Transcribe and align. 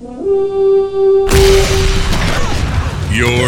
You're 0.00 0.12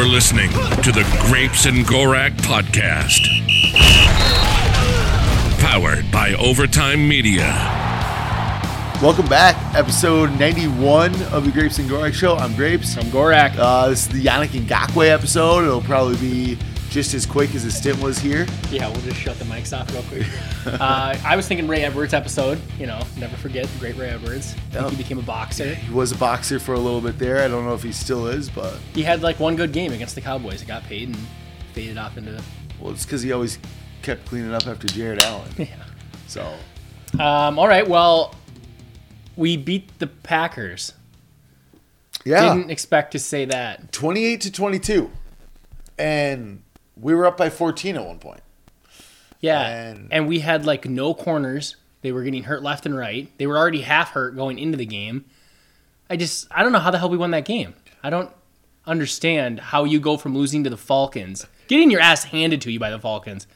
listening 0.05 0.51
to 0.83 0.91
the 0.91 1.07
Grapes 1.29 1.67
and 1.67 1.87
Gorak 1.87 2.33
podcast. 2.39 3.21
Powered 5.61 6.11
by 6.11 6.35
Overtime 6.35 7.09
Media. 7.09 7.45
Welcome 9.01 9.29
back, 9.29 9.55
episode 9.77 10.37
91 10.41 11.23
of 11.27 11.45
the 11.45 11.53
Grapes 11.53 11.79
and 11.79 11.89
Gorak 11.89 12.15
Show. 12.15 12.35
I'm 12.35 12.57
Grapes. 12.57 12.97
I'm 12.97 13.05
Gorak. 13.05 13.57
Uh, 13.57 13.91
this 13.91 14.09
is 14.09 14.09
the 14.09 14.25
Yannick 14.25 14.49
Ngakoue 14.49 15.09
episode. 15.09 15.63
It'll 15.63 15.81
probably 15.81 16.17
be 16.17 16.59
just 16.91 17.15
as 17.15 17.25
quick 17.25 17.55
as 17.55 17.63
his 17.63 17.77
stint 17.77 18.01
was 18.03 18.19
here. 18.19 18.47
Yeah, 18.71 18.89
we'll 18.89 19.01
just 19.03 19.17
shut 19.21 19.39
the 19.39 19.45
mics 19.45 19.77
off 19.79 19.91
real 19.93 20.03
quick. 20.03 20.27
uh, 20.81 21.17
I 21.25 21.37
was 21.37 21.47
thinking 21.49 21.69
Ray 21.69 21.83
Edwards 21.85 22.13
episode. 22.13 22.61
You 22.79 22.87
know, 22.87 23.01
never 23.17 23.37
forget 23.37 23.67
the 23.67 23.79
great 23.79 23.97
Ray 23.97 24.09
Edwards. 24.11 24.55
I 24.73 24.81
think 24.81 24.91
he 24.91 24.97
became 24.97 25.19
a 25.19 25.23
boxer. 25.23 25.75
He 25.75 25.93
was 25.93 26.11
a 26.13 26.17
boxer 26.17 26.59
for 26.59 26.75
a 26.75 26.79
little 26.81 27.01
bit 27.01 27.19
there. 27.19 27.43
I 27.45 27.49
don't 27.49 27.65
know 27.65 27.75
if 27.75 27.83
he 27.85 27.93
still 27.93 28.27
is, 28.27 28.51
but 28.51 28.77
He 28.93 29.03
had 29.05 29.23
like 29.23 29.39
one 29.41 29.55
good 29.57 29.73
game 29.73 29.93
against 29.93 30.15
the 30.17 30.21
Cowboys. 30.21 30.61
He 30.61 30.67
got 30.67 30.83
paid 30.85 31.09
and 31.09 31.19
faded 31.73 31.97
off 31.97 32.17
into. 32.17 32.43
well, 32.81 32.91
it's 32.93 33.05
because 33.07 33.23
he 33.23 33.31
always 33.33 33.59
kept 34.03 34.27
cleaning 34.27 34.53
up 34.53 34.67
after 34.67 34.87
Jared 34.89 35.23
Allen. 35.23 35.49
Yeah. 35.59 35.67
So 36.27 36.55
Um, 37.19 37.59
all 37.59 37.69
right. 37.69 37.87
Well, 37.89 38.35
we 39.37 39.57
beat 39.57 39.97
the 40.01 40.07
Packers. 40.09 40.93
yeah, 42.25 42.55
Didn't 42.55 42.71
expect 42.71 43.13
to 43.13 43.19
say 43.21 43.45
that. 43.45 43.93
28 43.93 44.41
to 44.43 44.51
22, 44.53 45.11
and 45.99 46.63
we 47.01 47.15
were 47.15 47.27
up 47.27 47.37
by 47.37 47.51
14 47.51 47.97
at 47.97 48.05
one 48.07 48.19
point. 48.19 48.41
Yeah. 49.41 49.67
And- 49.67 50.09
And, 50.11 50.29
we 50.29 50.41
had 50.41 50.65
like 50.67 50.87
no 50.89 51.15
corners. 51.15 51.77
They 52.03 52.13
were 52.13 52.23
getting 52.23 52.45
hurt 52.45 52.63
left 52.63 52.87
and 52.87 52.97
right. 52.97 53.29
They 53.39 53.47
were 53.47 53.59
already 53.59 53.83
half 53.83 54.11
hurt 54.11 54.35
going 54.37 54.59
into 54.59 54.77
the 54.79 54.87
game. 54.87 55.25
I 56.09 56.17
just 56.17 56.47
I 56.51 56.63
don't 56.63 56.73
know 56.73 56.79
how 56.79 56.91
the 56.91 56.99
hell 56.99 57.09
we 57.11 57.17
won 57.19 57.31
that 57.33 57.45
game. 57.45 57.75
I 58.03 58.11
don't 58.11 58.31
understand 58.87 59.61
how 59.61 59.85
you 59.85 60.01
go 60.01 60.17
from 60.17 60.35
losing 60.35 60.65
to 60.65 60.71
the 60.71 60.77
Falcons, 60.77 61.47
getting 61.69 61.91
your 61.91 62.01
ass 62.01 62.25
handed 62.25 62.61
to 62.63 62.73
you 62.73 62.81
by 62.81 62.91
the 62.91 62.99
Falcons. 62.99 63.47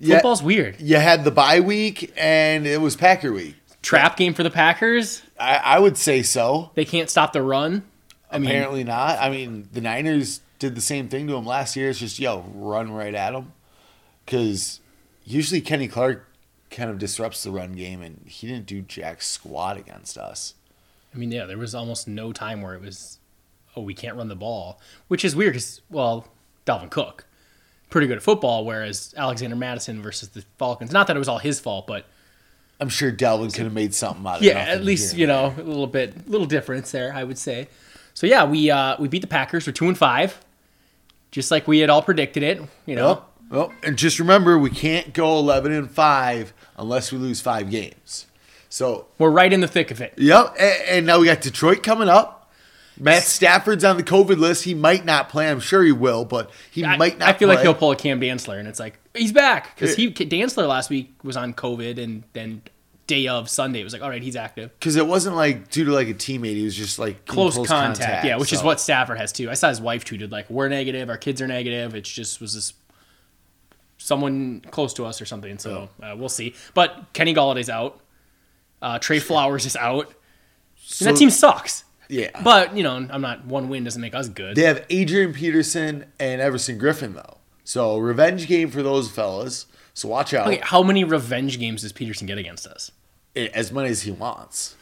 Yeah, 0.00 0.16
Football's 0.16 0.42
weird. 0.42 0.80
you 0.80 0.96
had 0.96 1.24
the 1.24 1.30
bye 1.30 1.60
week, 1.60 2.12
and 2.16 2.66
it 2.66 2.80
was 2.80 2.94
Packer 2.96 3.32
week. 3.32 3.56
Trap 3.82 4.16
game 4.16 4.34
for 4.34 4.42
the 4.42 4.50
Packers. 4.50 5.22
I, 5.40 5.56
I 5.56 5.78
would 5.78 5.96
say 5.96 6.22
so. 6.22 6.70
They 6.74 6.84
can't 6.84 7.08
stop 7.08 7.32
the 7.32 7.42
run. 7.42 7.84
I 8.30 8.38
mean, 8.38 8.50
Apparently 8.50 8.84
not. 8.84 9.18
I 9.18 9.30
mean, 9.30 9.68
the 9.72 9.80
Niners 9.80 10.40
did 10.58 10.74
the 10.74 10.80
same 10.80 11.08
thing 11.08 11.26
to 11.28 11.36
him 11.36 11.46
last 11.46 11.76
year. 11.76 11.90
It's 11.90 11.98
just 11.98 12.18
yo, 12.18 12.44
run 12.54 12.92
right 12.92 13.14
at 13.14 13.34
him, 13.34 13.52
because 14.24 14.80
usually 15.24 15.60
Kenny 15.60 15.88
Clark 15.88 16.26
kind 16.70 16.90
of 16.90 16.98
disrupts 16.98 17.42
the 17.42 17.50
run 17.50 17.72
game, 17.72 18.02
and 18.02 18.22
he 18.26 18.46
didn't 18.46 18.66
do 18.66 18.82
jack 18.82 19.22
squat 19.22 19.76
against 19.76 20.18
us. 20.18 20.54
I 21.14 21.18
mean, 21.18 21.32
yeah, 21.32 21.46
there 21.46 21.58
was 21.58 21.74
almost 21.74 22.06
no 22.06 22.32
time 22.32 22.60
where 22.60 22.74
it 22.74 22.82
was, 22.82 23.18
oh, 23.74 23.82
we 23.82 23.94
can't 23.94 24.16
run 24.16 24.28
the 24.28 24.36
ball, 24.36 24.80
which 25.08 25.24
is 25.24 25.34
weird 25.34 25.54
because, 25.54 25.80
well, 25.88 26.28
Dalvin 26.66 26.90
Cook, 26.90 27.24
pretty 27.88 28.06
good 28.06 28.18
at 28.18 28.22
football, 28.22 28.64
whereas 28.64 29.14
Alexander 29.16 29.56
Mattison 29.56 30.02
versus 30.02 30.28
the 30.28 30.44
Falcons, 30.58 30.92
not 30.92 31.06
that 31.06 31.16
it 31.16 31.18
was 31.18 31.28
all 31.28 31.38
his 31.38 31.58
fault, 31.58 31.86
but 31.86 32.04
I'm 32.80 32.90
sure 32.90 33.10
Dalvin 33.10 33.52
could 33.54 33.64
have 33.64 33.72
made 33.72 33.94
something 33.94 34.26
out 34.26 34.36
of 34.36 34.42
it. 34.42 34.46
yeah, 34.46 34.58
at 34.58 34.84
least 34.84 35.16
you 35.16 35.26
know 35.26 35.54
a 35.56 35.62
little 35.62 35.86
bit, 35.86 36.28
little 36.28 36.46
difference 36.46 36.90
there, 36.90 37.12
I 37.12 37.24
would 37.24 37.38
say. 37.38 37.68
So 38.14 38.26
yeah, 38.26 38.44
we 38.44 38.70
uh, 38.70 38.96
we 39.00 39.08
beat 39.08 39.22
the 39.22 39.28
Packers. 39.28 39.66
We're 39.66 39.72
two 39.72 39.88
and 39.88 39.96
five, 39.96 40.40
just 41.30 41.50
like 41.50 41.68
we 41.68 41.78
had 41.78 41.90
all 41.90 42.02
predicted 42.02 42.42
it. 42.42 42.60
You 42.86 42.96
know, 42.96 43.06
Well, 43.06 43.28
well, 43.50 43.72
and 43.82 43.96
just 43.96 44.18
remember, 44.18 44.58
we 44.58 44.70
can't 44.70 45.12
go 45.12 45.38
11 45.38 45.72
and 45.72 45.90
five 45.90 46.52
unless 46.76 47.12
we 47.12 47.18
lose 47.18 47.40
five 47.40 47.70
games. 47.70 48.26
So 48.68 49.06
we're 49.16 49.30
right 49.30 49.52
in 49.52 49.60
the 49.60 49.68
thick 49.68 49.90
of 49.90 50.00
it. 50.00 50.14
Yep, 50.18 50.56
and, 50.60 50.82
and 50.88 51.06
now 51.06 51.20
we 51.20 51.26
got 51.26 51.40
Detroit 51.40 51.82
coming 51.82 52.08
up. 52.08 52.38
Matt 53.00 53.22
Stafford's 53.22 53.84
on 53.84 53.96
the 53.96 54.02
COVID 54.02 54.38
list. 54.38 54.64
He 54.64 54.74
might 54.74 55.04
not 55.04 55.28
play. 55.28 55.48
I'm 55.48 55.60
sure 55.60 55.84
he 55.84 55.92
will, 55.92 56.24
but 56.24 56.50
he 56.70 56.84
I, 56.84 56.96
might 56.96 57.18
not. 57.18 57.28
I 57.28 57.32
feel 57.32 57.48
like 57.48 57.60
he'll 57.60 57.74
pull 57.74 57.92
a 57.92 57.96
Cam 57.96 58.20
Dantzler, 58.20 58.58
and 58.58 58.66
it's 58.66 58.80
like 58.80 58.98
he's 59.14 59.32
back 59.32 59.74
because 59.74 59.94
he 59.94 60.10
Dantzler 60.10 60.66
last 60.66 60.90
week 60.90 61.14
was 61.22 61.36
on 61.36 61.54
COVID, 61.54 62.02
and 62.02 62.24
then 62.32 62.62
day 63.08 63.26
of 63.26 63.48
Sunday 63.50 63.80
it 63.80 63.84
was 63.84 63.92
like, 63.92 64.02
all 64.02 64.08
right, 64.08 64.22
he's 64.22 64.36
active. 64.36 64.70
because 64.78 64.94
it 64.94 65.06
wasn't 65.06 65.34
like 65.34 65.68
due 65.70 65.84
to 65.86 65.92
like 65.92 66.06
a 66.08 66.14
teammate. 66.14 66.54
He 66.54 66.62
was 66.62 66.76
just 66.76 66.98
like 67.00 67.16
in 67.16 67.34
Close, 67.34 67.56
contact, 67.66 68.24
yeah, 68.24 68.36
which 68.36 68.52
is 68.52 68.62
what 68.62 68.78
Stafford 68.80 69.18
has 69.18 69.32
too. 69.32 69.50
I 69.50 69.54
saw 69.54 69.68
his 69.70 69.80
wife 69.80 70.04
tweeted 70.04 70.30
like, 70.30 70.48
"We're 70.48 70.68
negative, 70.68 71.08
our 71.10 71.16
kids 71.16 71.42
are 71.42 71.48
negative." 71.48 71.96
It 71.96 72.04
just 72.04 72.40
was 72.40 72.54
this 72.54 72.74
someone 73.98 74.60
close 74.70 74.94
to 74.94 75.04
us 75.04 75.20
or 75.20 75.26
something. 75.26 75.58
So 75.58 75.88
uh, 76.02 76.14
we'll 76.16 76.28
see. 76.28 76.54
But 76.74 77.06
Kenny 77.12 77.34
Golladay's 77.34 77.68
out. 77.70 78.00
Uh, 78.80 78.98
Trey 78.98 79.18
Flowers 79.18 79.66
is 79.66 79.74
out. 79.76 80.06
And 80.06 80.14
So- 80.76 81.04
that 81.06 81.16
team 81.16 81.30
sucks. 81.30 81.84
Yeah, 82.10 82.30
But 82.42 82.74
you 82.74 82.82
know, 82.82 82.94
I'm 83.10 83.20
not 83.20 83.44
one 83.44 83.68
win 83.68 83.84
doesn't 83.84 84.00
make 84.00 84.14
us 84.14 84.28
good. 84.30 84.56
they 84.56 84.62
have 84.62 84.86
Adrian 84.88 85.34
Peterson 85.34 86.06
and 86.18 86.40
Everson 86.40 86.78
Griffen 86.80 87.12
though. 87.14 87.36
So 87.64 87.98
revenge 87.98 88.46
game 88.46 88.70
for 88.70 88.82
those 88.82 89.10
fellas. 89.10 89.66
So 89.98 90.08
watch 90.08 90.32
out. 90.32 90.46
Okay, 90.46 90.60
how 90.62 90.84
many 90.84 91.02
revenge 91.02 91.58
games 91.58 91.82
does 91.82 91.92
Peterson 91.92 92.28
get 92.28 92.38
against 92.38 92.68
us? 92.68 92.92
As 93.34 93.72
many 93.72 93.88
as 93.88 94.02
he 94.02 94.12
wants. 94.12 94.76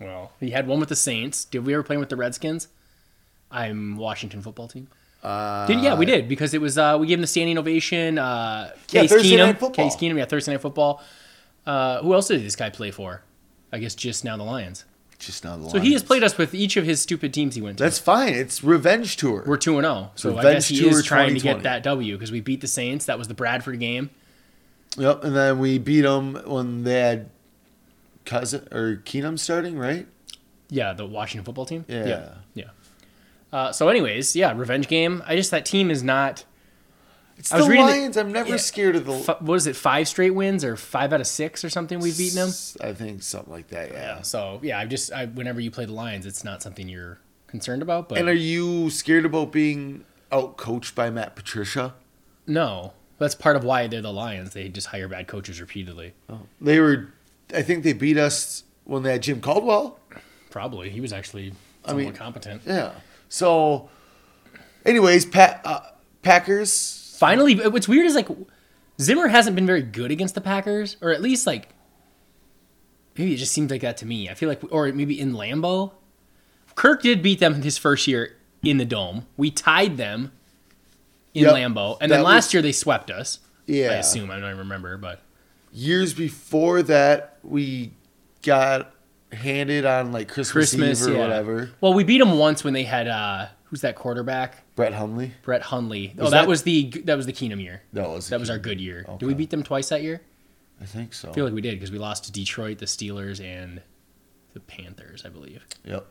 Well, 0.00 0.30
he 0.38 0.50
had 0.50 0.68
one 0.68 0.78
with 0.78 0.88
the 0.88 0.94
Saints. 0.94 1.44
Did 1.44 1.66
we 1.66 1.74
ever 1.74 1.82
play 1.82 1.96
with 1.96 2.10
the 2.10 2.16
Redskins? 2.16 2.68
I'm 3.50 3.96
Washington 3.96 4.42
football 4.42 4.68
team. 4.68 4.86
Uh, 5.20 5.66
Did, 5.66 5.80
yeah, 5.80 5.96
we 5.96 6.06
did 6.06 6.28
because 6.28 6.54
it 6.54 6.60
was 6.60 6.78
uh, 6.78 6.96
we 7.00 7.08
gave 7.08 7.18
him 7.18 7.22
the 7.22 7.26
standing 7.26 7.58
ovation. 7.58 8.18
Uh, 8.18 8.70
Yeah, 8.90 9.00
Case 9.00 9.10
Thursday 9.10 9.30
Keenum, 9.30 9.46
Night 9.46 9.58
Football. 9.58 9.84
Case 9.84 9.96
Keenum, 9.96 10.16
yeah, 10.16 10.24
Thursday 10.26 10.52
night 10.52 10.60
football. 10.60 11.02
Uh, 11.66 12.00
who 12.02 12.14
else 12.14 12.28
did 12.28 12.44
this 12.44 12.54
guy 12.54 12.70
play 12.70 12.92
for? 12.92 13.22
I 13.72 13.80
guess 13.80 13.96
just 13.96 14.24
now 14.24 14.36
the 14.36 14.44
Lions. 14.44 14.84
just 15.18 15.42
not 15.42 15.56
the 15.56 15.62
Lions. 15.62 15.72
So 15.72 15.80
he 15.80 15.92
has 15.94 16.04
played 16.04 16.22
us 16.22 16.38
with 16.38 16.54
each 16.54 16.76
of 16.76 16.84
his 16.84 17.00
stupid 17.00 17.34
teams 17.34 17.56
he 17.56 17.62
went 17.62 17.78
to. 17.78 17.84
That's 17.84 17.98
fine. 17.98 18.34
It's 18.34 18.62
revenge 18.62 19.16
tour. 19.16 19.42
We're 19.44 19.56
two 19.56 19.76
and 19.76 19.84
zero, 19.84 20.12
so 20.14 20.34
I 20.34 20.36
Revenge 20.36 20.54
guess 20.54 20.68
he 20.68 20.78
tour 20.78 20.90
is 20.90 21.04
trying 21.04 21.34
to 21.34 21.40
get 21.40 21.64
that 21.64 21.82
W 21.82 22.14
because 22.14 22.30
we 22.30 22.40
beat 22.40 22.60
the 22.60 22.68
Saints. 22.68 23.06
That 23.06 23.18
was 23.18 23.26
the 23.26 23.34
Bradford 23.34 23.80
game. 23.80 24.10
Yep, 24.96 25.24
and 25.24 25.36
then 25.36 25.58
we 25.58 25.78
beat 25.78 26.02
them 26.02 26.34
when 26.46 26.84
they 26.84 27.00
had 27.00 27.30
cousin 28.24 28.66
or 28.72 28.96
Keenum 29.04 29.38
starting, 29.38 29.78
right? 29.78 30.06
Yeah, 30.68 30.92
the 30.92 31.06
Washington 31.06 31.44
football 31.44 31.66
team. 31.66 31.84
Yeah. 31.88 32.06
yeah. 32.06 32.28
yeah. 32.54 32.64
Uh, 33.52 33.72
so, 33.72 33.88
anyways, 33.88 34.34
yeah, 34.34 34.52
revenge 34.56 34.88
game. 34.88 35.22
I 35.26 35.36
just 35.36 35.50
that 35.50 35.64
team 35.64 35.90
is 35.90 36.02
not. 36.02 36.44
It's 37.38 37.52
I 37.52 37.58
was 37.58 37.66
the 37.66 37.70
reading 37.70 37.86
Lions. 37.86 38.16
I'm 38.16 38.32
never 38.32 38.50
yeah. 38.50 38.56
scared 38.56 38.96
of 38.96 39.04
the. 39.04 39.12
f- 39.12 39.42
What 39.42 39.54
is 39.56 39.66
it? 39.66 39.76
Five 39.76 40.08
straight 40.08 40.30
wins 40.30 40.64
or 40.64 40.74
five 40.76 41.12
out 41.12 41.20
of 41.20 41.26
six 41.26 41.64
or 41.64 41.70
something? 41.70 42.00
We've 42.00 42.16
beaten 42.16 42.36
them. 42.36 42.48
I 42.80 42.92
think 42.94 43.22
something 43.22 43.52
like 43.52 43.68
that. 43.68 43.90
Yeah. 43.92 44.16
Yeah. 44.16 44.22
So 44.22 44.58
yeah, 44.62 44.78
I 44.78 44.86
just 44.86 45.12
I, 45.12 45.26
whenever 45.26 45.60
you 45.60 45.70
play 45.70 45.84
the 45.84 45.92
Lions, 45.92 46.24
it's 46.26 46.42
not 46.44 46.62
something 46.62 46.88
you're 46.88 47.20
concerned 47.46 47.82
about. 47.82 48.08
But 48.08 48.18
And 48.18 48.28
are 48.28 48.32
you 48.32 48.88
scared 48.90 49.26
about 49.26 49.52
being 49.52 50.04
out 50.32 50.56
coached 50.56 50.94
by 50.94 51.10
Matt 51.10 51.36
Patricia? 51.36 51.94
no, 52.46 52.92
that's 53.18 53.34
part 53.34 53.56
of 53.56 53.64
why 53.64 53.86
they're 53.86 54.02
the 54.02 54.12
Lions. 54.12 54.52
They 54.52 54.68
just 54.68 54.88
hire 54.88 55.08
bad 55.08 55.26
coaches 55.26 55.60
repeatedly. 55.60 56.12
They 56.60 56.80
were. 56.80 57.08
I 57.54 57.62
think 57.62 57.84
they 57.84 57.92
beat 57.92 58.18
us 58.18 58.64
when 58.84 59.02
they 59.02 59.12
had 59.12 59.22
Jim 59.22 59.40
Caldwell. 59.40 59.98
Probably 60.50 60.90
he 60.90 61.00
was 61.00 61.12
actually 61.12 61.52
I 61.84 61.92
mean- 61.94 62.12
competent. 62.12 62.62
Yeah. 62.66 62.92
So, 63.28 63.88
anyways, 64.84 65.34
uh, 65.34 65.80
Packers. 66.22 67.16
Finally, 67.18 67.54
what's 67.68 67.88
weird 67.88 68.06
is 68.06 68.14
like 68.14 68.28
Zimmer 69.00 69.28
hasn't 69.28 69.56
been 69.56 69.66
very 69.66 69.82
good 69.82 70.10
against 70.10 70.34
the 70.34 70.40
Packers, 70.40 70.96
or 71.00 71.10
at 71.10 71.22
least 71.22 71.46
like 71.46 71.70
maybe 73.16 73.32
it 73.34 73.36
just 73.38 73.52
seems 73.52 73.70
like 73.70 73.80
that 73.80 73.96
to 73.98 74.06
me. 74.06 74.28
I 74.28 74.34
feel 74.34 74.48
like, 74.48 74.60
or 74.70 74.92
maybe 74.92 75.18
in 75.18 75.32
Lambeau, 75.32 75.92
Kirk 76.74 77.02
did 77.02 77.22
beat 77.22 77.40
them 77.40 77.62
his 77.62 77.78
first 77.78 78.06
year 78.06 78.36
in 78.62 78.76
the 78.76 78.84
dome. 78.84 79.26
We 79.36 79.50
tied 79.50 79.96
them 79.96 80.32
in 81.36 81.44
Yep. 81.44 81.54
Lambeau, 81.54 81.98
and 82.00 82.10
That 82.10 82.16
then 82.16 82.24
last 82.24 82.46
was- 82.48 82.54
year 82.54 82.62
they 82.62 82.72
swept 82.72 83.10
us. 83.10 83.38
Yeah. 83.66 83.90
I 83.90 83.94
assume 83.94 84.30
I 84.30 84.34
don't 84.38 84.44
even 84.46 84.58
remember, 84.58 84.96
but 84.96 85.20
Years 85.72 86.14
before 86.14 86.82
that, 86.84 87.36
we 87.42 87.92
got 88.42 88.92
handed 89.32 89.84
on 89.84 90.10
like 90.12 90.28
Christmas, 90.28 90.70
Christmas 90.70 91.02
Eve 91.02 91.08
or 91.08 91.16
yeah. 91.16 91.18
whatever. 91.20 91.70
Well, 91.82 91.92
we 91.92 92.02
beat 92.04 92.18
them 92.18 92.38
once 92.38 92.64
when 92.64 92.72
they 92.72 92.84
had 92.84 93.08
uh 93.08 93.48
who's 93.64 93.82
that 93.82 93.94
quarterback? 93.96 94.62
Brett 94.76 94.94
Hundley. 94.94 95.32
Brett 95.42 95.62
Hundley. 95.62 96.14
oh, 96.18 96.24
that, 96.24 96.30
that- 96.30 96.48
was 96.48 96.62
the 96.62 96.88
that 97.04 97.16
was 97.16 97.26
the 97.26 97.32
Keenum 97.32 97.60
year. 97.60 97.82
That 97.92 98.08
was 98.08 98.28
That 98.30 98.40
was 98.40 98.48
our 98.48 98.58
good 98.58 98.80
year. 98.80 99.04
Did 99.18 99.26
we 99.26 99.34
beat 99.34 99.50
them 99.50 99.62
twice 99.62 99.88
that 99.90 100.02
year? 100.02 100.22
I 100.80 100.84
think 100.86 101.12
so. 101.12 101.28
I 101.30 101.32
feel 101.32 101.44
like 101.44 101.52
we 101.54 101.60
did 101.60 101.74
because 101.74 101.90
we 101.90 101.98
lost 101.98 102.24
to 102.24 102.32
Detroit, 102.32 102.78
the 102.78 102.86
Steelers, 102.86 103.44
and 103.44 103.82
the 104.54 104.60
Panthers, 104.60 105.24
I 105.26 105.28
believe. 105.30 105.64
Yep. 105.84 106.06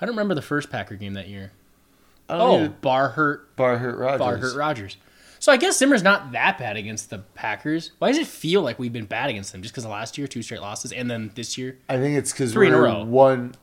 I 0.00 0.06
don't 0.06 0.14
remember 0.14 0.34
the 0.34 0.42
first 0.42 0.70
Packer 0.70 0.96
game 0.96 1.14
that 1.14 1.28
year. 1.28 1.52
Oh, 2.28 2.62
need 2.62 2.80
Barr 2.80 3.08
hurt, 3.10 3.54
Barr 3.56 3.78
hurt 3.78 3.96
Rodgers. 3.98 4.18
Barr 4.18 4.36
hurt 4.36 4.56
Rodgers. 4.56 4.96
So 5.40 5.52
I 5.52 5.56
guess 5.56 5.78
Zimmer's 5.78 6.02
not 6.02 6.32
that 6.32 6.58
bad 6.58 6.76
against 6.76 7.10
the 7.10 7.18
Packers. 7.34 7.92
Why 8.00 8.08
does 8.08 8.18
it 8.18 8.26
feel 8.26 8.60
like 8.62 8.78
we've 8.78 8.92
been 8.92 9.04
bad 9.06 9.30
against 9.30 9.52
them? 9.52 9.62
Just 9.62 9.72
because 9.72 9.84
of 9.84 9.90
last 9.90 10.18
year, 10.18 10.26
two 10.26 10.42
straight 10.42 10.60
losses, 10.60 10.90
and 10.92 11.08
then 11.10 11.30
this 11.36 11.56
year, 11.56 11.78
I 11.88 11.96
think 11.96 12.16
it's 12.18 12.32
because 12.32 12.52
Three 12.52 12.66
in 12.66 12.74
a 12.74 12.80
row. 12.80 13.04
one, 13.04 13.54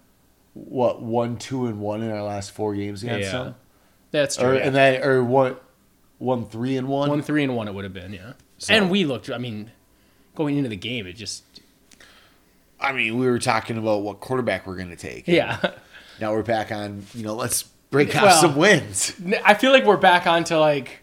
what 0.53 1.01
one, 1.01 1.37
two, 1.37 1.65
and 1.67 1.79
one 1.81 2.01
in 2.01 2.11
our 2.11 2.23
last 2.23 2.51
four 2.51 2.73
games 2.75 3.03
against 3.03 3.31
Yeah. 3.33 3.43
them, 3.43 3.55
that's 4.11 4.37
true. 4.37 4.49
or 4.51 4.55
yeah. 4.55 4.61
and 4.67 4.73
then 4.75 5.03
or 5.03 5.21
one, 5.23 5.57
one, 6.17 6.45
three, 6.45 6.77
and 6.77 6.87
one. 6.87 7.09
one 7.09 7.21
three 7.21 7.43
and 7.43 7.55
one, 7.57 7.67
it 7.67 7.73
would 7.73 7.83
have 7.83 7.93
been, 7.93 8.13
yeah. 8.13 8.33
So- 8.57 8.73
And 8.73 8.89
we 8.89 9.03
looked. 9.03 9.29
I 9.29 9.37
mean, 9.37 9.71
going 10.33 10.55
into 10.57 10.69
the 10.69 10.77
game, 10.77 11.05
it 11.07 11.13
just 11.17 11.43
I 12.79 12.93
mean, 12.93 13.17
we 13.17 13.25
were 13.25 13.39
talking 13.39 13.77
about 13.77 14.01
what 14.01 14.19
quarterback 14.21 14.65
we're 14.67 14.75
going 14.77 14.89
to 14.89 14.95
take. 14.95 15.27
Yeah. 15.27 15.59
Now 16.21 16.31
we're 16.31 16.43
back 16.43 16.71
on, 16.71 17.05
you 17.13 17.23
know, 17.23 17.35
let's 17.35 17.65
break 17.91 18.15
off 18.15 18.23
Well- 18.23 18.41
some 18.41 18.55
wins. 18.55 19.13
I 19.43 19.53
feel 19.53 19.71
like 19.71 19.85
we're 19.85 19.97
back 19.97 20.27
onto 20.27 20.55
like 20.55 20.99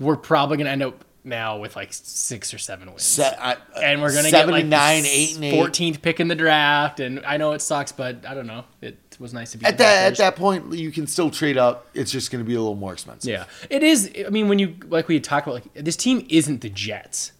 we're 0.00 0.16
probably 0.16 0.56
gonna 0.56 0.70
end 0.70 0.82
up 0.82 1.04
now 1.26 1.56
with 1.58 1.74
like 1.76 1.88
six 1.92 2.52
or 2.52 2.58
seven 2.58 2.88
wins. 2.88 3.02
Se- 3.02 3.34
I- 3.38 3.52
uh, 3.54 3.56
and 3.82 4.02
we're 4.02 4.12
gonna 4.14 4.28
seven 4.28 4.50
get 4.50 4.52
like 4.60 4.66
nine, 4.66 5.04
eight 5.06 5.36
and 5.36 5.44
eight. 5.44 5.54
14th 5.54 6.02
pick 6.02 6.20
in 6.20 6.28
the 6.28 6.34
draft. 6.34 7.00
And 7.00 7.24
I 7.24 7.36
know 7.38 7.52
it 7.52 7.62
sucks, 7.62 7.92
but 7.92 8.26
I 8.28 8.34
don't 8.34 8.46
know. 8.46 8.64
It 8.82 8.98
was 9.18 9.32
nice 9.32 9.52
to 9.52 9.58
be 9.58 9.64
At 9.64 9.78
that 9.78 10.12
at 10.12 10.16
that 10.18 10.36
point, 10.36 10.74
you 10.74 10.90
can 10.90 11.06
still 11.06 11.30
trade 11.30 11.56
up. 11.56 11.86
It's 11.94 12.10
just 12.10 12.30
going 12.30 12.44
to 12.44 12.48
be 12.48 12.54
a 12.54 12.58
little 12.58 12.74
more 12.74 12.92
expensive. 12.92 13.30
Yeah, 13.30 13.44
it 13.70 13.82
is. 13.82 14.10
I 14.26 14.28
mean, 14.30 14.48
when 14.48 14.58
you 14.58 14.76
like 14.88 15.08
we 15.08 15.14
had 15.14 15.24
talked 15.24 15.46
about, 15.46 15.54
like 15.54 15.72
this 15.84 15.96
team 15.96 16.26
isn't 16.28 16.60
the 16.60 16.68
Jets. 16.68 17.32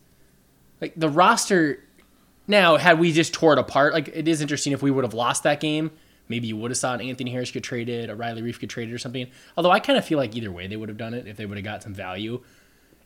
Like 0.81 0.93
the 0.97 1.09
roster 1.09 1.81
now, 2.47 2.77
had 2.77 2.99
we 2.99 3.13
just 3.13 3.35
tore 3.35 3.53
it 3.55 3.59
apart, 3.59 3.93
like 3.93 4.09
it 4.15 4.29
is 4.29 4.41
interesting 4.41 4.73
if 4.73 4.83
we 4.83 4.91
would 4.91 5.05
have 5.05 5.15
lost 5.15 5.43
that 5.43 5.61
game. 5.61 5.91
Maybe 6.29 6.47
you 6.49 6.57
would 6.57 6.71
have 6.71 6.79
saw 6.79 6.95
an 6.95 7.01
Anthony 7.01 7.31
Harris 7.31 7.51
get 7.51 7.63
traded, 7.63 8.09
a 8.11 8.17
Riley 8.17 8.43
Reiff 8.43 8.59
get 8.59 8.71
traded, 8.71 8.95
or 8.95 8.99
something. 8.99 9.29
Although 9.57 9.71
I 9.71 9.81
kind 9.81 9.99
of 9.99 10.05
feel 10.05 10.19
like 10.19 10.35
either 10.35 10.51
way 10.51 10.67
they 10.67 10.77
would 10.77 10.89
have 10.89 10.99
done 10.99 11.15
it 11.15 11.27
if 11.27 11.37
they 11.37 11.47
would 11.47 11.59
have 11.59 11.65
got 11.65 11.83
some 11.83 11.95
value, 11.95 12.43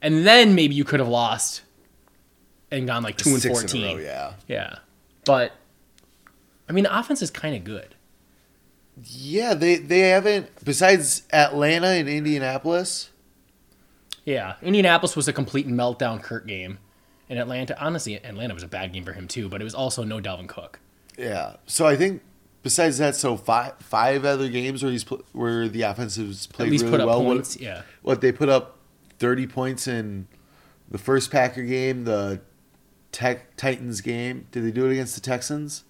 and 0.00 0.26
then 0.26 0.54
maybe 0.54 0.74
you 0.74 0.84
could 0.84 1.00
have 1.00 1.08
lost 1.08 1.62
and 2.70 2.86
gone 2.86 3.02
like 3.02 3.16
two 3.16 3.30
and 3.30 3.40
Six 3.42 3.52
fourteen. 3.58 3.96
row, 3.96 4.02
yeah. 4.02 4.32
yeah, 4.46 4.76
but 5.24 5.52
I 6.68 6.72
mean 6.72 6.84
the 6.84 6.98
offense 6.98 7.22
is 7.22 7.30
kind 7.30 7.56
of 7.56 7.64
good. 7.64 7.94
Yeah, 9.04 9.54
they 9.54 9.76
they 9.76 10.00
haven't 10.00 10.64
besides 10.64 11.22
Atlanta 11.32 11.88
and 11.88 12.08
Indianapolis. 12.08 13.10
Yeah, 14.24 14.54
Indianapolis 14.62 15.16
was 15.16 15.26
a 15.28 15.32
complete 15.32 15.66
meltdown 15.66 16.22
Kurt 16.22 16.46
game. 16.46 16.78
And 17.30 17.38
Atlanta, 17.38 17.78
honestly, 17.78 18.14
Atlanta 18.14 18.54
was 18.54 18.62
a 18.62 18.68
bad 18.68 18.92
game 18.92 19.04
for 19.04 19.12
him 19.12 19.28
too, 19.28 19.48
but 19.50 19.60
it 19.60 19.64
was 19.64 19.74
also 19.74 20.02
no 20.02 20.18
Dalvin 20.18 20.48
Cook. 20.48 20.80
Yeah. 21.18 21.56
So 21.66 21.86
I 21.86 21.94
think 21.94 22.22
besides 22.62 22.98
that, 22.98 23.16
so 23.16 23.36
five 23.36 23.74
five 23.80 24.24
other 24.24 24.48
games 24.48 24.82
where 24.82 24.92
he's 24.92 25.04
pl- 25.04 25.24
where 25.32 25.68
the 25.68 25.82
offensives 25.82 26.46
played 26.46 26.72
really 26.72 26.90
put 26.90 27.00
up 27.00 27.06
well. 27.06 27.22
points. 27.22 27.56
What, 27.56 27.62
yeah. 27.62 27.82
what 28.02 28.20
they 28.20 28.32
put 28.32 28.48
up 28.48 28.78
thirty 29.18 29.46
points 29.46 29.86
in 29.86 30.28
the 30.90 30.98
first 30.98 31.30
Packer 31.30 31.62
game, 31.62 32.04
the 32.04 32.40
Tech 33.12 33.56
Titans 33.56 34.00
game. 34.00 34.46
Did 34.50 34.64
they 34.64 34.70
do 34.70 34.86
it 34.86 34.92
against 34.92 35.14
the 35.14 35.20
Texans? 35.20 35.84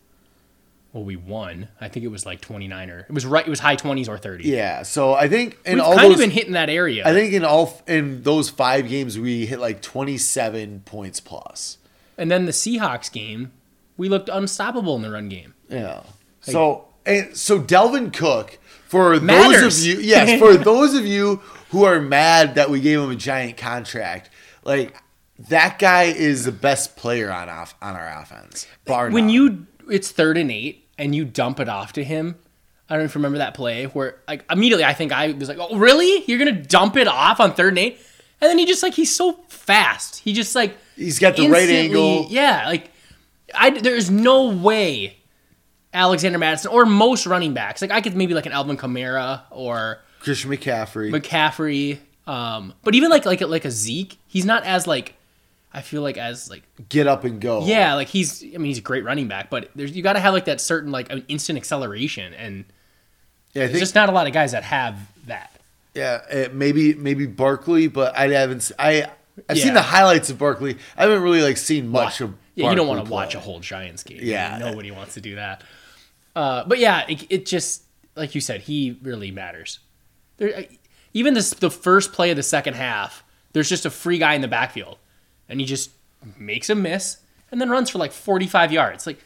Well, 0.92 1.04
we 1.04 1.16
won. 1.16 1.68
I 1.80 1.88
think 1.88 2.04
it 2.04 2.08
was 2.08 2.24
like 2.24 2.40
29 2.40 2.88
or 2.90 3.00
it 3.00 3.12
was 3.12 3.26
right. 3.26 3.46
It 3.46 3.50
was 3.50 3.60
high 3.60 3.76
20s 3.76 4.08
or 4.08 4.16
30. 4.16 4.44
Yeah. 4.44 4.82
So 4.82 5.12
I 5.12 5.28
think 5.28 5.58
in 5.66 5.74
We've 5.74 5.82
all 5.84 5.94
kind 5.94 6.06
those, 6.06 6.14
of 6.14 6.20
been 6.20 6.30
hitting 6.30 6.54
that 6.54 6.70
area. 6.70 7.06
I 7.06 7.12
think 7.12 7.34
in 7.34 7.44
all 7.44 7.82
in 7.86 8.22
those 8.22 8.48
five 8.48 8.88
games 8.88 9.18
we 9.18 9.44
hit 9.44 9.60
like 9.60 9.82
twenty 9.82 10.16
seven 10.16 10.80
points 10.86 11.20
plus. 11.20 11.76
and 12.16 12.30
then 12.30 12.46
the 12.46 12.52
Seahawks 12.52 13.12
game, 13.12 13.52
we 13.98 14.08
looked 14.08 14.30
unstoppable 14.30 14.96
in 14.96 15.02
the 15.02 15.10
run 15.10 15.28
game. 15.28 15.54
Yeah. 15.68 16.02
So 16.52 16.88
and 17.06 17.36
so 17.36 17.60
Dalvin 17.60 18.12
Cook 18.12 18.58
for 18.88 19.18
those 19.18 19.80
of 19.80 19.86
you 19.86 19.98
yes, 20.00 20.38
for 20.38 20.56
those 20.64 20.94
of 20.94 21.04
you 21.04 21.42
who 21.70 21.84
are 21.84 22.00
mad 22.00 22.54
that 22.54 22.70
we 22.70 22.80
gave 22.80 22.98
him 23.00 23.10
a 23.10 23.16
giant 23.16 23.56
contract, 23.58 24.30
like 24.64 24.96
that 25.38 25.78
guy 25.78 26.04
is 26.04 26.44
the 26.44 26.52
best 26.52 26.96
player 26.96 27.30
on 27.30 27.48
off 27.48 27.74
on 27.82 27.94
our 27.94 28.20
offense. 28.20 28.66
Bar 28.86 29.10
When 29.10 29.26
none. 29.26 29.34
you 29.34 29.66
it's 29.90 30.10
third 30.10 30.38
and 30.38 30.50
eight 30.50 30.88
and 30.96 31.14
you 31.14 31.24
dump 31.24 31.60
it 31.60 31.68
off 31.68 31.92
to 31.94 32.04
him, 32.04 32.36
I 32.88 32.96
don't 32.96 33.04
you 33.04 33.10
remember 33.14 33.38
that 33.38 33.54
play 33.54 33.84
where 33.84 34.20
like 34.26 34.44
immediately 34.50 34.84
I 34.84 34.94
think 34.94 35.12
I 35.12 35.32
was 35.32 35.48
like, 35.48 35.58
oh 35.60 35.76
really? 35.76 36.24
You're 36.26 36.38
gonna 36.38 36.62
dump 36.62 36.96
it 36.96 37.06
off 37.08 37.40
on 37.40 37.52
third 37.52 37.70
and 37.70 37.78
eight? 37.78 38.00
And 38.40 38.48
then 38.48 38.58
he 38.58 38.64
just 38.66 38.82
like 38.82 38.94
he's 38.94 39.14
so 39.14 39.32
fast. 39.48 40.20
He 40.20 40.32
just 40.32 40.54
like 40.54 40.76
He's 40.96 41.18
got 41.18 41.36
the 41.36 41.48
right 41.48 41.68
angle. 41.68 42.26
Yeah, 42.30 42.66
like 42.66 42.90
I 43.54 43.70
there's 43.70 44.10
no 44.10 44.48
way 44.48 45.17
Alexander 45.94 46.38
Mattison 46.38 46.70
or 46.70 46.84
most 46.86 47.26
running 47.26 47.54
backs 47.54 47.80
like 47.82 47.90
I 47.90 48.00
could 48.00 48.14
maybe 48.16 48.34
like 48.34 48.46
an 48.46 48.52
Alvin 48.52 48.76
Kamara 48.76 49.42
or 49.50 49.98
Christian 50.20 50.50
McCaffrey. 50.50 51.10
McCaffrey, 51.10 51.98
um, 52.26 52.74
but 52.82 52.94
even 52.94 53.10
like 53.10 53.24
like 53.24 53.40
like 53.40 53.64
a 53.64 53.70
Zeke, 53.70 54.18
he's 54.26 54.44
not 54.44 54.64
as 54.64 54.86
like 54.86 55.14
I 55.72 55.80
feel 55.82 56.02
like 56.02 56.18
as 56.18 56.50
like 56.50 56.62
get 56.88 57.06
up 57.06 57.24
and 57.24 57.40
go. 57.40 57.64
yeah, 57.64 57.94
like 57.94 58.08
he's 58.08 58.42
I 58.42 58.58
mean 58.58 58.66
he's 58.66 58.78
a 58.78 58.82
great 58.82 59.04
running 59.04 59.28
back, 59.28 59.48
but 59.50 59.70
there's 59.74 59.96
you 59.96 60.02
got 60.02 60.14
to 60.14 60.20
have 60.20 60.34
like 60.34 60.44
that 60.46 60.60
certain 60.60 60.90
like 60.92 61.10
an 61.12 61.24
instant 61.28 61.56
acceleration, 61.58 62.34
and 62.34 62.64
Yeah, 63.54 63.62
I 63.62 63.66
there's 63.66 63.70
think 63.72 63.80
just 63.80 63.94
not 63.94 64.08
a 64.08 64.12
lot 64.12 64.26
of 64.26 64.32
guys 64.32 64.52
that 64.52 64.64
have 64.64 64.98
that. 65.26 65.52
yeah, 65.94 66.20
uh, 66.30 66.48
maybe 66.52 66.94
maybe 66.94 67.26
Barkley, 67.26 67.86
but 67.88 68.16
I 68.16 68.28
haven't 68.28 68.70
I 68.78 69.10
I've 69.48 69.56
Yeah. 69.56 69.64
seen 69.64 69.74
the 69.74 69.82
highlights 69.82 70.30
of 70.30 70.38
Barkley. 70.38 70.76
I 70.96 71.02
haven't 71.02 71.22
really 71.22 71.42
like 71.42 71.56
seen 71.58 71.88
much 71.88 72.20
of 72.20 72.34
yeah, 72.58 72.70
you 72.70 72.76
don't 72.76 72.88
want 72.88 73.04
to 73.04 73.10
watch 73.10 73.34
a 73.34 73.40
whole 73.40 73.60
Giants 73.60 74.02
game. 74.02 74.18
Yeah. 74.20 74.58
nobody 74.58 74.90
wants 74.90 75.14
to 75.14 75.20
do 75.20 75.36
that. 75.36 75.62
Uh, 76.34 76.64
but 76.64 76.78
yeah, 76.78 77.06
it, 77.08 77.26
it 77.30 77.46
just 77.46 77.82
like 78.16 78.34
you 78.34 78.40
said, 78.40 78.62
he 78.62 78.98
really 79.02 79.30
matters. 79.30 79.78
There, 80.38 80.66
even 81.14 81.34
this 81.34 81.50
the 81.50 81.70
first 81.70 82.12
play 82.12 82.30
of 82.30 82.36
the 82.36 82.42
second 82.42 82.74
half, 82.74 83.24
there's 83.52 83.68
just 83.68 83.86
a 83.86 83.90
free 83.90 84.18
guy 84.18 84.34
in 84.34 84.40
the 84.40 84.48
backfield, 84.48 84.98
and 85.48 85.60
he 85.60 85.66
just 85.66 85.90
makes 86.36 86.68
a 86.68 86.74
miss 86.74 87.18
and 87.50 87.60
then 87.60 87.70
runs 87.70 87.90
for 87.90 87.98
like 87.98 88.12
45 88.12 88.72
yards. 88.72 89.06
Like 89.06 89.18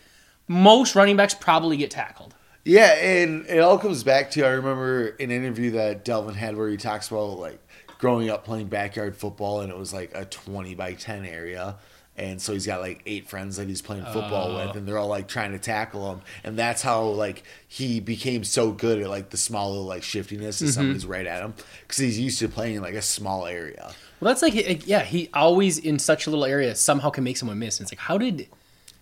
most 0.46 0.94
running 0.94 1.16
backs 1.16 1.34
probably 1.34 1.76
get 1.76 1.90
tackled. 1.90 2.34
Yeah, 2.64 2.92
and 2.92 3.44
it 3.46 3.58
all 3.58 3.78
comes 3.78 4.04
back 4.04 4.30
to 4.32 4.44
I 4.44 4.50
remember 4.50 5.08
an 5.18 5.30
interview 5.30 5.72
that 5.72 6.04
Dalvin 6.04 6.34
had 6.34 6.56
where 6.56 6.68
he 6.68 6.76
talks 6.76 7.08
about 7.08 7.38
like 7.38 7.58
growing 7.98 8.30
up 8.30 8.44
playing 8.44 8.66
backyard 8.66 9.16
football 9.16 9.60
and 9.60 9.70
it 9.70 9.78
was 9.78 9.92
like 9.92 10.12
a 10.14 10.24
20 10.24 10.74
by 10.74 10.92
10 10.94 11.24
area. 11.24 11.76
And 12.16 12.42
so 12.42 12.52
he's 12.52 12.66
got 12.66 12.80
like 12.80 13.00
eight 13.06 13.28
friends 13.28 13.56
that 13.56 13.68
he's 13.68 13.80
playing 13.80 14.04
football 14.04 14.50
oh. 14.50 14.66
with, 14.66 14.76
and 14.76 14.86
they're 14.86 14.98
all 14.98 15.08
like 15.08 15.28
trying 15.28 15.52
to 15.52 15.58
tackle 15.58 16.12
him. 16.12 16.20
And 16.44 16.58
that's 16.58 16.82
how 16.82 17.04
like 17.04 17.42
he 17.66 18.00
became 18.00 18.44
so 18.44 18.70
good 18.70 19.00
at 19.00 19.08
like 19.08 19.30
the 19.30 19.38
small 19.38 19.70
little 19.70 19.86
like 19.86 20.02
shiftiness 20.02 20.60
if 20.60 20.68
mm-hmm. 20.68 20.74
somebody's 20.74 21.06
right 21.06 21.26
at 21.26 21.42
him 21.42 21.54
because 21.82 21.98
he's 21.98 22.20
used 22.20 22.38
to 22.40 22.48
playing 22.48 22.76
in 22.76 22.82
like 22.82 22.94
a 22.94 23.02
small 23.02 23.46
area. 23.46 23.94
Well, 24.20 24.28
that's 24.28 24.42
like 24.42 24.54
like, 24.54 24.86
yeah, 24.86 25.02
he 25.02 25.30
always 25.32 25.78
in 25.78 25.98
such 25.98 26.26
a 26.26 26.30
little 26.30 26.44
area 26.44 26.74
somehow 26.74 27.08
can 27.08 27.24
make 27.24 27.38
someone 27.38 27.58
miss. 27.58 27.80
And 27.80 27.86
it's 27.86 27.92
like 27.92 28.00
how 28.00 28.18
did 28.18 28.46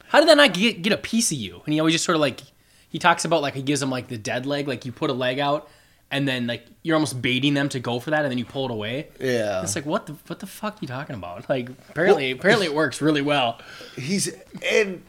how 0.08 0.20
did 0.20 0.28
that 0.28 0.36
not 0.36 0.54
get 0.54 0.82
get 0.82 0.92
a 0.92 0.96
piece 0.96 1.32
of 1.32 1.38
you? 1.38 1.62
And 1.64 1.74
he 1.74 1.80
always 1.80 1.94
just 1.94 2.04
sort 2.04 2.14
of 2.14 2.20
like 2.20 2.40
he 2.88 3.00
talks 3.00 3.24
about 3.24 3.42
like 3.42 3.54
he 3.54 3.62
gives 3.62 3.82
him 3.82 3.90
like 3.90 4.06
the 4.06 4.18
dead 4.18 4.46
leg, 4.46 4.68
like 4.68 4.86
you 4.86 4.92
put 4.92 5.10
a 5.10 5.14
leg 5.14 5.40
out 5.40 5.68
and 6.10 6.26
then 6.26 6.46
like 6.46 6.66
you're 6.82 6.94
almost 6.96 7.20
baiting 7.22 7.54
them 7.54 7.68
to 7.70 7.80
go 7.80 8.00
for 8.00 8.10
that 8.10 8.22
and 8.24 8.30
then 8.30 8.38
you 8.38 8.44
pull 8.44 8.64
it 8.66 8.70
away. 8.70 9.08
Yeah, 9.20 9.62
It's 9.62 9.74
like 9.76 9.86
what 9.86 10.06
the 10.06 10.14
what 10.26 10.38
the 10.40 10.46
fuck 10.46 10.74
are 10.74 10.78
you 10.80 10.88
talking 10.88 11.14
about? 11.16 11.48
Like 11.48 11.68
apparently 11.88 12.30
apparently 12.32 12.66
it 12.66 12.74
works 12.74 13.00
really 13.00 13.22
well. 13.22 13.60
he's 13.96 14.32
and 14.70 15.02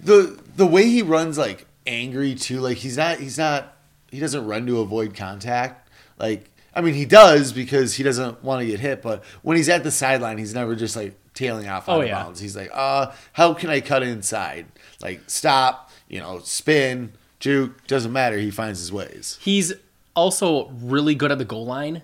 the 0.00 0.38
the 0.56 0.66
way 0.66 0.84
he 0.88 1.02
runs 1.02 1.38
like 1.38 1.66
angry 1.86 2.34
too 2.34 2.60
like 2.60 2.78
he's 2.78 2.96
not 2.96 3.18
he's 3.18 3.38
not 3.38 3.76
he 4.10 4.18
doesn't 4.18 4.46
run 4.46 4.66
to 4.66 4.80
avoid 4.80 5.14
contact 5.14 5.88
like 6.18 6.50
i 6.74 6.80
mean 6.80 6.94
he 6.94 7.04
does 7.04 7.52
because 7.52 7.94
he 7.94 8.02
doesn't 8.02 8.42
want 8.42 8.60
to 8.60 8.66
get 8.66 8.80
hit 8.80 9.02
but 9.02 9.22
when 9.42 9.56
he's 9.56 9.68
at 9.68 9.84
the 9.84 9.90
sideline 9.90 10.38
he's 10.38 10.54
never 10.54 10.74
just 10.74 10.96
like 10.96 11.14
tailing 11.34 11.68
off 11.68 11.88
out 11.88 11.98
Oh, 11.98 12.00
of 12.00 12.08
yeah. 12.08 12.22
bounds 12.22 12.40
he's 12.40 12.56
like 12.56 12.70
uh 12.72 13.12
how 13.34 13.52
can 13.54 13.68
i 13.70 13.80
cut 13.80 14.02
inside 14.02 14.64
like 15.02 15.20
stop 15.26 15.90
you 16.08 16.20
know 16.20 16.38
spin 16.40 17.12
juke 17.38 17.86
doesn't 17.86 18.12
matter 18.12 18.38
he 18.38 18.50
finds 18.50 18.78
his 18.78 18.90
ways 18.92 19.38
He's 19.42 19.72
also 20.14 20.68
really 20.70 21.14
good 21.14 21.32
at 21.32 21.38
the 21.38 21.44
goal 21.44 21.66
line. 21.66 22.02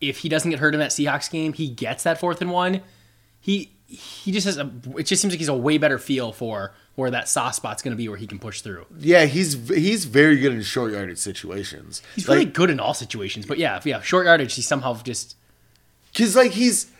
If 0.00 0.18
he 0.18 0.28
doesn't 0.28 0.50
get 0.50 0.60
hurt 0.60 0.74
in 0.74 0.80
that 0.80 0.90
Seahawks 0.90 1.30
game, 1.30 1.52
he 1.52 1.68
gets 1.68 2.02
that 2.02 2.18
fourth 2.18 2.40
and 2.40 2.50
one. 2.50 2.82
He 3.40 3.70
he 3.86 4.32
just 4.32 4.46
has 4.46 4.58
a. 4.58 4.70
It 4.98 5.04
just 5.04 5.22
seems 5.22 5.32
like 5.32 5.38
he's 5.38 5.48
a 5.48 5.54
way 5.54 5.78
better 5.78 5.98
feel 5.98 6.32
for 6.32 6.74
where 6.96 7.10
that 7.10 7.28
soft 7.28 7.56
spot's 7.56 7.82
going 7.82 7.92
to 7.92 7.96
be, 7.96 8.08
where 8.08 8.18
he 8.18 8.26
can 8.26 8.38
push 8.38 8.60
through. 8.60 8.86
yeah 8.98 9.24
he's 9.24 9.68
he's 9.68 10.04
very 10.04 10.38
good 10.38 10.52
in 10.52 10.62
short 10.62 10.92
yardage 10.92 11.18
situations 11.18 12.02
He's 12.14 12.28
Like, 12.28 12.34
really 12.36 12.50
good 12.50 12.70
in 12.70 12.78
all 12.80 12.94
situations, 12.94 13.46
but 13.46 13.58
yeah, 13.58 13.80
yeah, 13.84 14.00
short 14.00 14.26
yardage. 14.26 14.54
He 14.54 14.62
somehow 14.62 14.94
just 15.02 15.36
Cause 16.16 16.36
like 16.36 16.52
he's 16.52 16.90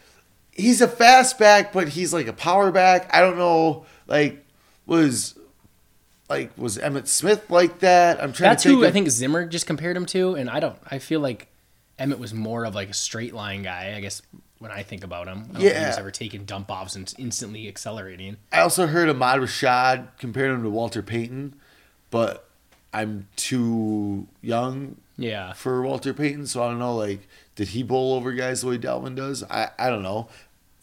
he's 0.52 0.80
a 0.80 0.88
fast 0.88 1.38
back, 1.38 1.72
but 1.72 1.88
he's 1.88 2.12
like 2.12 2.26
a 2.26 2.32
power 2.32 2.72
back. 2.72 3.08
I 3.14 3.20
don't 3.20 3.38
know, 3.38 3.86
like 4.06 4.44
was 4.86 5.38
like 6.38 6.58
was 6.58 6.78
Emmitt 6.78 7.06
Smith 7.08 7.48
like 7.50 7.80
that? 7.80 8.22
I'm 8.22 8.32
trying 8.32 8.50
that's 8.50 8.62
to 8.64 8.68
think. 8.70 8.78
who 8.78 8.84
of, 8.84 8.88
I 8.90 8.92
think 8.92 9.08
Zimmer 9.10 9.46
just 9.46 9.66
compared 9.66 9.96
him 9.96 10.06
to, 10.06 10.34
and 10.34 10.48
I 10.50 10.60
don't. 10.60 10.76
I 10.90 10.98
feel 10.98 11.20
like 11.20 11.48
Emmitt 11.98 12.18
was 12.18 12.34
more 12.34 12.64
of 12.64 12.74
like 12.74 12.90
a 12.90 12.94
straight 12.94 13.34
line 13.34 13.62
guy. 13.62 13.94
I 13.96 14.00
guess 14.00 14.22
when 14.58 14.70
I 14.70 14.82
think 14.82 15.04
about 15.04 15.26
him, 15.28 15.46
I 15.50 15.52
don't 15.54 15.62
think 15.62 15.76
he 15.76 15.84
was 15.86 15.98
ever 15.98 16.10
taking 16.10 16.44
dump 16.44 16.70
offs 16.70 16.96
and 16.96 17.12
instantly 17.18 17.68
accelerating. 17.68 18.36
I 18.52 18.60
also 18.60 18.86
heard 18.86 19.08
Ahmad 19.08 19.40
Rashad 19.40 20.08
compared 20.18 20.50
him 20.52 20.62
to 20.62 20.70
Walter 20.70 21.02
Payton, 21.02 21.54
but 22.10 22.48
I'm 22.92 23.26
too 23.36 24.26
young 24.40 24.96
Yeah, 25.16 25.52
for 25.52 25.82
Walter 25.82 26.14
Payton, 26.14 26.46
so 26.46 26.62
I 26.62 26.68
don't 26.70 26.78
know. 26.78 26.94
Like, 26.94 27.28
did 27.56 27.68
he 27.68 27.82
bowl 27.82 28.14
over 28.14 28.32
guys 28.32 28.60
the 28.62 28.68
way 28.68 28.78
Dalvin 28.78 29.14
does? 29.16 29.42
I 29.44 29.70
I 29.78 29.90
don't 29.90 30.02
know. 30.02 30.28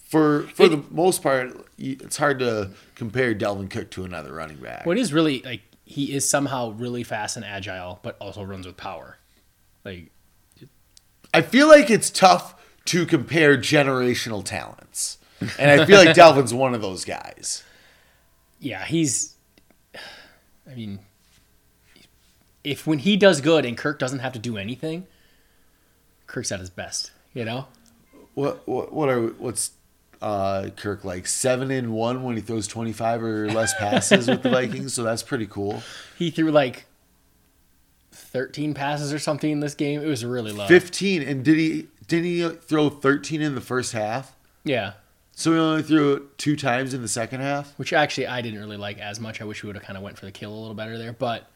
For 0.10 0.44
for 0.54 0.64
It- 0.66 0.70
the 0.70 0.84
most 0.92 1.24
part, 1.24 1.66
it's 1.78 2.18
hard 2.18 2.40
to 2.40 2.72
compare 3.02 3.34
Dalvin 3.34 3.68
Cook 3.68 3.90
to 3.92 4.04
another 4.04 4.32
running 4.32 4.58
back. 4.58 4.86
what 4.86 4.96
is 4.96 5.12
really 5.12 5.42
like 5.42 5.62
he 5.84 6.14
is 6.14 6.30
somehow 6.30 6.70
really 6.70 7.02
fast 7.02 7.36
and 7.36 7.44
agile, 7.44 8.00
but 8.04 8.16
also 8.22 8.44
runs 8.44 8.68
with 8.68 8.78
power. 8.78 9.18
Like 9.84 10.12
I 11.34 11.42
feel 11.42 11.68
like 11.68 11.90
it's 11.90 12.12
tough 12.12 12.54
to 12.86 13.08
compare 13.08 13.58
generational 13.58 14.46
talents. 14.46 15.18
And 15.58 15.72
I 15.72 15.84
feel 15.88 15.98
like 15.98 16.16
Dalvin's 16.22 16.54
one 16.54 16.76
of 16.76 16.82
those 16.84 17.06
guys. 17.06 17.64
yeah, 18.60 18.86
he's 18.86 19.34
I 20.70 20.76
mean, 20.76 21.00
if 22.64 22.86
when 22.86 23.00
he 23.00 23.18
does 23.18 23.42
good 23.42 23.66
and 23.66 23.76
Kirk 23.76 23.98
doesn't 23.98 24.20
have 24.20 24.34
to 24.34 24.40
do 24.40 24.58
anything, 24.58 25.08
Kirk's 26.28 26.52
at 26.52 26.60
his 26.60 26.70
best. 26.70 27.10
You 27.34 27.46
know, 27.46 27.66
What 28.36 28.68
what 28.68 28.94
what 28.94 29.10
are 29.10 29.28
what's 29.30 29.72
uh, 30.22 30.70
Kirk 30.76 31.04
like 31.04 31.26
seven 31.28 31.72
and 31.72 31.92
one 31.94 32.24
when 32.24 32.36
he 32.36 32.42
throws 32.42 32.68
twenty 32.68 32.94
five 32.94 33.24
or 33.24 33.50
less 33.50 33.74
passes 33.76 34.28
with 34.28 34.44
the 34.44 34.50
Vikings? 34.52 34.94
So 34.94 35.04
that's 35.04 35.24
pretty 35.24 35.48
cool. 35.48 35.82
he 36.18 36.30
threw 36.32 36.52
like 36.52 36.86
thirteen 38.12 38.74
passes 38.74 39.14
or 39.14 39.20
something 39.20 39.52
in 39.52 39.60
this 39.60 39.74
game. 39.74 40.02
It 40.02 40.06
was 40.08 40.24
really 40.26 40.52
low. 40.52 40.68
Fifteen 40.68 41.22
and 41.22 41.44
did 41.44 41.58
he 41.58 41.88
didn't 42.08 42.26
he 42.26 42.50
throw 42.50 42.90
thirteen 42.90 43.42
in 43.42 43.56
the 43.56 43.62
first 43.62 43.94
half? 43.94 44.36
Yeah, 44.64 44.94
So 45.34 45.54
he 45.54 45.58
only 45.58 45.82
threw 45.82 46.14
it 46.14 46.38
two 46.38 46.56
times 46.56 46.94
in 46.94 47.02
the 47.02 47.08
second 47.08 47.42
half. 47.42 47.74
which 47.80 47.94
actually 47.94 48.28
I 48.28 48.42
didn't 48.42 48.60
really 48.60 48.78
like 48.78 49.00
as 49.00 49.20
much. 49.20 49.42
I 49.42 49.44
wish 49.46 49.64
we 49.64 49.68
would 49.68 49.76
have 49.76 49.84
kind 49.84 49.98
of 49.98 50.04
went 50.04 50.20
for 50.20 50.26
the 50.26 50.32
kill 50.32 50.54
a 50.54 50.60
little 50.60 50.76
better 50.76 50.98
there, 50.98 51.14
but. 51.14 51.48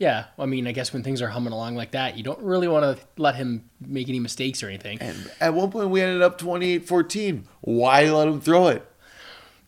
Yeah, 0.00 0.24
I 0.38 0.46
mean, 0.46 0.66
I 0.66 0.72
guess 0.72 0.92
when 0.92 1.02
things 1.02 1.20
are 1.22 1.28
humming 1.28 1.52
along 1.52 1.76
like 1.76 1.90
that, 1.92 2.16
you 2.16 2.24
don't 2.24 2.40
really 2.40 2.66
want 2.66 2.84
to 2.98 3.04
let 3.18 3.36
him 3.36 3.68
make 3.86 4.08
any 4.08 4.18
mistakes 4.18 4.62
or 4.62 4.68
anything. 4.68 4.96
And 5.00 5.30
at 5.40 5.52
one 5.54 5.70
point 5.70 5.90
we 5.90 6.00
ended 6.00 6.22
up 6.22 6.40
28-14. 6.40 7.44
Why 7.60 8.04
let 8.06 8.26
him 8.26 8.40
throw 8.40 8.68
it? 8.68 8.86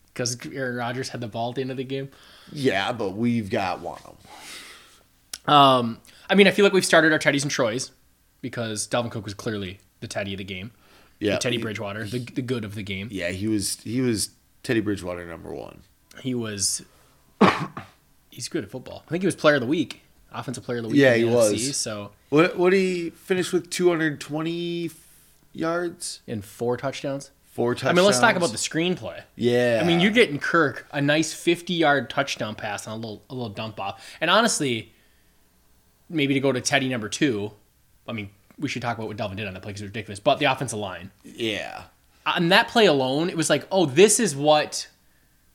because 0.07 0.37
Aaron 0.53 0.77
Rodgers 0.77 1.09
had 1.11 1.21
the 1.23 1.27
ball 1.29 1.51
at 1.51 1.55
the 1.55 1.61
end 1.63 1.71
of 1.71 1.77
the 1.79 1.85
game. 1.85 2.11
Yeah, 2.53 2.93
but 2.93 3.11
we've 3.11 3.49
got 3.49 3.81
one 3.81 3.99
of 4.05 4.17
them. 5.45 5.55
Um, 5.55 6.01
I 6.29 6.35
mean, 6.35 6.47
I 6.47 6.51
feel 6.51 6.65
like 6.65 6.73
we've 6.75 6.85
started 6.85 7.13
our 7.13 7.19
Teddies 7.19 7.43
and 7.43 7.51
Troys 7.51 7.91
because 8.43 8.87
Dalvin 8.89 9.11
Cook 9.11 9.25
was 9.25 9.35
clearly 9.35 9.81
the 10.01 10.09
Teddy 10.09 10.35
of 10.35 10.39
the 10.39 10.45
game, 10.45 10.71
Yeah, 11.19 11.33
the 11.33 11.39
Teddy 11.39 11.57
he- 11.57 11.63
Bridgewater, 11.63 12.05
the 12.07 12.19
the 12.19 12.43
good 12.43 12.65
of 12.65 12.75
the 12.75 12.83
game. 12.83 13.09
Yeah, 13.11 13.31
he 13.31 13.49
was 13.49 13.81
he 13.83 14.01
was 14.03 14.31
Teddy 14.63 14.81
Bridgewater 14.81 15.27
number 15.27 15.53
one. 15.53 15.83
He 16.21 16.35
was. 16.35 16.83
He's 18.31 18.49
good 18.49 18.65
at 18.65 18.71
football. 18.71 19.03
I 19.07 19.11
think 19.11 19.23
he 19.23 19.27
was 19.27 19.35
Player 19.37 19.57
of 19.57 19.61
the 19.61 19.67
Week, 19.67 20.03
Offensive 20.35 20.65
Player 20.65 20.79
of 20.79 20.85
the 20.85 20.89
Week. 20.91 20.99
Yeah, 20.99 21.13
the 21.13 21.19
he 21.19 21.25
NFC, 21.25 21.35
was. 21.35 21.77
So 21.77 22.11
What 22.31 22.57
what 22.57 22.71
did 22.71 22.79
he 22.79 23.11
finish 23.11 23.53
with? 23.53 23.71
Two 23.71 23.89
hundred 23.89 24.21
twenty 24.21 24.91
yards, 25.53 26.21
and 26.27 26.45
four 26.45 26.77
touchdowns. 26.77 27.31
four 27.53 27.75
touchdowns. 27.75 27.93
I 27.93 27.95
mean, 27.97 28.07
let's 28.07 28.19
talk 28.21 28.37
about 28.37 28.51
the 28.51 28.57
screenplay. 28.57 29.23
Yeah, 29.37 29.81
I 29.83 29.87
mean, 29.87 30.01
you're 30.01 30.11
getting 30.13 30.39
Kirk 30.39 30.87
a 30.93 31.01
nice 31.01 31.33
50 31.35 31.75
yard 31.75 32.09
touchdown 32.11 32.55
pass 32.55 32.87
on 32.87 32.95
a 32.95 32.97
little 32.97 33.23
a 33.29 33.35
little 33.35 33.51
dump 33.51 33.79
off. 33.79 34.03
And 34.21 34.31
honestly, 34.31 34.93
maybe 36.09 36.35
to 36.35 36.41
go 36.41 36.53
to 36.53 36.61
Teddy 36.61 36.89
number 36.89 37.09
two, 37.09 37.53
I 38.09 38.13
mean, 38.13 38.31
we 38.59 38.69
should 38.69 38.83
talk 38.83 38.97
about 38.97 39.09
what 39.09 39.17
Dalvin 39.17 39.37
did 39.37 39.47
on 39.47 39.55
that 39.55 39.63
play 39.63 39.71
because 39.73 39.83
it 39.83 39.87
was 39.87 39.91
ridiculous. 39.91 40.21
But 40.21 40.39
the 40.39 40.47
offensive 40.47 40.79
line. 40.79 41.11
yeah 41.25 41.85
On 42.27 42.49
that 42.49 42.69
play 42.69 42.87
alone, 42.87 43.29
it 43.29 43.37
was 43.37 43.51
like, 43.51 43.67
oh, 43.71 43.87
this 43.87 44.21
is 44.21 44.35
what 44.37 44.89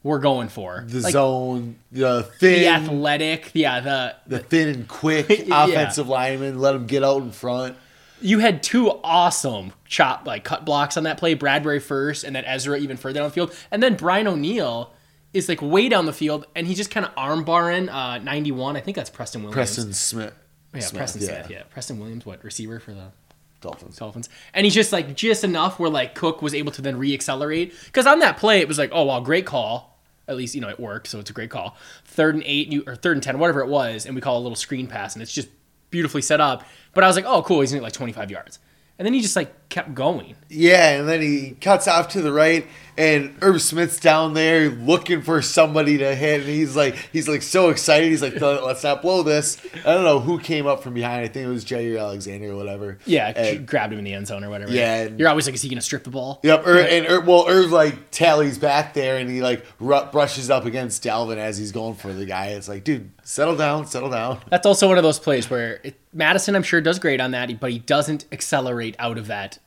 we're 0.08 0.20
going 0.20 0.48
for. 0.50 0.84
the 0.88 1.02
like, 1.02 1.12
zone, 1.12 1.76
the 1.92 2.24
thin, 2.40 2.62
the 2.62 2.68
athletic, 2.68 3.52
yeah, 3.54 3.80
the 3.82 4.16
the 4.26 4.40
thin 4.40 4.70
and 4.70 4.88
quick 4.88 5.28
Yeah. 5.48 5.66
offensive 5.66 6.08
lineman. 6.08 6.60
Let 6.60 6.76
him 6.76 6.88
get 6.88 7.04
out 7.04 7.22
in 7.22 7.32
front. 7.32 7.76
you 8.22 8.40
had 8.40 8.64
two 8.64 8.90
awesome 9.04 9.74
chop 9.86 10.26
like 10.26 10.44
cut 10.44 10.66
blocks 10.66 10.98
on 10.98 11.04
that 11.04 11.18
play. 11.18 11.34
Bradbury 11.34 11.80
first, 11.80 12.24
and 12.24 12.36
then 12.36 12.46
Ezra 12.46 12.78
even 12.78 12.98
further 12.98 13.20
down 13.20 13.28
the 13.28 13.34
field, 13.34 13.54
and 13.70 13.84
then 13.84 13.96
Brian 13.96 14.28
O'Neill 14.28 14.92
is 15.34 15.50
like 15.50 15.62
way 15.62 15.90
down 15.90 16.06
the 16.06 16.14
field, 16.14 16.46
and 16.56 16.66
he's 16.66 16.78
just 16.78 16.90
kind 16.90 17.06
of 17.06 17.12
arm 17.18 17.44
barring 17.44 17.90
uh, 17.90 18.18
91. 18.20 18.76
I 18.78 18.80
think 18.80 18.96
that's 18.96 19.10
Preston 19.10 19.42
Williams. 19.42 19.54
Preston 19.56 19.94
Smith. 19.94 20.34
yeah, 20.74 20.80
Smith, 20.80 20.98
Preston 21.00 21.22
Smith, 21.22 21.50
yeah, 21.52 21.64
Preston 21.70 22.00
Williams, 22.00 22.26
what 22.26 22.44
receiver 22.44 22.80
for 22.80 22.94
the 22.94 23.12
Dolphins. 23.60 23.98
Dolphins, 23.98 24.30
and 24.54 24.66
he's 24.66 24.74
just 24.76 24.94
like 24.94 25.16
just 25.16 25.44
enough 25.44 25.80
where 25.80 25.90
like 25.90 26.14
Cook 26.16 26.42
was 26.42 26.54
able 26.54 26.72
to 26.74 26.82
then 26.82 26.98
re-accelerate 26.98 27.74
because 27.86 28.06
on 28.08 28.20
that 28.20 28.38
play 28.38 28.60
it 28.62 28.68
was 28.68 28.78
like, 28.78 28.92
oh 28.94 29.04
wow, 29.04 29.20
great 29.20 29.46
call. 29.46 29.97
At 30.28 30.36
least 30.36 30.56
you 30.56 30.62
know 30.62 30.70
it 30.70 30.80
worked, 30.80 31.08
so 31.08 31.20
it's 31.20 31.30
a 31.30 31.34
great 31.34 31.50
call. 31.50 31.78
Third 32.06 32.36
and 32.36 32.44
eight, 32.46 32.88
or 32.88 32.96
third 32.96 33.18
and 33.18 33.24
ten, 33.24 33.40
whatever 33.40 33.62
it 33.62 33.68
was, 33.68 34.06
and 34.06 34.16
we 34.16 34.22
call 34.22 34.38
a 34.38 34.42
little 34.42 34.56
screen 34.56 34.88
pass, 34.88 35.16
and 35.16 35.24
it's 35.24 35.32
just 35.34 35.50
beautifully 35.90 36.22
set 36.22 36.42
up. 36.42 36.64
But 36.94 37.04
I 37.04 37.08
was 37.08 37.16
like, 37.16 37.26
oh 37.26 37.42
cool, 37.44 37.62
he's 37.62 37.74
in 37.74 37.82
like 37.82 37.94
25 37.94 38.32
yards, 38.32 38.60
and 39.00 39.06
then 39.06 39.14
he 39.14 39.22
just 39.22 39.36
like 39.36 39.70
kept 39.70 39.94
going. 39.94 40.36
Yeah, 40.50 41.00
and 41.00 41.08
then 41.08 41.22
he 41.22 41.52
cuts 41.62 41.88
off 41.88 42.10
to 42.10 42.22
the 42.22 42.34
right, 42.34 42.68
and 42.98 43.36
Irv 43.42 43.62
Smith's 43.62 44.00
down 44.00 44.34
there 44.34 44.70
looking 44.70 45.22
for 45.22 45.42
somebody 45.42 45.98
to 46.00 46.16
hit, 46.16 46.42
and 46.42 46.50
he's 46.50 46.76
like, 46.76 46.96
he's 47.14 47.28
like 47.28 47.42
so 47.42 47.70
excited. 47.70 48.10
He's 48.10 48.22
like, 48.22 48.40
let's 48.42 48.84
not 48.84 49.02
blow 49.02 49.24
this. 49.24 49.58
I 49.86 49.94
don't 49.94 50.04
know 50.04 50.20
who 50.20 50.40
came 50.40 50.66
up 50.68 50.82
from 50.84 50.94
behind. 50.94 51.22
I 51.24 51.28
think 51.28 51.46
it 51.46 51.50
was 51.50 51.64
Jaire 51.64 52.00
Alexander 52.00 52.52
or 52.52 52.56
whatever. 52.56 52.98
Yeah, 53.06 53.28
And- 53.36 53.68
grabbed 53.68 53.94
him 53.94 54.00
in 54.00 54.06
the 54.06 54.14
end 54.14 54.28
zone 54.28 54.44
or 54.44 54.50
whatever. 54.50 54.72
Yeah, 54.72 55.04
and- 55.04 55.20
you're 55.20 55.30
always 55.30 55.46
like, 55.46 55.56
is 55.56 55.62
he 55.62 55.70
gonna 55.70 55.82
strip 55.82 56.04
the 56.04 56.10
ball? 56.10 56.40
Yep, 56.44 56.66
and 56.66 57.06
Ir- 57.06 57.22
well, 57.22 57.46
Irv 57.48 57.72
like 57.72 58.12
tallies 58.12 58.58
back 58.58 58.94
there, 58.94 59.18
and 59.18 59.30
he 59.30 59.42
like 59.42 59.66
ru- 59.80 60.06
brushes 60.12 60.50
up 60.50 60.66
against 60.66 61.04
Dalvin 61.04 61.38
as 61.38 61.58
he's 61.58 61.72
going 61.72 61.96
for 61.96 62.12
the 62.14 62.26
guy. 62.26 62.48
It's 62.48 62.68
like, 62.68 62.84
dude, 62.84 63.12
settle 63.24 63.56
down, 63.56 63.86
settle 63.86 64.10
down. 64.10 64.40
That's 64.50 64.66
also 64.66 64.88
one 64.88 64.98
of 64.98 65.04
those 65.04 65.20
plays 65.20 65.50
where 65.50 65.80
it, 65.84 66.00
Mattison, 66.14 66.56
I'm 66.56 66.64
sure, 66.64 66.82
does 66.82 66.98
great 67.00 67.22
on 67.22 67.32
that, 67.32 67.60
but 67.60 67.72
he 67.72 67.80
doesn't 67.80 68.26
accelerate 68.32 68.96
out 68.98 69.18
of 69.18 69.28
that 69.28 69.60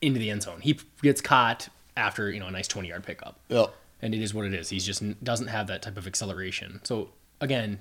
into 0.00 0.18
the 0.18 0.30
end 0.30 0.42
zone. 0.42 0.60
He 0.62 0.78
gets 1.02 1.20
caught 1.20 1.68
after 1.98 2.30
you 2.30 2.40
know 2.40 2.46
a 2.46 2.50
nice 2.50 2.68
20 2.68 2.88
yard 2.88 3.04
pickup, 3.04 3.38
Yep. 3.48 3.74
and 4.02 4.14
it 4.14 4.22
is 4.22 4.32
what 4.32 4.46
it 4.46 4.54
is. 4.54 4.70
He's 4.70 4.86
just 4.86 5.02
doesn't 5.22 5.48
have 5.48 5.66
that 5.66 5.82
type 5.82 5.96
of 5.98 6.06
acceleration. 6.06 6.80
So 6.84 7.10
again, 7.40 7.80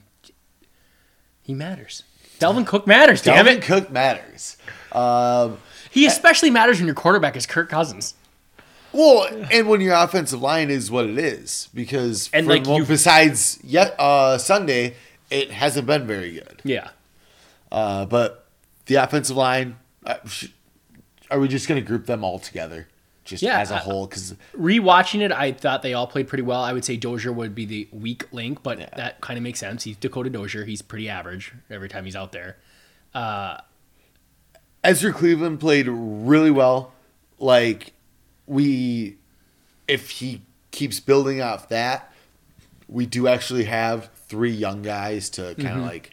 he 1.41 1.53
matters. 1.53 2.03
Dalvin 2.39 2.67
Cook 2.67 2.85
matters. 2.85 3.21
Damn 3.21 3.45
Dalvin 3.45 3.57
it. 3.57 3.61
Cook 3.63 3.89
matters. 3.91 4.57
Um, 4.91 5.57
He 5.89 6.05
especially 6.05 6.49
matters 6.51 6.77
when 6.77 6.85
your 6.85 6.95
quarterback 6.95 7.35
is 7.35 7.45
Kirk 7.45 7.69
Cousins. 7.69 8.13
Well, 8.93 9.27
and 9.51 9.67
when 9.67 9.81
your 9.81 9.95
offensive 9.95 10.41
line 10.41 10.69
is 10.69 10.89
what 10.91 11.05
it 11.05 11.17
is, 11.17 11.69
because 11.73 12.29
And, 12.33 12.47
like, 12.47 12.65
you- 12.67 12.85
besides 12.85 13.59
yet 13.63 13.95
uh, 13.99 14.37
Sunday, 14.37 14.95
it 15.29 15.51
hasn't 15.51 15.87
been 15.87 16.05
very 16.07 16.31
good. 16.33 16.61
Yeah. 16.63 16.89
Uh, 17.71 18.05
but 18.05 18.45
the 18.85 18.95
offensive 18.95 19.35
line, 19.35 19.77
uh, 20.05 20.15
are 21.29 21.39
we 21.39 21.47
just 21.47 21.67
going 21.67 21.81
to 21.81 21.85
group 21.85 22.05
them 22.05 22.23
all 22.23 22.39
together, 22.39 22.87
just 23.27 23.43
Yeah, 23.43 23.59
as 23.59 23.69
a 23.71 23.75
I- 23.75 23.79
whole? 23.79 24.07
Because 24.07 24.35
Rewatching 24.57 25.21
it, 25.21 25.31
I 25.31 25.51
thought 25.51 25.81
they 25.83 25.93
all 25.93 26.07
played 26.07 26.27
pretty 26.27 26.41
well. 26.43 26.61
I 26.61 26.73
would 26.73 26.83
say 26.85 26.97
Dozier 26.97 27.31
would 27.31 27.53
be 27.53 27.65
the 27.65 27.87
weak 27.91 28.25
link, 28.31 28.63
but 28.63 28.79
that 28.97 29.21
kind 29.21 29.37
of 29.37 29.43
makes 29.43 29.59
sense. 29.59 29.83
He's 29.83 29.95
Dakota 29.97 30.29
Dozier. 30.29 30.63
He's 30.65 30.81
pretty 30.81 31.07
average 31.09 31.53
every 31.69 31.89
time 31.89 32.05
he's 32.05 32.15
out 32.15 32.31
there. 32.31 32.57
Ezra 34.83 35.11
Cleveland 35.11 35.59
played 35.59 35.87
really 35.87 36.51
well. 36.51 36.93
Like 37.39 37.93
we, 38.45 39.17
if 39.87 40.09
he 40.09 40.41
keeps 40.71 40.99
building 40.99 41.41
off 41.41 41.69
that, 41.69 42.11
we 42.87 43.05
do 43.05 43.27
actually 43.27 43.65
have 43.65 44.09
three 44.27 44.51
young 44.51 44.81
guys 44.81 45.29
to 45.31 45.55
kind 45.55 45.67
of 45.67 45.73
Mm-hmm. 45.75 45.81
like, 45.85 46.11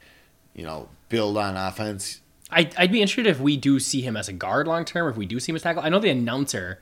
you 0.54 0.64
know, 0.64 0.88
build 1.08 1.36
on 1.36 1.56
offense. 1.56 2.20
I, 2.50 2.70
I'd 2.76 2.92
be 2.92 3.00
interested 3.00 3.26
if 3.26 3.40
we 3.40 3.56
do 3.56 3.80
see 3.80 4.00
him 4.02 4.16
as 4.16 4.28
a 4.28 4.32
guard 4.32 4.66
long 4.66 4.84
term, 4.84 5.08
if 5.08 5.16
we 5.16 5.26
do 5.26 5.40
see 5.40 5.50
him 5.52 5.56
as 5.56 5.62
tackle. 5.62 5.82
I 5.82 5.88
know 5.88 5.98
the 5.98 6.10
announcer, 6.10 6.80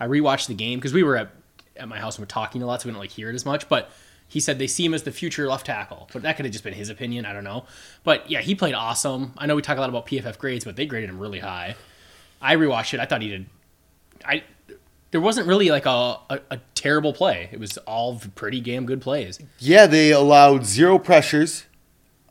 I 0.00 0.06
rewatched 0.06 0.48
the 0.48 0.54
game 0.54 0.78
because 0.78 0.92
we 0.94 1.02
were 1.02 1.16
at, 1.16 1.30
at 1.76 1.88
my 1.88 1.98
house 1.98 2.16
and 2.16 2.22
we're 2.22 2.28
talking 2.28 2.62
a 2.62 2.66
lot, 2.66 2.82
so 2.82 2.88
we 2.88 2.92
don't 2.92 3.00
like 3.00 3.10
hear 3.10 3.30
it 3.30 3.34
as 3.34 3.44
much. 3.44 3.68
But 3.68 3.90
he 4.26 4.40
said 4.40 4.58
they 4.58 4.66
see 4.66 4.84
him 4.84 4.94
as 4.94 5.02
the 5.02 5.12
future 5.12 5.46
left 5.48 5.66
tackle. 5.66 6.08
But 6.12 6.22
that 6.22 6.36
could 6.36 6.46
have 6.46 6.52
just 6.52 6.64
been 6.64 6.72
his 6.72 6.88
opinion. 6.88 7.26
I 7.26 7.32
don't 7.32 7.44
know. 7.44 7.66
But 8.02 8.30
yeah, 8.30 8.40
he 8.40 8.54
played 8.54 8.74
awesome. 8.74 9.34
I 9.36 9.46
know 9.46 9.56
we 9.56 9.62
talk 9.62 9.76
a 9.76 9.80
lot 9.80 9.90
about 9.90 10.06
PFF 10.06 10.38
grades, 10.38 10.64
but 10.64 10.76
they 10.76 10.86
graded 10.86 11.10
him 11.10 11.18
really 11.18 11.40
high. 11.40 11.76
I 12.40 12.56
rewatched 12.56 12.94
it. 12.94 13.00
I 13.00 13.06
thought 13.06 13.22
he 13.22 13.28
did. 13.28 13.46
I 14.24 14.44
there 15.10 15.20
wasn't 15.20 15.48
really 15.48 15.70
like 15.70 15.86
a, 15.86 16.18
a, 16.30 16.40
a 16.52 16.58
terrible 16.74 17.12
play. 17.12 17.48
It 17.52 17.58
was 17.58 17.76
all 17.78 18.20
pretty 18.34 18.60
damn 18.60 18.86
good 18.86 19.00
plays. 19.00 19.40
Yeah, 19.58 19.86
they 19.86 20.12
allowed 20.12 20.64
zero 20.64 20.98
pressures. 20.98 21.66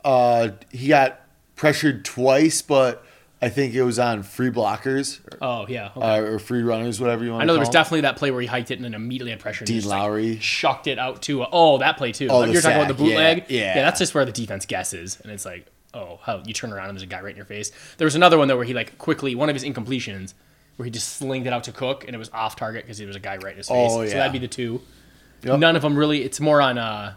Uh, 0.02 0.50
he 0.70 0.88
got 0.88 1.20
pressured 1.56 2.04
twice, 2.04 2.62
but 2.62 3.04
I 3.42 3.48
think 3.48 3.74
it 3.74 3.82
was 3.82 3.98
on 3.98 4.22
free 4.22 4.50
blockers 4.50 5.18
Oh 5.40 5.66
yeah. 5.68 5.90
Okay. 5.96 6.00
uh, 6.06 6.20
or 6.20 6.38
free 6.38 6.62
runners, 6.62 7.00
whatever 7.00 7.24
you 7.24 7.30
want. 7.30 7.42
I 7.42 7.46
know 7.46 7.54
there 7.54 7.60
was 7.60 7.68
call 7.68 7.76
'em. 7.78 7.80
definitely 7.84 8.00
that 8.02 8.16
play 8.16 8.30
where 8.30 8.40
he 8.42 8.46
hiked 8.46 8.70
it 8.70 8.74
and 8.74 8.84
then 8.84 8.94
immediately 8.94 9.30
had 9.30 9.40
pressure. 9.40 9.64
Dean 9.64 9.76
just, 9.76 9.88
like, 9.88 9.98
Lowry. 9.98 10.38
shucked 10.40 10.86
it 10.86 10.98
out 10.98 11.22
to 11.22 11.44
oh 11.50 11.78
that 11.78 11.96
play 11.96 12.12
too. 12.12 12.28
Oh, 12.30 12.44
the 12.46 12.52
You're 12.52 12.60
talking 12.62 12.76
about 12.82 12.88
the 12.88 12.94
sack, 12.94 13.00
yeah, 13.10 13.34
bootleg. 13.34 13.44
yeah. 13.50 13.74
that's 13.74 13.98
just 13.98 14.14
where 14.14 14.24
the 14.24 14.32
defense 14.32 14.66
guesses, 14.66 15.18
and 15.22 15.32
it's 15.32 15.44
like 15.46 15.66
oh 15.94 16.20
how 16.22 16.42
you 16.46 16.52
turn 16.52 16.72
around 16.72 16.88
and 16.90 16.96
there's 16.96 17.02
a 17.02 17.06
guy 17.06 17.20
right 17.20 17.30
in 17.30 17.36
your 17.36 17.46
face. 17.46 17.72
There 17.98 18.04
was 18.04 18.14
another 18.14 18.36
one 18.38 18.46
though 18.48 18.56
where 18.56 18.64
he 18.66 18.74
like 18.74 18.98
quickly 18.98 19.34
one 19.34 19.48
of 19.48 19.54
his 19.56 19.64
incompletions 19.64 20.34
where 20.76 20.84
he 20.84 20.90
just 20.90 21.16
slinged 21.16 21.46
it 21.46 21.52
out 21.52 21.64
to 21.64 21.72
Cook 21.72 22.04
and 22.06 22.14
it 22.14 22.18
was 22.18 22.30
off 22.30 22.56
target 22.56 22.84
because 22.84 22.98
there 22.98 23.06
was 23.06 23.16
a 23.16 23.20
guy 23.20 23.36
right 23.38 23.52
in 23.52 23.56
his 23.58 23.68
face. 23.68 23.90
Oh, 23.92 24.02
yeah. 24.02 24.08
So 24.10 24.14
that'd 24.16 24.32
be 24.32 24.38
the 24.38 24.48
two. 24.48 24.80
Yep. 25.42 25.58
None 25.58 25.76
of 25.76 25.82
them 25.82 25.96
really. 25.96 26.22
It's 26.22 26.40
more 26.40 26.60
on 26.62 26.78
uh, 26.78 27.14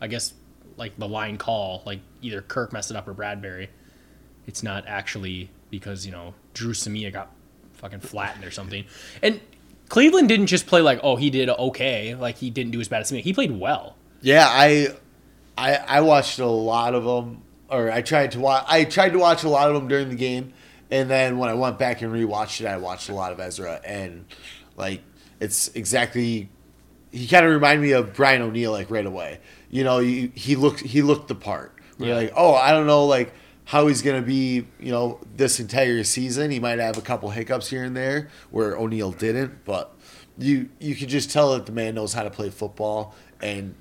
I 0.00 0.06
guess 0.08 0.32
like 0.78 0.96
the 0.98 1.08
line 1.08 1.36
call. 1.38 1.82
Like 1.86 2.00
either 2.22 2.40
Kirk 2.42 2.72
messed 2.72 2.90
it 2.90 2.96
up 2.96 3.06
or 3.06 3.12
Bradbury. 3.12 3.68
It's 4.46 4.62
not 4.62 4.84
actually 4.86 5.50
because 5.70 6.04
you 6.06 6.12
know 6.12 6.34
Dru 6.54 6.72
Samia 6.72 7.12
got 7.12 7.30
fucking 7.74 8.00
flattened 8.00 8.44
or 8.44 8.50
something. 8.50 8.84
And 9.22 9.40
Cleveland 9.88 10.28
didn't 10.28 10.46
just 10.46 10.66
play 10.66 10.80
like 10.80 11.00
oh 11.02 11.16
he 11.16 11.30
did 11.30 11.48
okay, 11.48 12.14
like 12.14 12.36
he 12.38 12.50
didn't 12.50 12.72
do 12.72 12.80
as 12.80 12.88
bad 12.88 13.00
as 13.02 13.10
Samia. 13.10 13.20
He 13.22 13.32
played 13.32 13.52
well. 13.52 13.96
Yeah, 14.20 14.46
I, 14.48 14.88
I, 15.56 15.74
I 15.76 16.00
watched 16.00 16.38
a 16.40 16.46
lot 16.46 16.94
of 16.94 17.04
them, 17.04 17.42
or 17.70 17.90
I 17.90 18.02
tried 18.02 18.32
to 18.32 18.40
watch. 18.40 18.64
I 18.68 18.84
tried 18.84 19.10
to 19.10 19.18
watch 19.18 19.44
a 19.44 19.48
lot 19.48 19.68
of 19.68 19.74
them 19.74 19.86
during 19.88 20.08
the 20.08 20.16
game, 20.16 20.52
and 20.90 21.08
then 21.08 21.38
when 21.38 21.48
I 21.48 21.54
went 21.54 21.78
back 21.78 22.02
and 22.02 22.12
rewatched 22.12 22.60
it, 22.60 22.66
I 22.66 22.78
watched 22.78 23.08
a 23.08 23.14
lot 23.14 23.30
of 23.32 23.38
Ezra, 23.40 23.80
and 23.84 24.24
like 24.76 25.02
it's 25.40 25.68
exactly. 25.74 26.48
He 27.10 27.26
kind 27.26 27.46
of 27.46 27.52
reminded 27.52 27.80
me 27.82 27.92
of 27.92 28.12
Brian 28.12 28.42
O'Neill 28.42 28.70
like 28.72 28.90
right 28.90 29.06
away. 29.06 29.38
You 29.70 29.82
know, 29.84 29.98
he, 30.00 30.30
he 30.34 30.56
looked 30.56 30.80
he 30.80 31.00
looked 31.00 31.28
the 31.28 31.34
part. 31.34 31.74
We're 31.98 32.08
Yeah. 32.08 32.14
like, 32.16 32.32
oh, 32.36 32.54
I 32.54 32.72
don't 32.72 32.86
know, 32.86 33.06
like 33.06 33.32
how 33.68 33.86
he's 33.86 34.00
gonna 34.00 34.22
be, 34.22 34.66
you 34.80 34.90
know, 34.90 35.20
this 35.36 35.60
entire 35.60 36.02
season. 36.02 36.50
He 36.50 36.58
might 36.58 36.78
have 36.78 36.96
a 36.96 37.02
couple 37.02 37.28
hiccups 37.28 37.68
here 37.68 37.84
and 37.84 37.94
there 37.94 38.30
where 38.50 38.74
O'Neill 38.74 39.12
didn't, 39.12 39.62
but 39.66 39.94
you 40.38 40.70
you 40.80 40.94
could 40.94 41.10
just 41.10 41.30
tell 41.30 41.52
that 41.52 41.66
the 41.66 41.72
man 41.72 41.94
knows 41.94 42.14
how 42.14 42.22
to 42.22 42.30
play 42.30 42.48
football. 42.48 43.14
And 43.42 43.74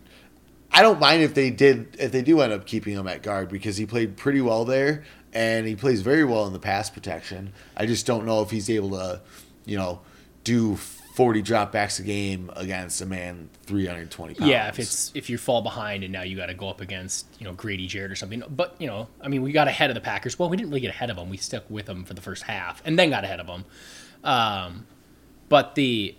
I 0.73 0.81
don't 0.81 0.99
mind 0.99 1.23
if 1.23 1.33
they 1.33 1.51
did 1.51 1.95
if 1.99 2.11
they 2.11 2.21
do 2.21 2.41
end 2.41 2.51
up 2.51 2.65
keeping 2.65 2.95
him 2.95 3.07
at 3.07 3.23
guard 3.23 3.47
because 3.47 3.77
he 3.77 3.85
played 3.85 4.17
pretty 4.17 4.41
well 4.41 4.65
there 4.65 5.05
and 5.31 5.65
he 5.65 5.73
plays 5.77 6.01
very 6.01 6.25
well 6.25 6.45
in 6.45 6.51
the 6.51 6.59
pass 6.59 6.89
protection. 6.89 7.53
I 7.77 7.85
just 7.85 8.05
don't 8.05 8.25
know 8.25 8.41
if 8.41 8.51
he's 8.51 8.69
able 8.69 8.89
to, 8.89 9.21
you 9.65 9.77
know, 9.77 10.01
do 10.43 10.77
40 11.17 11.41
dropbacks 11.41 11.99
a 11.99 12.03
game 12.03 12.51
against 12.55 13.01
a 13.01 13.05
man 13.07 13.49
320 13.63 14.35
pounds. 14.35 14.47
Yeah, 14.47 14.67
if 14.67 14.77
it's 14.77 15.11
if 15.15 15.31
you 15.31 15.39
fall 15.39 15.63
behind 15.63 16.03
and 16.03 16.13
now 16.13 16.21
you 16.21 16.37
got 16.37 16.45
to 16.45 16.53
go 16.53 16.69
up 16.69 16.79
against 16.79 17.25
you 17.39 17.45
know 17.45 17.53
Grady 17.53 17.87
Jarrett 17.87 18.11
or 18.11 18.15
something. 18.15 18.43
But 18.47 18.75
you 18.77 18.85
know, 18.85 19.07
I 19.19 19.27
mean, 19.27 19.41
we 19.41 19.51
got 19.51 19.67
ahead 19.67 19.89
of 19.89 19.95
the 19.95 20.01
Packers. 20.01 20.37
Well, 20.37 20.47
we 20.47 20.57
didn't 20.57 20.69
really 20.69 20.81
get 20.81 20.91
ahead 20.91 21.09
of 21.09 21.15
them. 21.15 21.31
We 21.31 21.37
stuck 21.37 21.67
with 21.71 21.87
them 21.87 22.03
for 22.03 22.13
the 22.13 22.21
first 22.21 22.43
half 22.43 22.83
and 22.85 22.99
then 22.99 23.09
got 23.09 23.23
ahead 23.23 23.39
of 23.39 23.47
them. 23.47 23.65
Um, 24.23 24.85
but 25.49 25.73
the 25.73 26.15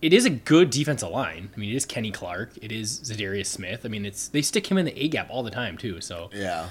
it 0.00 0.14
is 0.14 0.24
a 0.24 0.30
good 0.30 0.70
defensive 0.70 1.10
line. 1.10 1.50
I 1.54 1.60
mean, 1.60 1.68
it 1.68 1.76
is 1.76 1.84
Kenny 1.84 2.10
Clark. 2.10 2.52
It 2.62 2.72
is 2.72 3.00
Za'Darius 3.00 3.48
Smith. 3.48 3.82
I 3.84 3.88
mean, 3.88 4.06
it's 4.06 4.28
they 4.28 4.40
stick 4.40 4.70
him 4.70 4.78
in 4.78 4.86
the 4.86 4.98
A 4.98 5.08
gap 5.08 5.28
all 5.28 5.42
the 5.42 5.50
time 5.50 5.76
too. 5.76 6.00
So 6.00 6.30
yeah. 6.32 6.68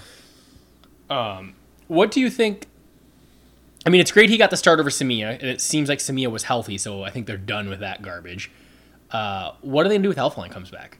Um, 1.11 1.53
What 1.85 2.09
do 2.09 2.21
you 2.21 2.31
think? 2.31 2.65
I 3.87 3.89
mean, 3.89 4.01
it's 4.01 4.11
great 4.11 4.29
he 4.29 4.35
got 4.37 4.49
the 4.49 4.57
start 4.57 4.81
over 4.81 4.89
Samia, 4.89 5.39
and 5.39 5.43
it 5.49 5.61
seems 5.61 5.87
like 5.87 5.99
Samia 5.99 6.29
was 6.29 6.43
healthy, 6.43 6.77
so 6.77 7.03
I 7.03 7.09
think 7.09 7.25
they're 7.25 7.37
done 7.37 7.69
with 7.69 7.79
that 7.79 8.01
garbage. 8.01 8.51
Uh, 9.11 9.53
what 9.61 9.85
are 9.85 9.89
they 9.89 9.95
gonna 9.95 10.03
do 10.03 10.09
with 10.09 10.17
Elflein 10.17 10.51
comes 10.51 10.69
back? 10.69 10.97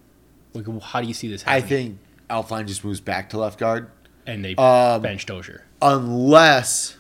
Like, 0.54 0.66
how 0.82 1.02
do 1.02 1.08
you 1.10 1.14
see 1.14 1.28
this 1.28 1.42
happening? 1.42 1.64
I 1.66 1.68
think 1.68 1.98
Elflein 2.30 2.66
just 2.66 2.86
moves 2.86 3.02
back 3.02 3.30
to 3.32 3.38
left 3.40 3.60
guard 3.60 3.90
and 4.26 4.46
they 4.46 4.56
um, 4.56 5.02
bench 5.02 5.26
Dozier. 5.26 5.66
unless 5.82 6.96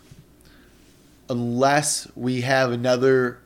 unless 1.29 2.09
we 2.17 2.41
have 2.41 2.73
another 2.73 3.39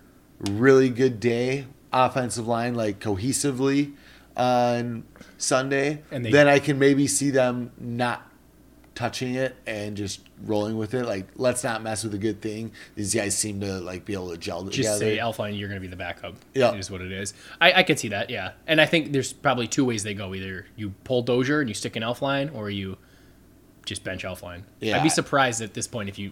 really 0.50 0.90
good 0.90 1.20
day 1.20 1.68
offensive 1.94 2.48
line 2.48 2.74
like 2.74 3.00
cohesively 3.00 3.94
on 4.36 5.04
Sunday, 5.38 6.02
And 6.10 6.26
they- 6.26 6.32
then 6.32 6.48
I 6.48 6.58
can 6.58 6.80
maybe 6.80 7.06
see 7.06 7.30
them 7.30 7.72
not 7.80 8.28
touching 8.96 9.36
it 9.36 9.56
and 9.68 9.96
just 9.96 10.22
rolling 10.46 10.78
with 10.78 10.94
it. 10.94 11.06
Like, 11.06 11.28
let's 11.36 11.64
not 11.64 11.82
mess 11.84 12.04
with 12.04 12.14
a 12.14 12.18
good 12.18 12.42
thing. 12.42 12.72
These 12.96 13.14
guys 13.14 13.38
seem 13.38 13.60
to 13.62 13.80
like 13.80 14.06
be 14.06 14.14
able 14.14 14.32
to 14.32 14.38
gel 14.38 14.60
together. 14.64 14.76
Just 14.84 15.00
say 15.00 15.18
Elflein, 15.18 15.58
you're 15.58 15.68
gonna 15.70 15.80
be 15.82 15.88
the 15.88 15.96
backup. 15.96 16.36
Yeah. 16.54 16.74
is 16.74 16.90
what 16.92 17.02
it 17.02 17.12
is. 17.12 17.34
I, 17.60 17.74
I 17.74 17.84
could 17.84 18.00
see 18.00 18.10
that. 18.10 18.30
Yeah, 18.30 18.52
and 18.68 18.80
I 18.82 18.86
think 18.86 19.12
there's 19.12 19.34
probably 19.34 19.68
two 19.68 19.86
ways 19.86 20.04
they 20.04 20.14
go. 20.14 20.34
Either 20.34 20.66
you 20.76 20.92
pull 21.04 21.22
Dozier 21.22 21.60
and 21.60 21.70
you 21.70 21.74
stick 21.74 21.96
an 21.96 22.04
Elflein, 22.04 22.54
or 22.56 22.70
you 22.70 22.98
just 23.86 24.04
bench 24.04 24.24
Elflein. 24.24 24.64
Yeah. 24.80 24.98
I'd 24.98 25.04
be 25.04 25.10
surprised 25.10 25.62
at 25.62 25.74
this 25.74 25.88
point 25.88 26.10
if 26.10 26.18
you. 26.20 26.32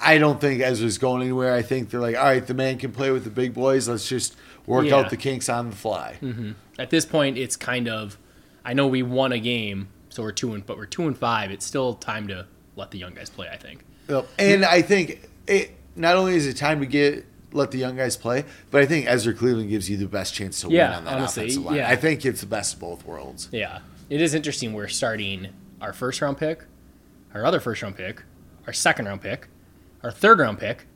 I 0.00 0.18
don't 0.18 0.40
think 0.40 0.60
Ezra's 0.62 0.96
going 0.96 1.22
anywhere. 1.22 1.54
I 1.54 1.62
think 1.62 1.90
they're 1.90 1.98
like, 2.00 2.16
all 2.16 2.22
right, 2.24 2.46
the 2.46 2.54
man 2.54 2.78
can 2.78 2.92
play 2.92 3.10
with 3.10 3.24
the 3.24 3.30
big 3.30 3.52
boys. 3.52 3.88
Let's 3.88 4.08
just 4.08 4.36
work 4.64 4.86
Yeah. 4.86 4.94
out 4.96 5.10
the 5.10 5.16
kinks 5.16 5.48
on 5.48 5.70
the 5.70 5.76
fly. 5.76 6.18
Mm-hmm. 6.22 6.52
At 6.78 6.90
this 6.90 7.04
point, 7.04 7.36
it's 7.36 7.56
kind 7.56 7.88
of. 7.88 8.16
I 8.64 8.74
know 8.74 8.86
we 8.86 9.02
won 9.02 9.32
a 9.32 9.38
game, 9.40 9.88
so 10.08 10.22
we're 10.22 10.30
two 10.32 10.52
and 10.54 10.64
but 10.64 10.76
we're 10.76 10.86
two 10.86 11.06
and 11.06 11.16
five. 11.18 11.50
It's 11.50 11.64
still 11.66 11.94
time 11.94 12.28
to 12.28 12.46
let 12.78 12.90
the 12.90 12.98
young 12.98 13.12
guys 13.12 13.28
play. 13.28 13.48
I 13.50 13.56
think. 13.56 13.84
Yep. 14.08 14.26
And 14.38 14.64
I 14.64 14.80
think 14.80 15.28
it 15.46 15.72
not 15.96 16.16
only 16.16 16.34
is 16.34 16.46
it 16.46 16.56
time 16.56 16.80
to 16.80 16.86
get 16.86 17.26
let 17.52 17.70
the 17.70 17.78
young 17.78 17.96
guys 17.96 18.16
play, 18.16 18.44
but 18.70 18.80
I 18.82 18.86
think 18.86 19.06
Ezra 19.06 19.34
Cleveland 19.34 19.68
gives 19.70 19.88
you 19.90 19.96
the 19.96 20.06
best 20.06 20.32
chance 20.34 20.60
to 20.62 20.68
Yeah, 20.70 20.88
win 20.90 20.98
on 20.98 21.04
that 21.04 21.14
honestly, 21.18 21.44
offensive 21.44 21.64
line. 21.64 21.76
yeah. 21.76 21.88
I 21.90 21.96
think 21.96 22.24
it's 22.24 22.40
the 22.40 22.46
best 22.46 22.74
of 22.74 22.80
both 22.80 23.04
worlds. 23.06 23.48
Yeah, 23.52 23.80
it 24.10 24.20
is 24.20 24.34
interesting. 24.34 24.72
We're 24.74 24.88
starting 24.88 25.48
our 25.80 25.92
first 25.92 26.20
round 26.20 26.38
pick, 26.38 26.64
our 27.34 27.44
other 27.44 27.60
first 27.60 27.82
round 27.82 27.96
pick, 27.96 28.22
our 28.66 28.72
second 28.72 29.06
round 29.06 29.22
pick, 29.22 29.48
our 30.02 30.10
third 30.10 30.38
round 30.40 30.58
pick, 30.58 30.86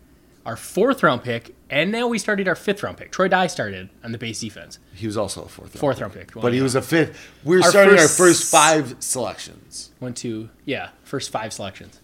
our 0.44 0.56
fourth 0.56 1.02
round 1.02 1.22
pick, 1.22 1.54
and 1.70 1.92
now 1.92 2.06
we 2.08 2.18
started 2.18 2.48
our 2.48 2.54
fifth 2.54 2.82
round 2.82 2.96
pick. 2.96 3.12
Troy 3.12 3.28
Dye 3.28 3.46
started 3.46 3.88
on 4.02 4.12
the 4.12 4.18
base 4.18 4.40
defense, 4.40 4.78
He 4.94 5.06
was 5.06 5.16
also 5.16 5.44
a 5.44 5.48
fourth 5.48 5.70
round 5.74 5.80
fourth 5.80 5.96
pick. 5.96 6.00
round 6.02 6.12
pick. 6.14 6.34
Well, 6.34 6.42
But 6.42 6.52
he 6.52 6.58
yeah. 6.58 6.64
was 6.64 6.74
a 6.74 6.82
fifth. 6.82 7.30
We 7.44 7.56
were 7.56 7.62
Our 7.62 7.70
starting 7.70 7.96
first- 7.96 8.20
our 8.20 8.26
first 8.26 8.50
five 8.50 8.96
selections. 9.00 9.90
one, 10.00 10.14
two, 10.14 10.50
yeah, 10.64 10.90
first 11.04 11.30
five 11.30 11.52
selections. 11.52 12.00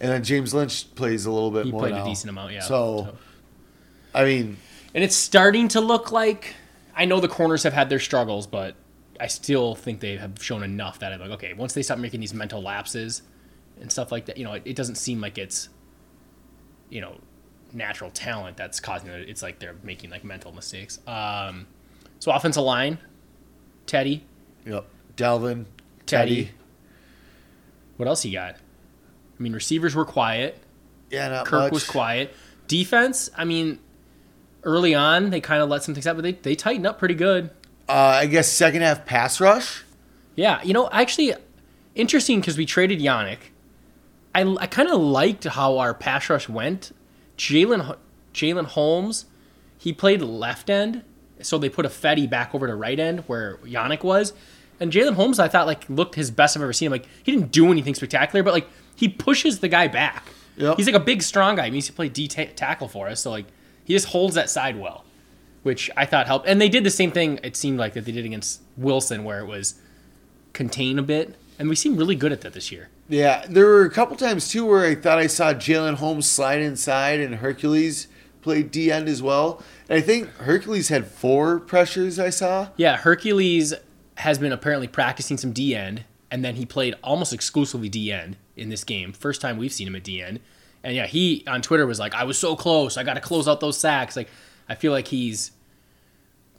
And 0.00 0.10
then 0.12 0.22
James 0.24 0.54
Lynch 0.54 0.92
plays 0.94 1.24
a 1.26 1.30
little 1.30 1.50
bit 1.50 1.66
He 1.66 1.72
more. 1.72 1.80
played 1.82 1.94
now. 1.94 2.04
a 2.04 2.08
decent 2.08 2.30
amount, 2.30 2.52
yeah. 2.52 2.60
So, 2.60 3.16
I 4.14 4.24
mean, 4.24 4.56
and 4.94 5.02
it's 5.04 5.16
starting 5.16 5.68
to 5.68 5.80
look 5.80 6.10
like. 6.12 6.54
I 6.96 7.04
know 7.04 7.20
the 7.20 7.28
corners 7.28 7.62
have 7.62 7.72
had 7.72 7.88
their 7.90 7.98
struggles, 8.00 8.46
but 8.48 8.74
I 9.20 9.26
still 9.28 9.74
think 9.76 10.00
they 10.00 10.16
have 10.16 10.32
shown 10.40 10.62
enough 10.64 10.98
that 11.00 11.12
I'm 11.12 11.20
like, 11.20 11.30
okay, 11.30 11.52
once 11.54 11.72
they 11.72 11.82
stop 11.82 11.98
making 11.98 12.20
these 12.20 12.34
mental 12.34 12.60
lapses 12.62 13.22
and 13.80 13.90
stuff 13.90 14.10
like 14.12 14.26
that, 14.26 14.36
you 14.36 14.44
know, 14.44 14.52
it, 14.54 14.62
it 14.64 14.74
doesn't 14.76 14.96
seem 14.96 15.20
like 15.20 15.38
it's, 15.38 15.68
you 16.90 17.00
know, 17.00 17.18
natural 17.72 18.10
talent 18.10 18.56
that's 18.56 18.80
causing 18.80 19.08
it. 19.10 19.28
It's 19.28 19.42
like 19.42 19.58
they're 19.58 19.76
making 19.82 20.10
like 20.10 20.24
mental 20.24 20.52
mistakes. 20.52 20.98
Um, 21.06 21.66
so 22.18 22.32
offensive 22.32 22.62
line, 22.62 22.98
Teddy, 23.86 24.24
Yep. 24.64 24.72
know, 24.74 24.84
Dalvin, 25.16 25.64
Teddy. 26.06 26.44
Teddy. 26.44 26.50
What 27.96 28.08
else 28.08 28.24
you 28.24 28.32
got? 28.32 28.54
I 28.54 29.42
mean, 29.42 29.52
receivers 29.52 29.94
were 29.94 30.04
quiet. 30.04 30.58
Yeah, 31.10 31.28
not 31.28 31.46
Kirk 31.46 31.60
much. 31.64 31.72
was 31.72 31.86
quiet. 31.86 32.34
Defense, 32.66 33.30
I 33.36 33.44
mean, 33.44 33.78
early 34.62 34.94
on 34.94 35.30
they 35.30 35.40
kind 35.40 35.62
of 35.62 35.68
let 35.68 35.82
some 35.82 35.94
things 35.94 36.06
out, 36.06 36.16
but 36.16 36.22
they 36.22 36.32
they 36.32 36.54
tightened 36.54 36.86
up 36.86 36.98
pretty 36.98 37.14
good. 37.14 37.50
Uh, 37.88 37.92
I 37.92 38.26
guess 38.26 38.48
second 38.52 38.82
half 38.82 39.06
pass 39.06 39.40
rush. 39.40 39.84
Yeah, 40.36 40.62
you 40.62 40.74
know, 40.74 40.88
actually, 40.92 41.34
interesting 41.94 42.40
because 42.40 42.58
we 42.58 42.66
traded 42.66 43.00
Yannick. 43.00 43.38
I, 44.34 44.42
I 44.60 44.66
kind 44.66 44.88
of 44.90 45.00
liked 45.00 45.44
how 45.44 45.78
our 45.78 45.94
pass 45.94 46.28
rush 46.28 46.48
went. 46.48 46.92
Jalen 47.38 47.96
Jalen 48.34 48.66
Holmes, 48.66 49.24
he 49.78 49.92
played 49.92 50.20
left 50.20 50.68
end, 50.68 51.02
so 51.40 51.56
they 51.56 51.68
put 51.68 51.86
a 51.86 51.88
Fetty 51.88 52.28
back 52.28 52.54
over 52.54 52.66
to 52.66 52.74
right 52.74 52.98
end 52.98 53.20
where 53.20 53.56
Yannick 53.58 54.02
was. 54.02 54.34
And 54.80 54.92
Jalen 54.92 55.14
Holmes, 55.14 55.38
I 55.38 55.48
thought 55.48 55.66
like 55.66 55.88
looked 55.88 56.14
his 56.14 56.30
best 56.30 56.56
I've 56.56 56.62
ever 56.62 56.72
seen 56.72 56.86
him. 56.86 56.92
Like 56.92 57.06
he 57.22 57.32
didn't 57.32 57.50
do 57.50 57.70
anything 57.70 57.94
spectacular, 57.94 58.42
but 58.42 58.52
like 58.52 58.68
he 58.94 59.08
pushes 59.08 59.60
the 59.60 59.68
guy 59.68 59.88
back. 59.88 60.24
Yep. 60.56 60.76
He's 60.76 60.86
like 60.86 60.94
a 60.94 61.00
big, 61.00 61.22
strong 61.22 61.56
guy. 61.56 61.66
He 61.66 61.70
needs 61.70 61.86
to 61.86 61.92
play 61.92 62.08
D 62.08 62.28
tackle 62.28 62.88
for 62.88 63.08
us, 63.08 63.20
so 63.20 63.30
like 63.30 63.46
he 63.84 63.94
just 63.94 64.08
holds 64.08 64.34
that 64.34 64.50
side 64.50 64.78
well, 64.78 65.04
which 65.62 65.90
I 65.96 66.04
thought 66.04 66.26
helped. 66.26 66.46
And 66.46 66.60
they 66.60 66.68
did 66.68 66.84
the 66.84 66.90
same 66.90 67.12
thing. 67.12 67.38
It 67.42 67.56
seemed 67.56 67.78
like 67.78 67.94
that 67.94 68.04
they 68.04 68.12
did 68.12 68.26
against 68.26 68.60
Wilson, 68.76 69.24
where 69.24 69.40
it 69.40 69.46
was 69.46 69.76
contain 70.52 70.98
a 70.98 71.02
bit, 71.02 71.36
and 71.58 71.68
we 71.68 71.76
seem 71.76 71.96
really 71.96 72.16
good 72.16 72.32
at 72.32 72.40
that 72.40 72.52
this 72.52 72.72
year. 72.72 72.88
Yeah, 73.08 73.46
there 73.48 73.66
were 73.66 73.84
a 73.84 73.90
couple 73.90 74.16
times 74.16 74.48
too 74.48 74.66
where 74.66 74.84
I 74.84 74.94
thought 74.94 75.18
I 75.18 75.26
saw 75.26 75.54
Jalen 75.54 75.94
Holmes 75.94 76.28
slide 76.28 76.60
inside 76.60 77.20
and 77.20 77.36
Hercules 77.36 78.06
played 78.42 78.70
D 78.70 78.92
end 78.92 79.08
as 79.08 79.22
well. 79.22 79.62
And 79.88 79.98
I 79.98 80.00
think 80.00 80.28
Hercules 80.36 80.88
had 80.88 81.06
four 81.06 81.58
pressures 81.58 82.18
I 82.18 82.30
saw. 82.30 82.68
Yeah, 82.76 82.96
Hercules 82.96 83.74
has 84.16 84.38
been 84.38 84.52
apparently 84.52 84.88
practicing 84.88 85.38
some 85.38 85.52
D 85.52 85.74
end, 85.74 86.04
and 86.30 86.44
then 86.44 86.56
he 86.56 86.66
played 86.66 86.94
almost 87.02 87.32
exclusively 87.32 87.88
D 87.88 88.12
end 88.12 88.36
in 88.56 88.68
this 88.68 88.84
game. 88.84 89.12
First 89.12 89.40
time 89.40 89.56
we've 89.56 89.72
seen 89.72 89.86
him 89.86 89.96
at 89.96 90.04
D 90.04 90.20
end. 90.22 90.40
And 90.84 90.94
yeah, 90.94 91.06
he 91.06 91.44
on 91.46 91.62
Twitter 91.62 91.86
was 91.86 91.98
like, 91.98 92.14
I 92.14 92.24
was 92.24 92.38
so 92.38 92.56
close. 92.56 92.96
I 92.96 93.04
got 93.04 93.14
to 93.14 93.20
close 93.20 93.48
out 93.48 93.60
those 93.60 93.78
sacks. 93.78 94.16
Like, 94.16 94.28
I 94.68 94.74
feel 94.74 94.92
like 94.92 95.08
he's, 95.08 95.50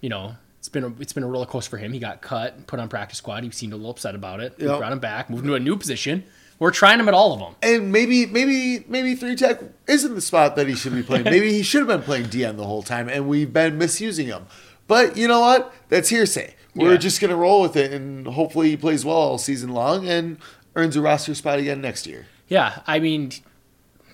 you 0.02 0.10
know, 0.10 0.36
it's 0.58 0.68
been 0.68 0.84
a, 0.84 0.94
it's 1.00 1.14
been 1.14 1.24
a 1.24 1.28
roller 1.28 1.46
coaster 1.46 1.70
for 1.70 1.78
him. 1.78 1.94
He 1.94 2.00
got 2.00 2.22
cut, 2.22 2.68
put 2.68 2.80
on 2.80 2.90
practice 2.90 3.20
squad. 3.20 3.44
He 3.44 3.52
seemed 3.52 3.72
a 3.72 3.78
little 3.78 3.92
upset 3.92 4.16
about 4.16 4.42
it. 4.42 4.58
We 4.58 4.66
brought 4.66 4.92
him 4.92 5.00
back, 5.00 5.30
moved 5.30 5.44
into 5.44 5.56
a 5.56 5.60
new 5.60 5.78
position. 5.78 6.26
We're 6.60 6.72
trying 6.72 7.00
him 7.00 7.08
at 7.08 7.14
all 7.14 7.34
of 7.34 7.40
them. 7.40 7.56
And 7.64 7.92
maybe 7.92 8.26
maybe 8.26 8.84
maybe 8.88 9.16
three 9.16 9.36
tech 9.36 9.60
isn't 9.88 10.14
the 10.14 10.22
spot 10.22 10.56
that 10.58 10.68
he 10.68 10.76
should 10.76 10.94
be 10.94 11.04
playing. 11.04 11.24
Maybe 11.24 11.52
he 11.54 11.64
should 11.64 11.80
have 11.80 11.88
been 11.88 12.02
playing 12.02 12.26
D 12.28 12.44
end 12.44 12.60
the 12.60 12.66
whole 12.66 12.84
time 12.84 13.08
and 13.08 13.28
we've 13.30 13.52
been 13.54 13.78
misusing 13.78 14.28
him. 14.28 14.46
But 14.88 15.16
you 15.16 15.28
know 15.28 15.40
what? 15.40 15.74
That's 15.88 16.10
hearsay. 16.10 16.56
We're 16.76 16.92
Yeah. 16.92 16.98
just 16.98 17.22
gonna 17.22 17.36
roll 17.38 17.62
with 17.62 17.76
it 17.78 17.94
and 17.94 18.28
hopefully 18.28 18.70
he 18.72 18.78
plays 18.78 19.06
well 19.06 19.16
all 19.16 19.38
season 19.38 19.70
long 19.70 20.08
and 20.08 20.38
earns 20.76 20.96
a 20.96 21.02
roster 21.02 21.34
spot 21.34 21.60
again 21.60 21.80
next 21.82 22.06
year. 22.06 22.28
Yeah, 22.50 22.82
I 22.88 23.00
mean, 23.00 23.32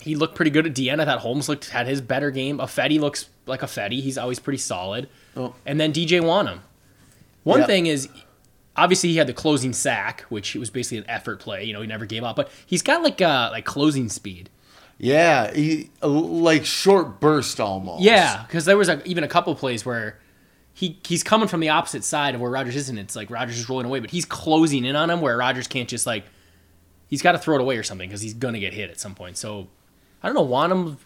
he 0.02 0.16
looked 0.16 0.36
pretty 0.36 0.52
good 0.52 0.68
at 0.68 0.74
DN. 0.74 1.00
I 1.00 1.06
thought 1.06 1.20
Holmes 1.20 1.50
looked 1.50 1.70
had 1.70 1.88
his 1.88 2.00
better 2.02 2.30
game. 2.30 2.60
A 2.60 2.66
Fetty 2.66 3.00
looks 3.00 3.28
like 3.48 3.64
a 3.64 3.68
Fetty. 3.68 4.02
He's 4.02 4.18
always 4.20 4.40
pretty 4.40 4.58
solid. 4.60 5.10
Oh. 5.36 5.56
And 5.66 5.80
then 5.80 5.92
DJ 5.92 6.22
Wonnum. 6.22 6.60
One 7.44 7.62
Yeah. 7.62 7.66
thing 7.66 7.86
is, 7.88 8.08
obviously 8.78 9.10
he 9.10 9.18
had 9.18 9.28
the 9.28 9.34
closing 9.34 9.74
sack, 9.74 10.22
which 10.30 10.56
was 10.56 10.70
basically 10.70 11.00
an 11.00 11.10
effort 11.10 11.40
play. 11.40 11.64
You 11.64 11.74
know, 11.74 11.82
he 11.82 11.88
never 11.88 12.06
gave 12.06 12.24
up. 12.24 12.36
But 12.36 12.50
he's 12.66 12.82
got 12.82 13.04
like 13.04 13.22
uh 13.22 13.50
like 13.52 13.66
closing 13.66 14.10
speed. 14.10 14.50
Yeah, 14.98 15.54
he 15.54 15.90
like 16.02 16.66
short 16.66 17.20
burst 17.20 17.60
almost. 17.60 18.04
Yeah, 18.04 18.44
because 18.44 18.66
there 18.66 18.78
was 18.78 18.90
a, 18.90 19.04
even 19.04 19.24
a 19.24 19.28
couple 19.28 19.54
plays 19.56 19.86
where 19.86 20.20
he 20.74 21.00
he's 21.06 21.24
coming 21.24 21.48
from 21.48 21.60
the 21.60 21.70
opposite 21.70 22.04
side 22.04 22.36
of 22.36 22.42
where 22.42 22.52
Rodgers 22.52 22.76
isn't. 22.76 22.98
It's 22.98 23.16
like 23.16 23.30
Rodgers 23.30 23.60
is 23.60 23.68
rolling 23.70 23.86
away, 23.86 24.00
but 24.00 24.12
he's 24.12 24.26
closing 24.26 24.86
in 24.86 24.96
on 24.96 25.10
him 25.10 25.22
where 25.22 25.38
Rodgers 25.38 25.68
can't 25.68 25.90
just 25.90 26.06
like 26.06 26.26
he's 27.08 27.22
got 27.22 27.34
to 27.34 27.38
throw 27.38 27.56
it 27.56 27.62
away 27.62 27.78
or 27.78 27.84
something 27.84 28.08
because 28.08 28.22
he's 28.22 28.34
gonna 28.34 28.60
get 28.60 28.74
hit 28.74 28.90
at 28.90 29.00
some 29.00 29.16
point. 29.16 29.38
So 29.38 29.68
I 30.24 30.28
don't 30.28 30.36
know. 30.36 30.48
Wonnum, 30.48 30.98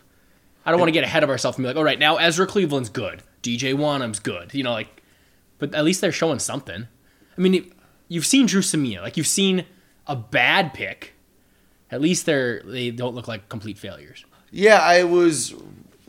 I 0.65 0.71
don't 0.71 0.79
want 0.79 0.89
to 0.89 0.93
get 0.93 1.03
ahead 1.03 1.23
of 1.23 1.29
ourselves 1.29 1.57
and 1.57 1.63
be 1.63 1.67
like, 1.67 1.77
all 1.77 1.83
right, 1.83 1.99
now 1.99 2.17
Ezra 2.17 2.45
Cleveland's 2.45 2.89
good, 2.89 3.23
DJ 3.41 3.73
Wonnum's 3.73 4.19
good. 4.19 4.53
You 4.53 4.63
know, 4.63 4.71
like, 4.71 5.01
but 5.57 5.73
at 5.73 5.83
least 5.83 6.01
they're 6.01 6.11
showing 6.11 6.39
something. 6.39 6.87
I 7.39 7.41
mean, 7.41 7.55
it- 7.55 7.71
you've 8.09 8.25
seen 8.25 8.45
Dru 8.45 8.61
Samia, 8.61 9.01
like 9.01 9.15
you've 9.17 9.25
seen 9.27 9.65
a 10.05 10.15
bad 10.15 10.73
pick, 10.73 11.13
at 11.89 12.01
least 12.01 12.25
they're 12.25 12.61
they 12.65 12.91
don't 12.91 13.15
look 13.15 13.27
like 13.27 13.47
complete 13.49 13.77
failures. 13.77 14.25
Yeah, 14.51 14.79
I 14.79 15.03
was. 15.03 15.55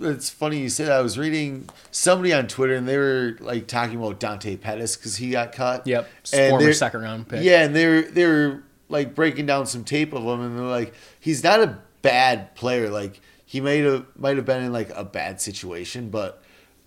It's 0.03 0.31
funny 0.31 0.59
you 0.61 0.71
said 0.71 0.87
that. 0.89 0.99
I 0.99 1.03
was 1.03 1.19
reading 1.19 1.69
somebody 1.91 2.33
on 2.33 2.49
Twitter 2.49 2.75
and 2.75 2.89
they 2.89 2.97
were 2.97 3.37
like 3.41 3.67
talking 3.67 3.99
about 3.99 4.19
Dante 4.19 4.57
Pettis 4.57 4.97
because 4.97 5.17
he 5.17 5.31
got 5.31 5.53
cut. 5.53 5.87
Yep, 5.87 6.09
And 6.33 6.51
former 6.51 6.73
second 6.73 7.03
round 7.03 7.29
pick. 7.29 7.45
Yeah, 7.45 7.65
and 7.65 7.77
they're 7.77 8.03
they're 8.03 8.63
like 8.89 9.15
breaking 9.15 9.45
down 9.47 9.67
some 9.67 9.85
tape 9.85 10.15
of 10.15 10.23
him 10.23 10.41
and 10.41 10.59
they're 10.59 10.65
like, 10.65 10.95
he's 11.21 11.45
not 11.45 11.61
a 11.61 11.79
bad 12.01 12.55
player. 12.55 12.89
Like 12.89 13.21
he 13.45 13.61
might 13.61 13.85
have 13.85 14.07
might 14.17 14.37
have 14.37 14.47
been 14.47 14.65
in 14.65 14.73
like 14.73 14.91
a 14.97 15.05
bad 15.05 15.39
situation, 15.41 16.09
but 16.09 16.43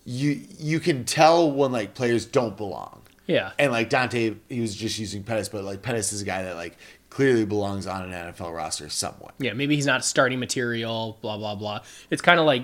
you 0.05 0.41
you 0.59 0.79
can 0.79 1.05
tell 1.05 1.51
when 1.51 1.71
like 1.71 1.93
players 1.93 2.25
don't 2.25 2.57
belong. 2.57 3.02
Yeah. 3.27 3.51
And 3.57 3.71
like 3.71 3.89
Dante, 3.89 4.35
he 4.49 4.59
was 4.61 4.75
just 4.75 4.99
using 4.99 5.23
Pettis, 5.23 5.49
but 5.49 5.63
like 5.63 5.81
Pettis 5.81 6.11
is 6.13 6.21
a 6.21 6.25
guy 6.25 6.43
that 6.43 6.55
like 6.55 6.77
clearly 7.09 7.45
belongs 7.45 7.87
on 7.87 8.11
an 8.11 8.33
NFL 8.33 8.53
roster 8.55 8.89
somewhere. 8.89 9.31
Yeah, 9.39 9.53
maybe 9.53 9.75
he's 9.75 9.85
not 9.85 10.03
starting 10.03 10.39
material, 10.39 11.17
blah 11.21 11.37
blah 11.37 11.55
blah. 11.55 11.81
It's 12.09 12.21
kind 12.21 12.39
of 12.39 12.45
like 12.45 12.63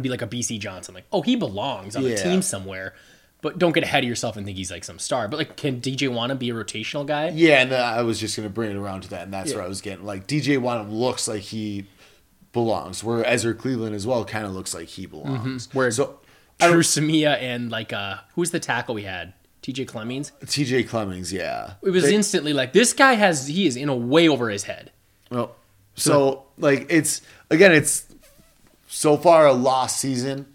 be 0.00 0.08
like 0.10 0.22
a 0.22 0.26
Bisi 0.26 0.58
Johnson, 0.58 0.94
like 0.94 1.06
oh 1.12 1.22
he 1.22 1.36
belongs 1.36 1.96
on 1.96 2.04
a 2.04 2.16
team 2.16 2.42
somewhere, 2.42 2.94
but 3.40 3.58
don't 3.58 3.72
get 3.72 3.82
ahead 3.84 4.04
of 4.04 4.08
yourself 4.08 4.36
and 4.36 4.44
think 4.44 4.58
he's 4.58 4.70
like 4.70 4.84
some 4.84 4.98
star. 4.98 5.28
But 5.28 5.38
like, 5.38 5.56
can 5.56 5.80
DJ 5.80 6.12
want 6.12 6.30
to 6.30 6.36
be 6.36 6.50
a 6.50 6.54
rotational 6.54 7.06
guy? 7.06 7.30
Yeah, 7.30 7.62
and 7.62 7.72
uh, 7.72 7.76
I 7.76 8.02
was 8.02 8.20
just 8.20 8.36
gonna 8.36 8.50
bring 8.50 8.70
it 8.70 8.76
around 8.76 9.02
to 9.02 9.10
that, 9.10 9.22
and 9.22 9.32
that's 9.32 9.50
Yeah. 9.50 9.56
where 9.56 9.64
I 9.64 9.68
was 9.68 9.80
getting. 9.80 10.04
Like 10.04 10.26
DJ 10.26 10.58
Wonnum 10.60 10.90
looks 10.92 11.26
like 11.26 11.40
he 11.42 11.86
belongs, 12.52 13.02
where 13.02 13.24
Ezra 13.26 13.54
Cleveland 13.54 13.94
as 13.94 14.06
well 14.06 14.24
kind 14.26 14.44
of 14.44 14.52
looks 14.52 14.74
like 14.74 14.88
he 14.88 15.06
belongs. 15.06 15.68
Where 15.72 15.90
so 15.90 16.18
Dru 16.60 16.80
Samia 16.82 17.40
and 17.40 17.70
like 17.70 17.92
uh 17.92 18.16
who's 18.34 18.50
the 18.50 18.60
tackle 18.60 18.94
we 18.94 19.02
had? 19.02 19.32
TJ 19.62 19.88
Clemmings. 19.88 20.32
TJ 20.44 20.88
Clemmings, 20.88 21.32
yeah, 21.32 21.74
It 21.82 21.90
was 21.90 22.04
They- 22.04 22.14
instantly 22.14 22.52
like 22.52 22.72
this 22.72 22.92
guy 22.92 23.14
has 23.14 23.48
he 23.48 23.66
is 23.66 23.76
in 23.76 23.88
a 23.88 23.96
way 23.96 24.28
over 24.28 24.48
his 24.48 24.64
head. 24.64 24.92
well, 25.30 25.56
so 25.94 26.44
like 26.58 26.86
it's 26.88 27.20
again, 27.50 27.72
it's 27.72 28.06
so 28.88 29.16
far 29.16 29.46
a 29.46 29.52
lost 29.52 29.98
season. 29.98 30.46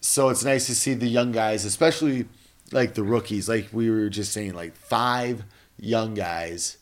So 0.00 0.28
it's 0.28 0.44
nice 0.44 0.66
to 0.66 0.74
see 0.74 0.94
the 0.94 1.08
young 1.08 1.32
guys, 1.32 1.64
especially 1.64 2.26
like 2.70 2.94
the 2.94 3.02
rookies, 3.02 3.48
like 3.48 3.68
we 3.72 3.90
were 3.90 4.08
just 4.08 4.32
saying, 4.32 4.54
like 4.54 4.76
five 4.76 5.42
young 5.78 6.14
guys. 6.14 6.76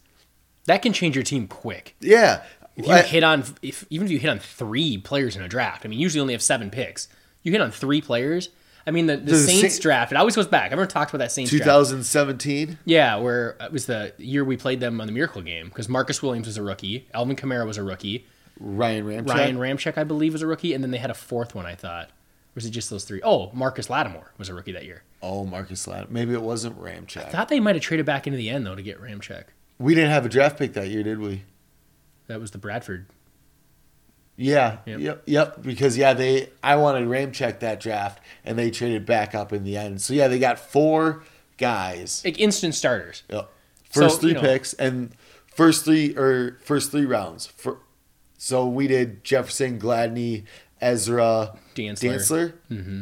That 0.67 0.83
can 0.83 0.93
change 0.93 1.15
your 1.17 1.23
team 1.25 1.47
quick. 1.49 1.95
Yeah, 2.01 2.43
If 2.77 2.87
you 2.87 2.93
I- 2.93 3.03
hit 3.03 3.25
on 3.25 3.45
if 3.63 3.87
even 3.89 4.07
if 4.07 4.13
you 4.13 4.19
hit 4.19 4.29
on 4.31 4.39
three 4.41 4.99
players 4.99 5.35
in 5.37 5.43
a 5.43 5.49
draft, 5.49 5.87
I 5.87 5.89
mean 5.89 5.99
usually 5.99 6.21
only 6.21 6.35
have 6.35 6.43
seven 6.43 6.71
picks. 6.71 7.09
You 7.47 7.53
hit 7.53 7.61
on 7.61 7.71
three 7.71 8.01
players. 8.01 8.49
I 8.89 8.91
mean 8.91 9.07
the, 9.07 9.17
the 9.17 9.33
The 9.33 9.39
Saints 9.39 9.77
Sa- 9.77 9.83
draft. 9.83 10.11
It 10.11 10.17
always 10.17 10.35
goes 10.35 10.49
back. 10.49 10.65
I've 10.67 10.71
never 10.79 10.87
talked 10.87 11.13
about 11.13 11.19
that 11.25 11.31
Saints 11.31 11.53
draft. 11.53 11.65
2017. 11.65 12.77
Yeah, 12.85 13.17
where 13.17 13.57
it 13.61 13.71
was 13.71 13.87
the 13.87 14.13
year 14.19 14.45
we 14.45 14.57
played 14.57 14.81
them 14.81 15.01
on 15.01 15.07
the 15.07 15.13
Miracle 15.13 15.43
game 15.43 15.69
because 15.69 15.89
Marcus 15.89 16.21
Williams 16.21 16.49
was 16.49 16.57
a 16.57 16.63
rookie, 16.63 17.09
Alvin 17.15 17.37
Kamara 17.37 17.65
was 17.65 17.79
a 17.79 17.85
rookie, 17.85 18.27
Ryan 18.59 19.05
Ramczyk. 19.07 19.29
Ryan 19.29 19.59
Ramczyk 19.59 19.97
I 19.97 20.03
believe 20.03 20.33
was 20.33 20.43
a 20.43 20.47
rookie, 20.49 20.75
and 20.75 20.83
then 20.83 20.91
they 20.91 20.99
had 20.99 21.11
a 21.11 21.15
fourth 21.15 21.55
one. 21.55 21.67
I 21.67 21.77
thought, 21.77 22.09
or 22.09 22.57
was 22.57 22.67
it 22.67 22.71
just 22.71 22.91
those 22.91 23.05
three? 23.05 23.21
Oh, 23.23 23.53
Marcus 23.53 23.89
Lattimore 23.89 24.33
was 24.39 24.49
a 24.49 24.55
rookie 24.55 24.73
that 24.73 24.85
year. 24.85 25.05
Oh, 25.23 25.45
Marcus 25.47 25.87
Latt. 25.87 26.11
Maybe 26.11 26.33
it 26.33 26.43
wasn't 26.43 26.77
I 27.29 27.31
thought 27.31 27.49
they 27.49 27.61
might 27.61 27.77
have 27.77 27.83
traded 27.83 28.07
back 28.07 28.27
into 28.27 28.37
the 28.37 28.51
end 28.51 28.67
though 28.67 28.75
to 28.75 28.83
get 28.83 29.01
Ramczyk. 29.01 29.45
We 29.79 29.95
didn't 29.95 30.11
have 30.11 30.27
a 30.27 30.29
draft 30.29 30.59
pick 30.59 30.73
that 30.73 30.89
year, 30.89 31.05
did 31.05 31.21
we? 31.21 31.45
That 32.27 32.41
was 32.41 32.51
the 32.51 32.59
Bradford. 32.59 33.07
Yeah. 34.37 34.79
Yep. 34.87 35.01
Yep. 35.01 35.23
Yep. 35.27 35.63
Because 35.63 35.97
yeah, 35.97 36.13
they 36.15 36.51
I 36.63 36.77
wanted 36.77 37.09
Ramczyk 37.09 37.61
that 37.61 37.81
draft, 37.81 38.23
and 38.45 38.59
they 38.59 38.71
traded 38.71 39.07
back 39.07 39.35
up 39.35 39.53
in 39.53 39.65
the 39.65 39.77
end. 39.77 40.01
So 40.03 40.13
yeah, 40.15 40.29
they 40.29 40.39
got 40.39 40.59
four 40.59 41.25
guys. 41.59 42.23
Like 42.25 42.39
instant 42.39 42.75
starters. 42.75 43.23
Yep. 43.31 43.51
First 43.91 44.17
So, 44.17 44.21
three 44.21 44.29
you 44.31 44.35
know- 44.35 44.41
picks 44.43 44.73
and 44.75 45.13
first 45.55 45.85
three 45.85 46.15
or 46.17 46.59
first 46.63 46.91
three 46.91 47.07
rounds. 47.07 47.47
For 47.47 47.79
so 48.39 48.67
we 48.67 48.87
did 48.87 49.25
Jefferson, 49.25 49.81
Gladney, 49.81 50.45
Ezra, 50.81 51.57
Dantzler. 51.75 52.13
Dantzler. 52.19 52.53
Mm-hmm. 52.71 53.01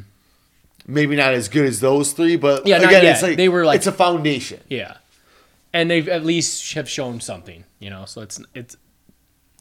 Maybe 0.87 1.17
not 1.17 1.35
as 1.35 1.49
good 1.49 1.65
as 1.67 1.81
those 1.81 2.13
three, 2.13 2.37
but 2.37 2.67
Yeah, 2.67 2.77
again, 2.77 3.07
it's 3.07 3.23
like 3.23 3.37
They 3.37 3.49
were 3.49 3.65
like- 3.65 3.77
it's 3.79 3.87
a 3.89 3.93
foundation. 3.93 4.61
Yeah, 4.69 4.99
and 5.73 5.91
they've 5.91 6.09
at 6.09 6.25
least 6.25 6.75
have 6.75 6.89
shown 6.89 7.21
something, 7.21 7.65
you 7.81 7.91
know. 7.91 8.05
So 8.05 8.21
it's 8.21 8.41
it's. 8.55 8.77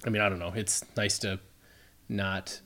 I 0.05 0.09
mean, 0.09 0.21
I 0.21 0.27
don't 0.29 0.39
know. 0.39 0.51
It's 0.55 0.83
nice 0.97 1.17
to 1.19 1.39
not. 2.09 2.61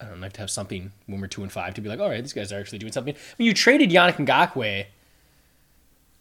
I 0.00 0.04
don't 0.04 0.20
know, 0.20 0.26
like 0.26 0.34
to 0.34 0.40
have 0.40 0.50
something 0.50 0.92
when 1.06 1.20
we're 1.20 1.26
two 1.26 1.42
and 1.42 1.50
five 1.50 1.74
to 1.74 1.80
be 1.80 1.88
like, 1.88 2.00
all 2.00 2.10
right, 2.10 2.20
these 2.20 2.34
guys 2.34 2.52
are 2.52 2.60
actually 2.60 2.78
doing 2.78 2.92
something. 2.92 3.14
I 3.14 3.34
mean, 3.38 3.46
you 3.46 3.54
traded 3.54 3.90
Yannick 3.90 4.16
Ngakoue. 4.16 4.86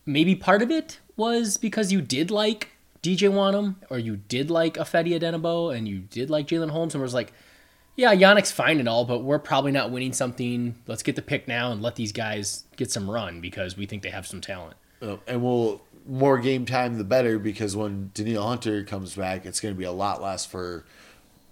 Maybe 0.06 0.36
part 0.36 0.62
of 0.62 0.71
it 0.71 1.00
was 1.17 1.58
because 1.58 1.91
you 1.91 2.02
did 2.02 2.32
like 2.32 2.69
DJ 3.02 3.30
Wonnum, 3.30 3.76
or 3.89 4.00
you 4.00 4.17
did 4.17 4.50
like 4.50 4.76
Ifeadi 4.76 5.19
Odenigbo, 5.19 5.76
and 5.76 5.88
you 5.88 6.00
did 6.00 6.30
like 6.30 6.48
Jalen 6.48 6.69
Holmes, 6.69 6.93
and 6.95 7.02
was 7.02 7.13
like, 7.13 7.34
yeah, 7.95 8.13
Yannick's 8.13 8.52
fine 8.52 8.80
and 8.80 8.89
all, 8.89 9.06
but 9.06 9.19
we're 9.19 9.39
probably 9.39 9.71
not 9.71 9.91
winning 9.91 10.13
something. 10.13 10.76
Let's 10.88 11.04
get 11.04 11.15
the 11.15 11.21
pick 11.21 11.48
now 11.48 11.71
and 11.71 11.82
let 11.82 11.95
these 11.95 12.12
guys 12.12 12.65
get 12.76 12.91
some 12.91 13.10
run 13.10 13.41
because 13.41 13.78
we 13.78 13.86
think 13.86 14.04
they 14.04 14.10
have 14.10 14.28
some 14.28 14.41
talent. 14.41 14.76
Uh, 15.02 15.17
and 15.28 15.41
we'll 15.41 15.82
more 16.08 16.38
game 16.38 16.65
time 16.65 16.98
the 16.98 17.04
better 17.04 17.39
because 17.39 17.76
when 17.76 18.12
Danielle 18.13 18.48
Hunter 18.48 18.84
comes 18.84 19.15
back, 19.15 19.45
it's 19.45 19.60
going 19.60 19.74
to 19.74 19.78
be 19.78 19.86
a 19.86 19.91
lot 19.91 20.21
less 20.21 20.45
for 20.45 20.86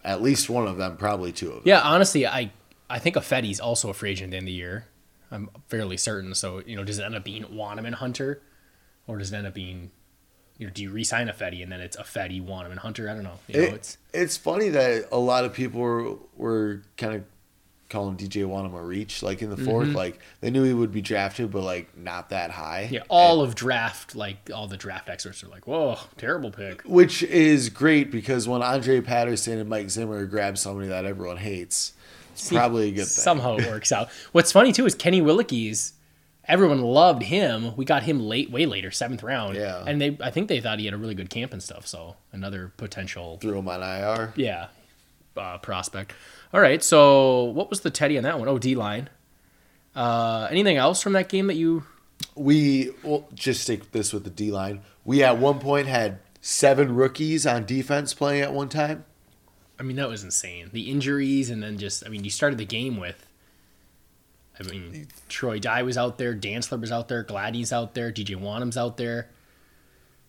at 0.04 0.22
least 0.22 0.50
one 0.50 0.68
of 0.68 0.78
them, 0.78 0.98
probably 0.98 1.32
two 1.32 1.48
of 1.50 1.54
them. 1.56 1.63
Yeah, 1.66 1.82
honestly, 1.82 2.26
I 2.28 2.52
I 2.89 3.00
think 3.00 3.16
Ifeadi's 3.16 3.60
also 3.60 3.89
a 3.89 3.94
free 3.94 4.12
agent 4.12 4.28
at 4.28 4.32
the 4.32 4.38
end 4.38 4.44
of 4.44 4.48
the 4.48 4.54
year. 4.54 4.88
I'm 5.32 5.50
fairly 5.68 5.98
certain. 5.98 6.36
So 6.36 6.62
you 6.66 6.76
know, 6.76 6.84
does 6.84 7.00
it 7.00 7.04
end 7.04 7.16
up 7.16 7.24
being 7.24 7.44
Wonnum 7.46 7.86
and 7.86 7.96
Hunter, 7.96 8.42
or 9.08 9.18
does 9.18 9.32
it 9.34 9.36
end 9.38 9.48
up 9.48 9.54
being, 9.56 9.89
you 10.58 10.68
know, 10.68 10.74
do 10.74 10.84
you 10.84 10.92
re-sign 10.92 11.28
Ifeadi 11.28 11.63
and 11.63 11.72
then 11.72 11.82
it's 11.82 11.98
Ifeadi, 11.98 12.46
Wonnum, 12.46 12.72
and 12.72 12.80
Hunter? 12.80 13.10
I 13.10 13.13
don't 13.16 13.24
know. 13.24 13.39
You 13.48 13.58
know, 13.58 13.63
It- 13.68 13.74
it's 13.74 13.98
it's 14.13 14.38
funny 14.38 14.70
that 14.70 15.08
a 15.12 15.18
lot 15.18 15.44
of 15.46 15.54
people 15.54 15.82
were, 15.82 16.16
were 16.36 16.82
kind 16.98 17.16
of 17.16 17.24
calling 17.93 18.17
DJ 18.17 18.45
Wonnum 18.45 18.73
a 18.77 18.82
reach, 18.84 19.23
like 19.23 19.41
in 19.41 19.49
the 19.49 19.56
4th 19.56 19.84
Mm-hmm. 19.86 19.95
Like 19.95 20.19
they 20.41 20.49
knew 20.49 20.63
he 20.63 20.73
would 20.73 20.91
be 20.91 21.01
drafted, 21.01 21.49
but 21.51 21.62
like 21.63 21.95
not 21.97 22.29
that 22.32 22.51
high. 22.51 22.89
yeah. 22.91 23.03
All 23.08 23.39
of 23.41 23.56
draft, 23.56 24.15
like 24.15 24.49
all 24.53 24.67
the 24.67 24.75
draft 24.75 25.08
experts 25.08 25.41
are 25.43 25.47
like, 25.47 25.65
whoa, 25.65 25.97
terrible 26.17 26.51
pick. 26.51 26.82
Which 26.82 27.23
is 27.23 27.69
great 27.69 28.12
because 28.12 28.47
when 28.47 28.62
Andre 28.62 28.99
Patterson 28.99 29.60
and 29.60 29.69
Mike 29.69 29.89
Zimmer 29.89 30.25
grab 30.25 30.58
somebody 30.58 30.89
that 30.89 31.06
everyone 31.06 31.38
hates, 31.38 31.93
it's 32.34 32.49
probably 32.49 32.89
a 32.89 32.91
good 32.91 32.97
thing. 33.01 33.06
Somehow 33.06 33.58
it 33.58 33.67
works 33.71 33.91
out. 33.93 34.10
What's 34.34 34.51
funny 34.51 34.73
too 34.73 34.86
is 34.86 34.95
Kenny 34.95 35.21
Willekes. 35.21 35.93
Everyone 36.45 36.82
loved 36.82 37.23
him. 37.23 37.73
We 37.77 37.86
got 37.86 38.03
him 38.03 38.19
late, 38.19 38.51
way 38.51 38.65
later, 38.65 38.91
seventh 38.91 39.23
round. 39.23 39.56
Yeah. 39.56 39.82
And 39.88 40.01
they, 40.01 40.17
I 40.21 40.29
think 40.29 40.49
they 40.49 40.60
thought 40.60 40.77
he 40.79 40.86
had 40.86 40.93
a 40.93 40.97
really 40.97 41.15
good 41.15 41.29
camp 41.29 41.53
and 41.53 41.63
stuff. 41.63 41.88
So 41.88 42.17
another 42.34 42.73
potential 42.75 43.38
Threw 43.39 43.60
him 43.60 43.69
on 43.69 43.82
IR. 43.82 44.34
Yeah, 44.36 44.67
uh, 45.38 45.60
prospect. 45.60 46.13
All 46.54 46.62
right. 46.62 46.84
So 46.84 47.46
what 47.46 47.70
was 47.70 47.82
the 47.82 47.89
Teddy 47.89 48.18
on 48.18 48.24
that 48.24 48.39
one? 48.39 48.48
Oh, 48.48 48.60
D 48.60 48.76
line. 48.76 49.10
Uh, 49.96 50.48
anything 50.50 50.78
else 50.78 51.02
from 51.02 51.13
that 51.13 51.30
game 51.30 51.48
that 51.48 51.56
you? 51.56 51.84
We 52.36 52.92
will 53.04 53.28
just 53.34 53.62
stick 53.62 53.92
this 53.92 54.13
with 54.13 54.24
the 54.24 54.30
D 54.30 54.52
line. 54.52 54.82
We 55.06 55.24
at 55.24 55.38
one 55.38 55.60
point 55.60 55.88
had 55.88 56.20
seven 56.42 56.96
rookies 56.96 57.46
on 57.48 57.66
defense 57.66 58.13
playing 58.13 58.42
at 58.42 58.54
one 58.54 58.70
time. 58.70 59.06
I 59.80 59.84
mean, 59.84 59.98
that 59.98 60.08
was 60.08 60.24
insane. 60.24 60.70
The 60.72 60.92
injuries, 60.92 61.50
and 61.50 61.63
then 61.63 61.78
just, 61.78 62.06
I 62.06 62.10
mean, 62.10 62.24
you 62.24 62.30
started 62.30 62.60
the 62.60 62.66
game 62.66 63.00
with. 63.00 63.28
I 64.60 64.63
mean, 64.63 65.08
Troy 65.30 65.58
Dye 65.58 65.82
was 65.82 65.98
out 65.98 66.20
there, 66.20 66.36
Dantzler 66.36 66.80
was 66.80 66.92
out 66.92 67.08
there, 67.08 67.24
Gladdy's 67.24 67.74
out 67.74 67.96
there, 67.96 68.12
DJ 68.12 68.36
Wonnum's 68.36 68.78
out 68.78 68.98
there, 68.98 69.30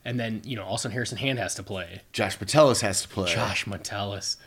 and 0.02 0.18
then 0.18 0.40
you 0.44 0.56
know, 0.56 0.64
also 0.64 0.88
Harrison 0.88 1.18
Hand 1.18 1.38
has 1.38 1.54
to 1.56 1.62
play. 1.62 2.00
Josh 2.10 2.40
Metellus 2.40 2.80
has 2.80 3.02
to 3.02 3.08
play. 3.08 3.32
Josh 3.32 3.66
Metellus, 3.66 4.38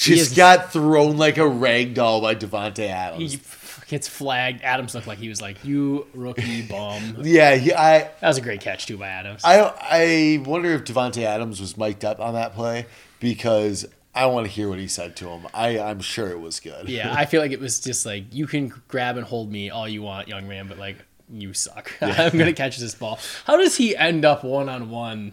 just 0.00 0.30
is- 0.32 0.36
got 0.36 0.72
thrown 0.72 1.16
like 1.16 1.38
a 1.38 1.46
rag 1.48 1.94
doll 1.94 2.20
by 2.20 2.34
Davante 2.34 2.88
Adams. 2.88 3.32
he 3.32 3.40
gets 3.88 4.08
flagged. 4.08 4.62
Adams 4.62 4.94
looked 4.94 5.06
like 5.06 5.18
he 5.18 5.28
was 5.28 5.40
like, 5.40 5.64
"You 5.64 6.06
rookie 6.14 6.62
bum." 6.62 7.16
yeah, 7.22 7.56
he, 7.56 7.72
I 7.74 8.10
That 8.20 8.28
was 8.28 8.38
a 8.38 8.40
great 8.40 8.60
catch 8.60 8.86
too 8.86 8.96
by 8.96 9.08
Adams. 9.08 9.42
I 9.44 9.60
I 9.60 10.42
wonder 10.44 10.72
if 10.72 10.84
Davante 10.84 11.22
Adams 11.22 11.60
was 11.60 11.76
mic'd 11.76 12.04
up 12.04 12.20
on 12.20 12.34
that 12.34 12.54
play 12.54 12.86
because 13.20 13.86
I 14.14 14.26
want 14.26 14.46
to 14.46 14.52
hear 14.52 14.68
what 14.68 14.78
he 14.78 14.88
said 14.88 15.16
to 15.16 15.28
him. 15.28 15.46
I 15.54 15.78
I'm 15.78 16.00
sure 16.00 16.30
it 16.30 16.40
was 16.40 16.60
good. 16.60 16.88
Yeah, 16.88 17.14
I 17.16 17.26
feel 17.26 17.40
like 17.40 17.52
it 17.52 17.60
was 17.60 17.80
just 17.80 18.06
like 18.06 18.32
you 18.32 18.46
can 18.46 18.72
grab 18.88 19.16
and 19.16 19.26
hold 19.26 19.50
me 19.52 19.70
all 19.70 19.88
you 19.88 20.02
want, 20.02 20.28
young 20.28 20.48
man, 20.48 20.66
but 20.66 20.78
like 20.78 20.96
you 21.28 21.52
suck. 21.52 21.92
I'm 22.00 22.36
gonna 22.36 22.52
catch 22.52 22.78
this 22.78 22.94
ball. 22.94 23.18
How 23.44 23.56
does 23.56 23.76
he 23.76 23.96
end 23.96 24.24
up 24.24 24.42
one 24.44 24.68
on 24.68 24.90
one 24.90 25.32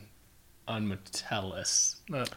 on 0.68 0.88
Metellus? 0.88 1.96
Not, 2.10 2.30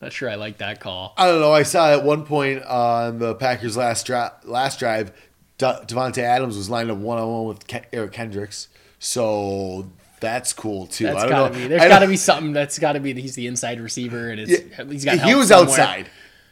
not 0.00 0.12
sure 0.12 0.30
I 0.30 0.36
like 0.36 0.58
that 0.58 0.80
call. 0.80 1.14
I 1.16 1.26
don't 1.26 1.40
know. 1.40 1.52
I 1.52 1.62
saw 1.62 1.92
at 1.92 2.04
one 2.04 2.24
point 2.24 2.62
on 2.64 3.18
the 3.18 3.34
Packers' 3.34 3.76
last 3.76 4.06
drive, 4.06 4.32
last 4.44 4.78
drive, 4.78 5.12
De- 5.58 5.84
Davante 5.86 6.18
Adams 6.18 6.56
was 6.56 6.70
lined 6.70 6.90
up 6.90 6.98
one 6.98 7.18
on 7.18 7.28
one 7.30 7.46
with 7.46 7.64
Eric 7.92 8.12
Kendricks. 8.12 8.68
So 8.98 9.90
that's 10.20 10.52
cool 10.52 10.86
too. 10.86 11.04
That's 11.04 11.18
I 11.18 11.20
don't 11.22 11.30
gotta 11.30 11.54
know. 11.54 11.60
be. 11.60 11.66
There's 11.68 11.82
I 11.82 11.88
gotta 11.88 12.06
be 12.06 12.16
something 12.16 12.52
that's 12.52 12.78
gotta 12.78 13.00
be. 13.00 13.12
He's 13.20 13.34
the 13.34 13.46
inside 13.46 13.80
receiver, 13.80 14.30
and 14.30 14.40
it's 14.40 14.50
Yeah, 14.50 14.84
he's 14.84 15.04
got. 15.04 15.18
he 15.20 15.34
was 15.34 15.48
somewhere. 15.48 15.68
outside. 15.70 16.10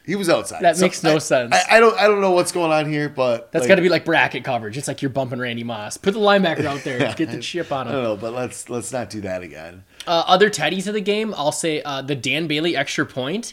He 0.08 0.16
was 0.16 0.30
outside. 0.30 0.62
That 0.62 0.80
makes 0.80 1.02
no 1.02 1.16
I- 1.16 1.18
sense. 1.18 1.54
I, 1.54 1.76
I 1.76 1.80
don't. 1.80 1.94
I 1.98 2.06
don't 2.08 2.22
know 2.22 2.30
what's 2.30 2.50
going 2.50 2.72
on 2.72 2.90
here, 2.90 3.10
but 3.10 3.52
That's 3.52 3.64
like, 3.64 3.68
got 3.68 3.74
to 3.74 3.82
be 3.82 3.90
like 3.90 4.06
bracket 4.06 4.42
coverage. 4.42 4.78
It's 4.78 4.88
like 4.88 5.02
you're 5.02 5.10
bumping 5.10 5.38
Randy 5.38 5.64
Moss. 5.64 5.98
Put 5.98 6.14
the 6.14 6.20
linebacker 6.20 6.64
out 6.64 6.82
there. 6.82 6.98
Get 7.16 7.30
the 7.30 7.40
chip 7.40 7.70
on 7.70 7.86
I 7.86 7.90
him. 7.90 7.94
don't 7.96 8.02
know, 8.04 8.16
but 8.16 8.32
let's 8.32 8.70
let's 8.70 8.90
not 8.90 9.10
do 9.10 9.20
that 9.20 9.42
again. 9.42 9.84
Uh, 10.06 10.24
other 10.26 10.48
teddies 10.48 10.86
of 10.86 10.94
the 10.94 11.02
game, 11.02 11.34
I'll 11.36 11.52
say 11.52 11.82
uh, 11.82 12.00
the 12.00 12.14
Dan 12.16 12.46
Bailey 12.46 12.74
extra 12.74 13.04
point. 13.04 13.52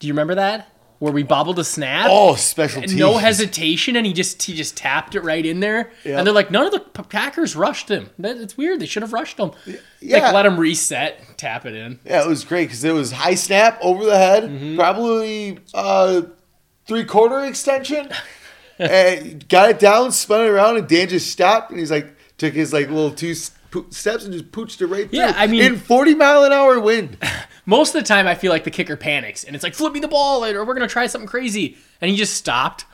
Do 0.00 0.08
you 0.08 0.12
remember 0.12 0.34
that? 0.34 0.66
Where 1.00 1.12
we 1.12 1.22
bobbled 1.22 1.58
a 1.58 1.64
snap? 1.64 2.08
Oh, 2.10 2.34
special 2.36 2.82
no 2.82 3.16
hesitation, 3.16 3.96
and 3.96 4.04
he 4.06 4.12
just 4.12 4.42
he 4.42 4.54
just 4.54 4.76
tapped 4.76 5.14
it 5.14 5.22
right 5.22 5.44
in 5.44 5.60
there. 5.60 5.90
Yep. 6.04 6.18
And 6.18 6.26
they're 6.26 6.34
like, 6.34 6.50
none 6.50 6.66
of 6.66 6.72
the 6.72 6.80
Packers 6.80 7.56
rushed 7.56 7.90
him. 7.90 8.10
That, 8.18 8.36
it's 8.36 8.56
weird. 8.58 8.80
They 8.80 8.86
should 8.86 9.02
have 9.02 9.14
rushed 9.14 9.38
him. 9.38 9.52
Yeah. 10.00 10.24
Like 10.24 10.34
let 10.34 10.46
him 10.46 10.60
reset, 10.60 11.18
tap 11.38 11.64
it 11.64 11.74
in. 11.74 12.00
Yeah, 12.04 12.22
it 12.22 12.28
was 12.28 12.44
great 12.44 12.66
because 12.66 12.84
it 12.84 12.92
was 12.92 13.12
high 13.12 13.34
snap 13.34 13.78
over 13.80 14.04
the 14.04 14.16
head, 14.18 14.42
Mm-hmm. 14.44 14.76
probably 14.76 15.58
uh, 15.72 16.20
three 16.86 17.04
quarter 17.04 17.46
extension, 17.46 18.10
and 18.78 19.48
got 19.48 19.70
it 19.70 19.78
down, 19.78 20.12
spun 20.12 20.42
it 20.42 20.48
around, 20.48 20.76
and 20.76 20.86
Dan 20.86 21.08
just 21.08 21.30
stopped 21.30 21.70
and 21.70 21.78
he's 21.80 21.90
like 21.90 22.14
took 22.36 22.52
his 22.54 22.72
like 22.74 22.88
little 22.88 23.10
two 23.10 23.34
po- 23.70 23.86
steps 23.90 24.24
and 24.24 24.32
just 24.32 24.50
pooched 24.52 24.80
it 24.80 24.86
right 24.86 25.08
through. 25.08 25.18
Yeah, 25.18 25.32
I 25.36 25.46
mean- 25.46 25.62
in 25.62 25.76
forty 25.76 26.14
mile 26.14 26.44
an 26.44 26.52
hour 26.52 26.78
wind. 26.80 27.16
Most 27.66 27.94
of 27.94 28.02
the 28.02 28.06
time, 28.08 28.26
I 28.26 28.34
feel 28.34 28.50
like 28.50 28.64
the 28.64 28.70
kicker 28.70 28.96
panics 28.96 29.44
and 29.44 29.54
it's 29.54 29.62
like, 29.62 29.74
flip 29.74 29.92
me 29.92 30.00
the 30.00 30.08
ball, 30.08 30.44
or 30.44 30.64
we're 30.64 30.74
gonna 30.74 30.88
try 30.88 31.06
something 31.06 31.28
crazy. 31.28 31.76
And 32.00 32.10
he 32.10 32.16
just 32.16 32.34
stopped 32.34 32.84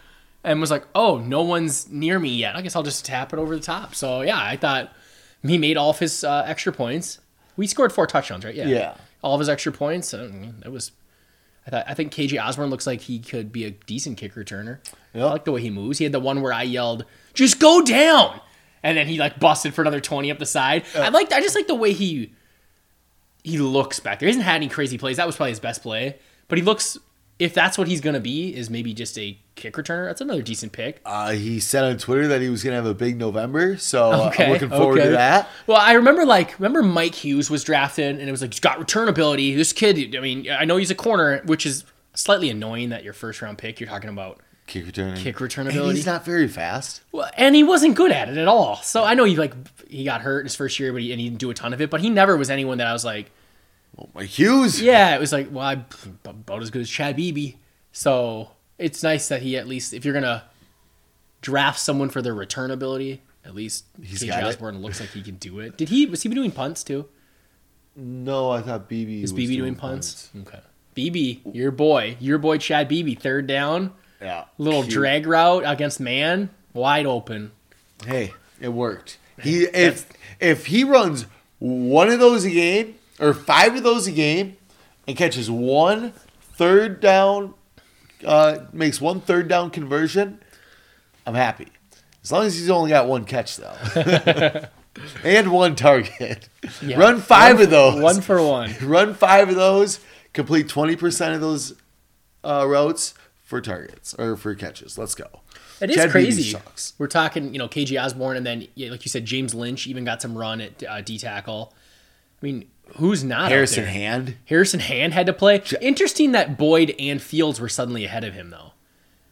and 0.44 0.60
was 0.60 0.70
like, 0.70 0.86
oh, 0.94 1.18
no 1.18 1.42
one's 1.42 1.88
near 1.90 2.18
me 2.18 2.28
yet. 2.30 2.54
I 2.56 2.62
guess 2.62 2.76
I'll 2.76 2.82
just 2.82 3.04
tap 3.04 3.32
it 3.32 3.38
over 3.38 3.54
the 3.56 3.62
top. 3.62 3.94
So 3.94 4.20
yeah, 4.22 4.38
I 4.38 4.56
thought 4.56 4.92
he 5.42 5.58
made 5.58 5.76
all 5.76 5.90
of 5.90 5.98
his 5.98 6.24
uh, 6.24 6.44
extra 6.46 6.72
points. 6.72 7.18
We 7.56 7.66
scored 7.66 7.92
four 7.92 8.06
touchdowns, 8.06 8.44
right? 8.44 8.54
Yeah. 8.54 8.66
Yeah. 8.68 8.94
All 9.22 9.34
of 9.34 9.40
his 9.40 9.48
extra 9.48 9.72
points. 9.72 10.12
It 10.12 10.70
was. 10.70 10.92
I 11.66 11.70
thought. 11.70 11.84
I 11.88 11.94
think 11.94 12.12
KJ 12.12 12.40
Osborne 12.44 12.70
looks 12.70 12.86
like 12.86 13.00
he 13.00 13.18
could 13.18 13.50
be 13.50 13.64
a 13.64 13.70
decent 13.70 14.18
kick 14.18 14.34
returner. 14.34 14.78
I 15.14 15.18
like 15.24 15.44
the 15.44 15.52
way 15.52 15.62
he 15.62 15.70
moves. 15.70 15.98
He 15.98 16.04
had 16.04 16.12
the 16.12 16.20
one 16.20 16.42
where 16.42 16.52
I 16.52 16.62
yelled, 16.62 17.04
"Just 17.34 17.58
go 17.58 17.82
down," 17.82 18.40
and 18.87 18.96
then 18.96 19.09
he 19.09 19.18
like 19.18 19.40
busted 19.40 19.75
for 19.75 19.83
another 19.83 20.01
twenty 20.01 20.31
up 20.31 20.38
the 20.38 20.46
side. 20.46 20.85
I 20.94 21.09
like. 21.09 21.33
I 21.33 21.40
just 21.40 21.57
like 21.57 21.66
the 21.66 21.75
way 21.75 21.92
he 21.92 22.33
he 23.42 23.59
looks 23.59 23.99
back 24.01 24.20
there. 24.20 24.29
He 24.29 24.31
hasn't 24.31 24.44
had 24.44 24.57
any 24.57 24.68
crazy 24.68 24.96
plays. 24.96 25.16
That 25.16 25.27
was 25.27 25.37
probably 25.37 25.51
his 25.51 25.61
best 25.61 25.83
play. 25.83 26.18
But 26.49 26.59
he 26.59 26.64
looks, 26.64 26.96
if 27.38 27.53
that's 27.53 27.77
what 27.77 27.88
he's 27.88 28.01
going 28.01 28.14
to 28.14 28.20
be, 28.20 28.55
is 28.55 28.70
maybe 28.70 28.94
just 28.94 29.18
a 29.18 29.38
kick 29.57 29.75
returner. 29.75 30.07
That's 30.07 30.20
another 30.20 30.42
decent 30.42 30.70
pick. 30.72 31.01
Uh, 31.05 31.33
he 31.33 31.59
said 31.59 31.85
on 31.85 31.99
Twitter 31.99 32.29
that 32.29 32.40
he 32.40 32.49
was 32.49 32.62
gonna 32.62 32.77
have 32.77 32.87
a 32.87 32.94
big 32.94 33.18
November, 33.18 33.77
so 33.77 34.29
Okay, 34.29 34.44
I'm 34.46 34.53
looking 34.53 34.68
forward 34.68 34.99
okay. 34.99 35.07
to 35.09 35.12
that. 35.12 35.49
Well, 35.66 35.79
I 35.79 35.94
remember 35.94 36.25
like, 36.25 36.57
remember 36.61 36.83
Mike 36.83 37.14
Hughes 37.14 37.51
was 37.51 37.64
drafted 37.64 38.18
and 38.18 38.29
it 38.29 38.31
was 38.31 38.42
like, 38.42 38.53
he's 38.53 38.61
got 38.61 38.79
return 38.79 39.09
ability. 39.09 39.55
This 39.57 39.72
kid, 39.72 40.14
I 40.14 40.20
mean, 40.20 40.49
I 40.49 40.64
know 40.64 40.77
he's 40.77 40.92
a 40.92 40.94
corner, 40.94 41.42
which 41.46 41.66
is 41.66 41.85
slightly 42.14 42.51
annoying 42.51 42.90
that 42.90 43.03
your 43.03 43.12
first 43.12 43.42
round 43.42 43.59
pick, 43.59 43.81
you're 43.81 43.88
talking 43.88 44.11
about. 44.11 44.40
Kick 44.66 44.87
return. 44.87 45.16
Kick 45.16 45.40
return 45.40 45.66
And 45.68 45.76
ability. 45.76 45.96
he's 45.96 46.07
not 46.07 46.24
very 46.24 46.48
fast. 46.48 47.02
Well, 47.12 47.31
and 47.37 47.55
he 47.55 47.62
wasn't 47.62 47.94
good 47.94 48.11
at 48.11 48.29
it 48.29 48.37
at 48.37 48.48
all. 48.48 48.76
So 48.76 49.05
I 49.05 49.14
know 49.14 49.24
he 49.24 49.37
like, 49.37 49.55
he 49.88 50.05
got 50.05 50.22
hurt 50.22 50.44
his 50.44 50.57
first 50.57 50.79
year, 50.81 50.92
but 50.92 51.02
he, 51.02 51.12
and 51.12 51.20
he 51.20 51.29
didn't 51.29 51.38
do 51.40 51.50
a 51.50 51.55
ton 51.55 51.72
of 51.72 51.81
it, 51.81 51.88
but 51.90 52.00
he 52.00 52.11
never 52.11 52.37
was 52.37 52.50
anyone 52.50 52.79
that 52.79 52.87
I 52.87 52.92
was 52.92 53.05
like, 53.05 53.31
Oh, 53.98 54.09
my 54.14 54.24
Hughes. 54.24 54.83
Yeah, 54.83 55.14
it 55.14 55.20
was 55.20 55.33
like, 55.33 55.48
well, 55.50 55.64
I'm 55.66 55.87
about 56.24 56.61
as 56.61 56.70
good 56.70 56.83
as 56.83 56.90
Chad 56.90 57.16
Beebe. 57.16 57.55
So 57.92 58.50
it's 58.76 59.02
nice 59.02 59.29
that 59.29 59.40
he 59.40 59.57
at 59.57 59.66
least, 59.66 59.94
if 59.94 60.05
you're 60.05 60.12
gonna 60.12 60.44
draft 61.40 61.79
someone 61.79 62.11
for 62.11 62.20
their 62.20 62.35
return 62.35 62.70
ability, 62.70 63.22
at 63.44 63.55
least 63.55 63.85
He's 64.02 64.22
KJ 64.22 64.29
got 64.29 64.74
it. 64.74 64.74
Looks 64.81 65.00
like 65.00 65.11
he 65.11 65.22
can 65.22 65.37
do 65.37 65.61
it. 65.61 65.79
Did 65.79 65.88
he? 65.88 66.05
Was 66.07 66.22
he 66.22 66.29
doing 66.29 66.50
punts 66.50 66.83
too? 66.85 67.07
No, 67.94 68.50
I 68.50 68.61
thought 68.61 68.90
BB 68.90 69.22
Is 69.22 69.33
BB 69.33 69.57
doing 69.57 69.74
punts? 69.76 70.31
Okay. 70.42 70.61
BB, 70.94 71.55
your 71.55 71.70
boy, 71.70 72.16
your 72.20 72.37
boy 72.38 72.59
Chad 72.59 72.88
Beebe, 72.88 73.14
third 73.14 73.46
down, 73.46 73.92
Yeah. 74.20 74.44
little 74.59 74.83
Cute. 74.83 74.92
drag 74.94 75.26
route 75.26 75.62
against 75.66 76.00
man, 76.00 76.50
wide 76.72 77.07
open. 77.07 77.52
Hey, 78.07 78.33
it 78.61 78.68
worked. 78.70 79.18
He 79.42 79.64
if 79.64 80.07
if 80.40 80.66
he 80.66 80.85
runs 80.85 81.26
one 81.59 82.09
of 82.09 82.18
those 82.20 82.44
a 82.44 82.50
game 82.50 82.96
or 83.20 83.35
five 83.35 83.74
of 83.76 83.83
those 83.83 84.07
a 84.07 84.12
game 84.12 84.57
and 85.07 85.16
catches 85.16 85.50
one 85.50 86.12
third 86.40 87.00
down, 87.00 87.55
uh, 88.24 88.59
makes 88.72 89.00
one 89.00 89.20
third 89.20 89.48
down 89.48 89.70
conversion, 89.70 90.40
I'm 91.26 91.35
happy. 91.35 91.68
As 92.24 92.33
long 92.33 92.44
as 92.46 92.59
he's 92.59 92.70
only 92.70 92.90
got 92.90 93.07
one 93.07 93.24
catch 93.24 93.57
though, 93.57 93.76
and 95.24 95.52
one 95.52 95.76
target. 95.76 96.48
Yeah. 96.83 96.98
Run 96.98 97.20
five 97.20 97.57
One- 97.57 97.64
of 97.64 97.70
those. 97.70 98.00
One 98.02 98.20
for 98.20 98.42
one. 98.42 98.74
Run 98.83 99.14
five 99.14 99.48
of 99.48 99.55
those. 99.57 100.00
Complete 100.33 100.68
twenty 100.68 100.96
percent 100.96 101.35
of 101.35 101.40
those 101.40 101.74
uh, 102.44 102.64
routes 102.66 103.14
for 103.46 103.61
targets 103.61 104.12
or 104.14 104.37
for 104.37 104.54
catches. 104.56 104.98
Let's 104.98 105.14
go. 105.14 105.26
It 105.80 105.90
is 105.90 105.96
Chad 105.96 106.11
crazy. 106.11 106.59
We're 106.98 107.06
talking, 107.06 107.54
you 107.54 107.59
know, 107.59 107.68
KJ 107.68 108.02
Osborne, 108.02 108.37
and 108.37 108.44
then, 108.44 108.66
like 108.76 109.04
you 109.04 109.09
said, 109.09 109.24
James 109.24 109.54
Lynch 109.54 109.87
even 109.87 110.04
got 110.04 110.20
some 110.20 110.37
run 110.37 110.61
at 110.61 110.82
uh, 110.82 111.00
D 111.00 111.16
tackle. 111.16 111.72
I 112.42 112.44
mean, 112.44 112.68
who's 112.96 113.22
not 113.22 113.46
out 113.46 113.52
Harrison? 113.52 113.85
Hand. 113.85 114.37
Harrison 114.46 114.80
Hand 114.80 115.14
had 115.14 115.26
to 115.26 115.32
play. 115.32 115.62
Interesting 115.80 116.32
that 116.32 116.59
Boyd 116.59 116.94
and 116.98 117.22
Fields 117.22 117.61
were 117.61 117.68
suddenly 117.68 118.04
ahead 118.04 118.24
of 118.24 118.35
him 118.35 118.50
though, 118.50 118.72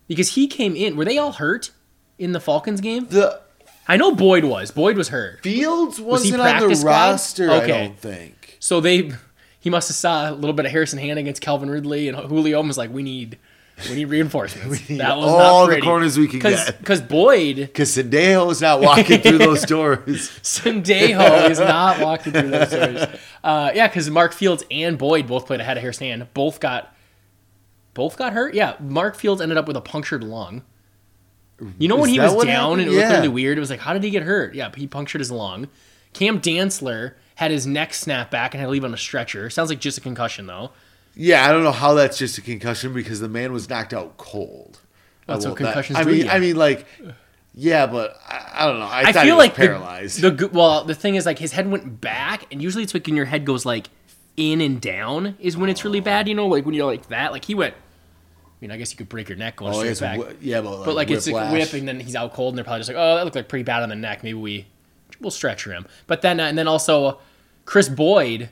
because 0.07 0.35
he 0.35 0.47
came 0.47 0.77
in. 0.77 0.97
Were 0.97 1.05
they 1.05 1.19
all 1.19 1.33
hurt 1.33 1.73
in 2.17 2.31
the 2.33 2.41
Falcons 2.41 2.81
game? 2.81 3.07
The 3.07 3.41
I 3.89 3.97
know 3.97 4.15
Boyd 4.15 4.45
was. 4.45 4.71
Boyd 4.71 4.97
was 4.97 5.09
hurt. 5.09 5.43
Fields 5.43 6.01
wasn't 6.01 6.41
on 6.41 6.69
the 6.69 6.77
squad? 6.77 6.91
roster. 6.91 7.51
I 7.51 7.67
don't 7.67 7.99
think. 7.99 8.57
So 8.61 8.81
they, 8.81 9.11
he 9.61 9.71
must 9.71 9.89
have 9.89 9.97
saw 9.97 10.31
a 10.31 10.33
little 10.33 10.55
bit 10.55 10.67
of 10.67 10.73
Harrison 10.73 11.01
Hand 11.01 11.19
against 11.19 11.43
Calvin 11.43 11.69
Ridley, 11.69 12.09
and 12.09 12.17
Julio 12.17 12.63
was 12.63 12.79
like, 12.79 12.91
"We 12.91 13.03
need, 13.03 13.39
we 13.89 13.97
need 13.97 14.05
reinforcements." 14.07 14.89
need 14.89 15.01
that 15.01 15.17
was 15.17 15.27
all 15.27 15.67
not 15.67 15.75
the 15.75 15.81
corners 15.81 16.19
we 16.19 16.29
can 16.29 16.39
get. 16.41 16.79
Because 16.79 17.01
Boyd 17.01 17.57
Because 17.57 17.97
Sendejo's 17.97 18.61
not 18.61 18.81
walking 18.81 19.21
through 19.21 19.39
those 19.39 19.63
doors. 19.67 20.31
Sendejo 20.43 21.51
is 21.51 21.59
not 21.61 22.01
walking 22.01 22.33
through 22.33 22.51
those 22.51 22.71
doors. 22.71 23.03
Uh, 23.43 23.71
yeah, 23.75 23.89
because 23.89 24.09
Mark 24.11 24.33
Fields 24.33 24.65
and 24.71 24.97
Boyd 24.99 25.27
both 25.27 25.47
played 25.47 25.61
ahead 25.61 25.77
of 25.77 25.81
Harrison 25.83 26.07
Hand. 26.09 26.27
Both 26.35 26.61
got, 26.61 26.95
both 27.95 28.17
got 28.17 28.33
hurt. 28.33 28.55
Yeah, 28.55 28.77
Mark 28.81 29.17
Fields 29.17 29.41
ended 29.41 29.59
up 29.59 29.67
with 29.67 29.77
a 29.77 29.81
punctured 29.81 30.25
lung. 30.25 30.63
You 31.79 31.87
know 31.89 31.97
when 31.97 32.11
Is 32.11 32.15
he 32.17 32.21
was 32.21 32.45
down 32.45 32.81
and 32.81 32.83
it 32.83 32.85
happened? 32.85 32.97
looked 32.97 33.11
Yeah. 33.11 33.17
really 33.17 33.29
weird. 33.29 33.57
It 33.57 33.61
was 33.61 33.71
like, 33.71 33.81
how 33.81 33.93
did 33.93 34.03
he 34.03 34.11
get 34.11 34.25
hurt? 34.25 34.55
Yeah, 34.55 34.71
he 34.75 34.87
punctured 34.89 35.21
his 35.21 35.31
lung. 35.31 35.69
Cam 36.13 36.41
Dantzler 36.41 37.15
had 37.37 37.51
his 37.53 37.67
neck 37.67 37.95
snap 37.95 38.31
back 38.31 38.55
and 38.55 38.61
had 38.61 38.67
to 38.67 38.71
leave 38.71 38.85
on 38.85 38.93
a 38.93 38.97
stretcher. 38.97 39.49
Sounds 39.51 39.71
like 39.71 39.79
just 39.79 39.97
a 39.97 40.01
concussion 40.01 40.47
though. 40.47 40.73
Yeah, 41.17 41.49
I 41.49 41.53
don't 41.53 41.63
know 41.63 41.73
how 41.73 41.95
that's 41.95 42.19
just 42.19 42.39
a 42.39 42.41
concussion 42.41 42.93
because 42.93 43.21
the 43.21 43.29
man 43.29 43.53
was 43.53 43.69
knocked 43.69 43.95
out 43.95 44.17
cold. 44.17 44.81
That's 45.27 45.45
I 45.45 45.51
what 45.51 45.61
will- 45.61 45.67
that- 45.67 45.97
I 45.97 46.05
mean. 46.05 46.29
I 46.29 46.39
mean, 46.39 46.57
like, 46.57 46.87
yeah, 47.55 47.87
but 47.87 48.17
I, 48.27 48.51
I 48.55 48.67
don't 48.67 48.79
know. 48.79 48.87
I, 48.87 49.03
I 49.03 49.13
feel 49.13 49.37
like 49.37 49.55
paralyzed. 49.55 50.21
The, 50.21 50.31
the 50.31 50.49
well, 50.49 50.85
the 50.85 50.95
thing 50.95 51.15
is 51.15 51.25
like 51.25 51.39
his 51.39 51.53
head 51.53 51.71
went 51.71 52.01
back, 52.01 52.53
and 52.53 52.61
usually 52.61 52.83
it's 52.83 52.95
like 52.95 53.07
when 53.07 53.17
your 53.17 53.27
head 53.27 53.45
goes 53.45 53.65
like 53.65 53.89
in 54.37 54.61
and 54.61 54.81
down 54.81 55.37
is 55.39 55.57
when 55.57 55.71
it's 55.71 55.85
really 55.85 56.01
bad. 56.01 56.29
You 56.29 56.35
know, 56.35 56.47
like 56.47 56.67
when 56.67 56.75
you're 56.75 56.87
like 56.87 57.09
that. 57.09 57.33
Like 57.33 57.45
he 57.45 57.55
went. 57.55 57.75
I 57.75 58.57
mean, 58.61 58.71
I 58.71 58.77
guess 58.77 58.91
you 58.93 58.97
could 58.97 59.09
break 59.09 59.29
your 59.29 59.37
neck 59.39 59.57
going 59.57 59.75
oh, 59.75 59.79
straight 59.79 60.01
back. 60.01 60.19
whi- 60.19 60.37
yeah, 60.41 60.63
but 60.63 60.79
like, 60.79 60.85
but 60.87 60.95
like 60.95 61.11
it's 61.11 61.29
like 61.29 61.53
whip, 61.53 61.73
and 61.75 61.87
then 61.87 62.01
he's 62.01 62.17
out 62.17 62.33
cold, 62.35 62.53
and 62.53 62.59
they're 62.59 62.65
probably 62.65 62.81
just 62.81 62.89
like, 62.89 62.97
oh, 62.99 63.17
that 63.17 63.25
looked 63.25 63.37
like 63.37 63.49
pretty 63.49 63.63
bad 63.63 63.83
on 63.83 63.89
the 63.89 63.97
neck. 63.97 64.23
Maybe 64.23 64.35
we 64.35 64.67
we'll 65.21 65.31
stretcher 65.31 65.73
him. 65.73 65.87
But 66.07 66.23
then 66.23 66.41
uh, 66.41 66.45
and 66.45 66.59
then 66.59 66.67
also 66.67 67.21
Kris 67.67 67.89
Boyd 67.89 68.51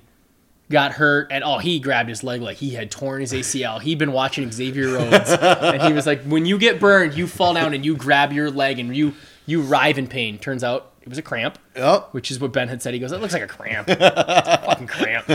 got 0.72 0.92
hurt, 0.92 1.28
and 1.30 1.44
oh, 1.44 1.58
he 1.58 1.78
grabbed 1.78 2.08
his 2.08 2.24
leg 2.24 2.40
like 2.42 2.56
he 2.56 2.70
had 2.70 2.90
torn 2.90 3.20
his 3.20 3.32
ACL. 3.32 3.80
He'd 3.80 3.98
been 3.98 4.11
watching 4.12 4.50
Xavier 4.50 4.88
Rhodes, 4.94 5.30
and 5.40 5.80
he 5.82 5.92
was 5.92 6.06
like, 6.06 6.22
when 6.24 6.44
you 6.46 6.58
get 6.58 6.80
burned, 6.80 7.14
you 7.14 7.28
fall 7.28 7.54
down 7.54 7.72
and 7.74 7.85
you 7.85 7.94
grab 7.96 8.32
your 8.32 8.50
leg 8.50 8.78
and 8.80 8.96
you 8.96 9.14
you 9.46 9.62
writhe 9.62 9.98
in 9.98 10.08
pain. 10.08 10.38
Turns 10.38 10.64
out 10.64 10.92
it 11.02 11.08
was 11.08 11.18
a 11.18 11.22
cramp 11.22 11.58
Yep. 11.76 12.08
which 12.12 12.30
is 12.30 12.38
what 12.40 12.52
Ben 12.52 12.68
had 12.68 12.82
said. 12.82 12.94
He 12.94 13.00
goes, 13.00 13.12
"It 13.12 13.20
looks 13.20 13.32
like 13.32 13.42
a 13.42 13.46
cramp, 13.48 13.88
a 13.88 13.96
fucking 14.66 14.87
cramp." 14.88 15.26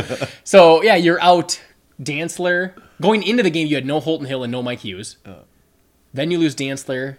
So 0.44 0.82
yeah, 0.84 0.96
you're 0.96 1.22
out. 1.22 1.62
Dantzler 2.02 2.74
going 3.02 3.24
into 3.24 3.42
the 3.44 3.50
game, 3.50 3.68
you 3.68 3.76
had 3.76 3.86
no 3.86 4.00
Holton 4.00 4.28
Hill 4.28 4.44
and 4.44 4.52
no 4.52 4.62
Mike 4.62 4.80
Hughes. 4.80 5.18
Then 6.14 6.32
you 6.32 6.38
lose 6.40 6.56
Dantzler. 6.56 7.18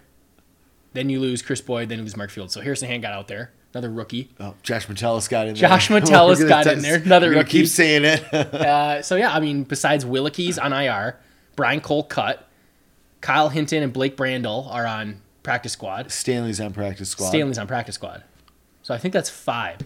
Then 0.93 1.09
you 1.09 1.19
lose 1.19 1.41
Kris 1.41 1.61
Boyd. 1.61 1.89
Then 1.89 1.99
you 1.99 2.03
lose 2.05 2.17
Mark 2.17 2.31
Fields. 2.31 2.53
So 2.53 2.61
Harrison 2.61 2.87
Hand 2.87 3.01
got 3.03 3.13
out 3.13 3.27
there, 3.27 3.51
another 3.73 3.89
rookie. 3.89 4.29
Oh, 4.39 4.55
Josh 4.63 4.87
Metellus 4.89 5.27
got 5.27 5.47
in 5.47 5.53
there. 5.55 5.69
Josh. 5.69 5.89
Metellus 5.91 6.43
got 6.43 6.67
in 6.67 6.79
there, 6.79 6.95
another 6.95 7.29
rookie. 7.29 7.61
Keep 7.61 7.67
saying 7.67 8.05
it. 8.05 8.23
Uh, 8.59 9.01
so 9.01 9.15
yeah, 9.15 9.33
I 9.33 9.39
mean, 9.39 9.63
besides 9.63 10.05
Willekes 10.05 10.61
on 10.61 10.73
IR, 10.73 11.17
Brian 11.55 11.81
Cole 11.81 12.03
cut, 12.03 12.47
Kyle 13.21 13.49
Hinton 13.49 13.83
and 13.83 13.93
Blake 13.93 14.15
Brandel 14.17 14.71
are 14.71 14.85
on 14.85 15.21
practice 15.43 15.73
squad. 15.73 16.11
Stanley's 16.11 16.59
on 16.59 16.73
practice 16.73 17.09
squad. 17.09 17.29
Stanley's 17.29 17.57
on 17.57 17.67
practice 17.67 17.95
squad. 17.95 18.23
So 18.83 18.93
I 18.93 18.97
think 18.97 19.13
that's 19.13 19.29
five 19.29 19.79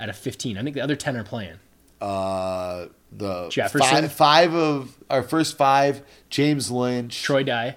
out 0.00 0.08
of 0.08 0.16
fifteen. 0.16 0.58
I 0.58 0.62
think 0.62 0.74
the 0.74 0.80
other 0.80 0.96
ten 0.96 1.16
are 1.16 1.24
playing. 1.24 1.58
Uh, 2.00 2.86
the 3.12 3.48
Jefferson? 3.48 4.02
Five, 4.02 4.12
five 4.12 4.54
of 4.54 4.96
our 5.10 5.22
first 5.22 5.56
five. 5.56 6.02
James 6.30 6.70
Lynch. 6.70 7.22
Troy 7.22 7.42
Dye, 7.42 7.76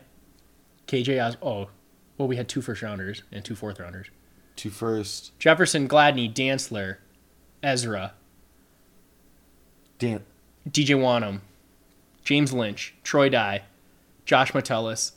KJ 0.88 1.24
Os. 1.24 1.38
Oh, 1.42 1.70
well, 2.18 2.28
we 2.28 2.36
had 2.36 2.48
two 2.50 2.62
first 2.62 2.82
rounders 2.82 3.24
and 3.32 3.44
two 3.44 3.56
fourth 3.56 3.80
rounders. 3.80 4.08
Two 4.60 4.70
first. 4.70 5.32
Jefferson, 5.40 5.88
Gladney, 5.88 6.30
Dantzler, 6.34 6.98
Ezra, 7.64 8.12
Dan. 10.00 10.26
DJ 10.70 10.98
Wanham, 10.98 11.40
James 12.26 12.52
Lynch, 12.52 12.94
Troy 13.02 13.30
Dye, 13.30 13.62
Josh 14.26 14.54
Metellus, 14.54 15.14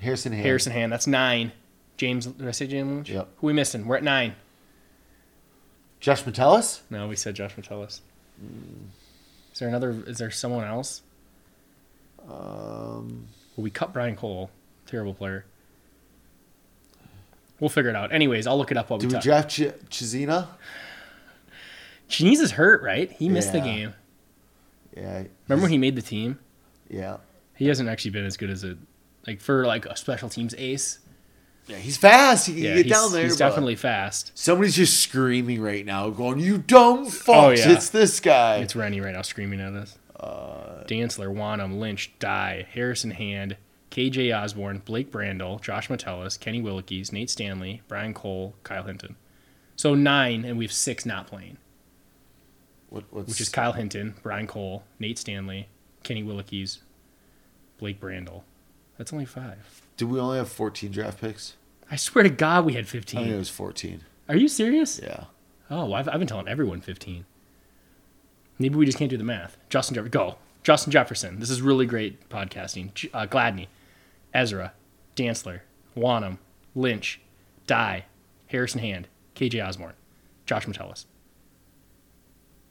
Harrison 0.00 0.32
Hand. 0.32 0.44
Harrison 0.44 0.72
Hand. 0.74 0.92
That's 0.92 1.06
nine. 1.06 1.52
James, 1.96 2.26
did 2.26 2.46
I 2.46 2.50
say 2.50 2.66
James 2.66 2.92
Lynch? 2.92 3.08
Yep. 3.08 3.28
Who 3.38 3.46
we 3.46 3.54
missing? 3.54 3.86
We're 3.86 3.96
at 3.96 4.02
nine. 4.02 4.34
Josh 5.98 6.26
Metellus? 6.26 6.82
No, 6.90 7.08
we 7.08 7.16
said 7.16 7.34
Josh 7.34 7.56
Metellus. 7.56 8.02
Is 9.54 9.58
there 9.58 9.68
another? 9.68 10.04
Is 10.06 10.18
there 10.18 10.30
someone 10.30 10.66
else? 10.66 11.00
Um, 12.28 13.26
Well, 13.56 13.64
we 13.64 13.70
cut 13.70 13.94
Brian 13.94 14.16
Cole. 14.16 14.50
Terrible 14.84 15.14
player. 15.14 15.46
We'll 17.60 17.68
figure 17.70 17.90
it 17.90 17.96
out. 17.96 18.12
Anyways, 18.12 18.46
I'll 18.46 18.56
look 18.58 18.70
it 18.70 18.76
up 18.76 18.90
while 18.90 18.98
we 18.98 19.02
did 19.02 19.08
we 19.08 19.14
talk. 19.14 19.22
draft 19.22 19.50
Ch- 19.50 19.72
Chizina? 19.90 20.48
Is 22.10 22.52
hurt, 22.52 22.82
right? 22.82 23.10
He 23.12 23.28
missed 23.28 23.52
the 23.52 23.60
game. 23.60 23.94
Yeah. 24.96 25.24
Remember 25.48 25.62
when 25.64 25.70
he 25.72 25.78
made 25.78 25.96
the 25.96 26.02
team? 26.02 26.38
Yeah. 26.88 27.18
He 27.54 27.66
hasn't 27.68 27.88
actually 27.88 28.12
been 28.12 28.24
as 28.24 28.36
good 28.36 28.50
as 28.50 28.64
a 28.64 28.76
like 29.26 29.40
for 29.40 29.66
like 29.66 29.84
a 29.86 29.96
special 29.96 30.28
teams 30.28 30.54
ace. 30.56 31.00
Yeah, 31.66 31.76
he's 31.76 31.98
fast. 31.98 32.46
He 32.46 32.54
can 32.54 32.62
Yeah, 32.62 32.74
get 32.76 32.86
he's, 32.86 32.94
down 32.94 33.12
there. 33.12 33.24
he's 33.24 33.36
definitely 33.36 33.76
fast. 33.76 34.32
Somebody's 34.34 34.74
just 34.74 35.00
screaming 35.00 35.60
right 35.60 35.84
now, 35.84 36.08
going, 36.08 36.38
"You 36.38 36.56
dumb 36.56 37.06
fucks!" 37.06 37.24
Oh, 37.28 37.50
yeah. 37.50 37.72
It's 37.72 37.90
this 37.90 38.20
guy. 38.20 38.56
It's 38.58 38.74
Rennie 38.74 39.02
right 39.02 39.12
now 39.12 39.20
screaming 39.20 39.60
at 39.60 39.74
us. 39.74 39.98
Uh, 40.18 40.84
Dantzler, 40.88 41.28
Wonnum, 41.32 41.78
Lynch, 41.78 42.10
Dye, 42.18 42.66
Harrison 42.72 43.10
Hand, 43.10 43.56
KJ 43.90 44.36
Osborn, 44.36 44.82
Blake 44.84 45.10
Brandel, 45.10 45.60
Josh 45.60 45.88
Metellus, 45.88 46.36
Kenny 46.36 46.60
Willekes, 46.60 47.12
Nate 47.12 47.30
Stanley, 47.30 47.82
Brian 47.88 48.14
Cole, 48.14 48.54
Kyle 48.62 48.84
Hinton. 48.84 49.16
So 49.76 49.94
nine, 49.94 50.44
and 50.44 50.58
we 50.58 50.64
have 50.64 50.72
six 50.72 51.06
not 51.06 51.26
playing, 51.26 51.56
what, 52.90 53.04
what's 53.10 53.28
which 53.28 53.40
is 53.40 53.48
Kyle 53.48 53.72
Hinton, 53.72 54.14
Brian 54.22 54.46
Cole, 54.46 54.84
Nate 54.98 55.18
Stanley, 55.18 55.68
Kenny 56.02 56.22
Willekes, 56.22 56.78
Blake 57.78 58.00
Brandel. 58.00 58.42
That's 58.96 59.12
only 59.12 59.24
five. 59.24 59.82
Did 59.96 60.06
we 60.10 60.18
only 60.18 60.38
have 60.38 60.48
14 60.48 60.90
draft 60.90 61.20
picks? 61.20 61.54
I 61.90 61.96
swear 61.96 62.24
to 62.24 62.30
God, 62.30 62.64
we 62.64 62.74
had 62.74 62.88
15. 62.88 63.18
I 63.18 63.22
think 63.22 63.34
it 63.34 63.38
was 63.38 63.48
14. 63.48 64.02
Are 64.28 64.36
you 64.36 64.48
serious? 64.48 65.00
Yeah. 65.02 65.24
Oh, 65.70 65.92
I've, 65.92 66.08
I've 66.08 66.18
been 66.18 66.28
telling 66.28 66.48
everyone 66.48 66.80
15. 66.80 67.24
Maybe 68.58 68.74
we 68.74 68.84
just 68.84 68.98
can't 68.98 69.10
do 69.10 69.16
the 69.16 69.24
math. 69.24 69.56
Justin 69.68 69.94
Jefferson, 69.94 70.10
go. 70.10 70.36
Justin 70.64 70.90
Jefferson. 70.90 71.38
This 71.38 71.50
is 71.50 71.62
really 71.62 71.86
great 71.86 72.28
podcasting. 72.28 73.08
Uh, 73.14 73.26
Gladney, 73.26 73.68
Ezra, 74.34 74.72
Dantzler, 75.16 75.60
Wonnum, 75.96 76.38
Lynch, 76.74 77.20
Dye, 77.66 78.04
Harrison 78.46 78.80
Hand, 78.80 79.08
KJ 79.34 79.66
Osborn, 79.66 79.94
Josh 80.46 80.66
Metellus. 80.66 81.06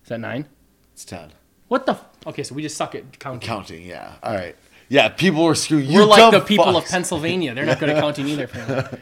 Is 0.04 0.10
that 0.10 0.20
nine? 0.20 0.46
It's 0.94 1.06
10. 1.06 1.34
What 1.68 1.86
the? 1.86 1.94
F- 1.94 2.06
okay, 2.28 2.44
so 2.44 2.56
we 2.56 2.62
just 2.62 2.78
suck 2.78 2.96
at 2.96 3.20
counting. 3.20 3.46
Counting, 3.48 3.86
yeah. 3.86 4.14
All 4.24 4.34
right. 4.34 4.56
Yeah, 4.90 5.10
people 5.10 5.44
were 5.44 5.54
screwing. 5.54 5.86
You 5.90 6.00
We're 6.00 6.06
like 6.06 6.32
the 6.32 6.40
people 6.40 6.78
of. 6.78 6.86
Pennsylvania. 6.86 7.54
They're 7.54 7.66
not 7.66 7.78
good 7.78 7.90
at 7.90 7.98
counting 8.02 8.26
either. 8.30 8.46
Apparently. 8.46 9.00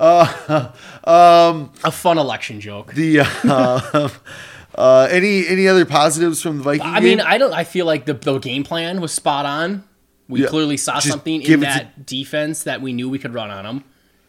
Uh, 0.00 0.72
um, 1.04 1.72
A 1.84 1.90
fun 1.90 2.16
election 2.16 2.58
joke. 2.58 2.94
the 2.94 3.20
uh, 3.20 4.08
uh, 4.74 5.08
any 5.10 5.46
any 5.46 5.68
other 5.68 5.84
positives 5.84 6.40
from 6.40 6.56
the 6.58 6.62
Viking 6.64 6.86
I 6.86 7.00
game? 7.00 7.18
mean, 7.18 7.20
I 7.20 7.36
don't. 7.36 7.52
I 7.52 7.64
feel 7.64 7.84
like 7.84 8.06
the 8.06 8.14
the 8.14 8.38
game 8.38 8.64
plan 8.64 9.02
was 9.02 9.12
spot 9.12 9.44
on. 9.44 9.84
We 10.28 10.42
Yeah, 10.42 10.48
clearly 10.48 10.76
saw 10.76 10.94
just 10.94 11.08
something 11.08 11.42
in 11.42 11.52
it 11.52 11.54
to- 11.54 11.56
that 11.58 12.04
defense 12.06 12.64
that 12.64 12.80
we 12.82 12.92
knew 12.92 13.08
we 13.08 13.18
could 13.18 13.32
run 13.34 13.50
on 13.50 13.64
them, 13.64 13.84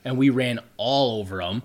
and 0.05 0.17
we 0.17 0.29
ran 0.29 0.59
all 0.77 1.19
over 1.19 1.37
them. 1.37 1.63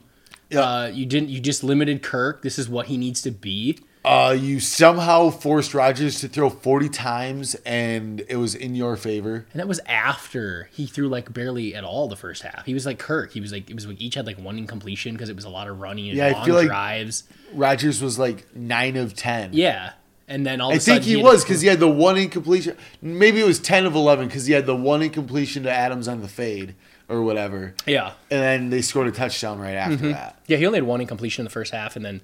Yeah. 0.50 0.60
Uh, 0.60 0.86
you 0.86 1.06
didn't. 1.06 1.28
You 1.30 1.40
just 1.40 1.62
limited 1.64 2.02
Kirk. 2.02 2.42
This 2.42 2.58
is 2.58 2.68
what 2.68 2.86
he 2.86 2.96
needs 2.96 3.22
to 3.22 3.30
be. 3.30 3.78
uh, 4.04 4.36
you 4.36 4.58
somehow 4.58 5.30
forced 5.30 5.74
Rodgers 5.74 6.18
to 6.20 6.26
throw 6.26 6.50
40 6.50 6.88
times, 6.88 7.54
and 7.64 8.24
it 8.28 8.34
was 8.34 8.52
in 8.54 8.74
your 8.74 8.96
favor. 8.96 9.46
And 9.52 9.60
that 9.60 9.68
was 9.68 9.78
after 9.86 10.68
he 10.72 10.86
threw 10.86 11.08
like 11.08 11.32
barely 11.32 11.72
at 11.74 11.84
all 11.84 12.08
the 12.08 12.16
first 12.16 12.42
half. 12.42 12.66
He 12.66 12.74
was 12.74 12.84
like 12.84 12.98
Kirk. 12.98 13.32
He 13.32 13.40
was 13.40 13.52
like 13.52 13.70
it 13.70 13.74
was 13.74 13.86
like 13.86 14.00
each 14.00 14.16
had 14.16 14.26
like 14.26 14.40
one 14.40 14.58
incompletion 14.58 15.12
because 15.14 15.28
it 15.28 15.36
was 15.36 15.44
a 15.44 15.48
lot 15.48 15.68
of 15.68 15.78
running 15.78 16.08
and 16.08 16.16
Yeah, 16.18 16.26
I 16.26 16.32
long 16.32 16.44
feel 16.46 16.54
like- 16.56 16.66
drives. 16.66 17.22
Rodgers 17.54 18.02
was 18.02 18.18
like 18.18 18.56
nine 18.56 18.96
of 18.96 19.14
10. 19.14 19.50
Yeah, 19.52 19.92
and 20.28 20.46
then 20.46 20.60
all 20.60 20.70
of 20.70 20.74
I 20.74 20.76
a 20.76 20.80
sudden 20.80 21.02
think 21.02 21.08
he 21.10 21.14
had- 21.16 21.24
was 21.24 21.44
because 21.44 21.60
he 21.60 21.68
had 21.68 21.80
the 21.80 21.88
one 21.88 22.16
incompletion. 22.16 22.76
Maybe 23.00 23.40
it 23.40 23.46
was 23.46 23.58
10 23.58 23.86
of 23.86 23.94
11 23.94 24.28
because 24.28 24.46
he 24.46 24.52
had 24.52 24.66
the 24.66 24.76
one 24.76 25.02
incompletion 25.02 25.62
to 25.64 25.70
Adams 25.70 26.08
on 26.08 26.20
the 26.22 26.28
fade 26.28 26.74
or 27.08 27.22
whatever. 27.22 27.74
Yeah, 27.86 28.12
And 28.30 28.40
then 28.42 28.70
they 28.70 28.80
scored 28.82 29.08
a 29.08 29.12
touchdown 29.12 29.58
right 29.58 29.74
after 29.74 29.96
Mm-hmm. 29.96 30.12
that. 30.12 30.40
Yeah, 30.46 30.56
he 30.56 30.66
only 30.66 30.78
had 30.78 30.84
one 30.84 31.00
incompletion 31.00 31.42
in 31.42 31.44
the 31.44 31.50
first 31.50 31.72
half, 31.72 31.96
and 31.96 32.04
then, 32.04 32.20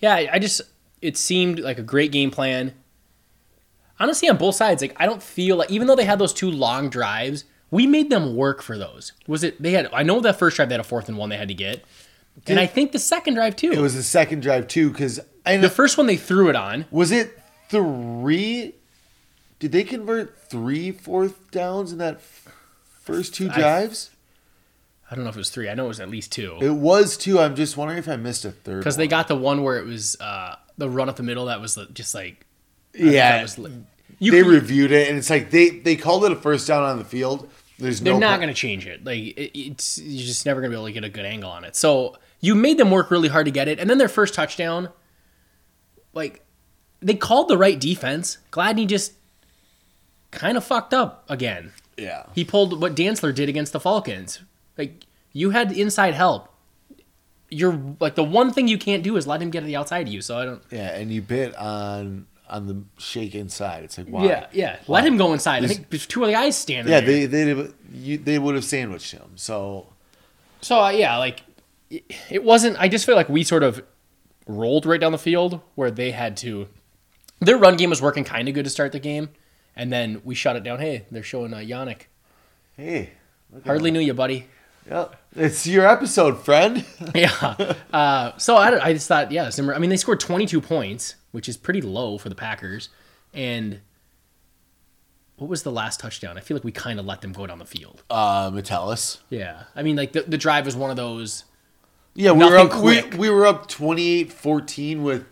yeah, 0.00 0.14
I, 0.14 0.28
I 0.34 0.38
just 0.38 0.60
it 1.00 1.16
seemed 1.16 1.60
like 1.60 1.78
a 1.78 1.82
great 1.82 2.12
game 2.12 2.30
plan. 2.30 2.74
Honestly, 4.00 4.28
on 4.28 4.36
both 4.36 4.54
sides, 4.54 4.80
like 4.82 4.94
I 4.96 5.06
don't 5.06 5.22
feel 5.22 5.56
like 5.56 5.70
even 5.70 5.86
though 5.86 5.96
they 5.96 6.04
had 6.04 6.18
those 6.18 6.32
two 6.32 6.50
long 6.50 6.88
drives, 6.88 7.44
we 7.70 7.86
made 7.86 8.10
them 8.10 8.36
work 8.36 8.62
for 8.62 8.78
those. 8.78 9.12
Was 9.26 9.42
it 9.42 9.60
they 9.62 9.72
had? 9.72 9.88
I 9.92 10.02
know 10.04 10.20
that 10.20 10.38
first 10.38 10.56
drive 10.56 10.68
they 10.68 10.74
had 10.74 10.80
a 10.80 10.84
fourth 10.84 11.08
and 11.08 11.18
one 11.18 11.28
they 11.30 11.36
had 11.36 11.48
to 11.48 11.54
get, 11.54 11.84
and 12.46 12.58
I 12.60 12.66
think 12.66 12.92
the 12.92 12.98
second 12.98 13.34
drive 13.34 13.56
too. 13.56 13.72
It 13.72 13.78
was 13.80 13.94
the 13.94 14.02
second 14.02 14.40
drive, 14.42 14.68
too, 14.68 14.90
because 14.90 15.20
the 15.44 15.70
first 15.70 15.98
one 15.98 16.06
they 16.06 16.16
threw 16.16 16.48
it 16.48 16.56
on. 16.56 16.84
was 16.90 17.10
it 17.10 17.38
three? 17.68 18.74
Did 19.58 19.72
they 19.72 19.82
convert 19.84 20.38
three 20.48 20.92
fourth 20.92 21.50
downs 21.50 21.90
in 21.92 21.98
that 21.98 22.20
first 23.02 23.34
two 23.34 23.48
drives? 23.48 24.10
I 25.10 25.14
don't 25.14 25.24
know 25.24 25.30
if 25.30 25.36
it 25.36 25.40
was 25.40 25.50
three. 25.50 25.68
I 25.68 25.74
know 25.74 25.86
it 25.86 25.88
was 25.88 26.00
at 26.00 26.10
least 26.10 26.32
two 26.32 26.58
It 26.60 26.70
was 26.70 27.16
two. 27.16 27.40
I'm 27.40 27.56
just 27.56 27.76
wondering 27.78 27.98
if 27.98 28.08
I 28.08 28.16
missed 28.16 28.44
a 28.44 28.50
third. 28.50 28.80
because 28.80 28.96
they 28.98 29.08
got 29.08 29.26
the 29.26 29.34
one 29.36 29.62
where 29.62 29.78
it 29.78 29.86
was 29.86 30.16
uh, 30.20 30.56
the 30.76 30.88
run 30.90 31.08
up 31.08 31.16
the 31.16 31.22
middle 31.22 31.46
that 31.46 31.60
was 31.62 31.78
just 31.94 32.14
like 32.14 32.44
I 32.94 33.02
yeah. 33.02 33.42
was 33.42 33.58
you 34.18 34.30
they 34.32 34.42
could- 34.42 34.50
reviewed 34.50 34.92
it, 34.92 35.08
and 35.08 35.16
it's 35.16 35.30
like 35.30 35.50
they 35.50 35.70
they 35.70 35.96
called 35.96 36.24
it 36.24 36.32
a 36.32 36.36
first 36.36 36.66
down 36.68 36.82
on 36.82 36.98
the 36.98 37.04
field. 37.04 37.48
There's 37.78 38.00
They're 38.00 38.12
no 38.14 38.18
not 38.18 38.28
pro- 38.32 38.44
going 38.46 38.48
to 38.48 38.60
change 38.60 38.86
it. 38.86 39.04
Like 39.04 39.18
it, 39.18 39.58
it's 39.58 39.98
you're 39.98 40.26
just 40.26 40.44
never 40.44 40.60
going 40.60 40.70
to 40.70 40.76
be 40.76 40.78
able 40.78 40.86
to 40.88 40.92
get 40.92 41.04
a 41.04 41.08
good 41.08 41.24
angle 41.24 41.50
on 41.50 41.64
it. 41.64 41.74
So 41.76 42.16
you 42.40 42.54
made 42.54 42.78
them 42.78 42.90
work 42.90 43.10
really 43.10 43.28
hard 43.28 43.46
to 43.46 43.52
get 43.52 43.68
it, 43.68 43.78
and 43.78 43.88
then 43.88 43.98
their 43.98 44.08
first 44.08 44.34
touchdown, 44.34 44.90
like 46.12 46.44
they 47.00 47.14
called 47.14 47.48
the 47.48 47.58
right 47.58 47.78
defense. 47.78 48.38
Gladney 48.50 48.86
just 48.86 49.14
kind 50.30 50.56
of 50.56 50.64
fucked 50.64 50.94
up 50.94 51.24
again. 51.28 51.72
Yeah. 51.96 52.26
He 52.34 52.44
pulled 52.44 52.80
what 52.80 52.94
Dantzler 52.94 53.34
did 53.34 53.48
against 53.48 53.72
the 53.72 53.80
Falcons. 53.80 54.40
Like 54.76 55.04
you 55.32 55.50
had 55.50 55.72
inside 55.72 56.14
help. 56.14 56.48
You're 57.50 57.80
like 57.98 58.14
the 58.14 58.24
one 58.24 58.52
thing 58.52 58.68
you 58.68 58.78
can't 58.78 59.02
do 59.02 59.16
is 59.16 59.26
let 59.26 59.40
him 59.40 59.50
get 59.50 59.60
to 59.60 59.66
the 59.66 59.76
outside 59.76 60.06
of 60.06 60.12
you. 60.12 60.20
So 60.20 60.38
I 60.38 60.44
don't. 60.44 60.62
Yeah, 60.70 60.94
and 60.94 61.10
you 61.10 61.22
bit 61.22 61.56
on 61.56 62.26
on 62.48 62.66
the 62.66 62.82
shake 62.98 63.34
inside. 63.34 63.84
It's 63.84 63.98
like 63.98 64.06
why? 64.06 64.26
Yeah, 64.26 64.46
yeah. 64.52 64.76
Let 64.86 65.04
him 65.04 65.16
go 65.16 65.32
inside. 65.32 65.64
I 65.64 65.66
think 65.66 65.90
there's 65.90 66.06
two 66.06 66.24
the 66.24 66.32
guys 66.32 66.56
standing. 66.56 66.92
Yeah, 66.92 67.00
there. 67.00 67.26
they 67.26 67.66
they 67.90 68.16
they 68.16 68.38
would 68.38 68.54
have 68.54 68.64
sandwiched 68.64 69.12
him. 69.12 69.32
So 69.36 69.86
So 70.60 70.78
uh, 70.78 70.90
yeah, 70.90 71.16
like 71.16 71.42
it, 71.90 72.44
wasn't. 72.44 72.76
I 72.78 72.88
just 72.88 73.06
feel 73.06 73.16
like 73.16 73.28
we 73.28 73.42
sort 73.44 73.62
of 73.62 73.82
rolled 74.46 74.86
right 74.86 75.00
down 75.00 75.12
the 75.12 75.18
field 75.18 75.60
where 75.74 75.90
they 75.90 76.10
had 76.10 76.36
to. 76.38 76.68
Their 77.40 77.56
run 77.56 77.76
game 77.76 77.90
was 77.90 78.02
working 78.02 78.24
kind 78.24 78.48
of 78.48 78.54
good 78.54 78.64
to 78.64 78.70
start 78.70 78.92
the 78.92 78.98
game, 78.98 79.30
and 79.76 79.92
then 79.92 80.20
we 80.24 80.34
shut 80.34 80.56
it 80.56 80.64
down. 80.64 80.80
Hey, 80.80 81.04
they're 81.10 81.22
showing 81.22 81.54
uh, 81.54 81.58
Yannick. 81.58 82.02
hey, 82.76 83.10
Hardly 83.64 83.90
knew 83.90 84.00
you, 84.00 84.14
buddy. 84.14 84.46
Yeah, 84.88 85.08
it's 85.36 85.66
your 85.66 85.86
episode, 85.86 86.42
friend. 86.44 86.84
yeah. 87.14 87.74
Uh, 87.92 88.36
so 88.38 88.56
I, 88.56 88.86
I 88.86 88.92
just 88.92 89.06
thought, 89.06 89.30
yeah, 89.30 89.50
Zimmer. 89.50 89.74
I 89.74 89.78
mean, 89.78 89.90
they 89.90 89.96
scored 89.98 90.18
22 90.20 90.60
points, 90.62 91.16
which 91.30 91.48
is 91.48 91.56
pretty 91.56 91.82
low 91.82 92.16
for 92.16 92.30
the 92.30 92.34
Packers. 92.34 92.88
And 93.34 93.80
what 95.36 95.48
was 95.48 95.62
the 95.62 95.70
last 95.70 96.00
touchdown? 96.00 96.38
I 96.38 96.40
feel 96.40 96.56
like 96.56 96.64
we 96.64 96.72
kind 96.72 96.98
of 96.98 97.06
let 97.06 97.20
them 97.20 97.32
go 97.32 97.46
down 97.46 97.58
the 97.58 97.66
field. 97.66 98.02
Uh, 98.08 98.50
Metellus. 98.52 99.18
Yeah. 99.28 99.64
I 99.76 99.82
mean, 99.82 99.96
like 99.96 100.12
the, 100.12 100.22
the 100.22 100.38
drive 100.38 100.64
was 100.64 100.74
one 100.74 100.90
of 100.90 100.96
those. 100.96 101.44
Yeah, 102.18 102.32
we 102.32 102.44
were 102.44 102.58
up. 102.58 102.74
We, 102.74 103.00
quick. 103.00 103.14
we 103.14 103.30
were 103.30 103.46
up 103.46 103.68
28-14 103.68 105.02
with 105.02 105.24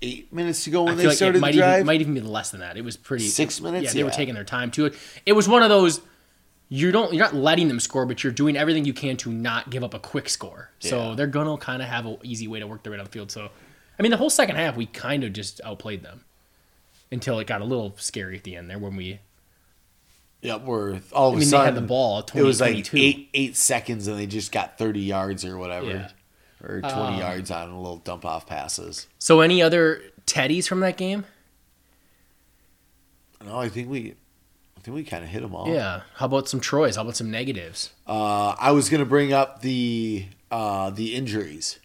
eight 0.00 0.32
minutes 0.32 0.62
to 0.62 0.70
go 0.70 0.84
when 0.84 0.96
they 0.96 1.08
like 1.08 1.16
started 1.16 1.38
it 1.38 1.40
might 1.40 1.52
the 1.52 1.58
drive. 1.58 1.74
even, 1.78 1.86
might 1.86 2.00
even 2.00 2.14
be 2.14 2.20
less 2.20 2.52
than 2.52 2.60
that. 2.60 2.76
It 2.76 2.84
was 2.84 2.96
pretty 2.96 3.24
Six 3.24 3.60
minutes? 3.60 3.86
Yeah, 3.86 3.92
they 3.92 4.04
were 4.04 4.10
taking 4.10 4.34
their 4.34 4.44
time 4.44 4.70
to 4.72 4.86
it. 4.86 4.94
It 5.26 5.32
was 5.32 5.48
one 5.48 5.64
of 5.64 5.70
those. 5.70 6.00
You 6.68 6.92
don't. 6.92 7.12
You're 7.12 7.24
not 7.24 7.34
letting 7.34 7.66
them 7.66 7.80
score, 7.80 8.06
but 8.06 8.22
you're 8.22 8.32
doing 8.32 8.56
everything 8.56 8.84
you 8.84 8.94
can 8.94 9.16
to 9.18 9.32
not 9.32 9.70
give 9.70 9.82
up 9.82 9.92
a 9.92 9.98
quick 9.98 10.28
score. 10.28 10.70
So 10.78 11.16
they're 11.16 11.26
gonna 11.26 11.56
kind 11.56 11.82
of 11.82 11.88
have 11.88 12.06
an 12.06 12.18
easy 12.22 12.46
way 12.46 12.60
to 12.60 12.66
work 12.68 12.84
their 12.84 12.92
way 12.92 12.96
down 12.96 13.06
the 13.06 13.10
field. 13.10 13.32
So, 13.32 13.50
I 13.98 14.02
mean, 14.02 14.12
the 14.12 14.16
whole 14.16 14.30
second 14.30 14.54
half 14.54 14.76
we 14.76 14.86
kind 14.86 15.24
of 15.24 15.32
just 15.32 15.60
outplayed 15.64 16.04
them 16.04 16.24
until 17.10 17.40
it 17.40 17.48
got 17.48 17.60
a 17.60 17.64
little 17.64 17.92
scary 17.96 18.36
at 18.36 18.44
the 18.44 18.54
end 18.54 18.70
there 18.70 18.78
when 18.78 18.94
we. 18.94 19.18
Yeah, 20.44 20.56
we're 20.56 21.00
all 21.12 21.30
of 21.30 21.34
I 21.34 21.36
a 21.36 21.38
mean, 21.38 21.38
they 21.40 21.44
sudden 21.46 21.74
had 21.74 21.82
the 21.82 21.86
ball. 21.86 22.18
it 22.34 22.42
was 22.42 22.60
like 22.60 22.72
22. 22.84 22.96
eight 22.98 23.30
eight 23.34 23.56
seconds, 23.56 24.06
and 24.06 24.18
they 24.18 24.26
just 24.26 24.52
got 24.52 24.78
thirty 24.78 25.00
yards 25.00 25.44
or 25.44 25.56
whatever, 25.58 25.86
Yeah. 25.86 26.08
or 26.62 26.80
twenty 26.82 27.14
Um, 27.14 27.18
yards 27.20 27.50
on 27.50 27.70
a 27.70 27.80
little 27.80 27.96
dump 27.96 28.24
off 28.24 28.46
passes. 28.46 29.06
So, 29.18 29.40
any 29.40 29.62
other 29.62 30.02
teddies 30.26 30.68
from 30.68 30.80
that 30.80 30.96
game? 30.96 31.24
No, 33.44 33.58
I 33.58 33.68
think 33.68 33.90
we, 33.90 34.14
I 34.76 34.80
think 34.80 34.94
we 34.94 35.04
kind 35.04 35.22
of 35.24 35.30
hit 35.30 35.42
them 35.42 35.54
all. 35.54 35.68
Yeah. 35.68 36.02
How 36.14 36.26
about 36.26 36.48
some 36.48 36.60
Troy's? 36.60 36.96
How 36.96 37.02
about 37.02 37.16
some 37.16 37.30
negatives? 37.30 37.90
Uh, 38.06 38.54
I 38.58 38.72
was 38.72 38.88
gonna 38.88 39.04
bring 39.04 39.32
up 39.32 39.60
the 39.60 40.26
uh, 40.50 40.90
the 40.90 41.14
injuries, 41.14 41.78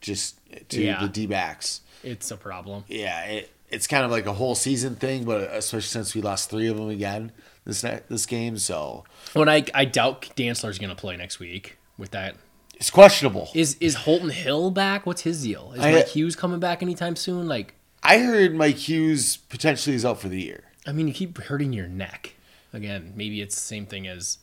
just 0.00 0.38
to 0.70 0.82
Yeah. 0.82 1.00
the 1.02 1.08
D 1.08 1.26
backs. 1.26 1.80
It's 2.02 2.30
a 2.30 2.36
problem. 2.36 2.84
Yeah, 2.88 3.24
it, 3.24 3.50
it's 3.68 3.86
kind 3.86 4.04
of 4.04 4.10
like 4.10 4.26
a 4.26 4.32
whole 4.32 4.54
season 4.54 4.96
thing, 4.96 5.24
but 5.24 5.50
especially 5.52 5.82
since 5.82 6.14
we 6.14 6.22
lost 6.22 6.50
three 6.50 6.68
of 6.68 6.76
them 6.76 6.88
again 6.88 7.32
this 7.66 7.82
ne- 7.84 8.00
this 8.08 8.24
game, 8.26 8.56
so 8.56 9.04
When 9.34 9.48
I 9.48 9.64
I 9.74 9.84
doubt 9.84 10.22
Dantzler's 10.36 10.78
gonna 10.78 10.94
play 10.94 11.16
next 11.16 11.38
week 11.38 11.76
with 11.98 12.12
that. 12.12 12.36
it's 12.76 12.90
questionable. 12.90 13.50
Is 13.54 13.76
is 13.80 13.94
Holton 13.94 14.30
Hill 14.30 14.70
back? 14.70 15.04
What's 15.04 15.22
his 15.22 15.42
deal? 15.42 15.72
Is 15.74 15.80
I- 15.80 15.92
Mike 15.92 16.08
Hughes 16.08 16.36
coming 16.36 16.60
back 16.60 16.82
anytime 16.82 17.16
soon? 17.16 17.46
Like, 17.48 17.74
I 18.02 18.18
heard 18.18 18.54
Mike 18.54 18.76
Hughes 18.76 19.36
potentially 19.36 19.96
is 19.96 20.04
out 20.04 20.20
for 20.20 20.28
the 20.28 20.40
year. 20.40 20.64
I 20.86 20.92
mean, 20.92 21.08
you 21.08 21.14
keep 21.14 21.36
hurting 21.38 21.72
your 21.72 21.88
neck. 21.88 22.34
Again, 22.72 23.12
maybe 23.16 23.40
it's 23.40 23.54
the 23.56 23.60
same 23.60 23.86
thing 23.86 24.06
as 24.06 24.38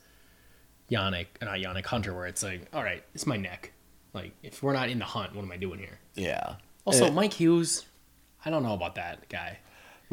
Yannick, 0.92 1.28
not 1.42 1.58
Yannick 1.60 1.86
Hunter, 1.86 2.14
where 2.14 2.26
it's 2.28 2.44
like, 2.44 2.68
all 2.74 2.84
right, 2.84 3.04
it's 3.16 3.26
my 3.26 3.38
neck. 3.38 3.72
Like, 4.14 4.34
if 4.44 4.62
we're 4.62 4.74
not 4.74 4.90
in 4.90 5.00
the 5.00 5.06
hunt, 5.06 5.36
what 5.36 5.44
am 5.44 5.52
I 5.52 5.58
doing 5.58 5.80
here? 5.80 6.00
Yeah. 6.16 6.56
Also, 6.86 7.08
Uh, 7.08 7.12
Mike 7.12 7.34
Hughes, 7.34 7.86
I 8.46 8.50
don't 8.50 8.64
know 8.64 8.74
about 8.74 8.96
that 8.96 9.30
guy. 9.30 9.60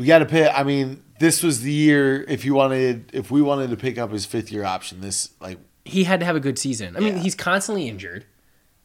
We 0.01 0.07
got 0.07 0.21
to 0.21 0.27
pick. 0.27 0.51
I 0.53 0.63
mean, 0.63 1.03
this 1.19 1.43
was 1.43 1.61
the 1.61 1.71
year 1.71 2.23
if 2.27 2.45
you 2.47 2.55
wanted, 2.55 3.11
if 3.13 3.31
we 3.31 3.43
wanted 3.43 3.69
to 3.69 3.77
pick 3.77 3.99
up 3.99 4.11
his 4.11 4.25
fifth 4.25 4.51
year 4.51 4.65
option. 4.65 5.03
This 5.03 5.29
like 5.41 5.59
He 5.85 6.05
had 6.05 6.21
to 6.21 6.27
have 6.27 6.37
a 6.37 6.41
good 6.41 6.59
season. 6.59 6.97
I 6.97 7.01
mean, 7.01 7.17
Yeah. 7.17 7.23
he's 7.23 7.35
constantly 7.35 7.87
injured, 7.87 8.25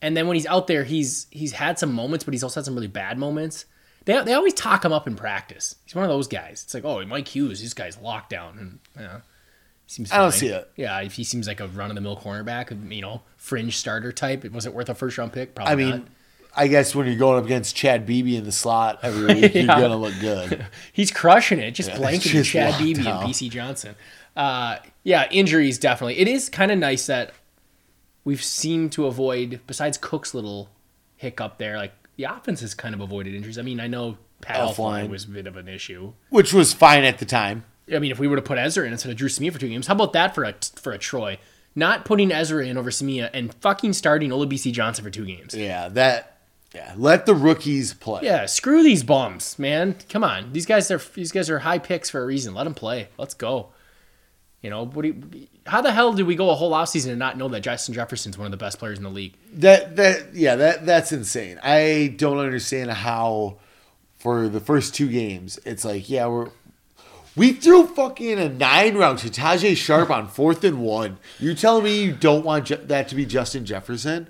and 0.02 0.18
then 0.18 0.28
when 0.28 0.36
he's 0.36 0.46
out 0.46 0.68
there, 0.68 0.84
he's 0.84 1.28
he's 1.32 1.54
had 1.54 1.80
some 1.80 1.94
moments, 1.94 2.26
but 2.26 2.34
he's 2.34 2.44
also 2.44 2.60
had 2.60 2.66
some 2.66 2.76
really 2.76 2.88
bad 2.88 3.18
moments. 3.18 3.66
They, 4.04 4.22
they 4.24 4.34
always 4.34 4.54
talk 4.54 4.84
him 4.84 4.92
up 4.92 5.08
in 5.08 5.16
practice. 5.16 5.76
He's 5.86 5.96
one 5.96 6.04
of 6.04 6.10
those 6.10 6.28
guys. 6.28 6.62
It's 6.66 6.74
like, 6.76 6.84
oh, 6.86 7.04
Mike 7.06 7.28
Hughes, 7.30 7.62
this 7.62 7.74
guy's 7.74 7.98
locked 7.98 8.30
down, 8.30 8.58
and 8.60 8.80
yeah, 9.00 9.22
seems. 9.88 10.12
I 10.12 10.18
don't 10.18 10.34
see 10.34 10.48
it. 10.50 10.70
Yeah, 10.76 11.00
if 11.00 11.14
he 11.14 11.24
seems 11.24 11.48
like 11.48 11.60
a 11.62 11.68
run 11.68 11.90
of 11.92 11.96
the 11.96 12.02
mill 12.02 12.18
cornerback, 12.18 12.92
you 12.94 13.02
know, 13.02 13.22
fringe 13.38 13.78
starter 13.78 14.12
type, 14.12 14.44
it 14.44 14.52
was 14.52 14.66
it 14.66 14.74
worth 14.74 14.90
a 14.90 14.96
first 14.96 15.18
round 15.18 15.32
pick? 15.32 15.56
Probably 15.56 15.72
I 15.72 15.76
mean, 15.76 15.90
not. 15.92 16.08
I 16.56 16.68
guess 16.68 16.96
when 16.96 17.08
you're 17.08 17.18
going 17.18 17.38
up 17.40 17.46
against 17.46 17.76
Chad 17.76 18.06
Beebe 18.06 18.36
in 18.36 18.44
the 18.46 18.52
slot 18.52 19.00
every 19.04 19.34
week, 19.42 19.54
you're 19.56 19.66
gonna 19.66 19.98
look 19.98 20.14
good. 20.20 20.66
He's 20.94 21.12
crushing 21.12 21.60
it, 21.60 21.72
just 21.72 21.90
Yeah, 21.90 21.98
blanking 22.00 22.32
just 22.32 22.50
Chad 22.52 22.78
Beebe 22.80 23.04
down. 23.04 23.24
and 23.24 23.30
Bisi 23.34 23.50
Johnson. 23.50 23.96
Uh, 24.36 24.78
yeah, 25.04 25.28
injuries 25.32 25.78
definitely. 25.78 26.18
It 26.20 26.28
is 26.28 26.50
kind 26.50 26.72
of 26.72 26.78
nice 26.78 27.08
that 27.08 27.32
we've 28.24 28.44
seemed 28.44 28.92
to 28.94 29.06
avoid, 29.06 29.62
besides 29.68 29.98
Cook's 29.98 30.34
little 30.34 30.70
hiccup 31.18 31.58
there, 31.58 31.78
like 31.78 31.94
the 32.18 32.26
offense 32.26 32.62
has 32.62 32.74
kind 32.74 32.94
of 32.96 33.02
avoided 33.02 33.34
injuries. 33.34 33.58
I 33.58 33.62
mean, 33.62 33.80
I 33.80 33.88
know 33.88 34.18
Pat. 34.42 34.58
Elflein 34.58 35.10
was 35.10 35.26
a 35.26 35.30
bit 35.30 35.48
of 35.48 35.58
an 35.58 35.68
issue. 35.68 36.14
Which 36.30 36.54
was 36.54 36.74
fine 36.74 37.04
at 37.04 37.18
the 37.20 37.26
time. 37.26 37.66
I 37.94 38.00
mean, 38.00 38.12
if 38.12 38.20
we 38.20 38.28
were 38.28 38.36
to 38.36 38.42
put 38.42 38.58
Ezra 38.58 38.86
in 38.86 38.92
instead 38.94 39.12
of 39.12 39.18
Dru 39.18 39.30
Samia 39.30 39.52
for 39.54 39.60
two 39.60 39.70
games, 39.70 39.88
how 39.88 39.94
about 39.94 40.14
that 40.14 40.34
for 40.34 40.44
a 40.44 40.56
for 40.76 40.92
a 40.92 40.98
Troy? 40.98 41.38
Not 41.76 42.06
putting 42.06 42.32
Ezra 42.32 42.66
in 42.66 42.78
over 42.78 42.90
Samia 42.90 43.30
and 43.34 43.54
fucking 43.56 43.94
starting 43.94 44.30
Olabisi 44.32 44.72
Johnson 44.72 45.04
for 45.04 45.12
two 45.12 45.26
games. 45.26 45.54
Yeah, 45.54 45.90
that. 45.90 46.35
Yeah, 46.76 46.94
let 46.98 47.26
the 47.26 47.34
rookies 47.34 47.94
play. 47.94 48.22
Yeah, 48.24 48.46
screw 48.48 48.84
these 48.84 49.02
bums, 49.02 49.58
man. 49.58 49.96
Come 50.10 50.26
on, 50.26 50.52
these 50.52 50.66
guys 50.66 50.92
are 50.92 51.02
these 51.14 51.32
guys 51.32 51.50
are 51.50 51.60
high 51.60 51.80
picks 51.80 52.10
for 52.10 52.22
a 52.22 52.26
reason. 52.26 52.54
Let 52.54 52.66
them 52.66 52.74
play. 52.74 53.08
Let's 53.18 53.34
go. 53.34 53.70
You 54.62 54.70
know, 54.72 54.86
what 54.86 55.04
do 55.04 55.08
you, 55.10 55.48
how 55.68 55.82
the 55.82 55.92
hell 55.92 56.12
did 56.12 56.26
we 56.26 56.36
go 56.36 56.50
a 56.50 56.56
whole 56.56 56.72
offseason 56.72 57.12
and 57.12 57.20
not 57.20 57.38
know 57.38 57.48
that 57.50 57.62
Justin 57.62 57.94
Jefferson's 57.94 58.38
one 58.38 58.46
of 58.46 58.52
the 58.52 58.58
best 58.58 58.78
players 58.78 58.98
in 58.98 59.04
the 59.04 59.10
league? 59.10 59.36
That 59.54 59.96
that 59.96 60.34
yeah, 60.36 60.58
that 60.58 60.86
that's 60.86 61.12
insane. 61.12 61.60
I 61.64 62.14
don't 62.18 62.40
understand 62.40 62.92
how 62.92 63.58
for 64.18 64.50
the 64.50 64.60
first 64.60 64.94
two 64.94 65.08
games, 65.08 65.60
it's 65.66 65.86
like, 65.86 66.10
yeah, 66.10 66.28
we're 66.28 66.50
we 67.36 67.54
threw 67.54 67.86
fucking 67.88 68.40
a 68.40 68.50
nine 68.50 68.98
round 68.98 69.20
to 69.20 69.30
Tajae 69.30 69.78
Sharpe 69.78 70.10
on 70.10 70.28
fourth 70.28 70.64
and 70.64 70.82
one. 70.82 71.20
You're 71.40 71.54
telling 71.56 71.84
me 71.84 72.04
you 72.04 72.14
don't 72.14 72.44
want 72.44 72.66
Ju- 72.66 72.78
that 72.78 73.08
to 73.10 73.16
be 73.16 73.26
Justin 73.26 73.66
Jefferson? 73.66 74.28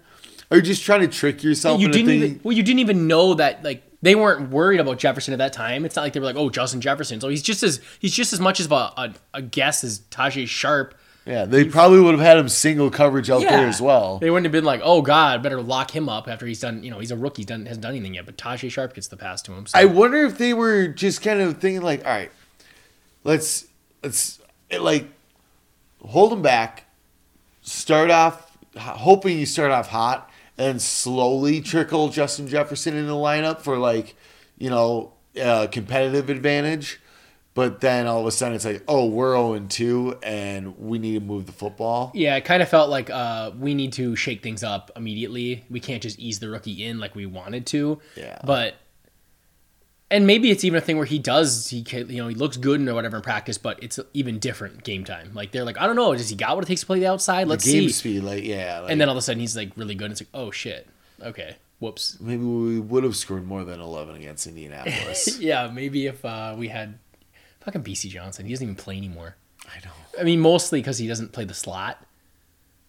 Are 0.52 0.58
you 0.58 0.64
just 0.64 0.84
trying 0.84 1.02
to 1.02 1.08
trick 1.08 1.44
yourself? 1.44 1.82
You 1.82 1.90
didn't 1.90 2.12
even 2.12 2.40
well, 2.44 2.56
you 2.56 2.64
didn't 2.64 2.80
even 2.80 3.08
know 3.08 3.34
that 3.36 3.64
like 3.64 3.84
they 4.02 4.16
weren't 4.16 4.52
worried 4.52 4.80
about 4.80 5.00
Jefferson 5.00 5.34
at 5.34 5.38
that 5.38 5.54
time. 5.54 5.86
It's 5.86 5.96
not 5.96 6.04
like 6.04 6.14
they 6.14 6.20
were 6.20 6.26
like, 6.28 6.36
oh, 6.36 6.50
Justin 6.50 6.82
Jefferson. 6.82 7.20
So 7.20 7.30
he's 7.30 7.42
just 7.42 7.64
as 7.64 7.82
he's 8.00 8.14
just 8.14 8.34
as 8.34 8.40
much 8.40 8.60
as 8.60 8.70
a, 8.70 8.76
a, 8.76 9.14
a 9.34 9.42
guess 9.42 9.84
as 9.84 10.00
Tajae 10.12 10.48
Sharpe. 10.48 10.94
yeah, 11.26 11.46
they 11.46 11.66
probably 11.66 12.00
would 12.00 12.14
have 12.14 12.24
had 12.24 12.38
him 12.38 12.48
single 12.48 12.92
coverage 12.92 13.32
out 13.32 13.42
there 13.42 13.68
as 13.68 13.82
well. 13.82 14.20
They 14.20 14.30
wouldn't 14.30 14.46
have 14.46 14.52
been 14.52 14.66
like, 14.66 14.82
oh 14.84 15.02
God, 15.02 15.42
better 15.42 15.62
lock 15.62 15.90
him 15.90 16.08
up 16.08 16.28
after 16.28 16.46
he's 16.46 16.60
done. 16.60 16.84
You 16.84 16.92
know, 16.92 17.00
he's 17.00 17.12
a 17.12 17.18
rookie, 17.18 17.44
done 17.44 17.66
hasn't 17.66 17.82
done 17.82 17.94
anything 17.94 18.14
yet. 18.14 18.26
But 18.28 18.38
Tajae 18.38 18.70
Sharpe 18.70 18.94
gets 18.94 19.08
the 19.08 19.18
pass 19.18 19.42
to 19.44 19.54
him. 19.54 19.66
So. 19.66 19.80
I 19.80 19.86
wonder 19.86 20.24
if 20.26 20.38
they 20.38 20.54
were 20.54 20.88
just 20.88 21.24
kind 21.24 21.42
of 21.42 21.58
thinking 21.58 21.82
like, 21.82 22.06
all 22.06 22.12
right, 22.12 22.32
let's 23.24 23.66
let's 24.04 24.40
eh, 24.70 24.78
like 24.78 25.08
hold 26.02 26.32
him 26.32 26.44
back, 26.44 26.86
start 27.64 28.12
off 28.12 28.46
hoping 28.78 29.40
you 29.40 29.46
start 29.46 29.72
off 29.72 29.88
hot, 29.88 30.30
and 30.58 30.82
slowly 30.82 31.62
trickle 31.62 32.10
Justin 32.10 32.48
Jefferson 32.48 32.96
in 32.96 33.08
the 33.08 33.14
lineup 33.14 33.62
for 33.62 33.78
like 33.78 34.16
you 34.58 34.70
know 34.70 35.14
uh, 35.42 35.68
competitive 35.68 36.30
advantage. 36.30 37.00
But 37.54 37.80
then 37.80 38.06
all 38.06 38.20
of 38.20 38.26
a 38.28 38.32
sudden 38.32 38.54
it's 38.54 38.66
like, 38.66 38.84
oh, 38.86 39.06
we're 39.06 39.34
0 39.34 39.66
2 39.70 40.20
and 40.24 40.78
we 40.78 41.00
need 41.00 41.14
to 41.14 41.26
move 41.26 41.46
the 41.46 41.54
football. 41.54 42.12
Yeah, 42.14 42.36
it 42.36 42.44
kind 42.44 42.62
of 42.62 42.68
felt 42.68 42.90
like 42.90 43.10
uh, 43.10 43.52
we 43.58 43.74
need 43.74 43.94
to 43.94 44.14
shake 44.18 44.44
things 44.44 44.62
up 44.62 44.92
immediately. 44.98 45.64
We 45.70 45.80
can't 45.80 46.04
just 46.04 46.20
ease 46.20 46.40
the 46.40 46.50
rookie 46.50 46.84
in 46.84 47.00
like 47.00 47.16
we 47.16 47.26
wanted 47.26 47.66
to. 47.68 48.02
Yeah. 48.18 48.40
But 48.44 48.76
and 50.12 50.28
maybe 50.28 50.52
it's 50.52 50.64
even 50.64 50.78
a 50.78 50.82
thing 50.82 50.98
where 50.98 51.06
he 51.06 51.18
does 51.18 51.70
he 51.70 51.84
can, 51.84 52.10
you 52.10 52.22
know 52.22 52.28
he 52.28 52.36
looks 52.36 52.58
good 52.58 52.88
or 52.88 52.94
whatever 52.94 53.18
in 53.18 53.24
practice, 53.24 53.58
but 53.58 53.82
it's 53.84 54.00
even 54.14 54.40
different 54.40 54.84
game 54.84 55.04
time. 55.04 55.32
Like 55.34 55.52
they're 55.52 55.66
like, 55.66 55.80
I 55.80 55.88
don't 55.88 55.96
know, 55.96 56.14
does 56.14 56.30
he 56.30 56.36
got 56.36 56.56
what 56.56 56.64
it 56.64 56.68
takes 56.68 56.82
to 56.82 56.88
play 56.88 57.00
the 57.00 57.08
outside? 57.08 57.48
Let's 57.48 57.64
see. 57.64 57.80
Game 57.80 57.90
see. 57.90 57.94
speed, 57.94 58.24
like 58.24 58.44
yeah, 58.44 58.80
like, 58.82 58.92
And 58.92 59.02
then 59.02 59.10
all 59.10 59.16
of 59.16 59.20
a 59.20 59.22
sudden 59.22 59.40
he's 59.40 59.56
like 59.56 59.72
really 59.76 59.96
good. 59.96 60.06
And 60.06 60.12
it's 60.12 60.22
like, 60.22 60.30
oh 60.34 60.52
shit, 60.52 60.88
okay, 61.22 61.56
whoops. 61.80 62.18
maybe 62.20 62.44
we 62.44 62.80
would 62.80 63.04
have 63.04 63.16
scored 63.16 63.46
more 63.46 63.64
than 63.64 63.80
11 63.80 64.16
against 64.16 64.48
Indianapolis. 64.48 65.40
Yeah, 65.40 65.70
maybe 65.74 66.06
if 66.08 66.24
uh, 66.24 66.56
we 66.58 66.68
had 66.68 67.00
fucking 67.62 67.84
Bisi 67.84 68.10
Johnson, 68.10 68.46
he 68.46 68.54
doesn't 68.54 68.64
even 68.64 68.76
play 68.76 68.98
anymore. 68.98 69.36
I 69.68 69.84
know. 69.86 69.92
I 70.20 70.24
mean, 70.24 70.40
mostly 70.40 70.80
because 70.80 71.00
he 71.00 71.08
doesn't 71.08 71.32
play 71.32 71.46
the 71.46 71.54
slot. 71.54 72.04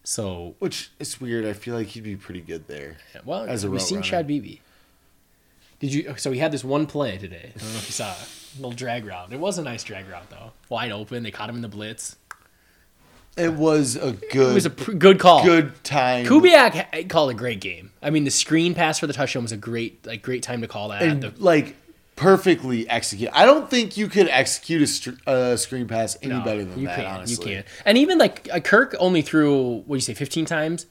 So 0.03 0.55
Which 0.59 0.91
is 0.99 1.19
weird. 1.19 1.45
I 1.45 1.53
feel 1.53 1.75
like 1.75 1.87
he'd 1.87 2.03
be 2.03 2.15
pretty 2.15 2.39
good 2.39 2.67
there. 2.67 2.95
Yeah, 3.13 3.21
Well, 3.25 3.43
As 3.43 3.63
a 3.63 3.69
we've 3.69 3.81
seen 3.81 3.97
runner. 3.97 4.07
Chad 4.07 4.27
Beebe. 4.27 4.59
Did 5.79 5.93
you? 5.93 6.15
So 6.17 6.31
he 6.31 6.39
had 6.39 6.51
this 6.51 6.63
one 6.63 6.85
play 6.87 7.17
today. 7.17 7.51
I 7.55 7.59
don't 7.59 7.71
know 7.73 7.77
if 7.77 7.87
you 7.87 7.93
saw 7.93 8.11
it. 8.11 8.17
A 8.55 8.61
little 8.61 8.71
drag 8.71 9.05
route. 9.05 9.31
It 9.31 9.39
was 9.39 9.57
a 9.57 9.63
nice 9.63 9.83
drag 9.83 10.07
route 10.09 10.29
though. 10.29 10.51
Wide 10.69 10.91
open. 10.91 11.23
They 11.23 11.31
caught 11.31 11.49
him 11.49 11.55
in 11.57 11.61
the 11.61 11.67
blitz. 11.67 12.15
It 13.37 13.53
was 13.53 13.95
a 13.95 14.13
good, 14.13 14.51
It 14.51 14.53
was 14.55 14.65
a 14.65 14.71
pr- 14.71 14.93
good 14.93 15.19
call. 15.19 15.43
good 15.45 15.83
time. 15.83 16.25
Kubiak 16.25 17.07
called 17.07 17.29
a 17.29 17.35
great 17.35 17.59
game. 17.61 17.91
I 18.01 18.09
mean, 18.09 18.23
the 18.23 18.31
screen 18.31 18.73
pass 18.73 18.97
for 18.97 19.05
the 19.05 19.13
touchdown 19.13 19.43
was 19.43 19.51
a 19.51 19.57
great, 19.57 20.03
like, 20.07 20.23
great 20.23 20.41
time 20.41 20.61
to 20.61 20.67
call 20.67 20.89
that. 20.89 21.03
and 21.03 21.21
The- 21.21 21.33
like 21.37 21.75
perfectly 22.15 22.89
execute. 22.89 23.29
I 23.33 23.45
don't 23.45 23.69
think 23.69 23.95
you 23.95 24.07
could 24.07 24.27
execute 24.29 24.81
a, 24.81 24.87
str- 24.87 25.55
screen 25.57 25.87
pass 25.87 26.17
any 26.23 26.33
no, 26.33 26.41
better 26.41 26.65
than 26.65 26.79
you 26.79 26.87
that. 26.87 26.95
can't. 26.95 27.07
honestly, 27.07 27.45
You 27.49 27.55
can't. 27.57 27.67
And 27.85 27.95
even 27.99 28.17
like 28.17 28.49
uh, 28.51 28.59
Kirk 28.59 28.95
only 28.97 29.21
threw 29.21 29.83
what 29.85 29.87
do 29.89 29.93
you 29.97 30.01
say, 30.01 30.15
fifteen 30.15 30.45
times, 30.45 30.87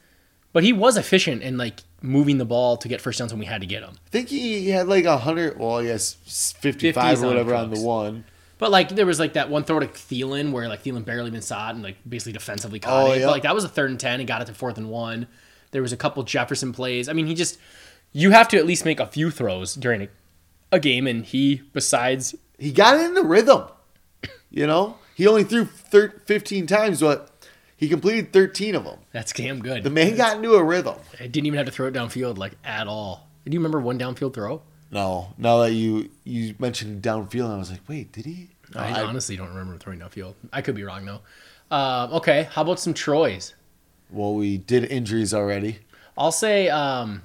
but 0.57 0.63
he 0.63 0.73
was 0.73 0.97
efficient 0.97 1.43
in 1.43 1.55
like 1.55 1.83
moving 2.01 2.39
the 2.39 2.45
ball 2.45 2.77
to 2.77 2.87
get 2.87 2.99
first 2.99 3.19
downs 3.19 3.31
when 3.31 3.39
we 3.39 3.45
had 3.45 3.61
to 3.61 3.67
get 3.67 3.81
them. 3.81 3.93
I 4.07 4.09
think 4.09 4.29
he 4.29 4.69
had 4.69 4.87
like 4.87 5.05
a 5.05 5.15
hundred. 5.19 5.59
Well, 5.59 5.77
I 5.77 5.83
guess 5.83 6.13
fifty-five 6.59 7.21
or 7.23 7.27
whatever 7.27 7.53
on 7.53 7.69
the 7.69 7.79
one. 7.79 8.25
But 8.57 8.71
like 8.71 8.89
there 8.89 9.05
was 9.05 9.19
like 9.19 9.33
that 9.33 9.51
one 9.51 9.65
throw 9.65 9.79
to 9.79 9.85
Thielen 9.85 10.51
where 10.51 10.67
like 10.67 10.81
Thielen 10.83 11.05
barely 11.05 11.27
even 11.27 11.43
saw 11.43 11.67
it 11.69 11.75
and 11.75 11.83
like 11.83 11.97
basically 12.09 12.33
defensively 12.33 12.79
caught 12.79 13.03
Oh, 13.07 13.11
it. 13.11 13.19
yeah. 13.19 13.25
But 13.27 13.33
like 13.33 13.43
that 13.43 13.53
was 13.53 13.65
a 13.65 13.69
third 13.69 13.91
and 13.91 13.99
ten 13.99 14.19
and 14.19 14.27
got 14.27 14.41
it 14.41 14.45
to 14.45 14.55
fourth 14.55 14.79
and 14.79 14.89
one. 14.89 15.27
There 15.69 15.83
was 15.83 15.93
a 15.93 15.97
couple 15.97 16.23
Jefferson 16.23 16.73
plays. 16.73 17.07
I 17.07 17.13
mean, 17.13 17.27
he 17.27 17.35
just 17.35 17.59
you 18.13 18.31
have 18.31 18.47
to 18.47 18.57
at 18.57 18.65
least 18.65 18.83
make 18.83 18.99
a 18.99 19.05
few 19.05 19.29
throws 19.29 19.75
during 19.75 20.01
a, 20.01 20.07
a 20.71 20.79
game, 20.79 21.05
and 21.05 21.23
he 21.23 21.61
besides 21.71 22.33
He 22.57 22.71
got 22.71 22.99
in 22.99 23.13
the 23.13 23.23
rhythm. 23.23 23.65
You 24.49 24.65
know, 24.65 24.97
he 25.13 25.27
only 25.27 25.43
threw 25.43 25.65
thir- 25.65 26.19
fifteen 26.25 26.65
times, 26.65 27.01
but 27.01 27.29
he 27.77 27.87
completed 27.87 28.33
thirteen 28.33 28.75
of 28.75 28.83
them. 28.83 28.99
that's 29.11 29.31
damn 29.31 29.59
good. 29.59 29.83
The 29.83 29.89
man 29.89 30.15
got 30.17 30.35
into 30.37 30.53
a 30.55 30.63
rhythm. 30.63 30.95
I 31.19 31.27
didn't 31.27 31.45
even 31.47 31.57
have 31.57 31.65
to 31.67 31.71
throw 31.71 31.87
it 31.87 31.93
downfield 31.93 32.37
like 32.37 32.53
at 32.65 32.87
all. 32.87 33.27
Do 33.45 33.53
you 33.53 33.59
remember 33.59 33.79
one 33.79 33.97
downfield 33.97 34.33
throw? 34.33 34.61
No, 34.91 35.33
now 35.37 35.59
that 35.59 35.71
you 35.71 36.09
you 36.23 36.55
mentioned 36.59 37.01
downfield, 37.01 37.49
I 37.53 37.57
was 37.57 37.71
like, 37.71 37.81
wait, 37.87 38.11
did 38.11 38.25
he? 38.25 38.49
No, 38.75 38.81
I, 38.81 38.89
I- 38.99 39.03
honestly 39.03 39.35
don't 39.37 39.49
remember 39.49 39.77
throwing 39.77 39.99
downfield. 39.99 40.33
I 40.51 40.61
could 40.61 40.75
be 40.75 40.83
wrong 40.83 41.05
though. 41.05 41.21
Uh, 41.69 42.07
okay, 42.13 42.47
how 42.51 42.61
about 42.61 42.79
some 42.79 42.93
Troys? 42.93 43.53
well, 44.09 44.33
we 44.33 44.57
did 44.57 44.85
injuries 44.85 45.33
already. 45.33 45.79
I'll 46.17 46.31
say 46.31 46.69
um, 46.69 47.21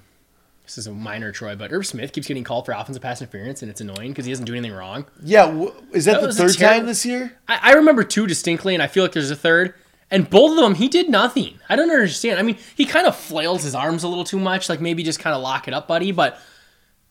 this 0.64 0.78
is 0.78 0.88
a 0.88 0.92
minor 0.92 1.30
Troy, 1.30 1.55
but 1.55 1.72
Irv 1.72 1.86
Smith 1.86 2.12
keeps 2.12 2.26
getting 2.26 2.42
called 2.42 2.66
for 2.66 2.72
offensive 2.72 3.00
pass 3.03 3.20
interference, 3.22 3.62
and 3.62 3.70
it's 3.70 3.80
annoying 3.80 4.11
because 4.11 4.24
he 4.26 4.32
doesn't 4.32 4.44
do 4.46 4.53
anything 4.53 4.72
wrong. 4.76 5.07
Yeah, 5.22 5.46
w- 5.46 5.72
is 5.92 6.07
that, 6.07 6.20
That 6.20 6.26
the 6.26 6.32
third 6.34 6.55
terrible- 6.59 6.78
time 6.80 6.86
this 6.86 7.07
year? 7.07 7.36
I, 7.46 7.61
I 7.62 7.72
remember 7.74 8.03
two 8.03 8.26
distinctly, 8.26 8.74
and 8.74 8.82
I 8.82 8.88
feel 8.88 9.05
like 9.05 9.12
there's 9.12 9.30
a 9.30 9.36
third. 9.36 9.74
And 10.12 10.28
both 10.30 10.50
of 10.52 10.58
them, 10.58 10.74
he 10.76 10.86
did 10.88 11.08
nothing. 11.08 11.58
I 11.68 11.74
don't 11.74 11.90
understand. 11.90 12.38
I 12.38 12.42
mean, 12.42 12.58
he 12.76 12.84
kind 12.84 13.06
of 13.08 13.16
flails 13.16 13.64
his 13.64 13.74
arms 13.74 14.04
a 14.04 14.08
little 14.08 14.22
too 14.24 14.38
much, 14.38 14.68
like 14.68 14.80
maybe 14.80 15.02
just 15.02 15.18
kind 15.18 15.34
of 15.34 15.42
lock 15.42 15.66
it 15.66 15.74
up, 15.74 15.88
buddy. 15.88 16.12
But 16.12 16.38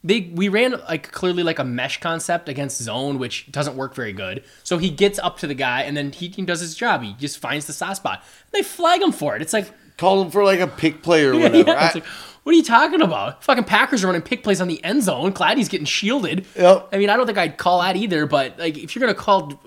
they 0.04 0.32
we 0.34 0.50
ran 0.50 0.72
like 0.88 1.12
clearly 1.12 1.44
like 1.44 1.60
a 1.60 1.64
mesh 1.64 2.00
concept 2.00 2.48
against 2.48 2.82
zone, 2.82 3.20
which 3.20 3.52
doesn't 3.52 3.76
work 3.76 3.94
very 3.96 4.14
good. 4.14 4.44
So 4.64 4.78
he 4.78 4.90
gets 4.90 5.20
up 5.20 5.38
to 5.40 5.48
the 5.48 5.54
guy, 5.56 5.82
and 5.82 5.98
then 5.98 6.12
he, 6.12 6.28
he 6.30 6.42
does 6.44 6.60
his 6.60 6.76
job. 6.76 7.02
He 7.04 7.14
just 7.14 7.40
finds 7.40 7.66
the 7.68 7.74
soft 7.74 7.98
spot. 7.98 8.24
They 8.52 8.64
flag 8.64 9.02
him 9.02 9.12
for 9.12 9.36
it. 9.36 9.42
It's 9.42 9.54
like 9.54 9.68
call 9.98 10.22
him 10.24 10.32
for 10.32 10.44
like 10.44 10.60
a 10.60 10.68
pick 10.68 11.02
play 11.04 11.26
or 11.26 11.34
whatever. 11.38 11.58
yeah, 11.72 11.88
it's 11.88 11.96
I- 11.96 12.00
like, 12.00 12.06
what 12.44 12.54
are 12.54 12.56
you 12.56 12.64
talking 12.64 13.02
about? 13.02 13.44
Fucking 13.44 13.66
Packers 13.66 14.04
are 14.04 14.08
running 14.08 14.24
pick 14.24 14.42
plays 14.44 14.62
on 14.62 14.68
the 14.68 14.84
end 14.84 15.04
zone. 15.04 15.32
Gladdy's 15.32 15.70
getting 15.70 15.86
shielded. 15.86 16.46
Yep. 16.56 16.90
I 16.92 16.98
mean, 16.98 17.10
I 17.12 17.16
don't 17.18 17.28
think 17.28 17.38
I'd 17.38 17.58
call 17.58 17.82
that 17.82 17.96
either, 17.96 18.26
but 18.26 18.58
like 18.58 18.78
if 18.80 18.96
you're 18.96 19.02
gonna 19.02 19.14
call 19.14 19.62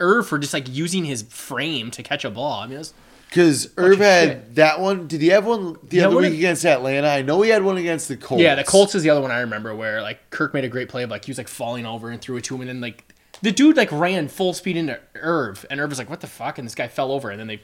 Irv 0.00 0.26
for 0.26 0.38
just 0.38 0.52
like 0.54 0.68
using 0.68 1.04
his 1.04 1.22
frame 1.22 1.90
to 1.92 2.02
catch 2.02 2.24
a 2.24 2.30
ball, 2.30 2.60
I 2.60 2.66
mean, 2.66 2.76
that's, 2.76 2.94
Because 3.28 3.70
Irv 3.76 3.98
had 3.98 4.28
shit. 4.28 4.54
that 4.56 4.80
one. 4.80 5.06
Did 5.08 5.20
he 5.20 5.28
have 5.28 5.44
one 5.46 5.76
the 5.82 5.98
Yeah, 5.98 6.06
other 6.08 6.16
week 6.16 6.34
against 6.34 6.64
Atlanta? 6.64 7.08
I 7.08 7.22
know 7.22 7.42
he 7.42 7.50
had 7.50 7.62
one 7.62 7.76
against 7.76 8.08
the 8.08 8.16
Colts. 8.16 8.42
yeah, 8.42 8.54
the 8.54 8.64
Colts 8.64 8.94
is 8.94 9.02
the 9.02 9.10
other 9.10 9.20
one 9.20 9.30
I 9.30 9.40
remember 9.40 9.74
where 9.74 10.00
like 10.02 10.30
Kirk 10.30 10.54
made 10.54 10.64
a 10.64 10.68
great 10.68 10.88
play 10.88 11.02
of 11.02 11.10
like 11.10 11.24
he 11.24 11.30
was 11.30 11.38
like 11.38 11.48
falling 11.48 11.84
over 11.86 12.10
and 12.10 12.20
threw 12.20 12.36
it 12.36 12.44
to 12.44 12.54
him, 12.54 12.60
and 12.62 12.68
then 12.70 12.80
like 12.80 13.12
the 13.42 13.52
dude 13.52 13.76
like 13.76 13.90
ran 13.92 14.28
full 14.28 14.52
speed 14.52 14.76
into 14.76 14.98
Irv, 15.14 15.64
and 15.70 15.80
Irv 15.80 15.90
was 15.90 15.98
like, 15.98 16.10
"What 16.10 16.20
the 16.20 16.26
fuck?" 16.26 16.58
and 16.58 16.66
this 16.66 16.74
guy 16.74 16.88
fell 16.88 17.12
over, 17.12 17.30
and 17.30 17.38
then 17.38 17.46
they 17.46 17.60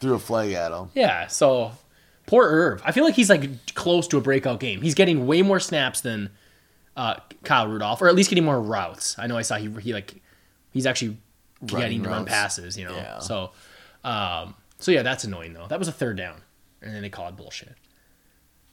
threw 0.00 0.14
a 0.14 0.18
flag 0.18 0.52
at 0.52 0.70
him. 0.72 0.90
Yeah, 0.94 1.26
so 1.26 1.72
poor 2.26 2.46
Irv. 2.48 2.82
I 2.84 2.92
feel 2.92 3.04
like 3.04 3.14
he's 3.14 3.28
like 3.30 3.74
close 3.74 4.06
to 4.08 4.16
a 4.16 4.20
breakout 4.20 4.60
game. 4.60 4.80
He's 4.82 4.94
getting 4.94 5.26
way 5.26 5.42
more 5.42 5.60
snaps 5.60 6.00
than 6.02 6.30
uh, 6.96 7.16
Kyle 7.44 7.66
Rudolph, 7.68 8.00
or 8.00 8.08
at 8.08 8.14
least 8.14 8.28
getting 8.30 8.44
more 8.44 8.60
routes. 8.60 9.18
I 9.18 9.26
know 9.26 9.36
I 9.36 9.42
saw 9.42 9.56
he 9.56 9.68
he 9.80 9.92
like 9.92 10.14
he's 10.72 10.86
actually 10.86 11.16
getting 11.66 12.02
to 12.04 12.08
run 12.10 12.24
passes. 12.24 12.76
You 12.78 12.86
know, 12.86 12.96
Yeah. 12.96 13.18
so 13.20 13.50
um, 14.04 14.54
so 14.78 14.90
yeah, 14.90 15.02
that's 15.02 15.24
annoying 15.24 15.52
though. 15.54 15.66
That 15.66 15.78
was 15.78 15.88
a 15.88 15.92
third 15.92 16.16
down, 16.16 16.40
and 16.82 16.94
then 16.94 17.02
they 17.02 17.10
called 17.10 17.36
bullshit. 17.36 17.74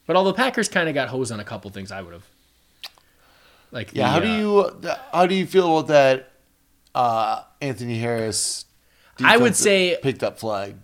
But 0.07 0.15
although 0.15 0.33
Packers 0.33 0.69
kind 0.69 0.87
of 0.87 0.93
got 0.95 1.07
hosed 1.09 1.31
on 1.31 1.39
a 1.39 1.43
couple 1.43 1.69
things, 1.71 1.91
I 1.91 2.01
would 2.01 2.13
have. 2.13 2.25
Like 3.71 3.93
Yeah, 3.93 4.07
how 4.09 4.19
the, 4.19 4.25
do 4.25 4.59
uh, 4.59 4.71
you 4.83 4.89
how 5.11 5.25
do 5.25 5.35
you 5.35 5.45
feel 5.45 5.77
about 5.79 5.87
that? 5.87 6.31
Uh, 6.93 7.43
Anthony 7.61 7.97
Harris. 7.99 8.65
I 9.23 9.37
would 9.37 9.55
say- 9.55 9.97
picked 10.01 10.23
up 10.23 10.39
flag. 10.39 10.75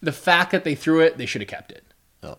the 0.00 0.12
fact 0.12 0.52
that 0.52 0.62
they 0.64 0.74
threw 0.74 1.00
it, 1.00 1.16
they 1.18 1.26
should 1.26 1.40
have 1.40 1.48
kept 1.48 1.72
it. 1.72 1.84
No. 2.22 2.38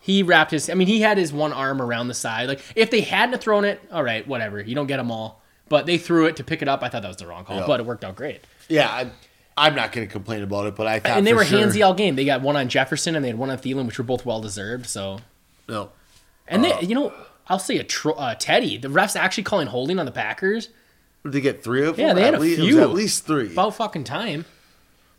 He 0.00 0.22
wrapped 0.22 0.52
his. 0.52 0.70
I 0.70 0.74
mean, 0.74 0.86
he 0.86 1.00
had 1.00 1.18
his 1.18 1.32
one 1.32 1.52
arm 1.52 1.82
around 1.82 2.08
the 2.08 2.14
side. 2.14 2.48
Like 2.48 2.60
if 2.76 2.90
they 2.90 3.00
hadn't 3.02 3.40
thrown 3.42 3.64
it, 3.64 3.80
all 3.90 4.02
right, 4.02 4.26
whatever. 4.26 4.60
You 4.60 4.74
don't 4.74 4.86
get 4.86 4.98
them 4.98 5.10
all. 5.10 5.42
But 5.68 5.86
they 5.86 5.98
threw 5.98 6.26
it 6.26 6.36
to 6.36 6.44
pick 6.44 6.60
it 6.62 6.68
up. 6.68 6.82
I 6.82 6.88
thought 6.88 7.02
that 7.02 7.08
was 7.08 7.16
the 7.16 7.26
wrong 7.26 7.44
call, 7.44 7.56
Yeah. 7.60 7.66
but 7.66 7.80
it 7.80 7.86
worked 7.86 8.04
out 8.04 8.14
great. 8.14 8.42
Yeah, 8.68 8.88
I, 8.88 9.10
I'm 9.56 9.74
not 9.74 9.92
going 9.92 10.06
to 10.06 10.12
complain 10.12 10.42
about 10.42 10.66
it, 10.66 10.76
but 10.76 10.86
I 10.86 10.98
thought 11.00 11.18
and 11.18 11.26
they 11.26 11.34
were 11.34 11.44
sure, 11.44 11.58
handsy 11.60 11.84
all 11.84 11.94
game. 11.94 12.16
They 12.16 12.24
got 12.24 12.40
one 12.42 12.56
on 12.56 12.68
Jefferson 12.68 13.14
and 13.16 13.24
they 13.24 13.28
had 13.28 13.38
one 13.38 13.50
on 13.50 13.58
Thielen, 13.58 13.86
which 13.86 13.98
were 13.98 14.04
both 14.04 14.24
well 14.24 14.40
deserved. 14.40 14.86
So, 14.86 15.18
No, 15.68 15.90
and 16.48 16.64
Uh, 16.64 16.80
they, 16.80 16.86
you 16.86 16.94
know, 16.94 17.12
I'll 17.48 17.58
say 17.58 17.76
a 17.78 17.84
tro- 17.84 18.14
uh, 18.14 18.34
Teddy. 18.34 18.76
The 18.78 18.88
refs 18.88 19.14
actually 19.16 19.44
calling 19.44 19.66
holding 19.68 19.98
on 19.98 20.06
the 20.06 20.12
Packers 20.12 20.68
did 21.24 21.32
they 21.32 21.40
get 21.40 21.62
three 21.62 21.86
of 21.86 21.96
them? 21.96 22.06
Yeah, 22.08 22.14
they 22.14 22.22
had 22.22 22.34
at 22.34 22.40
a 22.40 22.42
least, 22.42 22.58
It 22.58 22.64
few. 22.64 22.74
was 22.76 22.84
at 22.84 22.90
least 22.90 23.26
three. 23.26 23.52
about 23.52 23.76
fucking 23.76 24.02
time. 24.04 24.44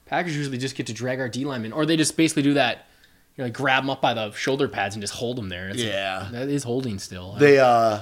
Packers 0.05 0.35
usually 0.35 0.57
just 0.57 0.75
get 0.75 0.87
to 0.87 0.93
drag 0.93 1.19
our 1.21 1.29
D 1.29 1.45
linemen, 1.45 1.71
or 1.71 1.85
they 1.85 1.95
just 1.95 2.17
basically 2.17 2.43
do 2.43 2.55
that. 2.55 2.87
You 3.37 3.41
know, 3.41 3.45
like 3.45 3.53
grab 3.53 3.83
them 3.83 3.89
up 3.89 4.01
by 4.01 4.13
the 4.13 4.31
shoulder 4.33 4.67
pads 4.67 4.95
and 4.95 5.01
just 5.01 5.13
hold 5.13 5.37
them 5.37 5.47
there. 5.49 5.69
It's 5.69 5.77
like- 5.79 5.87
Yeah. 5.87 6.27
that 6.33 6.49
is 6.49 6.63
holding 6.63 6.99
still. 6.99 7.33
they 7.39 7.57
uh 7.59 8.01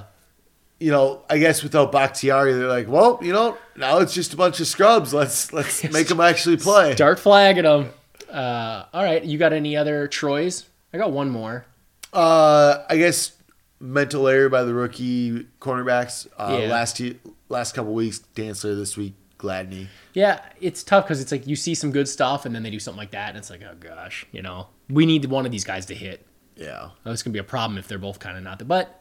you 0.82 0.90
know 0.92 1.22
i 1.30 1.38
guess 1.38 1.62
without 1.64 1.92
bakhtiari 1.92 2.54
they're 2.54 2.68
like 2.68 2.88
well 2.88 3.20
you 3.22 3.32
know 3.32 3.56
now 3.78 4.00
it's 4.00 4.14
just 4.14 4.34
a 4.34 4.38
bunch 4.38 4.60
of 4.60 4.68
scrubs 4.68 5.14
let's 5.14 5.54
let's 5.54 5.84
make 5.98 6.08
them 6.08 6.20
actually 6.20 6.58
play 6.58 6.94
Start 6.96 7.20
flagging 7.20 7.64
them. 7.64 7.90
Uh, 8.30 8.86
all 8.94 9.04
right, 9.04 9.24
you 9.26 9.38
got 9.38 9.52
any 9.54 9.76
other 9.76 10.08
Troys? 10.08 10.66
I 10.94 10.98
got 10.98 11.12
one 11.12 11.30
more. 11.30 11.66
uh 12.14 12.84
i 12.90 12.98
guess 12.98 13.34
mental 13.80 14.28
error 14.28 14.50
by 14.50 14.64
the 14.64 14.74
rookie 14.74 15.46
cornerbacks 15.60 16.28
uh 16.38 16.58
Yeah. 16.62 16.68
last 16.70 17.00
year 17.00 17.16
last 17.50 17.74
couple 17.76 17.94
weeks 17.94 18.22
Dantzler 18.36 18.76
this 18.78 18.96
week 18.98 19.14
gladney 19.38 19.88
Yeah, 20.14 20.40
it's 20.60 20.84
tough 20.84 21.06
because 21.06 21.20
it's 21.22 21.32
like 21.32 21.48
you 21.48 21.56
see 21.56 21.74
some 21.76 21.92
good 21.92 22.08
stuff 22.08 22.46
and 22.46 22.54
then 22.56 22.64
they 22.64 22.70
do 22.70 22.80
something 22.80 23.00
like 23.00 23.12
that, 23.12 23.30
and 23.30 23.38
it's 23.38 23.50
like, 23.50 23.62
oh 23.64 23.76
gosh, 23.80 24.26
you 24.32 24.42
know, 24.42 24.68
we 24.90 25.06
need 25.06 25.26
one 25.26 25.46
of 25.46 25.52
these 25.52 25.64
guys 25.64 25.86
to 25.88 25.96
hit. 25.96 26.26
yeah 26.56 26.90
That's 27.04 27.24
gonna 27.24 27.34
be 27.34 27.40
a 27.40 27.44
problem 27.44 27.78
if 27.80 27.88
they're 27.88 27.98
both 27.98 28.20
kind 28.20 28.38
of 28.38 28.44
not 28.44 28.60
there. 28.60 28.68
But 28.68 29.01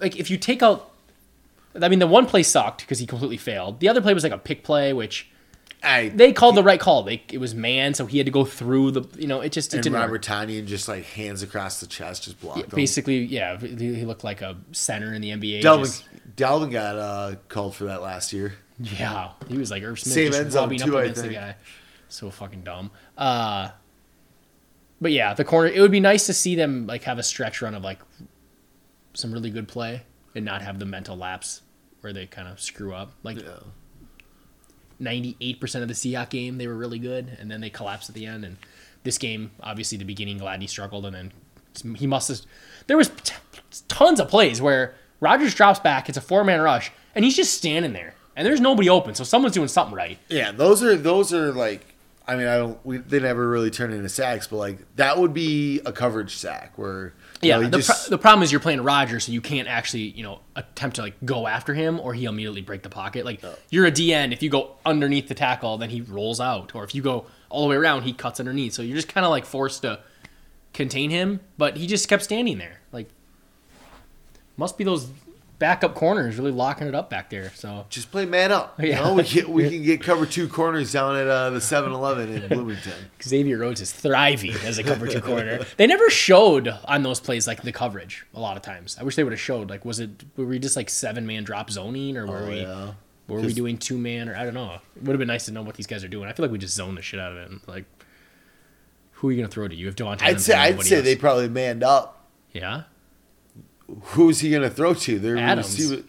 like, 0.00 0.16
if 0.16 0.30
you 0.30 0.36
take 0.38 0.62
out, 0.62 0.90
I 1.80 1.88
mean, 1.88 1.98
the 1.98 2.06
one 2.06 2.26
play 2.26 2.42
sucked 2.42 2.80
because 2.82 2.98
he 2.98 3.06
completely 3.06 3.36
failed. 3.36 3.80
The 3.80 3.88
other 3.88 4.00
play 4.00 4.14
was 4.14 4.22
like 4.22 4.32
a 4.32 4.38
pick 4.38 4.64
play, 4.64 4.92
which 4.92 5.28
I 5.82 6.08
they 6.08 6.32
called 6.32 6.56
the 6.56 6.62
right 6.62 6.80
call. 6.80 7.02
They 7.02 7.22
it 7.30 7.38
was 7.38 7.54
man, 7.54 7.94
so 7.94 8.06
he 8.06 8.18
had 8.18 8.26
to 8.26 8.32
go 8.32 8.44
through 8.44 8.92
the, 8.92 9.02
you 9.18 9.26
know, 9.26 9.40
it 9.40 9.52
just 9.52 9.72
it 9.72 9.78
and 9.78 9.84
didn't 9.84 9.96
Robert. 9.98 10.24
Tonyan 10.24 10.66
just 10.66 10.88
like 10.88 11.04
hands 11.04 11.42
across 11.42 11.80
the 11.80 11.86
chest, 11.86 12.24
just 12.24 12.40
blocked 12.40 12.60
him. 12.60 12.70
Basically, 12.74 13.18
yeah, 13.24 13.58
he 13.58 13.94
he 13.94 14.04
looked 14.04 14.24
like 14.24 14.42
a 14.42 14.56
center 14.72 15.12
in 15.12 15.20
the 15.22 15.30
NBA. 15.30 15.62
Dalvin, 15.62 15.84
just- 15.84 16.04
Dalvin 16.36 16.70
got 16.70 16.96
uh, 16.96 17.34
called 17.48 17.74
for 17.74 17.84
that 17.84 18.02
last 18.02 18.32
year. 18.32 18.54
Yeah, 18.78 19.30
he 19.48 19.56
was 19.58 19.70
like 19.70 19.82
Irv 19.82 19.98
Smith 20.00 20.14
Same 20.14 20.26
just 20.28 20.40
end 20.40 20.52
zone, 20.52 20.62
rubbing 20.62 20.78
too, 20.78 20.96
up 20.96 21.04
against 21.04 21.22
the 21.22 21.28
guy. 21.28 21.56
So 22.08 22.30
fucking 22.30 22.62
dumb. 22.62 22.90
Uh, 23.16 23.70
but 25.00 25.12
yeah, 25.12 25.34
the 25.34 25.44
corner. 25.44 25.68
It 25.68 25.80
would 25.80 25.90
be 25.90 26.00
nice 26.00 26.26
to 26.26 26.32
see 26.34 26.54
them 26.56 26.86
like 26.86 27.02
have 27.04 27.18
a 27.18 27.22
stretch 27.22 27.62
run 27.62 27.74
of 27.74 27.82
like 27.82 28.00
some 29.16 29.32
really 29.32 29.50
good 29.50 29.66
play 29.66 30.02
and 30.34 30.44
not 30.44 30.62
have 30.62 30.78
the 30.78 30.84
mental 30.84 31.16
lapse 31.16 31.62
where 32.02 32.12
they 32.12 32.26
kind 32.26 32.46
of 32.46 32.60
screw 32.60 32.94
up. 32.94 33.12
Like 33.22 33.38
ninety 34.98 35.36
eight 35.40 35.60
percent 35.60 35.82
of 35.82 35.88
the 35.88 35.94
Seahawks 35.94 36.30
game, 36.30 36.58
they 36.58 36.66
were 36.66 36.76
really 36.76 36.98
good, 36.98 37.36
and 37.40 37.50
then 37.50 37.60
they 37.60 37.70
collapsed 37.70 38.08
at 38.08 38.14
the 38.14 38.26
end. 38.26 38.44
And 38.44 38.58
this 39.02 39.18
game, 39.18 39.50
obviously, 39.60 39.98
the 39.98 40.04
beginning, 40.04 40.38
Gladney 40.38 40.68
struggled, 40.68 41.06
and 41.06 41.14
then 41.14 41.94
he 41.94 42.06
must 42.06 42.28
have. 42.28 42.40
There 42.86 42.96
was 42.96 43.08
t- 43.08 43.34
tons 43.88 44.20
of 44.20 44.28
plays 44.28 44.60
where 44.60 44.94
Rodgers 45.20 45.54
drops 45.54 45.80
back, 45.80 46.08
it's 46.08 46.18
a 46.18 46.20
four 46.22 46.44
man 46.44 46.60
rush, 46.60 46.92
and 47.14 47.24
he's 47.24 47.36
just 47.36 47.54
standing 47.54 47.92
there, 47.92 48.14
and 48.36 48.46
there's 48.46 48.60
nobody 48.60 48.88
open, 48.88 49.14
so 49.14 49.24
someone's 49.24 49.54
doing 49.54 49.68
something 49.68 49.96
right. 49.96 50.18
Yeah, 50.28 50.52
those 50.52 50.82
are 50.82 50.96
those 50.96 51.32
are 51.32 51.52
like. 51.52 51.94
I 52.28 52.34
mean, 52.34 52.48
I 52.48 52.56
don't. 52.56 52.84
We, 52.84 52.98
they 52.98 53.20
never 53.20 53.48
really 53.48 53.70
turn 53.70 53.92
into 53.92 54.08
sacks, 54.08 54.48
but 54.48 54.56
like 54.56 54.96
that 54.96 55.16
would 55.16 55.32
be 55.32 55.80
a 55.86 55.92
coverage 55.92 56.36
sack 56.36 56.76
where. 56.76 57.14
You 57.42 57.48
Yeah, 57.50 57.58
know, 57.58 57.68
the, 57.68 57.78
just- 57.78 58.08
pro- 58.08 58.16
the 58.16 58.20
problem 58.20 58.42
is 58.42 58.50
you're 58.50 58.60
playing 58.60 58.82
Roger, 58.82 59.20
so 59.20 59.32
you 59.32 59.40
can't 59.40 59.68
actually, 59.68 60.10
you 60.10 60.22
know, 60.22 60.40
attempt 60.54 60.96
to 60.96 61.02
like 61.02 61.14
go 61.24 61.46
after 61.46 61.74
him, 61.74 62.00
or 62.00 62.14
he'll 62.14 62.32
immediately 62.32 62.62
break 62.62 62.82
the 62.82 62.88
pocket. 62.88 63.24
Like 63.24 63.44
oh. 63.44 63.54
you're 63.70 63.86
a 63.86 63.92
DN, 63.92 64.32
if 64.32 64.42
you 64.42 64.50
go 64.50 64.72
underneath 64.84 65.28
the 65.28 65.34
tackle, 65.34 65.78
then 65.78 65.90
he 65.90 66.00
rolls 66.00 66.40
out, 66.40 66.74
or 66.74 66.84
if 66.84 66.94
you 66.94 67.02
go 67.02 67.26
all 67.48 67.62
the 67.62 67.68
way 67.70 67.76
around, 67.76 68.02
he 68.02 68.12
cuts 68.12 68.40
underneath. 68.40 68.72
So 68.72 68.82
you're 68.82 68.96
just 68.96 69.08
kind 69.08 69.24
of 69.24 69.30
like 69.30 69.44
forced 69.44 69.82
to 69.82 70.00
contain 70.72 71.10
him, 71.10 71.40
but 71.58 71.76
he 71.76 71.86
just 71.86 72.08
kept 72.08 72.22
standing 72.24 72.58
there. 72.58 72.80
Like, 72.92 73.08
must 74.56 74.78
be 74.78 74.84
those 74.84 75.08
backup 75.58 75.94
corners 75.94 76.36
really 76.36 76.50
locking 76.50 76.86
it 76.86 76.94
up 76.94 77.08
back 77.08 77.30
there. 77.30 77.50
So 77.54 77.86
just 77.88 78.10
play 78.10 78.26
man 78.26 78.52
up. 78.52 78.78
You 78.80 78.88
Yeah. 78.88 79.04
know, 79.04 79.14
we 79.14 79.24
can, 79.24 79.50
we 79.52 79.70
can 79.70 79.82
get 79.82 80.02
cover 80.02 80.26
two 80.26 80.48
corners 80.48 80.92
down 80.92 81.16
at 81.16 81.26
uh, 81.28 81.50
the 81.50 81.58
7-Eleven 81.60 82.30
in 82.30 82.48
Bloomington. 82.48 82.92
Xavier 83.22 83.56
Rhodes 83.58 83.80
is 83.80 83.90
thriving 83.92 84.52
as 84.64 84.78
a 84.78 84.82
cover 84.84 85.06
two 85.06 85.20
corner. 85.22 85.64
They 85.78 85.86
never 85.86 86.10
showed 86.10 86.68
on 86.84 87.02
those 87.02 87.20
plays 87.20 87.46
like 87.46 87.62
the 87.62 87.72
coverage 87.72 88.26
a 88.34 88.40
lot 88.40 88.56
of 88.56 88.62
times. 88.62 88.96
I 89.00 89.02
wish 89.04 89.16
they 89.16 89.24
would 89.24 89.32
have 89.32 89.40
showed. 89.40 89.70
Like, 89.70 89.84
was 89.84 89.98
it 90.00 90.10
were 90.36 90.44
we 90.44 90.58
just 90.58 90.76
like 90.76 90.90
seven 90.90 91.26
man 91.26 91.44
drop 91.44 91.70
zoning, 91.70 92.16
or 92.16 92.26
were 92.26 92.38
Oh, 92.44 92.48
we 92.48 92.60
yeah. 92.60 92.92
were 93.28 93.40
we 93.40 93.52
doing 93.54 93.78
two 93.78 93.96
man, 93.98 94.28
or 94.28 94.36
I 94.36 94.44
don't 94.44 94.54
know. 94.54 94.74
It 94.96 95.02
would 95.02 95.12
have 95.12 95.18
been 95.18 95.28
nice 95.28 95.46
to 95.46 95.52
know 95.52 95.62
what 95.62 95.76
these 95.76 95.86
guys 95.86 96.04
are 96.04 96.08
doing. 96.08 96.28
I 96.28 96.32
feel 96.32 96.44
like 96.44 96.52
we 96.52 96.58
just 96.58 96.74
zoned 96.74 96.98
the 96.98 97.02
shit 97.02 97.18
out 97.18 97.32
of 97.32 97.38
it. 97.38 97.50
And, 97.50 97.60
like, 97.66 97.84
who 99.12 99.28
are 99.28 99.32
you 99.32 99.38
gonna 99.38 99.48
throw 99.50 99.66
to? 99.68 99.74
You 99.74 99.86
have 99.86 99.96
Davante. 99.96 100.22
I'd 100.22 100.40
say 100.40 100.54
I'd 100.54 100.82
say 100.82 100.96
else. 100.96 101.04
they 101.04 101.16
probably 101.16 101.48
manned 101.48 101.82
up. 101.82 102.26
yeah. 102.52 102.82
Who's 104.02 104.40
he 104.40 104.50
going 104.50 104.62
to 104.62 104.70
throw 104.70 104.94
to? 104.94 105.18
They're 105.18 105.36
Adams. 105.36 105.78
receiver- 105.78 106.02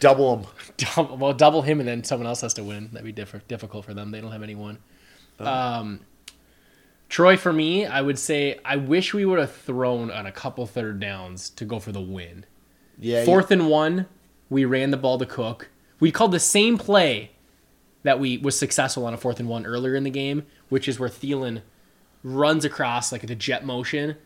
double 0.00 0.36
him. 0.38 0.46
Double, 0.76 1.16
well, 1.16 1.32
double 1.32 1.62
him, 1.62 1.78
and 1.78 1.88
then 1.88 2.02
someone 2.02 2.26
else 2.26 2.40
has 2.40 2.52
to 2.54 2.64
win. 2.64 2.88
That'd 2.92 3.04
be 3.06 3.12
diff- 3.12 3.46
difficult 3.46 3.84
for 3.84 3.94
them. 3.94 4.10
They 4.10 4.20
don't 4.20 4.32
have 4.32 4.42
anyone. 4.42 4.78
Um, 5.38 6.00
Troy, 7.08 7.36
for 7.36 7.52
me, 7.52 7.86
I 7.86 8.00
would 8.02 8.18
say 8.18 8.58
I 8.64 8.74
wish 8.76 9.14
we 9.14 9.24
would 9.24 9.38
have 9.38 9.52
thrown 9.54 10.10
on 10.10 10.26
a 10.26 10.32
couple 10.32 10.66
third 10.66 10.98
downs 10.98 11.48
to 11.50 11.64
go 11.64 11.78
for 11.78 11.92
the 11.92 12.00
win. 12.00 12.44
Yeah, 12.98 13.24
Fourth 13.24 13.50
and 13.52 13.68
one, 13.68 14.06
we 14.50 14.64
ran 14.64 14.90
the 14.90 14.96
ball 14.96 15.16
to 15.18 15.26
Cook. 15.26 15.70
We 16.00 16.10
called 16.10 16.32
the 16.32 16.40
same 16.40 16.76
play 16.76 17.30
that 18.02 18.18
we 18.18 18.36
was 18.38 18.58
successful 18.58 19.06
on 19.06 19.14
a 19.14 19.16
fourth 19.16 19.38
and 19.40 19.48
one 19.48 19.64
earlier 19.64 19.94
in 19.94 20.02
the 20.04 20.10
game, 20.10 20.44
which 20.68 20.88
is 20.88 20.98
where 20.98 21.08
Thielen 21.08 21.62
runs 22.24 22.64
across 22.64 23.12
like 23.12 23.22
the 23.26 23.34
jet 23.36 23.64
motion, 23.64 24.16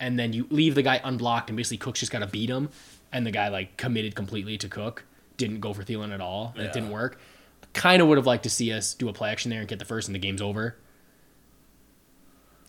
and 0.00 0.18
then 0.18 0.32
you 0.32 0.46
leave 0.50 0.74
the 0.74 0.82
guy 0.82 1.00
unblocked, 1.02 1.50
and 1.50 1.56
basically 1.56 1.78
Cook's 1.78 2.00
just 2.00 2.12
got 2.12 2.20
to 2.20 2.26
beat 2.26 2.50
him, 2.50 2.68
and 3.12 3.26
the 3.26 3.30
guy 3.30 3.48
like 3.48 3.76
committed 3.76 4.14
completely 4.14 4.56
to 4.58 4.68
Cook, 4.68 5.04
didn't 5.36 5.60
go 5.60 5.72
for 5.72 5.82
Thielen 5.82 6.12
at 6.12 6.20
all, 6.20 6.52
and 6.56 6.64
it 6.66 6.72
didn't 6.72 6.90
work. 6.90 7.18
Kind 7.74 8.00
of 8.02 8.08
would 8.08 8.18
have 8.18 8.26
liked 8.26 8.42
to 8.44 8.50
see 8.50 8.72
us 8.72 8.94
do 8.94 9.08
a 9.08 9.12
play 9.12 9.30
action 9.30 9.50
there 9.50 9.60
and 9.60 9.68
get 9.68 9.78
the 9.78 9.84
first, 9.84 10.08
and 10.08 10.14
the 10.14 10.18
game's 10.18 10.42
over. 10.42 10.76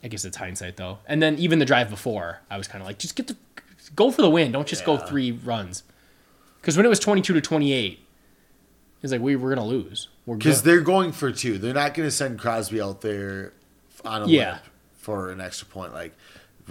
I 0.04 0.08
guess 0.08 0.24
it's 0.24 0.38
hindsight 0.38 0.78
though. 0.78 1.00
And 1.08 1.22
then 1.22 1.38
even 1.38 1.60
the 1.60 1.66
drive 1.66 1.90
before, 1.90 2.40
I 2.50 2.58
was 2.58 2.68
kind 2.68 2.82
of 2.82 2.88
like, 2.88 3.00
just 3.00 3.16
get 3.16 3.28
the 3.28 3.36
go 3.96 4.12
for 4.12 4.22
the 4.22 4.30
win. 4.30 4.52
Don't 4.52 4.68
just 4.68 4.86
go 4.86 4.98
three 4.98 5.32
runs. 5.32 5.84
Because 6.62 6.78
when 6.78 6.86
it 6.86 6.90
was 6.90 7.00
twenty 7.00 7.22
two 7.22 7.34
to 7.34 7.42
twenty 7.42 7.74
eight, 7.74 8.00
it's 9.02 9.12
like 9.12 9.22
we 9.22 9.36
we're 9.36 9.54
gonna 9.54 9.68
lose. 9.68 10.08
Because 10.28 10.62
they're 10.64 10.82
going 10.82 11.12
for 11.12 11.32
two. 11.32 11.58
They're 11.58 11.74
not 11.74 11.96
going 11.96 12.08
to 12.08 12.12
send 12.12 12.38
Crosby 12.38 12.80
out 12.80 13.02
there 13.02 13.54
on 14.06 14.24
a 14.24 14.28
Yeah. 14.28 14.60
for 15.00 15.32
an 15.32 15.42
extra 15.42 15.68
point. 15.68 15.92
Like 15.92 16.14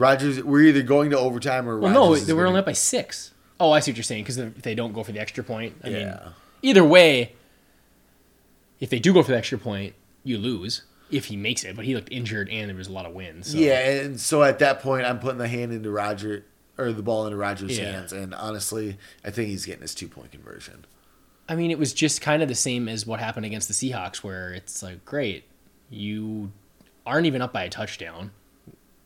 Rodgers, 0.01 0.43
we're 0.43 0.63
either 0.63 0.83
going 0.83 1.11
to 1.11 1.19
overtime 1.19 1.69
or 1.69 1.79
well, 1.79 1.93
no, 1.93 2.17
they 2.17 2.33
were 2.33 2.47
only 2.47 2.61
up 2.61 2.67
by 2.67 2.73
six. 2.73 3.33
Oh, 3.61 3.73
I 3.73 3.81
see 3.81 3.91
what 3.91 3.97
you're 3.97 4.05
saying. 4.05 4.23
Because 4.25 4.39
if 4.39 4.63
they 4.63 4.75
don't 4.75 4.93
go 4.93 5.03
for 5.03 5.13
the 5.13 5.19
extra 5.21 5.43
point, 5.43 5.77
I 5.83 5.89
mean, 5.89 5.97
Yeah. 6.03 6.29
either 6.63 6.85
way, 6.85 7.33
if 8.81 8.91
they 8.91 8.99
do 8.99 9.13
go 9.13 9.23
for 9.23 9.33
the 9.33 9.39
extra 9.39 9.59
point, 9.59 9.95
you 10.25 10.39
lose. 10.39 10.83
if 11.11 11.25
he 11.25 11.37
makes 11.37 11.65
it. 11.65 11.75
But 11.75 11.87
he 11.87 11.95
looked 11.95 12.13
injured, 12.13 12.51
and 12.51 12.69
there 12.69 12.77
was 12.77 12.89
a 12.89 12.93
lot 12.93 13.07
of 13.07 13.15
wind. 13.15 13.47
So. 13.47 13.57
Yeah, 13.57 13.79
and 14.03 14.21
so 14.21 14.43
at 14.43 14.59
that 14.59 14.81
point, 14.83 15.07
I'm 15.07 15.19
putting 15.19 15.39
the 15.39 15.49
hand 15.49 15.73
into 15.73 15.91
Roger 15.91 16.45
or 16.77 16.93
the 16.93 17.03
ball 17.03 17.25
into 17.25 17.37
Rodgers' 17.39 17.79
Yeah. 17.79 17.93
hands, 17.93 18.13
and 18.13 18.35
honestly, 18.35 18.99
I 19.25 19.31
think 19.31 19.49
he's 19.49 19.65
getting 19.65 19.81
his 19.81 19.95
two 19.95 20.07
point 20.07 20.33
conversion. 20.33 20.85
I 21.49 21.55
mean, 21.57 21.71
it 21.71 21.79
was 21.79 21.95
just 21.95 22.21
kind 22.21 22.43
of 22.43 22.49
the 22.51 22.55
same 22.55 22.91
as 22.91 23.07
what 23.07 23.21
happened 23.21 23.47
against 23.47 23.69
the 23.69 23.75
Seahawks, 23.75 24.19
where 24.19 24.53
it's 24.53 24.83
like, 24.83 25.03
great, 25.07 25.45
you 25.89 26.53
aren't 27.07 27.25
even 27.27 27.41
up 27.41 27.55
by 27.55 27.63
a 27.65 27.71
touchdown, 27.71 28.31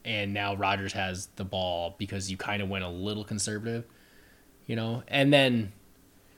and 0.05 0.35
now 0.35 0.55
Rodgers 0.55 0.93
has 0.93 1.29
the 1.37 1.45
ball 1.45 1.95
because 1.99 2.31
you 2.31 2.37
kind 2.37 2.63
of 2.63 2.69
went 2.69 2.85
a 2.85 2.89
little 2.89 3.25
conservative, 3.25 3.85
you 4.67 4.77
know. 4.77 5.03
And 5.09 5.33
then, 5.33 5.73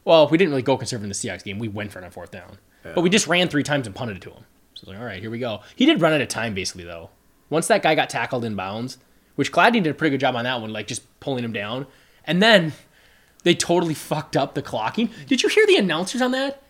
well, 0.05 0.29
we 0.29 0.39
didn't 0.39 0.51
really 0.51 0.63
go 0.63 0.77
conservative 0.77 1.05
in 1.05 1.09
the 1.09 1.15
Seahawks 1.15 1.45
game. 1.45 1.59
We 1.59 1.69
went 1.69 1.93
for 1.93 1.99
it 2.01 2.05
on 2.05 2.11
fourth 2.11 2.31
down, 2.31 2.59
but 2.95 3.03
we 3.03 3.11
just 3.11 3.27
ran 3.27 3.49
three 3.49 3.63
times 3.63 3.87
and 3.87 3.95
punted 3.95 4.19
it 4.19 4.21
to 4.23 4.31
him. 4.31 4.45
So 4.75 4.81
it's 4.83 4.89
like, 4.89 4.99
all 4.99 5.05
right, 5.05 5.21
here 5.21 5.31
we 5.31 5.39
go. 5.39 5.61
He 5.77 5.87
did 5.87 6.01
run 6.01 6.13
out 6.13 6.21
of 6.21 6.29
time 6.29 6.55
basically 6.55 6.85
though. 6.85 7.11
Once 7.51 7.69
that 7.69 7.83
guy 7.83 7.95
got 7.95 8.11
tackled 8.11 8.45
in 8.45 8.57
bounds, 8.57 8.99
which 9.37 9.53
Gladney 9.53 9.83
did 9.83 9.89
a 9.89 9.95
pretty 9.95 10.11
good 10.11 10.21
job 10.21 10.35
on 10.35 10.45
that 10.45 10.61
one, 10.61 10.73
like 10.73 10.87
just 10.87 11.21
pulling 11.21 11.45
him 11.45 11.53
down, 11.53 11.87
and 12.25 12.43
then 12.43 12.73
they 13.45 13.55
totally 13.55 13.95
fucked 13.95 14.37
up 14.37 14.55
the 14.55 14.63
clocking. 14.63 15.11
Did 15.27 15.43
you 15.43 15.49
hear 15.49 15.67
the 15.67 15.77
announcers 15.77 16.23
on 16.23 16.33
that? 16.33 16.63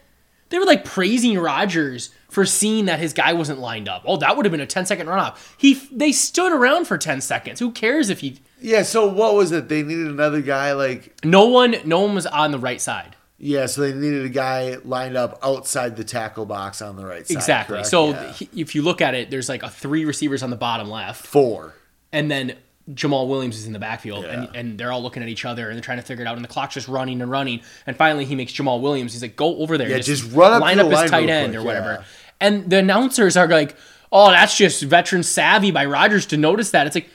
They 0.54 0.60
were 0.60 0.66
like 0.66 0.84
praising 0.84 1.36
Rodgers 1.36 2.10
for 2.30 2.46
seeing 2.46 2.84
that 2.84 3.00
his 3.00 3.12
guy 3.12 3.32
wasn't 3.32 3.58
lined 3.58 3.88
up. 3.88 4.04
Oh, 4.06 4.16
that 4.18 4.36
would 4.36 4.46
have 4.46 4.52
been 4.52 4.60
a 4.60 4.66
10 4.66 4.86
second 4.86 5.08
runoff. 5.08 5.36
He 5.58 5.74
they 5.90 6.12
stood 6.12 6.52
around 6.52 6.84
for 6.86 6.96
10 6.96 7.20
seconds. 7.20 7.58
Who 7.58 7.72
cares 7.72 8.08
if 8.08 8.20
he 8.20 8.38
Yeah, 8.60 8.82
so 8.84 9.04
what 9.08 9.34
was 9.34 9.50
it? 9.50 9.68
They 9.68 9.82
needed 9.82 10.06
another 10.06 10.40
guy 10.42 10.72
like 10.72 11.12
No 11.24 11.46
one 11.46 11.74
no 11.84 12.00
one 12.02 12.14
was 12.14 12.26
on 12.26 12.52
the 12.52 12.58
right 12.60 12.80
side. 12.80 13.16
yeah, 13.36 13.66
so 13.66 13.80
they 13.80 13.92
needed 13.92 14.24
a 14.24 14.28
guy 14.28 14.76
lined 14.84 15.16
up 15.16 15.40
outside 15.42 15.96
the 15.96 16.04
tackle 16.04 16.46
box 16.46 16.80
on 16.80 16.94
the 16.94 17.04
right 17.04 17.26
side. 17.26 17.36
exactly. 17.36 17.74
correct? 17.74 17.88
So 17.88 18.10
Yeah. 18.10 18.32
he, 18.32 18.48
if 18.60 18.76
you 18.76 18.82
look 18.82 19.00
at 19.00 19.14
it, 19.16 19.30
there's 19.32 19.48
like 19.48 19.64
a 19.64 19.68
three 19.70 20.04
receivers 20.04 20.42
on 20.44 20.50
the 20.50 20.56
bottom 20.56 20.88
left, 20.88 21.26
four. 21.26 21.74
and 22.12 22.30
then 22.30 22.54
Jamaal 22.92 23.28
Williams 23.28 23.56
is 23.56 23.66
in 23.66 23.72
the 23.72 23.78
backfield, 23.78 24.24
and, 24.26 24.44
Yeah. 24.44 24.60
and 24.60 24.78
they're 24.78 24.92
all 24.92 25.02
looking 25.02 25.22
at 25.22 25.28
each 25.28 25.44
other 25.46 25.68
and 25.68 25.76
they're 25.76 25.82
trying 25.82 25.96
to 25.98 26.04
figure 26.04 26.24
it 26.24 26.28
out, 26.28 26.36
and 26.36 26.44
the 26.44 26.48
clock's 26.48 26.74
just 26.74 26.86
running 26.88 27.22
and 27.22 27.30
running, 27.30 27.62
and 27.86 27.96
finally 27.96 28.24
he 28.26 28.34
makes 28.34 28.52
Jamaal 28.52 28.80
Williams. 28.80 29.12
He's 29.14 29.22
like, 29.22 29.36
"Go 29.36 29.56
over 29.58 29.78
there, 29.78 29.88
Yeah, 29.88 29.98
just 30.00 30.30
run 30.32 30.52
up 30.52 30.60
line 30.60 30.78
up 30.78 30.86
his 30.86 30.94
line 30.94 31.08
tight 31.08 31.30
end 31.30 31.52
quick, 31.52 31.62
or 31.62 31.66
whatever." 31.66 31.92
yeah. 32.00 32.04
And 32.40 32.68
the 32.68 32.78
announcers 32.78 33.36
are 33.38 33.46
like, 33.48 33.74
"Oh, 34.12 34.30
that's 34.30 34.56
just 34.56 34.82
veteran 34.82 35.22
savvy 35.22 35.70
by 35.70 35.86
Rodgers 35.86 36.26
to 36.26 36.36
notice 36.36 36.70
that." 36.72 36.86
It's 36.86 36.94
like. 36.96 37.08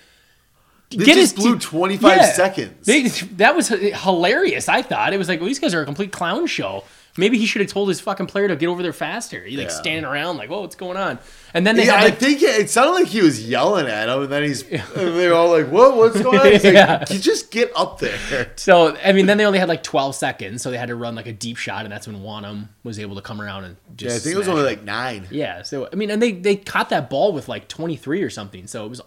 They 0.92 1.06
just 1.06 1.36
blew 1.36 1.60
25 1.60 2.26
seconds. 2.34 2.84
They, 2.88 3.04
that 3.38 3.56
was 3.56 3.68
hilarious. 3.68 4.68
I 4.68 4.82
thought 4.82 5.14
it 5.14 5.18
was 5.18 5.30
like, 5.30 5.40
well, 5.40 5.46
these 5.46 5.60
guys 5.60 5.76
are 5.76 5.84
a 5.84 5.86
complete 5.86 6.12
clown 6.12 6.48
show. 6.48 6.84
Maybe 7.18 7.38
he 7.38 7.46
should 7.46 7.62
have 7.62 7.70
told 7.72 7.90
his 7.90 8.00
fucking 8.00 8.28
player 8.28 8.48
to 8.48 8.56
get 8.56 8.68
over 8.68 8.82
there 8.82 8.94
faster. 8.94 9.44
He 9.44 9.58
like 9.58 9.68
Yeah. 9.68 9.74
standing 9.74 10.06
around 10.06 10.38
like, 10.38 10.50
"Whoa, 10.50 10.62
what's 10.62 10.76
going 10.76 10.96
on?" 10.96 11.20
And 11.54 11.66
then 11.68 11.76
they 11.76 11.86
Yeah, 11.86 11.98
had 11.98 12.04
I 12.06 12.12
think 12.12 12.42
it, 12.42 12.62
it 12.62 12.70
sounded 12.70 12.92
like 12.92 13.08
he 13.08 13.22
was 13.22 13.46
yelling 13.50 13.88
at 13.88 14.08
him, 14.08 14.24
and 14.24 14.32
then 14.32 14.44
he's 14.44 14.64
they're 14.96 15.34
all 15.34 15.50
like, 15.50 15.68
"What? 15.70 15.98
What's 15.98 16.22
going 16.22 16.40
on?" 16.40 16.52
He's 16.52 16.64
like, 16.64 16.74
Yeah. 16.74 17.04
"You 17.10 17.20
just 17.20 17.52
get 17.52 17.72
up 17.76 18.00
there." 18.00 18.52
So 18.56 18.96
I 19.04 19.12
mean, 19.12 19.26
then 19.26 19.38
they 19.38 19.46
only 19.46 19.60
had 19.60 19.68
like 19.70 19.84
12 19.84 20.16
seconds, 20.16 20.62
so 20.62 20.70
they 20.72 20.78
had 20.78 20.88
to 20.90 20.96
run 20.96 21.16
like 21.16 21.28
a 21.28 21.34
deep 21.34 21.58
shot, 21.58 21.84
and 21.86 21.92
that's 21.92 22.08
when 22.08 22.22
Wonnum 22.22 22.70
was 22.84 23.00
able 23.00 23.16
to 23.16 23.22
come 23.22 23.42
around 23.42 23.64
and 23.66 23.76
just. 23.98 24.10
Yeah, 24.12 24.16
I 24.16 24.20
think 24.20 24.36
it 24.36 24.38
was 24.40 24.48
only 24.48 24.62
it. 24.62 24.66
like 24.66 24.84
nine. 24.84 25.28
Yeah, 25.32 25.64
so 25.64 25.90
I 25.92 25.96
mean, 25.96 26.12
and 26.12 26.22
they 26.22 26.32
they 26.34 26.56
caught 26.56 26.90
that 26.90 27.10
ball 27.10 27.34
with 27.34 27.50
like 27.50 27.68
23 27.68 28.22
or 28.22 28.30
something, 28.30 28.68
so 28.68 28.86
it 28.86 28.90
was 28.90 29.00
a 29.00 29.06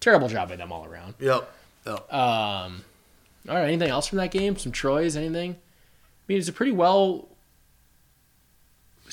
terrible 0.00 0.28
job 0.28 0.48
by 0.48 0.56
them 0.56 0.72
all 0.72 0.84
around. 0.84 1.14
Yep. 1.20 1.48
yep. 1.86 2.12
Um, 2.12 2.84
all 3.48 3.54
right, 3.54 3.64
anything 3.68 3.88
else 3.88 4.08
from 4.08 4.18
that 4.18 4.30
game? 4.32 4.56
Some 4.56 4.72
Troy's, 4.72 5.16
anything? 5.16 5.52
I 5.52 6.22
mean, 6.28 6.38
it's 6.38 6.48
a 6.48 6.52
pretty 6.52 6.72
well. 6.72 7.28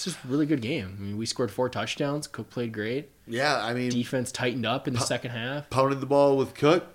This 0.04 0.16
is 0.16 0.20
a 0.26 0.28
really 0.28 0.46
good 0.46 0.62
game. 0.62 0.98
I 1.00 1.02
mean, 1.02 1.18
we 1.18 1.26
scored 1.26 1.50
four 1.50 1.70
touchdowns. 1.70 2.28
Cook 2.28 2.50
played 2.50 2.74
great. 2.74 3.10
yeah, 3.26 3.64
I 3.64 3.74
mean, 3.74 3.90
Defense 3.90 4.34
tightened 4.34 4.66
up 4.66 4.86
in 4.86 4.94
the 4.94 5.00
second 5.00 5.32
half. 5.32 5.70
pounded 5.70 6.02
the 6.02 6.06
ball 6.06 6.36
with 6.36 6.54
Cook. 6.54 6.86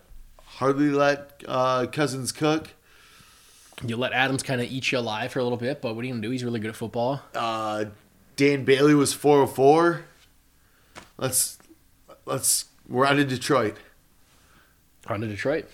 Hardly 0.42 0.90
let 0.90 1.42
uh, 1.48 1.86
Cousins 1.86 2.32
cook. 2.32 2.70
You 3.86 3.96
let 3.96 4.12
Adams 4.12 4.42
kind 4.42 4.60
of 4.60 4.70
eat 4.70 4.90
you 4.90 4.98
alive 4.98 5.30
for 5.32 5.38
a 5.38 5.42
little 5.42 5.56
bit, 5.56 5.80
but 5.80 5.94
what 5.94 6.02
are 6.02 6.06
you 6.06 6.12
gonna 6.12 6.22
do? 6.22 6.30
He's 6.30 6.42
really 6.42 6.58
good 6.58 6.70
at 6.70 6.76
football. 6.76 7.22
Uh, 7.34 7.86
Dan 8.36 8.64
Bailey 8.64 8.94
was 8.94 9.12
four 9.12 9.42
of 9.42 9.54
four. 9.54 10.04
Let's 11.16 11.58
let's 12.26 12.66
we're 12.88 13.06
out 13.06 13.14
to 13.14 13.24
Detroit. 13.24 13.76
On 15.06 15.20
to 15.20 15.28
Detroit. 15.28 15.66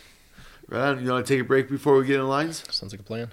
Right 0.68 0.88
on. 0.90 1.04
You 1.04 1.10
want 1.10 1.26
to 1.26 1.34
take 1.34 1.40
a 1.40 1.44
break 1.44 1.68
before 1.68 1.96
we 1.96 2.06
get 2.06 2.20
in 2.20 2.28
lines? 2.28 2.62
Sounds 2.70 2.92
like 2.92 3.00
a 3.00 3.04
plan. 3.04 3.30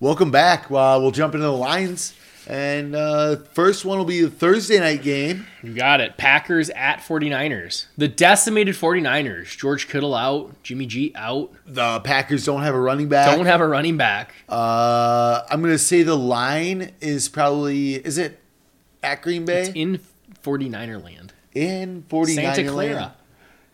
Welcome 0.00 0.30
back. 0.30 0.64
Uh, 0.64 0.98
we'll 1.00 1.10
jump 1.12 1.34
into 1.34 1.46
the 1.46 1.52
lines, 1.52 2.14
and 2.50 2.96
uh, 2.96 3.36
first 3.52 3.84
one 3.84 3.96
will 3.98 4.04
be 4.04 4.22
the 4.22 4.30
Thursday 4.30 4.80
night 4.80 5.02
game. 5.02 5.46
You 5.62 5.72
got 5.72 6.00
it. 6.00 6.16
Packers 6.16 6.68
at 6.70 6.98
49ers. 6.98 7.86
The 7.96 8.08
decimated 8.08 8.74
49ers. 8.74 9.56
George 9.56 9.86
Kittle 9.88 10.14
out. 10.14 10.60
Jimmy 10.64 10.86
G 10.86 11.12
out. 11.14 11.52
The 11.64 12.00
Packers 12.00 12.44
don't 12.44 12.62
have 12.62 12.74
a 12.74 12.80
running 12.80 13.08
back. 13.08 13.34
Don't 13.34 13.46
have 13.46 13.60
a 13.60 13.68
running 13.68 13.96
back. 13.96 14.34
Uh, 14.48 15.42
I'm 15.48 15.62
gonna 15.62 15.78
say 15.78 16.02
the 16.02 16.16
line 16.16 16.90
is 17.00 17.28
probably 17.28 17.94
is 17.94 18.18
it 18.18 18.40
at 19.02 19.22
Green 19.22 19.44
Bay 19.44 19.60
It's 19.62 19.70
in 19.74 20.00
49er 20.42 21.02
land. 21.02 21.32
in 21.54 22.04
49 22.08 22.54
Santa 22.54 22.70
Clara. 22.70 23.14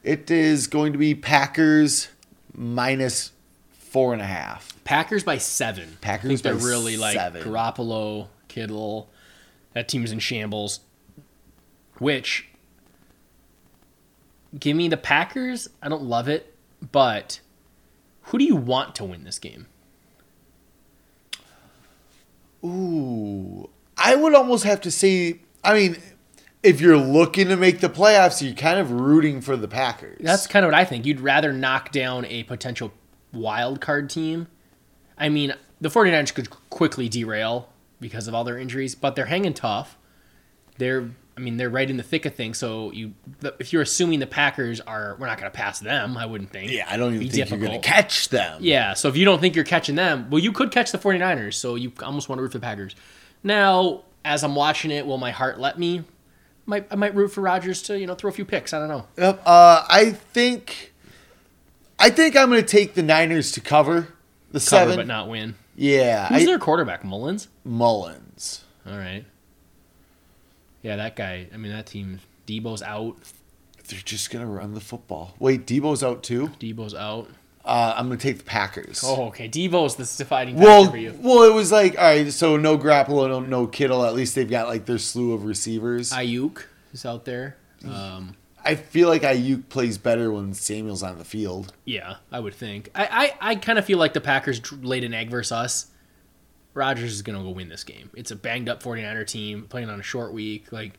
It 0.05 0.31
is 0.31 0.67
going 0.67 0.93
to 0.93 0.99
be 0.99 1.15
Packers 1.15 2.09
minus 2.55 3.33
four 3.73 4.13
and 4.13 4.23
a 4.23 4.27
half. 4.27 4.73
Packers 4.85 5.25
by 5.25 5.39
seven. 5.39 5.97
Packers 6.01 6.27
I 6.27 6.35
think 6.35 6.43
they're 6.43 6.69
really 6.69 6.97
like 6.97 7.15
seven. 7.15 7.43
Garoppolo, 7.43 8.29
Kittle. 8.57 9.11
That 9.75 9.87
team's 9.87 10.13
in 10.13 10.19
shambles. 10.19 10.81
Which, 11.99 12.49
give 14.59 14.77
me 14.77 14.89
the 14.89 14.97
Packers. 14.97 15.69
I 15.83 15.91
don't 15.91 16.05
love 16.05 16.27
it, 16.27 16.55
but 16.93 17.41
who 18.23 18.39
do 18.39 18.45
you 18.45 18.57
want 18.57 18.95
to 18.95 19.05
win 19.05 19.25
this 19.25 19.39
game? 19.39 19.67
Ooh, 22.65 23.69
I 23.99 24.17
would 24.17 24.35
almost 24.35 24.65
have 24.65 24.81
to 24.83 24.91
say. 24.91 25.41
I 25.63 25.75
mean, 25.75 25.99
if 26.63 26.81
you're 26.81 26.97
looking 26.97 27.49
to 27.49 27.57
make 27.57 27.81
the 27.81 27.91
playoffs, 27.91 28.43
you're 28.43 28.55
kind 28.55 28.81
of 28.81 28.91
rooting 28.91 29.43
for 29.43 29.57
the 29.57 29.69
Packers. 29.69 30.19
That's 30.21 30.47
kind 30.47 30.65
of 30.65 30.73
what 30.73 30.79
I 30.79 30.87
think. 30.87 31.05
You'd 31.05 31.21
rather 31.21 31.53
knock 31.53 31.93
down 31.93 32.25
a 32.25 32.45
potential 32.45 32.93
wild 33.35 33.83
card 33.83 34.09
team. 34.09 34.49
I 35.19 35.29
mean, 35.29 35.55
the 35.79 35.91
49ers 35.91 36.33
could 36.33 36.49
quickly 36.71 37.11
derail 37.11 37.69
because 38.01 38.29
of 38.29 38.35
all 38.35 38.45
their 38.45 38.59
injuries, 38.59 38.95
but 38.95 39.17
they're 39.17 39.27
hanging 39.27 39.55
tough. 39.55 39.97
They're 40.79 41.11
I 41.37 41.43
mean, 41.43 41.59
they're 41.59 41.69
right 41.69 41.89
in 41.89 41.99
the 41.99 42.03
thick 42.03 42.25
of 42.25 42.35
things, 42.35 42.57
so 42.57 42.91
you 42.93 43.13
if 43.61 43.73
you're 43.73 43.83
assuming 43.83 44.21
the 44.21 44.27
Packers 44.27 44.81
are 44.81 45.17
we're 45.19 45.27
not 45.27 45.39
going 45.39 45.51
to 45.51 45.55
pass 45.57 45.81
them, 45.81 46.17
I 46.17 46.25
wouldn't 46.25 46.51
think. 46.51 46.71
yeah. 46.73 46.87
I 46.89 46.97
don't 46.97 47.15
even 47.15 47.29
think 47.29 47.51
you're 47.51 47.59
going 47.59 47.81
to 47.81 47.87
catch 47.87 48.31
them. 48.31 48.59
Yeah, 48.63 48.95
so 48.95 49.09
if 49.09 49.17
you 49.19 49.27
don't 49.27 49.39
think 49.41 49.55
you're 49.55 49.65
catching 49.65 49.97
them, 49.97 50.31
well, 50.31 50.39
you 50.39 50.51
could 50.51 50.71
catch 50.71 50.93
the 50.93 50.99
49ers, 50.99 51.55
so 51.55 51.75
you 51.75 51.93
almost 52.03 52.29
want 52.31 52.39
to 52.39 52.43
root 52.43 52.53
for 52.53 52.59
the 52.59 52.63
Packers. 52.63 52.97
Now, 53.43 54.05
as 54.25 54.43
I'm 54.45 54.55
watching 54.55 54.91
it, 54.91 55.07
will 55.07 55.19
my 55.19 55.31
heart 55.31 55.61
let 55.61 55.79
me? 55.79 56.05
Might, 56.65 56.87
I 56.91 56.97
might 56.97 57.15
root 57.15 57.29
for 57.29 57.43
Rodgers 57.43 57.83
to, 57.83 57.99
you 57.99 58.07
know, 58.07 58.15
throw 58.15 58.31
a 58.31 58.33
few 58.33 58.45
picks. 58.45 58.73
I 58.73 58.79
don't 58.81 58.89
know. 58.89 59.07
Yep. 59.19 59.43
Uh, 59.47 59.85
I 59.89 60.11
think. 60.11 60.95
I 61.99 62.11
think 62.11 62.37
I'm 62.37 62.51
going 62.51 62.61
to 62.61 62.67
take 62.67 62.95
the 62.95 63.03
Niners 63.03 63.53
to 63.53 63.61
cover 63.61 64.09
the 64.51 64.59
Cover 64.59 64.61
seven. 64.61 64.97
but 64.97 65.07
not 65.07 65.29
win. 65.29 65.55
Yeah, 65.77 66.29
Who's 66.29 66.43
I, 66.43 66.47
their 66.47 66.59
quarterback? 66.59 67.05
Mullens? 67.05 67.49
Mullens. 67.65 68.65
All 68.87 68.97
right. 68.97 69.25
Yeah, 70.83 70.97
that 70.97 71.17
guy. 71.17 71.49
I 71.53 71.57
mean, 71.57 71.73
that 71.73 71.87
team. 71.87 72.21
Debo's 72.47 72.83
out. 72.83 73.17
They're 73.89 73.99
just 74.05 74.31
going 74.31 74.45
to 74.45 74.51
run 74.51 74.75
the 74.75 74.81
football. 74.81 75.35
Wait, 75.39 75.67
Debo's 75.67 76.03
out 76.03 76.23
too. 76.23 76.49
Debo's 76.61 76.95
out. 76.95 77.29
Uh, 77.65 77.95
I'm 77.97 78.07
going 78.07 78.19
to 78.19 78.23
take 78.23 78.39
the 78.39 78.45
Packers. 78.45 79.03
Oh, 79.05 79.25
okay. 79.27 79.49
Debo's 79.49 79.97
the 79.97 80.05
defining 80.17 80.55
factor 80.55 80.69
Well, 80.69 80.91
for 80.91 80.97
you. 80.97 81.19
well, 81.21 81.43
it 81.43 81.53
was 81.53 81.73
like 81.73 81.99
all 81.99 82.05
right. 82.05 82.33
So 82.33 82.57
no 82.57 82.79
Garoppolo, 82.79 83.29
no, 83.29 83.41
no 83.41 83.67
Kittle. 83.67 84.05
At 84.05 84.15
least 84.15 84.35
they've 84.37 84.49
got 84.49 84.69
like 84.69 84.87
their 84.87 84.99
slew 84.99 85.33
of 85.33 85.45
receivers. 85.45 86.13
Aiyuk 86.13 86.63
is 86.93 87.05
out 87.05 87.25
there. 87.25 87.57
Um, 87.85 88.37
feel 88.75 89.09
like 89.09 89.23
Aiyuk 89.23 89.69
plays 89.69 89.97
better 89.99 90.31
when 90.33 90.53
Samuel's 90.55 91.03
on 91.03 91.19
the 91.19 91.25
field. 91.25 91.73
yeah, 91.85 92.17
I 92.33 92.41
would 92.41 92.55
think. 92.55 92.91
I, 92.95 93.35
I, 93.41 93.51
I 93.51 93.55
kind 93.57 93.79
of 93.79 93.85
feel 93.85 93.99
like 93.99 94.13
the 94.13 94.21
Packers 94.21 94.73
laid 94.73 95.05
an 95.05 95.15
egg 95.15 95.31
versus 95.31 95.53
us. 95.53 95.87
Rodgers 96.75 97.13
is 97.13 97.23
going 97.23 97.39
to 97.39 97.45
go 97.45 97.51
win 97.51 97.69
this 97.71 97.85
game. 97.85 98.11
It's 98.15 98.31
a 98.31 98.37
banged 98.37 98.69
up 98.69 98.83
49er 98.83 99.27
team 99.27 99.67
playing 99.69 99.89
on 99.89 99.99
a 99.99 100.03
short 100.03 100.33
week. 100.35 100.71
Like, 100.73 100.93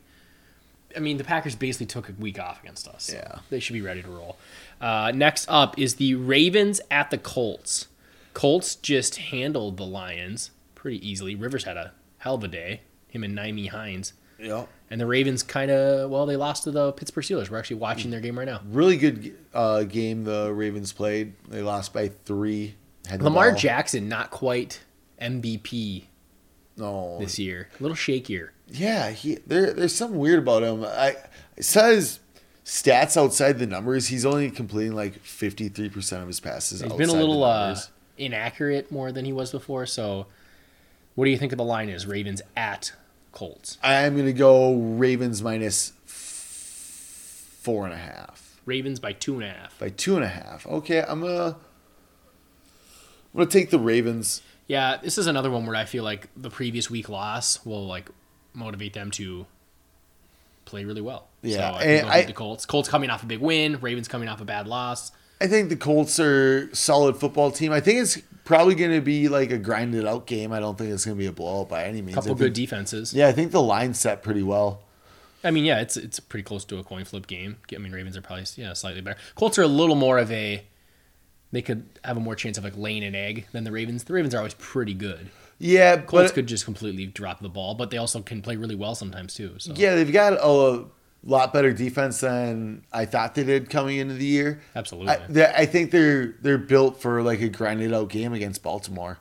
I 0.96 0.98
mean, 0.98 1.18
the 1.18 1.24
Packers 1.24 1.54
basically 1.54 1.86
took 1.86 2.08
a 2.08 2.12
week 2.12 2.40
off 2.40 2.60
against 2.62 2.88
us. 2.88 3.04
so 3.04 3.14
Yeah. 3.14 3.38
They 3.50 3.60
should 3.60 3.74
be 3.74 3.82
ready 3.82 4.02
to 4.02 4.08
roll. 4.08 4.38
Uh, 4.80 5.12
next 5.14 5.46
up 5.48 5.78
is 5.78 5.96
the 5.96 6.14
Ravens 6.16 6.80
at 6.90 7.10
the 7.10 7.18
Colts. 7.18 7.86
Colts 8.34 8.74
just 8.74 9.16
handled 9.16 9.76
the 9.76 9.86
Lions 9.86 10.50
pretty 10.74 11.06
easily. 11.08 11.34
Rivers 11.34 11.64
had 11.64 11.76
a 11.76 11.92
hell 12.18 12.34
of 12.36 12.44
a 12.44 12.48
day. 12.48 12.80
Him 13.08 13.22
and 13.22 13.36
Nyheim 13.38 13.68
Hines. 13.68 14.12
Yeah. 14.38 14.66
And 14.90 15.00
the 15.00 15.06
Ravens 15.06 15.42
kind 15.42 15.70
of, 15.70 16.10
well, 16.10 16.24
they 16.26 16.36
lost 16.36 16.64
to 16.64 16.70
the 16.70 16.92
Pittsburgh 16.92 17.24
Steelers. 17.24 17.50
We're 17.50 17.58
actually 17.58 17.76
watching 17.76 18.10
their 18.10 18.20
game 18.20 18.38
right 18.38 18.46
now. 18.46 18.60
Really 18.70 18.96
good 18.96 19.36
uh, 19.52 19.82
game 19.82 20.24
the 20.24 20.52
Ravens 20.52 20.92
played. 20.92 21.34
They 21.48 21.62
lost 21.62 21.92
by 21.92 22.08
three. 22.08 22.74
Lamar 23.18 23.50
ball. 23.50 23.58
Jackson, 23.58 24.08
not 24.08 24.30
quite 24.30 24.80
MVP 25.20 26.04
No. 26.76 27.18
this 27.20 27.38
year. 27.38 27.68
A 27.78 27.82
little 27.82 27.96
shakier. 27.96 28.50
Yeah, 28.68 29.10
he 29.10 29.36
there. 29.46 29.72
There's 29.72 29.94
something 29.94 30.18
weird 30.18 30.40
about 30.40 30.62
him. 30.62 30.84
I 30.84 31.16
it 31.56 31.64
says 31.64 32.20
stats 32.64 33.16
outside 33.16 33.58
the 33.58 33.66
numbers. 33.66 34.08
He's 34.08 34.26
only 34.26 34.50
completing 34.50 34.94
like 34.94 35.18
53 35.20 35.88
percent 35.88 36.20
of 36.22 36.28
his 36.28 36.38
passes. 36.38 36.82
He's 36.82 36.92
been 36.92 37.08
a 37.08 37.14
little 37.14 37.44
uh, 37.44 37.78
inaccurate 38.18 38.92
more 38.92 39.10
than 39.10 39.24
he 39.24 39.32
was 39.32 39.50
before. 39.52 39.86
So, 39.86 40.26
what 41.14 41.24
do 41.24 41.30
you 41.30 41.38
think 41.38 41.52
of 41.52 41.58
the 41.58 41.64
line 41.64 41.88
is 41.88 42.06
Ravens 42.06 42.42
at 42.56 42.92
Colts? 43.38 43.78
I'm 43.84 44.16
gonna 44.16 44.32
go 44.32 44.74
Ravens 44.74 45.42
minus 45.42 45.92
four 46.06 47.84
and 47.84 47.94
a 47.94 47.98
half 47.98 48.60
Ravens 48.66 48.98
by 48.98 49.12
two 49.12 49.34
and 49.34 49.44
a 49.44 49.48
half. 49.50 49.78
by 49.78 49.90
two 49.90 50.16
and 50.16 50.24
a 50.24 50.28
half. 50.28 50.66
Okay, 50.66 51.00
I'm 51.06 51.20
gonna 51.20 51.54
I'm 53.32 53.36
gonna 53.36 53.46
take 53.50 53.70
the 53.70 53.78
Ravens. 53.78 54.42
Yeah, 54.66 54.96
this 55.02 55.16
is 55.18 55.26
another 55.28 55.50
one 55.52 55.66
where 55.66 55.76
I 55.76 55.84
feel 55.84 56.02
like 56.04 56.28
the 56.36 56.50
previous 56.50 56.90
week 56.90 57.08
loss 57.08 57.64
will 57.64 57.86
like 57.86 58.10
motivate 58.54 58.92
them 58.92 59.10
to 59.12 59.46
play 60.64 60.84
really 60.84 61.00
well. 61.00 61.28
Yeah, 61.42 61.70
so 61.72 61.78
I 61.78 61.82
and 61.84 62.08
I- 62.08 62.22
the 62.24 62.32
Colts. 62.32 62.66
Colts 62.66 62.88
coming 62.88 63.08
off 63.08 63.22
a 63.22 63.26
big 63.26 63.40
win. 63.40 63.78
Ravens 63.80 64.08
coming 64.08 64.28
off 64.28 64.40
a 64.40 64.44
bad 64.44 64.66
loss. 64.66 65.12
I 65.40 65.46
think 65.46 65.68
the 65.68 65.76
Colts 65.76 66.18
are 66.18 66.68
solid 66.74 67.16
football 67.16 67.52
team. 67.52 67.70
I 67.72 67.78
think 67.80 68.00
it's 68.00 68.18
probably 68.48 68.74
gonna 68.74 69.02
be 69.02 69.28
like 69.28 69.50
a 69.50 69.58
grinded 69.58 70.06
out 70.06 70.26
game. 70.26 70.52
I 70.52 70.58
don't 70.58 70.76
think 70.76 70.90
it's 70.90 71.04
gonna 71.04 71.18
be 71.18 71.26
a 71.26 71.32
blowout 71.32 71.68
by 71.68 71.84
any 71.84 72.00
means. 72.00 72.14
couple 72.14 72.32
I 72.32 72.34
good 72.34 72.54
defenses. 72.54 73.12
Yeah, 73.12 73.28
I 73.28 73.32
think 73.32 73.52
the 73.52 73.62
line 73.62 73.92
set 73.92 74.22
pretty 74.22 74.42
well. 74.42 74.80
I 75.44 75.50
mean, 75.50 75.66
yeah, 75.66 75.80
it's 75.80 75.98
it's 75.98 76.18
pretty 76.18 76.44
close 76.44 76.64
to 76.64 76.78
a 76.78 76.82
coin 76.82 77.04
flip 77.04 77.26
game. 77.26 77.58
I 77.74 77.78
mean, 77.78 77.92
Ravens 77.92 78.16
are 78.16 78.22
probably 78.22 78.46
yeah 78.56 78.72
slightly 78.72 79.02
better. 79.02 79.18
Colts 79.34 79.58
are 79.58 79.62
a 79.62 79.68
little 79.68 79.94
more 79.94 80.18
of 80.18 80.32
a 80.32 80.64
they 81.52 81.60
could 81.60 81.86
have 82.02 82.16
a 82.16 82.20
more 82.20 82.34
chance 82.34 82.56
of 82.56 82.64
like 82.64 82.76
laying 82.76 83.04
an 83.04 83.14
egg 83.14 83.46
than 83.52 83.64
the 83.64 83.70
Ravens. 83.70 84.04
The 84.04 84.14
Ravens 84.14 84.34
are 84.34 84.38
always 84.38 84.54
pretty 84.54 84.94
good. 84.94 85.28
Yeah, 85.58 85.98
Colts 85.98 86.30
but 86.30 86.34
could 86.34 86.46
just 86.46 86.64
completely 86.64 87.04
drop 87.04 87.40
the 87.40 87.48
ball, 87.50 87.74
but 87.74 87.90
they 87.90 87.98
also 87.98 88.22
can 88.22 88.40
play 88.40 88.56
really 88.56 88.76
well 88.76 88.94
sometimes 88.94 89.34
too. 89.34 89.56
So 89.58 89.74
yeah, 89.76 89.94
they've 89.94 90.10
got 90.10 90.32
a 90.32 90.84
lot 91.24 91.52
better 91.52 91.72
defense 91.72 92.20
than 92.20 92.84
I 92.92 93.04
thought 93.04 93.34
they 93.34 93.44
did 93.44 93.68
coming 93.70 93.98
into 93.98 94.14
the 94.14 94.24
year. 94.24 94.60
absolutely 94.76 95.10
I, 95.14 95.26
they- 95.28 95.46
I 95.54 95.66
think 95.66 95.90
they're 95.90 96.34
they're 96.42 96.58
built 96.58 97.00
for 97.00 97.22
like 97.22 97.40
a 97.40 97.48
grinded 97.48 97.92
out 97.92 98.08
game 98.08 98.32
against 98.32 98.62
Baltimore. 98.62 99.18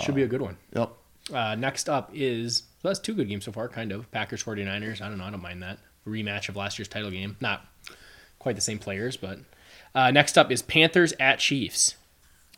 should 0.00 0.14
be 0.14 0.22
a 0.22 0.28
good 0.28 0.42
one. 0.42 0.56
Yep. 0.74 0.92
Uh, 1.32 1.54
next 1.54 1.88
up 1.88 2.10
is 2.12 2.64
so 2.82 2.88
that's 2.88 2.98
two 2.98 3.14
good 3.14 3.28
games 3.28 3.44
so 3.44 3.52
far, 3.52 3.68
kind 3.68 3.92
of. 3.92 4.10
Packers 4.10 4.42
49ers. 4.42 5.00
I 5.02 5.08
don't 5.08 5.18
know. 5.18 5.24
I 5.24 5.30
don't 5.30 5.42
mind 5.42 5.62
that. 5.62 5.78
Rematch 6.06 6.48
of 6.48 6.56
last 6.56 6.78
year's 6.78 6.88
title 6.88 7.10
game. 7.10 7.36
Not 7.40 7.64
quite 8.38 8.54
the 8.56 8.62
same 8.62 8.78
players, 8.78 9.16
but 9.16 9.38
uh, 9.94 10.10
next 10.10 10.38
up 10.38 10.50
is 10.50 10.62
Panthers 10.62 11.12
at 11.20 11.38
Chiefs. 11.40 11.96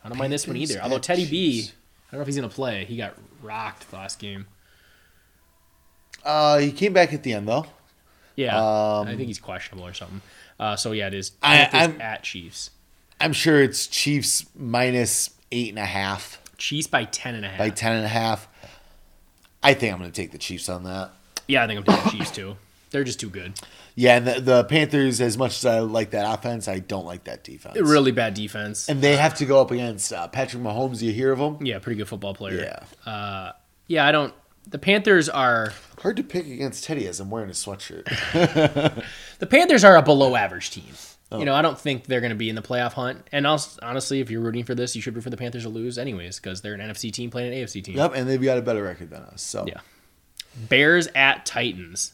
I 0.03 0.09
don't 0.09 0.17
mind 0.17 0.31
this 0.33 0.47
one 0.47 0.55
either. 0.57 0.79
Although 0.81 0.99
Teddy 0.99 1.25
B, 1.29 1.61
Chiefs. 1.61 1.73
I 2.07 2.11
don't 2.11 2.19
know 2.19 2.21
if 2.21 2.27
he's 2.27 2.37
going 2.37 2.49
to 2.49 2.55
play. 2.55 2.85
He 2.85 2.95
got 2.97 3.15
rocked 3.41 3.89
the 3.89 3.95
last 3.97 4.19
game. 4.19 4.45
Uh, 6.23 6.57
he 6.59 6.71
came 6.71 6.93
back 6.93 7.13
at 7.13 7.23
the 7.23 7.33
end 7.33 7.47
though. 7.47 7.65
Yeah. 8.35 8.57
Um, 8.57 9.07
I 9.07 9.15
think 9.15 9.27
he's 9.27 9.39
questionable 9.39 9.87
or 9.87 9.93
something. 9.93 10.21
Uh, 10.59 10.75
so, 10.75 10.91
yeah, 10.91 11.07
it 11.07 11.13
is 11.13 11.31
I- 11.41 11.65
Panthers 11.65 12.01
at 12.01 12.23
Chiefs. 12.23 12.69
I'm 13.19 13.33
sure 13.33 13.61
it's 13.61 13.87
Chiefs 13.87 14.45
minus 14.55 15.29
eight 15.51 15.69
and 15.69 15.79
a 15.79 15.85
half 15.85 16.39
Chiefs 16.57 16.87
by 16.87 17.05
10 17.05 17.35
and 17.35 17.45
a 17.45 17.57
by 17.57 17.69
ten 17.69 17.93
and 17.93 18.05
a 18.05 18.09
half. 18.09 18.47
I 19.61 19.73
think 19.73 19.93
I'm 19.93 19.99
going 19.99 20.11
to 20.11 20.15
take 20.15 20.31
the 20.31 20.37
Chiefs 20.37 20.67
on 20.69 20.83
that. 20.83 21.11
Yeah, 21.47 21.63
I 21.63 21.67
think 21.67 21.79
I'm 21.79 21.95
taking 21.95 22.19
Chiefs 22.19 22.31
too. 22.31 22.57
They're 22.91 23.03
just 23.03 23.19
too 23.19 23.29
good. 23.29 23.53
Yeah, 23.95 24.17
and 24.17 24.27
the, 24.27 24.41
the 24.41 24.63
Panthers, 24.65 25.19
as 25.21 25.37
much 25.37 25.57
as 25.57 25.65
I 25.65 25.79
like 25.79 26.11
that 26.11 26.31
offense, 26.31 26.67
I 26.67 26.79
don't 26.79 27.05
like 27.05 27.23
that 27.25 27.43
defense. 27.43 27.75
Really 27.79 28.11
bad 28.11 28.33
defense. 28.33 28.87
And 28.89 29.01
they 29.01 29.15
have 29.15 29.35
to 29.35 29.45
go 29.45 29.61
up 29.61 29.71
against 29.71 30.11
uh, 30.13 30.27
Patrick 30.27 30.61
Mahomes. 30.61 31.01
You 31.01 31.11
hear 31.11 31.31
of 31.31 31.39
him? 31.39 31.65
Yeah, 31.65 31.79
pretty 31.79 31.97
good 31.97 32.07
football 32.07 32.33
player. 32.35 32.77
Yeah. 33.05 33.11
Uh, 33.11 33.51
yeah, 33.87 34.05
I 34.05 34.11
don't. 34.11 34.33
The 34.67 34.79
Panthers 34.79 35.29
are 35.29 35.73
Hard 35.99 36.17
to 36.17 36.23
pick 36.23 36.45
against 36.47 36.83
Teddy 36.83 37.07
as 37.07 37.19
I'm 37.19 37.29
wearing 37.29 37.49
a 37.49 37.53
sweatshirt. 37.53 38.05
the 39.39 39.45
Panthers 39.47 39.83
are 39.83 39.95
a 39.95 40.01
below 40.01 40.35
average 40.35 40.71
team. 40.71 40.93
Oh. 41.31 41.39
You 41.39 41.45
know, 41.45 41.55
I 41.55 41.61
don't 41.61 41.79
think 41.79 42.05
they're 42.05 42.21
going 42.21 42.31
to 42.31 42.35
be 42.35 42.49
in 42.49 42.55
the 42.55 42.61
playoff 42.61 42.93
hunt. 42.93 43.27
And 43.31 43.47
also, 43.47 43.79
honestly, 43.81 44.19
if 44.19 44.29
you're 44.29 44.41
rooting 44.41 44.63
for 44.63 44.75
this, 44.75 44.95
you 44.95 45.01
should 45.01 45.15
root 45.15 45.23
for 45.23 45.29
the 45.29 45.37
Panthers 45.37 45.63
to 45.63 45.69
lose 45.69 45.97
anyways 45.97 46.39
because 46.39 46.61
they're 46.61 46.75
an 46.75 46.79
NFC 46.79 47.11
team 47.11 47.29
playing 47.29 47.53
an 47.53 47.59
AFC 47.59 47.83
team. 47.83 47.95
yep, 47.97 48.13
and 48.15 48.29
they've 48.29 48.41
got 48.41 48.57
a 48.57 48.61
better 48.61 48.83
record 48.83 49.09
than 49.09 49.23
us. 49.23 49.41
So 49.41 49.65
Yeah. 49.67 49.79
Bears 50.69 51.07
at 51.15 51.45
Titans. 51.45 52.13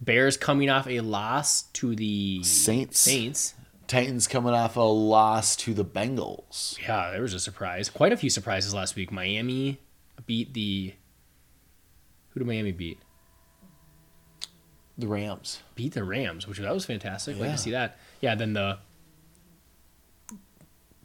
Bears 0.00 0.36
coming 0.36 0.70
off 0.70 0.86
a 0.88 1.00
loss 1.00 1.62
to 1.74 1.94
the 1.94 2.42
Saints. 2.42 2.98
Saints. 2.98 3.54
Titans 3.86 4.26
coming 4.26 4.54
off 4.54 4.76
a 4.76 4.80
loss 4.80 5.54
to 5.56 5.74
the 5.74 5.84
Bengals. 5.84 6.80
Yeah, 6.80 7.10
there 7.10 7.22
was 7.22 7.34
a 7.34 7.40
surprise. 7.40 7.90
Quite 7.90 8.12
a 8.12 8.16
few 8.16 8.30
surprises 8.30 8.72
last 8.72 8.96
week. 8.96 9.12
Miami 9.12 9.78
beat 10.26 10.54
the. 10.54 10.94
Who 12.30 12.40
did 12.40 12.46
Miami 12.46 12.72
beat? 12.72 12.98
The 14.98 15.06
Rams. 15.08 15.60
beat 15.74 15.94
the 15.94 16.04
Rams, 16.04 16.46
which 16.46 16.58
that 16.58 16.72
was 16.74 16.84
fantastic. 16.84 17.36
Like 17.38 17.46
Yeah. 17.46 17.52
to 17.52 17.58
see 17.58 17.70
that. 17.70 17.98
Yeah, 18.20 18.34
then 18.34 18.52
the 18.52 18.78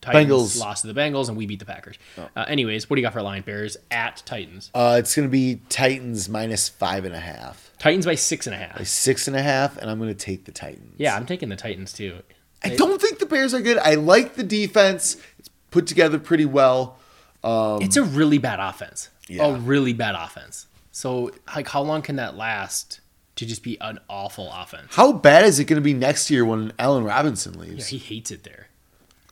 Titans 0.01 0.29
Bengals. 0.31 0.59
lost 0.59 0.81
to 0.81 0.91
the 0.93 0.99
Bengals, 0.99 1.29
and 1.29 1.37
we 1.37 1.45
beat 1.47 1.59
the 1.59 1.65
Packers. 1.65 1.97
Uh, 2.17 2.45
anyways, 2.47 2.89
what 2.89 2.95
do 2.95 3.01
you 3.01 3.05
got 3.05 3.13
for 3.13 3.19
a 3.19 3.23
line? 3.23 3.41
Bears 3.41 3.75
at 3.89 4.21
Titans. 4.25 4.69
Uh, 4.73 4.97
it's 4.99 5.15
going 5.15 5.27
to 5.27 5.31
be 5.31 5.61
Titans 5.69 6.29
minus 6.29 6.69
five 6.69 7.05
and 7.05 7.15
a 7.15 7.19
half. 7.19 7.71
Titans 7.79 8.05
by 8.05 8.15
six 8.15 8.45
and 8.45 8.53
a 8.55 8.59
half. 8.59 8.77
By 8.77 8.83
six 8.83 9.27
and 9.27 9.35
a 9.35 9.41
half, 9.41 9.77
and 9.77 9.89
I'm 9.89 9.97
going 9.97 10.09
to 10.13 10.25
take 10.25 10.45
the 10.45 10.51
Titans. 10.51 10.93
Yeah, 10.97 11.15
I'm 11.15 11.25
taking 11.25 11.49
the 11.49 11.55
Titans 11.55 11.91
too. 11.93 12.19
I 12.63 12.69
don't 12.75 13.01
think 13.01 13.19
the 13.19 13.25
Bears 13.25 13.53
are 13.53 13.61
good. 13.61 13.77
I 13.77 13.95
like 13.95 14.35
the 14.35 14.43
defense. 14.43 15.17
It's 15.39 15.49
put 15.71 15.87
together 15.87 16.19
pretty 16.19 16.45
well. 16.45 16.97
it's 17.43 17.95
a 17.97 18.03
really 18.03 18.37
bad 18.39 18.59
offense. 18.59 19.09
Yeah. 19.27 19.45
A 19.47 19.55
really 19.55 19.93
bad 19.93 20.15
offense. 20.15 20.67
So, 20.95 21.29
like, 21.53 21.67
how 21.67 21.81
long 21.81 22.01
can 22.03 22.15
that 22.15 22.37
last 22.37 23.01
to 23.35 23.45
just 23.45 23.63
be 23.63 23.77
an 23.81 23.99
awful 24.09 24.49
offense? 24.49 24.95
How 24.95 25.11
bad 25.11 25.43
is 25.43 25.59
it 25.59 25.65
going 25.65 25.75
to 25.75 25.83
be 25.83 25.93
next 25.93 26.31
year 26.31 26.45
when 26.45 26.71
Allen 26.79 27.03
Robinson 27.03 27.59
leaves? 27.59 27.91
Yeah, 27.91 27.97
he 27.99 28.15
hates 28.15 28.31
it 28.31 28.45
there. 28.45 28.69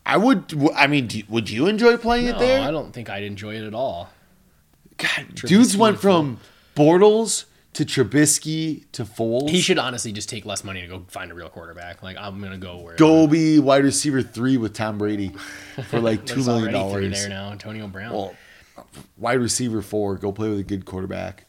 I 0.05 0.17
would. 0.17 0.53
I 0.75 0.87
mean, 0.87 1.07
do, 1.07 1.23
would 1.29 1.49
you 1.49 1.67
enjoy 1.67 1.95
playing 1.95 2.25
No, 2.25 2.31
it 2.31 2.39
there? 2.39 2.67
I 2.67 2.69
don't 2.69 2.91
think 2.91 3.09
I'd 3.09 3.23
enjoy 3.23 3.55
it 3.55 3.63
at 3.63 3.73
all. 3.73 4.09
God, 4.97 5.35
dudes 5.35 5.77
went 5.77 6.01
from 6.01 6.41
Bortles 6.75 7.45
to 7.71 7.85
Trubisky 7.85 8.83
to 8.91 9.05
Foles. 9.05 9.49
He 9.49 9.61
should 9.61 9.79
honestly 9.79 10.11
just 10.11 10.27
take 10.27 10.45
less 10.45 10.65
money 10.65 10.81
to 10.81 10.87
go 10.87 11.05
find 11.07 11.31
a 11.31 11.33
real 11.33 11.47
quarterback. 11.47 12.03
Like, 12.03 12.17
I'm 12.19 12.41
gonna 12.41 12.57
go 12.57 12.79
where 12.79 12.97
go 12.97 13.25
be 13.25 13.59
wide 13.59 13.85
receiver 13.85 14.21
three 14.21 14.57
with 14.57 14.73
Tom 14.73 14.97
Brady 14.97 15.31
for 15.87 16.01
like 16.01 16.25
two 16.25 16.43
million 16.43 16.73
dollars. 16.73 17.21
there 17.21 17.29
now. 17.29 17.51
Antonio 17.53 17.87
Brown. 17.87 18.11
Well, 18.11 18.35
wide 19.15 19.39
receiver 19.39 19.81
four. 19.81 20.17
Go 20.17 20.33
play 20.33 20.49
with 20.49 20.59
a 20.59 20.63
good 20.63 20.83
quarterback. 20.83 21.45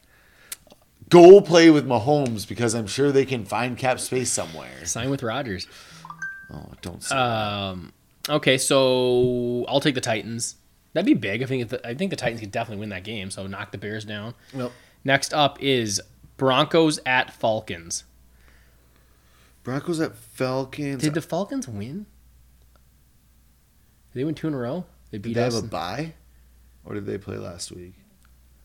Go 1.09 1.39
play 1.41 1.69
with 1.69 1.87
Mahomes 1.87 2.47
because 2.47 2.73
I'm 2.73 2.87
sure 2.87 3.11
they 3.11 3.25
can 3.25 3.45
find 3.45 3.77
cap 3.77 3.99
space 3.99 4.31
somewhere. 4.31 4.85
Sign 4.85 5.09
with 5.09 5.21
Rodgers. 5.23 5.67
Oh, 6.51 6.71
don't 6.81 7.03
say 7.03 7.15
Um, 7.15 7.93
okay, 8.29 8.57
so 8.57 9.65
I'll 9.67 9.79
take 9.79 9.95
the 9.95 10.01
Titans. 10.01 10.55
That'd 10.93 11.05
be 11.05 11.13
big. 11.13 11.43
I 11.43 11.45
think 11.45 11.69
the, 11.69 11.85
I 11.87 11.93
think 11.93 12.09
the 12.09 12.15
Titans 12.15 12.39
could 12.39 12.51
definitely 12.51 12.79
win 12.79 12.89
that 12.89 13.03
game. 13.03 13.29
So 13.29 13.45
knock 13.47 13.71
the 13.71 13.77
Bears 13.77 14.05
down. 14.05 14.33
that. 14.51 14.57
Nope. 14.57 14.71
Next 15.03 15.33
up 15.33 15.61
is 15.61 16.01
Broncos 16.37 16.99
at 17.05 17.31
Falcons. 17.33 18.03
Broncos 19.63 19.99
at 19.99 20.15
Falcons. 20.15 21.01
Did 21.03 21.13
the 21.13 21.21
Falcons 21.21 21.67
win? 21.67 22.05
Did 24.13 24.19
they 24.21 24.23
win 24.23 24.35
two 24.35 24.47
in 24.47 24.53
a 24.53 24.57
row? 24.57 24.85
They 25.11 25.17
beat 25.17 25.33
Did 25.33 25.39
they 25.39 25.55
have 25.55 25.63
a 25.63 25.67
bye, 25.67 26.13
or 26.83 26.93
did 26.95 27.05
they 27.05 27.17
play 27.17 27.37
last 27.37 27.71
week? 27.71 27.93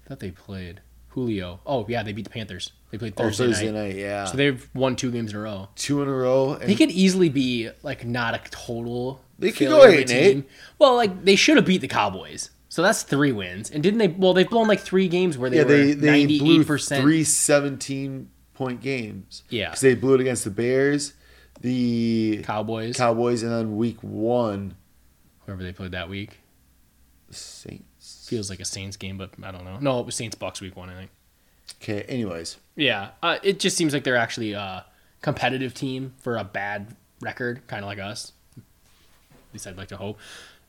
I 0.05 0.09
thought 0.09 0.21
they 0.21 0.31
played 0.31 0.81
Julio. 1.11 1.61
Oh 1.67 1.85
yeah, 1.89 2.03
they 2.03 2.13
beat 2.13 2.25
the 2.25 2.31
Panthers. 2.31 2.73
They 2.91 2.99
played 2.99 3.15
Oh, 3.17 3.25
Thursday, 3.25 3.47
Thursday 3.47 3.73
night. 3.73 3.89
night. 3.89 3.97
Yeah, 3.97 4.25
So 4.25 4.37
they've 4.37 4.69
won 4.75 4.97
two 4.97 5.11
games 5.11 5.31
in 5.33 5.37
a 5.37 5.41
row. 5.43 5.69
two 5.77 6.03
in 6.03 6.09
a 6.09 6.13
row. 6.13 6.55
And 6.55 6.69
They 6.69 6.75
could 6.75 6.91
easily 6.91 7.29
be 7.29 7.71
like 7.83 8.05
not 8.05 8.35
a 8.35 8.41
total. 8.51 9.23
They 9.39 9.53
could 9.53 9.69
go 9.69 9.85
eight 9.87 10.11
and 10.11 10.19
eight. 10.19 10.49
Well, 10.79 10.97
like 10.97 11.25
they 11.25 11.37
should 11.37 11.57
have 11.57 11.67
beat 11.67 11.81
the 11.81 11.89
Cowboys. 11.89 12.51
So 12.69 12.83
that's 12.83 13.03
three 13.03 13.33
wins. 13.33 13.71
And 13.71 13.83
didn't 13.83 13.99
they? 13.99 14.09
Well, 14.09 14.33
they've 14.35 14.49
blown 14.49 14.69
like 14.69 14.81
three 14.81 15.09
games 15.09 15.37
where 15.37 15.51
they 15.51 15.57
yeah, 15.57 15.63
were 15.65 15.69
they 15.69 15.93
they 15.93 16.07
ninety 16.11 16.39
blew 16.39 16.65
percent. 16.65 17.03
three 17.03 17.25
17 17.25 18.29
point 18.55 18.81
games. 18.81 19.43
Yeah. 19.51 19.71
because 19.71 19.81
they 19.81 19.95
blew 19.97 20.15
it 20.15 20.21
against 20.21 20.45
the 20.45 20.51
Bears, 20.51 21.15
the 21.61 22.41
Cowboys, 22.45 22.97
Cowboys, 22.97 23.43
and 23.43 23.51
then 23.51 23.77
week 23.77 24.01
one, 24.03 24.77
whoever 25.47 25.63
they 25.63 25.73
played 25.73 25.93
that 25.93 26.09
week. 26.09 26.39
the 27.29 27.35
Saints. 27.35 27.85
Feels 28.31 28.49
like 28.49 28.61
a 28.61 28.65
Saints 28.65 28.97
game, 28.97 29.19
but 29.19 29.31
I 29.43 29.51
don't 29.51 29.65
know. 29.65 29.79
No, 29.81 29.99
it 29.99 30.07
was 30.07 30.15
Saints 30.15 30.37
Bucks 30.37 30.61
week 30.61 30.77
one, 30.77 30.89
I 30.89 30.95
think. 30.95 31.11
Okay. 31.83 32.03
Anyways, 32.03 32.59
Yeah, 32.77 33.09
uh, 33.25 33.39
it 33.43 33.59
just 33.59 33.77
seems 33.77 33.93
like 33.93 34.05
they're 34.05 34.15
actually 34.15 34.53
a 34.53 34.85
competitive 35.21 35.75
team 35.75 36.13
for 36.19 36.37
a 36.37 36.45
bad 36.45 36.95
record, 37.21 37.67
kind 37.67 37.83
of 37.83 37.89
like 37.89 37.99
us. 37.99 38.31
At 38.57 38.63
least 39.53 39.67
I'd 39.67 39.77
like 39.77 39.89
to 39.89 39.97
hope. 39.97 40.21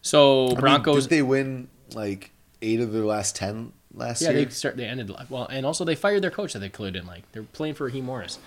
So 0.01 0.45
I 0.45 0.49
mean, 0.49 0.59
Broncos, 0.59 1.03
did 1.03 1.11
they 1.11 1.21
win 1.21 1.67
like 1.93 2.31
eight 2.63 2.79
of 2.79 2.93
their 2.93 3.05
last 3.05 3.35
ten 3.35 3.73
last 3.93 4.23
yeah, 4.23 4.29
year? 4.29 4.39
Yeah, 4.39 4.45
they 4.45 4.51
start 4.51 4.75
they 4.75 4.85
ended 4.85 5.11
well, 5.29 5.45
and 5.45 5.63
also 5.63 5.85
they 5.85 5.93
fired 5.93 6.23
their 6.23 6.31
coach 6.31 6.53
that 6.53 6.59
they 6.59 6.69
clearly 6.69 6.93
didn't 6.93 7.09
like. 7.09 7.31
They're 7.31 7.43
playing 7.43 7.75
for 7.75 7.85
Raheem 7.85 8.05
Morris. 8.05 8.39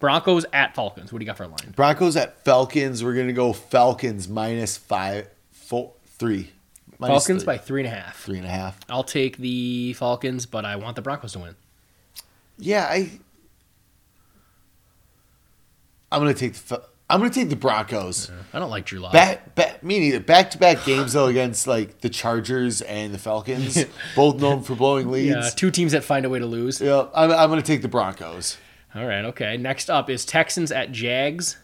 Broncos 0.00 0.44
at 0.52 0.74
Falcons. 0.74 1.12
What 1.12 1.20
do 1.20 1.24
you 1.24 1.26
got 1.26 1.36
for 1.36 1.44
a 1.44 1.48
line? 1.48 1.72
Broncos 1.76 2.16
at 2.16 2.44
Falcons. 2.44 3.04
We're 3.04 3.14
gonna 3.14 3.32
go 3.32 3.52
Falcons 3.52 4.28
minus 4.28 4.76
five, 4.76 5.28
four, 5.52 5.92
three. 6.18 6.50
Falcons 6.98 7.44
by 7.44 7.58
three 7.58 7.82
and 7.82 7.88
a 7.92 7.94
half. 7.94 8.22
Three 8.22 8.38
and 8.38 8.46
a 8.46 8.50
half. 8.50 8.78
I'll 8.88 9.04
take 9.04 9.36
the 9.38 9.92
Falcons, 9.94 10.46
but 10.46 10.64
I 10.64 10.76
want 10.76 10.96
the 10.96 11.02
Broncos 11.02 11.32
to 11.32 11.40
win. 11.40 11.56
Yeah, 12.58 12.84
I. 12.84 13.10
I'm 16.10 16.20
gonna 16.20 16.34
take 16.34 16.54
the. 16.54 16.82
I'm 17.08 17.20
gonna 17.20 17.30
take 17.32 17.50
the 17.50 17.56
Broncos. 17.56 18.30
Yeah, 18.30 18.36
I 18.52 18.58
don't 18.58 18.70
like 18.70 18.84
Drew 18.84 18.98
Lock. 18.98 19.12
Back, 19.12 19.54
back, 19.54 19.82
me 19.84 20.00
neither. 20.00 20.20
Back 20.20 20.50
to 20.52 20.58
back 20.58 20.84
games 20.84 21.12
though 21.12 21.26
against 21.26 21.66
like 21.66 22.00
the 22.00 22.08
Chargers 22.08 22.80
and 22.82 23.14
the 23.14 23.18
Falcons, 23.18 23.84
both 24.16 24.40
known 24.40 24.62
for 24.62 24.74
blowing 24.74 25.10
leads. 25.10 25.34
Yeah, 25.34 25.50
two 25.50 25.70
teams 25.70 25.92
that 25.92 26.02
find 26.02 26.24
a 26.24 26.28
way 26.28 26.38
to 26.38 26.46
lose. 26.46 26.80
Yeah, 26.80 27.06
I'm, 27.14 27.30
I'm 27.30 27.48
gonna 27.48 27.62
take 27.62 27.82
the 27.82 27.88
Broncos. 27.88 28.56
All 28.94 29.06
right, 29.06 29.24
okay. 29.26 29.56
Next 29.56 29.90
up 29.90 30.08
is 30.08 30.24
Texans 30.24 30.72
at 30.72 30.90
Jags. 30.90 31.58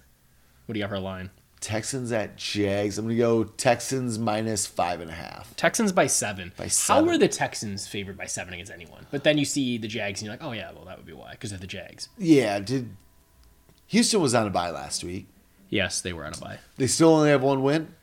What 0.67 0.75
do 0.75 0.79
you 0.79 0.85
got 0.85 0.91
for 0.91 0.97
a 0.97 1.01
line? 1.01 1.31
Texans 1.63 2.13
at 2.13 2.37
Jags. 2.37 2.99
I'm 2.99 3.07
gonna 3.07 3.17
go 3.17 3.45
Texans 3.45 4.19
minus 4.19 4.67
five 4.67 5.01
and 5.01 5.11
a 5.11 5.15
half. 5.15 5.57
Texans 5.57 5.93
by 5.93 6.07
seven. 6.09 6.53
By 6.57 6.67
seven. 6.67 7.05
How 7.05 7.11
were 7.11 7.17
the 7.17 7.29
Texans 7.29 7.87
favored 7.87 8.19
by 8.19 8.27
seven 8.27 8.53
against 8.53 8.73
anyone? 8.73 9.07
But 9.11 9.25
then 9.25 9.39
you 9.39 9.45
see 9.45 9.79
the 9.79 9.89
Jags 9.89 10.21
and 10.21 10.27
you're 10.27 10.35
like, 10.35 10.45
oh 10.45 10.53
yeah, 10.53 10.73
well 10.73 10.85
that 10.85 10.97
would 10.99 11.07
be 11.07 11.13
why 11.13 11.31
because 11.31 11.51
they're 11.51 11.59
the 11.59 11.67
Jags. 11.67 12.09
Yeah, 12.19 12.59
did 12.59 12.95
Houston 13.87 14.21
was 14.21 14.35
on 14.35 14.47
a 14.47 14.51
bye 14.51 14.71
last 14.71 15.05
week. 15.05 15.29
Yes, 15.71 16.01
they 16.01 16.13
were 16.13 16.27
on 16.27 16.35
a 16.35 16.39
bye. 16.39 16.59
They 16.77 16.87
still 16.87 17.11
only 17.15 17.31
have 17.31 17.43
one 17.43 17.63
win. 17.63 17.95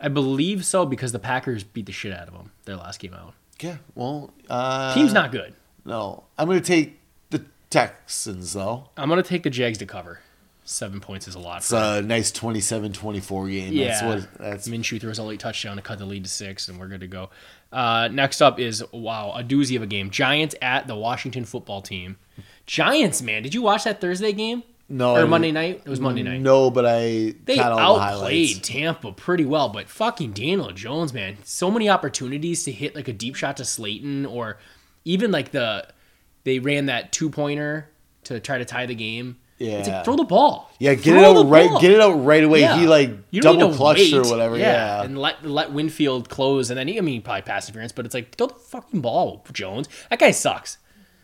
I 0.00 0.08
believe 0.08 0.64
so 0.66 0.84
because 0.84 1.12
the 1.12 1.18
Packers 1.18 1.64
beat 1.64 1.86
the 1.86 1.92
shit 1.92 2.12
out 2.12 2.28
of 2.28 2.34
them 2.34 2.50
their 2.64 2.76
last 2.76 3.00
game 3.00 3.14
out. 3.14 3.34
Yeah, 3.60 3.78
well, 3.94 4.32
uh, 4.50 4.94
Team's 4.94 5.12
not 5.12 5.32
good. 5.32 5.54
No, 5.84 6.24
I'm 6.36 6.46
gonna 6.48 6.60
take 6.60 6.98
the 7.30 7.44
Texans 7.70 8.52
though. 8.52 8.90
I'm 8.96 9.08
gonna 9.08 9.22
take 9.22 9.44
the 9.44 9.50
Jags 9.50 9.78
to 9.78 9.86
cover. 9.86 10.20
Seven 10.68 11.00
points 11.00 11.26
is 11.26 11.34
a 11.34 11.38
lot. 11.38 11.58
It's 11.58 11.72
a 11.72 12.02
nice 12.02 12.30
27-24 12.30 13.50
game. 13.50 13.74
That's 13.74 14.02
yeah, 14.02 14.06
what 14.06 14.28
that's 14.38 14.68
Minshew 14.68 15.00
throws 15.00 15.18
a 15.18 15.22
late 15.22 15.40
touchdown 15.40 15.76
to 15.76 15.82
cut 15.82 15.98
the 15.98 16.04
lead 16.04 16.24
to 16.24 16.30
six, 16.30 16.68
and 16.68 16.78
we're 16.78 16.88
good 16.88 17.00
to 17.00 17.06
go. 17.06 17.30
Uh, 17.72 18.10
next 18.12 18.42
up 18.42 18.60
is 18.60 18.84
wow, 18.92 19.32
a 19.34 19.42
doozy 19.42 19.76
of 19.76 19.82
a 19.82 19.86
game. 19.86 20.10
Giants 20.10 20.54
at 20.60 20.86
the 20.86 20.94
Washington 20.94 21.46
Football 21.46 21.80
Team. 21.80 22.18
Giants, 22.66 23.22
man, 23.22 23.42
did 23.42 23.54
you 23.54 23.62
watch 23.62 23.84
that 23.84 24.02
Thursday 24.02 24.34
game? 24.34 24.62
No, 24.90 25.16
or. 25.16 25.26
Monday 25.26 25.52
night? 25.52 25.80
It 25.86 25.88
was 25.88 26.00
Monday 26.00 26.22
night. 26.22 26.42
No, 26.42 26.70
but 26.70 26.84
I 26.84 27.34
They 27.44 27.56
the 27.56 27.62
outplayed 27.62 28.00
highlights. 28.00 28.58
Tampa 28.58 29.12
pretty 29.12 29.46
well, 29.46 29.70
but 29.70 29.88
fucking 29.88 30.32
Daniel 30.32 30.70
Jones, 30.72 31.14
man, 31.14 31.38
so 31.44 31.70
many 31.70 31.88
opportunities 31.88 32.64
to 32.64 32.72
hit 32.72 32.94
like 32.94 33.08
a 33.08 33.14
deep 33.14 33.36
shot 33.36 33.56
to 33.56 33.64
Slayton, 33.64 34.26
or 34.26 34.58
even 35.06 35.30
like 35.30 35.50
the 35.52 35.88
they 36.44 36.58
ran 36.58 36.86
that 36.86 37.10
two 37.10 37.30
pointer 37.30 37.88
to 38.24 38.38
try 38.38 38.58
to 38.58 38.66
tie 38.66 38.84
the 38.84 38.94
game. 38.94 39.38
It's 39.58 39.88
Yeah. 39.88 39.96
like 39.96 40.04
throw 40.04 40.16
the 40.16 40.24
ball. 40.24 40.70
Yeah, 40.78 40.94
get 40.94 41.04
Throw 41.12 41.18
it 41.18 41.24
out 41.38 41.48
right. 41.48 41.68
ball. 41.68 41.80
Get 41.80 41.90
it 41.90 42.00
out 42.00 42.12
right 42.24 42.44
away. 42.44 42.60
Yeah. 42.60 42.78
He 42.78 42.86
like 42.86 43.30
double 43.32 43.74
clutched 43.74 44.12
or 44.12 44.22
whatever. 44.22 44.56
Yeah, 44.56 45.02
and 45.02 45.18
let 45.18 45.44
let 45.44 45.72
Winfield 45.72 46.28
close, 46.28 46.70
and 46.70 46.78
then 46.78 46.88
he, 46.88 46.98
I 46.98 47.00
mean 47.00 47.22
probably 47.22 47.42
pass 47.42 47.68
interference, 47.68 47.92
but 47.92 48.06
it's 48.06 48.14
like 48.14 48.34
throw 48.36 48.46
the 48.48 48.54
fucking 48.54 49.00
ball, 49.00 49.44
Jones. 49.52 49.88
That 50.10 50.18
guy 50.20 50.30
sucks. 50.30 50.78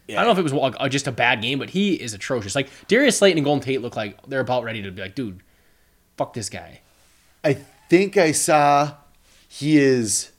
I 0.08 0.12
don't 0.14 0.24
know 0.26 0.32
if 0.32 0.38
it 0.38 0.52
was 0.52 0.74
uh, 0.78 0.88
just 0.90 1.06
a 1.06 1.12
bad 1.12 1.40
game, 1.40 1.58
but 1.58 1.70
he 1.70 1.94
is 1.94 2.12
atrocious. 2.12 2.54
Like 2.54 2.68
Darius 2.88 3.16
Slayton 3.18 3.38
and 3.38 3.44
Golden 3.44 3.64
Tate 3.64 3.80
look 3.80 3.96
like 3.96 4.18
they're 4.26 4.40
about 4.40 4.62
ready 4.62 4.82
to 4.82 4.90
be 4.90 5.00
like, 5.00 5.14
dude, 5.14 5.40
fuck 6.18 6.34
this 6.34 6.50
guy. 6.50 6.80
I 7.42 7.54
think 7.88 8.18
I 8.18 8.32
saw 8.32 8.96
he 9.48 9.78
is 9.78 10.32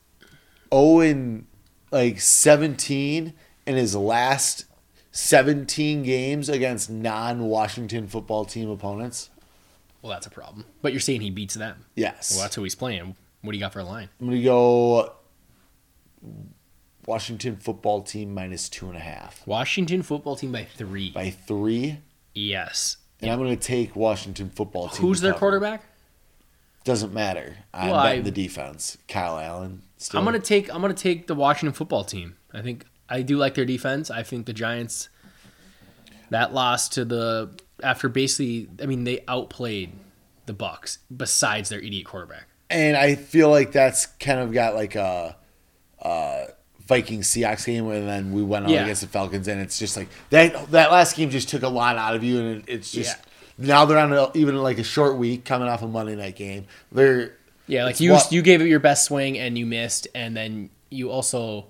Owen 0.71 1.47
like 1.91 2.19
17 2.19 3.33
in 3.65 3.75
his 3.75 3.95
last 3.95 4.65
17 5.15 6.03
games 6.03 6.49
against 6.49 6.89
non-Washington 6.89 8.05
football 8.05 8.43
team 8.43 8.69
opponents. 8.69 9.29
Well, 10.01 10.11
that's 10.11 10.27
a 10.27 10.29
problem. 10.29 10.65
But 10.81 10.91
you're 10.91 10.99
saying 10.99 11.21
he 11.21 11.29
beats 11.29 11.53
them. 11.55 11.85
Yes, 11.95 12.33
Well, 12.33 12.41
that's 12.41 12.55
who 12.55 12.63
he's 12.63 12.75
playing. 12.75 13.15
What 13.41 13.51
do 13.53 13.57
you 13.57 13.63
got 13.63 13.71
for 13.71 13.79
a 13.79 13.85
line? 13.85 14.09
I'm 14.19 14.27
gonna 14.27 14.43
go 14.43 15.13
Washington 17.05 17.55
football 17.57 18.01
team 18.01 18.33
minus 18.33 18.67
two 18.67 18.87
and 18.87 18.97
a 18.97 18.99
half 18.99 19.45
Washington 19.47 20.01
football 20.01 20.35
team 20.35 20.51
by 20.51 20.63
three. 20.65 21.11
by 21.11 21.29
three, 21.29 21.99
yes. 22.33 22.97
and 23.21 23.31
I'm 23.31 23.37
gonna 23.39 23.55
take 23.55 23.95
Washington 23.95 24.49
football 24.49 24.89
team. 24.89 25.01
Who's 25.01 25.21
their 25.21 25.31
cover. 25.33 25.39
quarterback? 25.39 25.83
Doesn't 26.83 27.13
matter. 27.13 27.57
I'm 27.73 27.91
Well, 27.91 28.03
betting 28.03 28.21
I- 28.21 28.23
the 28.23 28.31
defense. 28.31 28.97
Kyle 29.07 29.37
Allen. 29.39 29.81
Still. 29.97 30.19
I'm 30.19 30.25
gonna 30.25 30.39
take 30.39 30.73
I'm 30.73 30.81
gonna 30.81 30.93
take 30.93 31.27
the 31.27 31.35
Washington 31.35 31.73
football 31.73 32.03
team. 32.03 32.35
I 32.53 32.61
think 32.61 32.85
I 33.09 33.21
do 33.21 33.37
like 33.37 33.53
their 33.55 33.65
defense. 33.65 34.09
I 34.09 34.23
think 34.23 34.45
the 34.45 34.53
Giants 34.53 35.09
that 36.29 36.53
loss 36.53 36.89
to 36.89 37.05
the 37.05 37.51
after 37.83 38.09
basically 38.09 38.67
I 38.81 38.85
mean 38.85 39.03
they 39.03 39.23
outplayed 39.27 39.91
the 40.45 40.53
Bucks 40.53 40.99
besides 41.15 41.69
their 41.69 41.79
idiot 41.79 42.05
quarterback. 42.05 42.47
and 42.69 42.95
I 42.97 43.15
feel 43.15 43.49
like 43.49 43.71
that's 43.71 44.05
kind 44.05 44.39
of 44.39 44.51
got 44.53 44.75
like 44.75 44.95
a, 44.95 45.35
uh 46.01 46.45
Viking 46.87 47.21
Seahawks 47.21 47.65
game, 47.65 47.89
and 47.89 48.07
then 48.07 48.31
we 48.31 48.43
went 48.43 48.65
on 48.65 48.71
Yeah. 48.71 48.83
against 48.83 49.01
the 49.01 49.07
Falcons, 49.07 49.47
and 49.47 49.59
it's 49.59 49.79
just 49.79 49.97
like 49.97 50.07
that. 50.29 50.69
That 50.69 50.91
last 50.91 51.15
game 51.15 51.31
just 51.31 51.49
took 51.49 51.63
a 51.63 51.67
lot 51.67 51.97
out 51.97 52.15
of 52.15 52.23
you, 52.23 52.39
and 52.39 52.57
it, 52.59 52.65
it's 52.67 52.91
just 52.91 53.17
now 53.57 53.85
they're 53.85 53.97
on 53.97 54.13
a, 54.13 54.29
even 54.37 54.55
like 54.61 54.77
a 54.77 54.83
short 54.83 55.17
week 55.17 55.45
coming 55.45 55.67
off 55.67 55.81
a 55.81 55.87
Monday 55.87 56.15
night 56.15 56.35
game. 56.35 56.65
They're 56.91 57.33
Yeah, 57.65 57.85
like 57.85 57.99
you 57.99 58.11
what- 58.11 58.31
you 58.31 58.43
gave 58.43 58.61
it 58.61 58.67
your 58.67 58.79
best 58.79 59.05
swing 59.05 59.39
and 59.39 59.57
you 59.57 59.65
missed 59.65 60.07
and 60.13 60.37
then 60.37 60.69
you 60.91 61.09
also 61.09 61.65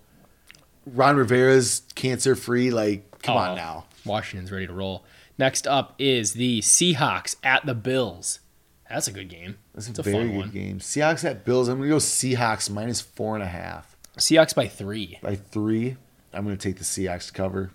Ron 0.85 1.15
Rivera's 1.17 1.81
cancer 1.95 2.35
free. 2.35 2.71
Like, 2.71 3.21
come 3.21 3.35
Oh, 3.37 3.39
on 3.39 3.55
now. 3.55 3.85
Washington's 4.05 4.51
ready 4.51 4.67
to 4.67 4.73
roll. 4.73 5.03
Next 5.37 5.67
up 5.67 5.95
is 5.99 6.33
the 6.33 6.61
Seahawks 6.61 7.35
at 7.43 7.65
the 7.65 7.73
Bills. 7.75 8.39
That's 8.89 9.07
a 9.07 9.11
good 9.11 9.29
game. 9.29 9.57
That's 9.73 9.87
a 9.87 9.89
It's 9.91 9.99
a 9.99 10.03
very 10.03 10.15
fun 10.15 10.27
good 10.29 10.37
one. 10.37 10.49
game. 10.51 10.79
Seahawks 10.79 11.25
at 11.25 11.43
Bills. 11.43 11.67
I'm 11.67 11.77
gonna 11.79 11.89
go 11.89 11.97
Seahawks 11.97 12.69
minus 12.69 13.01
four 13.01 13.33
and 13.35 13.43
a 13.43 13.47
half 13.47 13.95
Seahawks 14.17 14.53
by 14.55 14.67
three. 14.67 15.19
by 15.21 15.35
three. 15.35 15.97
I'm 16.33 16.43
gonna 16.45 16.55
take 16.57 16.77
the 16.77 16.83
Seahawks 16.83 17.33
cover. 17.33 17.71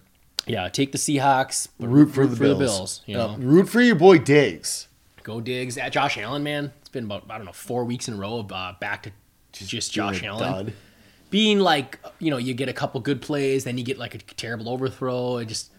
Yeah, 0.47 0.69
take 0.69 0.93
the 0.93 0.99
Seahawks. 0.99 1.69
but 1.79 1.89
Root 1.89 2.13
for, 2.15 2.27
the, 2.27 2.37
Bills. 2.37 3.03
you 3.07 3.15
know, 3.17 3.37
root 3.39 3.69
for 3.69 3.81
your 3.83 3.97
boy 3.97 4.19
Diggs. 4.19 4.87
go 5.23 5.41
Diggs 5.41 5.77
at 5.77 5.93
Josh 5.93 6.17
Allen, 6.17 6.43
man. 6.43 6.73
It's 6.81 6.89
been 6.89 7.05
about 7.05 7.25
I 7.29 7.37
don't 7.37 7.45
know 7.47 7.53
four 7.53 7.85
weeks 7.85 8.09
in 8.09 8.15
a 8.15 8.17
row 8.17 8.39
of 8.39 8.51
uh, 8.53 8.75
back 8.81 9.13
to 9.53 9.67
just, 9.67 9.93
Josh 9.93 10.23
Allen 10.23 10.53
dud. 10.53 10.73
Being 11.31 11.61
like 11.61 11.99
you 12.18 12.31
know 12.31 12.37
you 12.37 12.55
get 12.55 12.68
a 12.68 12.72
couple 12.72 13.01
good 13.01 13.22
plays, 13.22 13.64
then 13.64 13.78
you 13.78 13.85
get 13.85 13.99
like 13.99 14.14
a 14.14 14.18
terrible 14.18 14.68
overthrow. 14.68 15.39
It 15.39 15.47
just 15.47 15.70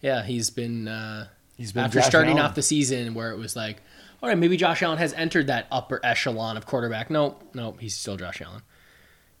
yeah, 0.00 0.22
he's 0.22 0.50
been 0.50 0.88
uh, 0.88 1.28
He's 1.56 1.72
been 1.72 1.84
after 1.84 2.00
Josh 2.00 2.08
starting 2.08 2.38
Allen. 2.38 2.46
off 2.50 2.54
the 2.54 2.62
season 2.62 3.14
where 3.14 3.30
it 3.30 3.38
was 3.38 3.54
like, 3.54 3.80
all 4.22 4.28
right, 4.28 4.36
maybe 4.36 4.56
Josh 4.56 4.82
Allen 4.82 4.98
has 4.98 5.12
entered 5.12 5.46
that 5.46 5.66
upper 5.70 6.00
echelon 6.02 6.56
of 6.56 6.66
quarterback. 6.66 7.10
Nope, 7.10 7.42
nope, 7.54 7.78
he's 7.80 7.96
still 7.96 8.16
Josh 8.16 8.42
Allen. 8.42 8.62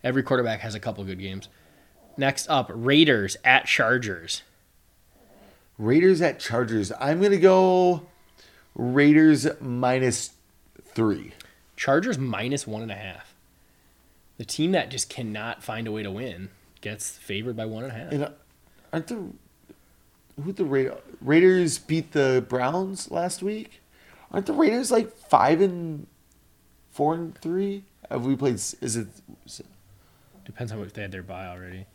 Every 0.04 0.22
quarterback 0.22 0.60
has 0.60 0.74
a 0.74 0.80
couple 0.80 1.02
good 1.04 1.18
games. 1.18 1.48
Next 2.16 2.46
up, 2.48 2.70
Raiders 2.72 3.36
at 3.42 3.66
Chargers. 3.66 4.42
Raiders 5.76 6.22
at 6.22 6.38
Chargers. 6.38 6.92
I'm 7.00 7.20
gonna 7.20 7.36
go 7.36 8.06
Raiders 8.76 9.48
minus 9.60 10.30
three. 10.84 11.32
Chargers 11.76 12.18
minus 12.18 12.66
one 12.66 12.82
and 12.82 12.92
a 12.92 12.96
half. 12.96 13.33
The 14.36 14.44
team 14.44 14.72
that 14.72 14.90
just 14.90 15.08
cannot 15.08 15.62
find 15.62 15.86
a 15.86 15.92
way 15.92 16.02
to 16.02 16.10
win 16.10 16.50
gets 16.80 17.16
favored 17.16 17.56
by 17.56 17.66
one 17.66 17.84
and 17.84 17.92
a 17.92 17.96
half. 17.96 18.12
And 18.12 18.24
uh, 18.24 18.30
aren't 18.92 19.06
the 19.06 19.26
who 20.42 20.52
the 20.52 20.64
Ra- 20.64 20.96
Raiders 21.20 21.78
beat 21.78 22.12
the 22.12 22.44
Browns 22.48 23.10
last 23.10 23.42
week? 23.42 23.80
Aren't 24.32 24.46
the 24.46 24.52
Raiders 24.52 24.90
like 24.90 25.12
five 25.12 25.60
and 25.60 26.06
four 26.90 27.14
and 27.14 27.38
three? 27.38 27.84
Have 28.10 28.26
we 28.26 28.34
played? 28.36 28.54
Is 28.54 28.96
it? 28.96 29.08
Depends 30.44 30.72
on 30.72 30.80
if 30.80 30.92
they 30.92 31.02
had 31.02 31.12
their 31.12 31.22
bye 31.22 31.46
already. 31.46 31.86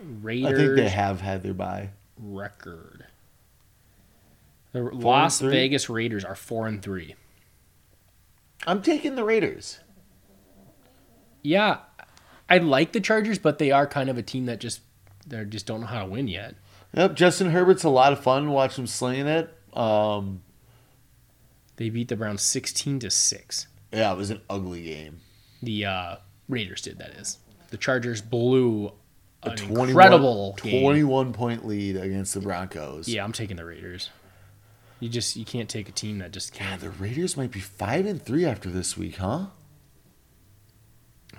Raiders. 0.00 0.52
I 0.52 0.56
think 0.56 0.76
they 0.76 0.88
have 0.88 1.20
had 1.20 1.42
their 1.42 1.54
bye. 1.54 1.90
record. 2.18 3.06
The 4.72 4.82
Las? 4.82 5.40
Vegas 5.40 5.88
Raiders 5.88 6.24
are 6.24 6.34
four 6.34 6.66
and 6.66 6.82
three. 6.82 7.14
I'm 8.66 8.82
taking 8.82 9.14
the 9.14 9.24
Raiders. 9.24 9.80
Yeah, 11.42 11.78
I 12.48 12.58
like 12.58 12.92
the 12.92 13.00
Chargers, 13.00 13.38
but 13.38 13.58
they 13.58 13.70
are 13.70 13.86
kind 13.86 14.08
of 14.08 14.18
a 14.18 14.22
team 14.22 14.46
that 14.46 14.60
just 14.60 14.80
they 15.26 15.44
just 15.44 15.66
don't 15.66 15.80
know 15.82 15.86
how 15.86 16.04
to 16.04 16.10
win 16.10 16.28
yet. 16.28 16.54
Yep, 16.94 17.14
Justin 17.16 17.50
Herbert's 17.50 17.84
a 17.84 17.88
lot 17.90 18.12
of 18.12 18.20
fun. 18.20 18.50
Watch 18.50 18.78
him 18.78 18.86
slaying 18.86 19.26
it. 19.26 19.54
Um, 19.74 20.40
They 21.76 21.90
beat 21.90 22.08
the 22.08 22.16
Browns 22.16 22.42
sixteen 22.42 22.98
to 23.00 23.10
six. 23.10 23.66
yeah, 23.92 24.12
it 24.12 24.16
was 24.16 24.30
an 24.30 24.40
ugly 24.48 24.82
game. 24.82 25.20
The 25.62 25.84
uh, 25.84 26.16
Raiders 26.48 26.82
did 26.82 26.98
that 26.98 27.10
is. 27.10 27.38
The 27.70 27.76
Chargers 27.76 28.22
blew 28.22 28.92
A 29.42 29.54
21 29.54 29.88
incredible 29.90 30.56
game. 30.62 30.82
21 30.82 31.32
point 31.34 31.66
lead 31.66 31.96
against 31.96 32.32
the 32.34 32.40
Broncos. 32.40 33.06
Yeah, 33.08 33.24
I'm 33.24 33.32
taking 33.32 33.56
the 33.56 33.64
Raiders. 33.66 34.08
You 35.00 35.08
just 35.08 35.36
you 35.36 35.44
can't 35.44 35.68
take 35.68 35.88
a 35.88 35.92
team 35.92 36.18
that 36.18 36.32
just 36.32 36.52
can't. 36.52 36.80
the 36.80 36.90
Raiders 36.90 37.36
might 37.36 37.50
be 37.50 37.60
five 37.60 38.06
and 38.06 38.20
three 38.22 38.44
after 38.46 38.70
this 38.70 38.96
week, 38.96 39.16
huh? 39.16 39.46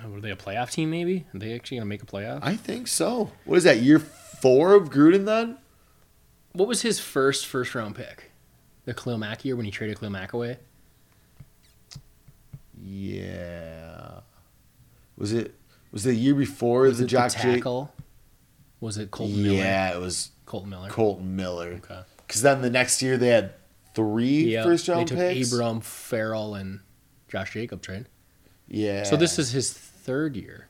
Were 0.07 0.21
they 0.21 0.31
a 0.31 0.35
playoff 0.35 0.71
team? 0.71 0.89
Maybe 0.91 1.25
are 1.33 1.39
they 1.39 1.53
actually 1.53 1.77
gonna 1.77 1.87
make 1.87 2.01
a 2.01 2.05
playoff? 2.05 2.39
I 2.41 2.55
think 2.55 2.87
so. 2.87 3.31
What 3.45 3.57
is 3.57 3.63
that? 3.65 3.79
Year 3.81 3.99
four 3.99 4.73
of 4.73 4.89
Gruden 4.89 5.25
then? 5.25 5.57
What 6.53 6.67
was 6.67 6.81
his 6.81 6.99
first 6.99 7.45
first 7.45 7.75
round 7.75 7.95
pick? 7.95 8.31
The 8.85 8.93
Khalil 8.93 9.17
Mack 9.17 9.43
year 9.45 9.55
when 9.55 9.65
he 9.65 9.71
traded 9.71 9.99
Khalil 9.99 10.11
Mack 10.11 10.33
away. 10.33 10.57
Yeah. 12.81 14.21
Was 15.17 15.33
it? 15.33 15.55
Was 15.91 16.05
it 16.05 16.09
the 16.09 16.15
year 16.15 16.35
before 16.35 16.83
Was 16.83 16.99
the 16.99 17.05
it 17.05 17.07
Jock 17.07 17.31
the 17.33 17.39
tackle? 17.39 17.93
Was 18.79 18.97
it 18.97 19.11
Kolton 19.11 19.43
Miller? 19.43 19.55
Yeah, 19.57 19.95
it 19.95 19.99
was 19.99 20.31
Kolton 20.45 20.69
Miller. 20.69 20.89
Kolton 20.89 21.35
Miller. 21.35 21.79
Okay. 21.83 22.01
Because 22.25 22.41
then 22.41 22.61
the 22.61 22.69
next 22.69 23.01
year 23.01 23.17
they 23.17 23.27
had 23.27 23.53
three 23.95 24.53
Yeah, 24.53 24.63
first 24.63 24.87
they 24.87 25.03
took 25.03 25.17
picks. 25.17 25.51
Abram, 25.51 25.81
Ferrell, 25.81 26.55
and 26.55 26.79
Josh 27.27 27.53
Jacobs, 27.53 27.89
right? 27.89 28.05
Yeah. 28.67 29.03
So 29.03 29.17
this 29.17 29.37
is 29.39 29.51
his 29.51 29.73
third 30.10 30.36
year. 30.36 30.66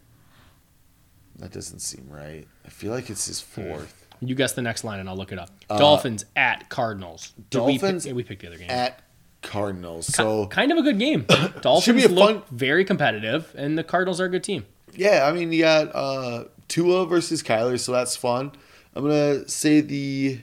that 1.38 1.54
doesn't 1.54 1.80
seem 1.80 2.06
right. 2.10 2.46
I 2.66 2.70
feel 2.70 2.92
like 2.92 3.10
it's 3.10 3.26
his 3.28 3.40
fourth. 3.40 4.06
You 4.20 4.36
guess 4.36 4.52
the 4.52 4.62
next 4.62 4.84
line, 4.84 5.00
and 5.00 5.08
I'll 5.08 5.16
look 5.16 5.32
it 5.32 5.40
up. 5.40 5.50
Dolphins 5.70 6.26
at 6.36 6.68
Cardinals. 6.68 7.32
Did 7.50 7.62
we 7.62 7.74
pick- 7.74 7.82
Dolphins 7.82 8.06
yeah, 8.06 8.12
we 8.12 8.24
picked 8.24 8.42
the 8.42 8.48
other 8.48 8.58
game. 8.58 8.70
At 8.70 9.02
Cardinals. 9.42 10.08
So 10.08 10.48
kind 10.48 10.74
of 10.74 10.78
a 10.78 10.82
good 10.82 11.00
game. 11.00 11.26
Dolphins 11.62 11.96
be 11.96 12.04
a 12.04 12.10
look 12.14 12.46
fun- 12.48 12.58
very 12.58 12.84
competitive, 12.84 13.54
and 13.58 13.78
the 13.78 13.84
Cardinals 13.86 14.20
are 14.20 14.26
a 14.26 14.30
good 14.30 14.44
team. 14.44 14.66
yeah, 14.94 15.26
I 15.26 15.32
mean 15.32 15.54
you 15.54 15.62
got 15.62 15.96
uh, 15.96 16.44
Tua 16.68 17.06
versus 17.06 17.42
Kyler, 17.42 17.80
so 17.80 17.94
that's 17.94 18.18
fun. 18.18 18.52
I'm 18.94 19.04
gonna 19.04 19.48
say 19.48 19.80
the 19.80 20.42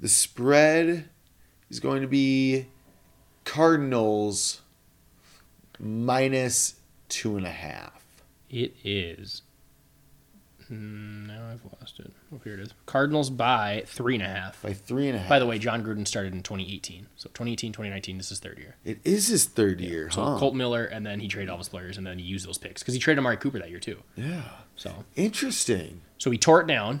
the 0.00 0.08
spread 0.08 1.08
is 1.70 1.78
going 1.78 2.02
to 2.02 2.08
be 2.08 2.66
Cardinals 3.44 4.62
minus 5.78 6.74
two 7.08 7.36
and 7.36 7.46
a 7.46 7.50
half. 7.50 7.99
It 8.50 8.74
is. 8.84 9.42
Hmm, 10.68 11.26
Now 11.26 11.48
I've 11.50 11.64
lost 11.80 11.98
it. 11.98 12.12
Oh, 12.32 12.40
here 12.44 12.54
it 12.54 12.60
is. 12.60 12.74
Cardinals 12.86 13.28
by 13.30 13.82
three 13.86 14.14
and 14.14 14.22
a 14.22 14.28
half. 14.28 14.62
By 14.62 14.72
three 14.72 15.08
and 15.08 15.16
a 15.16 15.20
half. 15.20 15.28
By 15.28 15.38
the 15.38 15.46
way, 15.46 15.58
Jon 15.58 15.82
Gruden 15.84 16.06
started 16.06 16.32
in 16.32 16.42
2018. 16.42 17.06
So 17.16 17.28
2018, 17.30 17.72
2019, 17.72 18.18
this 18.18 18.30
is 18.30 18.38
third 18.38 18.58
year. 18.58 18.76
it 18.84 18.98
is 19.04 19.26
his 19.28 19.46
third 19.46 19.80
year, 19.80 20.10
So 20.10 20.22
huh? 20.24 20.38
Kolton 20.38 20.58
Miller, 20.58 20.84
and 20.84 21.04
then 21.04 21.18
he 21.20 21.28
traded 21.28 21.48
all 21.50 21.58
his 21.58 21.68
players, 21.68 21.96
and 21.98 22.06
then 22.06 22.18
he 22.18 22.24
used 22.24 22.46
those 22.46 22.58
picks 22.58 22.82
because 22.82 22.94
he 22.94 23.00
traded 23.00 23.18
Amari 23.18 23.36
Cooper 23.36 23.58
that 23.58 23.70
year 23.70 23.80
too. 23.80 23.98
yeah. 24.16 24.42
So 24.76 25.04
Interesting. 25.16 26.00
so 26.18 26.30
he 26.30 26.38
tore 26.38 26.60
it 26.62 26.66
down. 26.66 27.00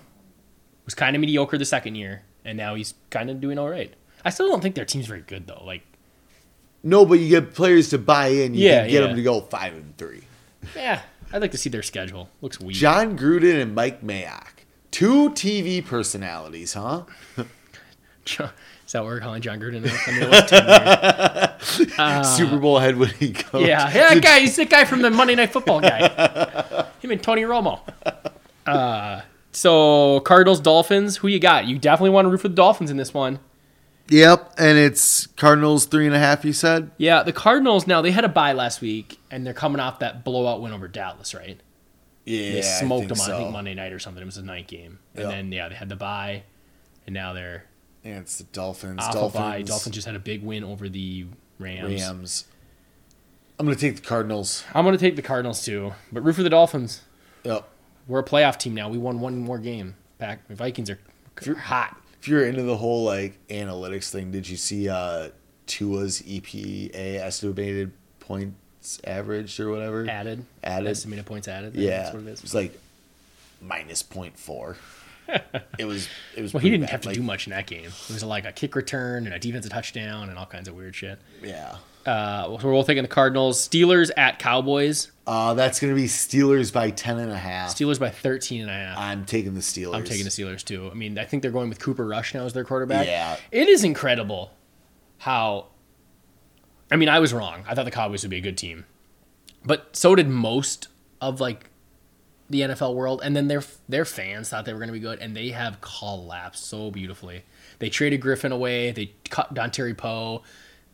Was 0.84 0.94
kind 0.94 1.14
of 1.14 1.20
mediocre 1.20 1.56
the 1.56 1.64
second 1.64 1.94
year, 1.94 2.22
and 2.44 2.56
now 2.58 2.74
he's 2.74 2.94
kind 3.10 3.30
of 3.30 3.40
doing 3.40 3.58
all 3.58 3.68
right. 3.68 3.94
I 4.24 4.30
still 4.30 4.48
don't 4.48 4.60
think 4.62 4.74
their 4.74 4.84
team's 4.84 5.06
very 5.06 5.20
good 5.22 5.46
though. 5.46 5.62
Like, 5.64 5.82
No, 6.82 7.04
but 7.06 7.20
you 7.20 7.28
get 7.28 7.54
players 7.54 7.90
to 7.90 7.98
buy 7.98 8.28
in. 8.28 8.54
You 8.54 8.66
Yeah, 8.66 8.80
can 8.82 8.90
get 8.90 9.00
yeah. 9.02 9.06
them 9.06 9.16
to 9.16 9.22
go 9.22 9.40
five 9.42 9.74
and 9.74 9.96
three. 9.96 10.22
yeah, 10.74 11.02
I'd 11.32 11.40
like 11.42 11.52
to 11.52 11.58
see 11.58 11.70
their 11.70 11.82
schedule. 11.82 12.28
Looks 12.40 12.58
weird. 12.60 12.74
Jon 12.74 13.16
Gruden 13.18 13.60
and 13.62 13.74
Mike 13.74 14.02
Mayock, 14.02 14.64
two 14.90 15.30
TV 15.30 15.84
personalities, 15.84 16.74
huh? 16.74 17.02
Is 18.26 18.92
that 18.92 19.00
what 19.02 19.04
we're 19.04 19.20
calling 19.20 19.40
Jon 19.42 19.60
Gruden? 19.60 19.86
I 20.08 20.12
mean, 20.12 20.22
it 20.22 20.30
was 20.30 20.50
10 20.50 21.88
years. 21.96 22.26
Super 22.36 22.58
Bowl 22.58 22.78
head 22.78 22.96
winning 22.96 23.34
coach. 23.34 23.54
Uh, 23.54 23.58
Yeah, 23.66 23.86
yeah, 23.92 24.14
that 24.14 24.22
guy. 24.22 24.40
He's 24.40 24.56
the 24.56 24.64
guy 24.64 24.84
from 24.84 25.02
the 25.02 25.10
Monday 25.10 25.34
Night 25.36 25.52
Football 25.52 25.80
guy. 25.80 26.86
Him 27.00 27.10
and 27.12 27.22
Tony 27.22 27.42
Romo. 27.42 27.80
Uh, 28.66 29.22
so 29.52 30.20
Cardinals, 30.20 30.60
Dolphins. 30.60 31.18
Who 31.18 31.28
you 31.28 31.38
got? 31.38 31.66
You 31.66 31.78
definitely 31.78 32.10
want 32.10 32.26
to 32.26 32.30
root 32.30 32.40
for 32.40 32.48
the 32.48 32.54
Dolphins 32.54 32.90
in 32.90 32.96
this 32.96 33.14
one. 33.14 33.38
Yep, 34.10 34.54
and 34.58 34.76
it's 34.76 35.26
Cardinals 35.28 35.86
three 35.86 36.06
and 36.06 36.14
a 36.14 36.18
half. 36.18 36.44
You 36.44 36.52
said. 36.52 36.90
Yeah, 36.98 37.22
the 37.22 37.32
Cardinals. 37.32 37.86
Now 37.86 38.02
they 38.02 38.10
had 38.10 38.24
a 38.24 38.28
bye 38.28 38.52
last 38.52 38.80
week, 38.80 39.18
and 39.30 39.46
they're 39.46 39.54
coming 39.54 39.80
off 39.80 40.00
that 40.00 40.24
blowout 40.24 40.60
win 40.60 40.72
over 40.72 40.88
Dallas, 40.88 41.32
right? 41.34 41.60
Yeah, 42.24 42.52
They 42.52 42.62
smoked 42.62 43.08
them 43.08 43.18
on 43.20 43.26
so. 43.26 43.34
I 43.34 43.38
think 43.38 43.52
Monday 43.52 43.74
night 43.74 43.92
or 43.92 43.98
something. 43.98 44.22
It 44.22 44.26
was 44.26 44.36
a 44.36 44.42
night 44.42 44.66
game, 44.68 44.98
and 45.14 45.24
Yeah. 45.24 45.30
then 45.30 45.52
yeah, 45.52 45.68
they 45.68 45.74
had 45.76 45.88
the 45.88 45.96
bye, 45.96 46.42
and 47.06 47.14
now 47.14 47.32
they're 47.32 47.64
And 48.04 48.16
it's 48.18 48.36
the 48.38 48.44
Dolphins. 48.44 48.98
off 49.00 49.10
a 49.10 49.14
Dolphins. 49.14 49.40
bye. 49.42 49.62
Dolphins 49.62 49.94
just 49.94 50.06
had 50.06 50.16
a 50.16 50.20
big 50.20 50.42
win 50.42 50.64
over 50.64 50.88
the 50.88 51.26
Rams. 51.58 52.02
Rams. 52.02 52.44
I'm 53.58 53.66
gonna 53.66 53.76
take 53.76 53.96
the 53.96 54.02
Cardinals. 54.02 54.64
I'm 54.74 54.84
gonna 54.84 54.98
take 54.98 55.16
the 55.16 55.22
Cardinals 55.22 55.64
too, 55.64 55.92
but 56.10 56.22
root 56.24 56.34
for 56.34 56.42
the 56.42 56.50
Dolphins. 56.50 57.02
Yep. 57.44 57.68
We're 58.08 58.20
a 58.20 58.24
playoff 58.24 58.58
team 58.58 58.74
now. 58.74 58.88
We 58.88 58.98
won 58.98 59.20
one 59.20 59.38
more 59.38 59.58
game. 59.58 59.94
Back 60.18 60.48
the 60.48 60.54
Vikings 60.54 60.90
are 60.90 60.98
are 61.46 61.54
hot. 61.54 61.96
If 62.20 62.28
you're 62.28 62.46
into 62.46 62.62
the 62.62 62.76
whole 62.76 63.04
like 63.04 63.38
analytics 63.48 64.10
thing, 64.10 64.30
did 64.30 64.48
you 64.48 64.56
see 64.56 64.88
uh 64.88 65.30
Tua's 65.66 66.20
EPA 66.22 66.94
estimated 67.20 67.92
points 68.20 69.00
averaged 69.04 69.58
or 69.60 69.70
whatever? 69.70 70.06
Added, 70.08 70.44
Added. 70.62 70.88
estimated 70.88 71.26
points 71.26 71.48
added. 71.48 71.74
Yeah, 71.74 72.02
that's 72.02 72.14
what 72.14 72.22
it 72.24 72.28
it 72.28 72.32
is. 72.32 72.42
was 72.42 72.54
like 72.54 72.78
minus 73.62 74.02
0.4. 74.02 74.76
it 75.78 75.84
was. 75.84 76.08
It 76.36 76.42
was. 76.42 76.52
Well, 76.52 76.60
he 76.60 76.70
didn't 76.70 76.82
bad. 76.86 76.90
have 76.90 77.00
to 77.02 77.08
Like, 77.08 77.16
do 77.16 77.22
much 77.22 77.46
in 77.46 77.52
that 77.52 77.66
game. 77.66 77.84
It 77.86 78.10
was 78.12 78.24
like 78.24 78.44
a 78.44 78.52
kick 78.52 78.74
return 78.74 79.26
and 79.26 79.34
a 79.34 79.38
defensive 79.38 79.70
touchdown 79.70 80.28
and 80.28 80.36
all 80.38 80.46
kinds 80.46 80.66
of 80.68 80.74
weird 80.74 80.94
shit. 80.96 81.18
Yeah. 81.42 81.76
Uh, 82.06 82.58
so 82.58 82.66
we're 82.66 82.72
both 82.72 82.86
taking 82.86 83.02
the 83.02 83.08
Cardinals. 83.08 83.68
Steelers 83.68 84.10
at 84.16 84.38
Cowboys. 84.38 85.10
Uh, 85.26 85.54
that's 85.54 85.78
gonna 85.78 85.94
be 85.94 86.06
Steelers 86.06 86.72
by 86.72 86.90
10 86.90 87.18
and 87.18 87.30
a 87.30 87.36
half. 87.36 87.74
Steelers 87.74 88.00
by 88.00 88.10
13 88.10 88.62
and 88.62 88.70
a 88.70 88.72
half. 88.72 88.98
I'm 88.98 89.24
taking 89.24 89.54
the 89.54 89.60
Steelers. 89.60 89.94
I'm 89.94 90.04
taking 90.04 90.24
the 90.24 90.30
Steelers 90.30 90.64
too. 90.64 90.88
I 90.90 90.94
mean, 90.94 91.18
I 91.18 91.24
think 91.24 91.42
they're 91.42 91.52
going 91.52 91.68
with 91.68 91.78
Cooper 91.78 92.06
Rush 92.06 92.34
now 92.34 92.44
as 92.44 92.52
their 92.52 92.64
quarterback. 92.64 93.06
Yeah. 93.06 93.36
It 93.50 93.68
is 93.68 93.84
incredible 93.84 94.50
how. 95.18 95.66
I 96.90 96.96
mean, 96.96 97.08
I 97.08 97.20
was 97.20 97.32
wrong. 97.32 97.64
I 97.68 97.74
thought 97.74 97.84
the 97.84 97.92
Cowboys 97.92 98.22
would 98.22 98.30
be 98.30 98.38
a 98.38 98.42
good 98.42 98.58
team, 98.58 98.84
but 99.64 99.94
so 99.94 100.16
did 100.16 100.28
most 100.28 100.88
of 101.20 101.40
like 101.40 101.70
the 102.48 102.62
NFL 102.62 102.94
world. 102.94 103.20
And 103.22 103.36
then 103.36 103.46
their 103.46 103.62
their 103.88 104.04
fans 104.04 104.48
thought 104.48 104.64
they 104.64 104.72
were 104.72 104.80
going 104.80 104.88
to 104.88 104.92
be 104.92 104.98
good, 104.98 105.20
and 105.20 105.36
they 105.36 105.50
have 105.50 105.80
collapsed 105.80 106.66
so 106.66 106.90
beautifully. 106.90 107.44
They 107.78 107.88
traded 107.88 108.20
Griffen 108.20 108.50
away. 108.52 108.90
They 108.90 109.12
cut 109.28 109.54
Dontari 109.54 109.96
Poe. 109.96 110.42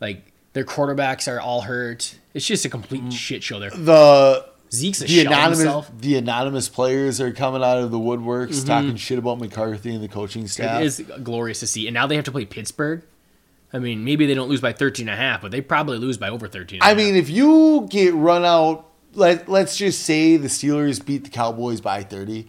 Like 0.00 0.32
their 0.56 0.64
quarterbacks 0.64 1.30
are 1.30 1.38
all 1.38 1.60
hurt. 1.60 2.18
It's 2.32 2.46
just 2.46 2.64
a 2.64 2.70
complete 2.70 3.02
mm. 3.02 3.12
shit 3.12 3.42
show 3.42 3.60
there. 3.60 3.68
The 3.68 4.48
Zeke's 4.72 5.02
a 5.02 5.04
the 5.04 5.20
anonymous 5.20 5.58
himself. 5.58 5.90
the 6.00 6.16
anonymous 6.16 6.70
players 6.70 7.20
are 7.20 7.30
coming 7.30 7.62
out 7.62 7.76
of 7.76 7.90
the 7.90 7.98
woodworks 7.98 8.54
mm-hmm. 8.54 8.66
talking 8.66 8.96
shit 8.96 9.18
about 9.18 9.38
McCarthy 9.38 9.94
and 9.94 10.02
the 10.02 10.08
coaching 10.08 10.46
staff. 10.46 10.80
It 10.80 10.86
is 10.86 11.02
glorious 11.22 11.60
to 11.60 11.66
see. 11.66 11.86
And 11.86 11.92
now 11.92 12.06
they 12.06 12.16
have 12.16 12.24
to 12.24 12.32
play 12.32 12.46
Pittsburgh. 12.46 13.02
I 13.70 13.80
mean, 13.80 14.02
maybe 14.02 14.24
they 14.24 14.32
don't 14.32 14.48
lose 14.48 14.62
by 14.62 14.72
13 14.72 15.10
and 15.10 15.14
a 15.14 15.20
half, 15.20 15.42
but 15.42 15.50
they 15.50 15.60
probably 15.60 15.98
lose 15.98 16.16
by 16.16 16.30
over 16.30 16.48
13. 16.48 16.78
and 16.78 16.82
a 16.82 16.86
I 16.86 16.88
half. 16.88 16.96
mean, 16.96 17.16
if 17.16 17.28
you 17.28 17.86
get 17.90 18.14
run 18.14 18.46
out, 18.46 18.88
let 19.12 19.50
let's 19.50 19.76
just 19.76 20.06
say 20.06 20.38
the 20.38 20.48
Steelers 20.48 21.04
beat 21.04 21.24
the 21.24 21.30
Cowboys 21.30 21.82
by 21.82 22.02
thirty. 22.02 22.48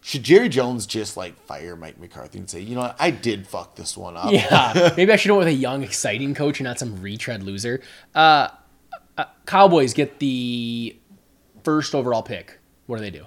Should 0.00 0.22
Jerry 0.22 0.48
Jones 0.48 0.86
just 0.86 1.16
like 1.16 1.38
fire 1.42 1.74
Mike 1.76 1.98
McCarthy 1.98 2.38
and 2.38 2.48
say, 2.48 2.60
you 2.60 2.74
know 2.74 2.82
what, 2.82 2.96
I 2.98 3.10
did 3.10 3.46
fuck 3.46 3.74
this 3.76 3.96
one 3.96 4.16
up? 4.16 4.32
yeah, 4.32 4.92
maybe 4.96 5.12
I 5.12 5.16
should 5.16 5.28
go 5.28 5.38
with 5.38 5.48
a 5.48 5.52
young, 5.52 5.82
exciting 5.82 6.34
coach 6.34 6.60
and 6.60 6.64
not 6.66 6.78
some 6.78 7.02
retread 7.02 7.42
loser. 7.42 7.82
Uh, 8.14 8.48
uh, 9.18 9.24
Cowboys 9.46 9.94
get 9.94 10.18
the 10.20 10.96
first 11.64 11.94
overall 11.94 12.22
pick. 12.22 12.58
What 12.86 12.96
do 12.98 13.02
they 13.02 13.10
do? 13.10 13.26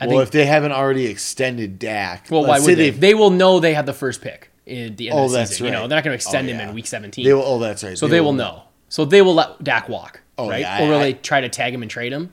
I 0.00 0.06
well, 0.06 0.18
think. 0.18 0.22
if 0.22 0.30
they 0.30 0.46
haven't 0.46 0.72
already 0.72 1.06
extended 1.06 1.78
Dak, 1.78 2.28
well, 2.30 2.46
why 2.46 2.60
would 2.60 2.76
they? 2.76 2.90
they've- 2.90 3.18
will 3.18 3.30
know 3.30 3.58
they 3.60 3.74
have 3.74 3.86
the 3.86 3.92
first 3.92 4.22
pick 4.22 4.50
in 4.64 4.94
the 4.96 5.10
end 5.10 5.18
Oh, 5.18 5.24
of 5.24 5.30
the 5.32 5.38
that's 5.38 5.50
season. 5.50 5.66
You 5.66 5.72
know, 5.72 5.80
they're 5.88 5.96
not 5.96 6.04
going 6.04 6.12
to 6.12 6.14
extend 6.14 6.48
Oh, 6.48 6.52
him 6.52 6.58
yeah. 6.60 6.68
in 6.68 6.74
week 6.74 6.86
17. 6.86 7.24
They 7.24 7.34
will, 7.34 7.42
oh, 7.42 7.58
that's 7.58 7.82
right. 7.82 7.98
so 7.98 8.06
they 8.06 8.20
will 8.20 8.32
know. 8.32 8.62
So 8.88 9.04
they 9.04 9.22
will 9.22 9.34
let 9.34 9.62
Dak 9.62 9.88
walk, 9.88 10.20
Oh, 10.38 10.48
right? 10.48 10.60
yeah, 10.60 10.84
or 10.84 10.88
will 10.90 10.98
I- 10.98 11.02
they 11.02 11.12
try 11.14 11.40
to 11.40 11.48
tag 11.48 11.74
him 11.74 11.82
and 11.82 11.90
trade 11.90 12.12
him? 12.12 12.32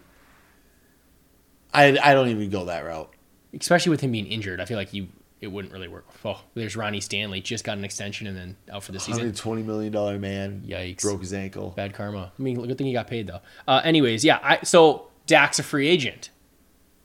I 1.75 1.97
I 2.11 2.13
don't 2.13 2.29
even 2.29 2.49
go 2.49 2.65
that 2.65 2.85
route. 2.85 3.11
especially 3.59 3.89
with 3.91 4.01
him 4.01 4.11
being 4.11 4.27
injured, 4.27 4.59
I 4.61 4.65
feel 4.65 4.77
like 4.77 4.93
you 4.93 5.07
it 5.41 5.47
wouldn't 5.47 5.73
really 5.73 5.87
work. 5.89 6.05
Oh, 6.23 6.41
there's 6.55 6.75
Ronnie 6.75 7.01
Stanley, 7.01 7.41
just 7.41 7.63
got 7.63 7.77
an 7.77 7.83
extension 7.83 8.25
and 8.25 8.35
then 8.35 8.57
out 8.71 8.83
for 8.83 8.91
the 8.93 8.99
season. 8.99 9.31
Twenty 9.33 9.63
million 9.63 9.91
dollar 9.91 10.17
man, 10.17 10.63
Yikes. 10.67 11.01
broke 11.01 11.19
his 11.21 11.33
ankle. 11.33 11.71
Bad 11.75 11.93
karma. 11.93 12.31
I 12.37 12.41
mean, 12.41 12.55
good 12.65 12.77
thing 12.77 12.87
he 12.87 12.93
got 12.93 13.07
paid 13.07 13.27
though. 13.27 13.41
Uh, 13.67 13.81
anyways, 13.83 14.23
yeah. 14.25 14.39
I, 14.41 14.59
so 14.63 15.07
Dak's 15.27 15.59
a 15.59 15.63
free 15.63 15.87
agent. 15.87 16.29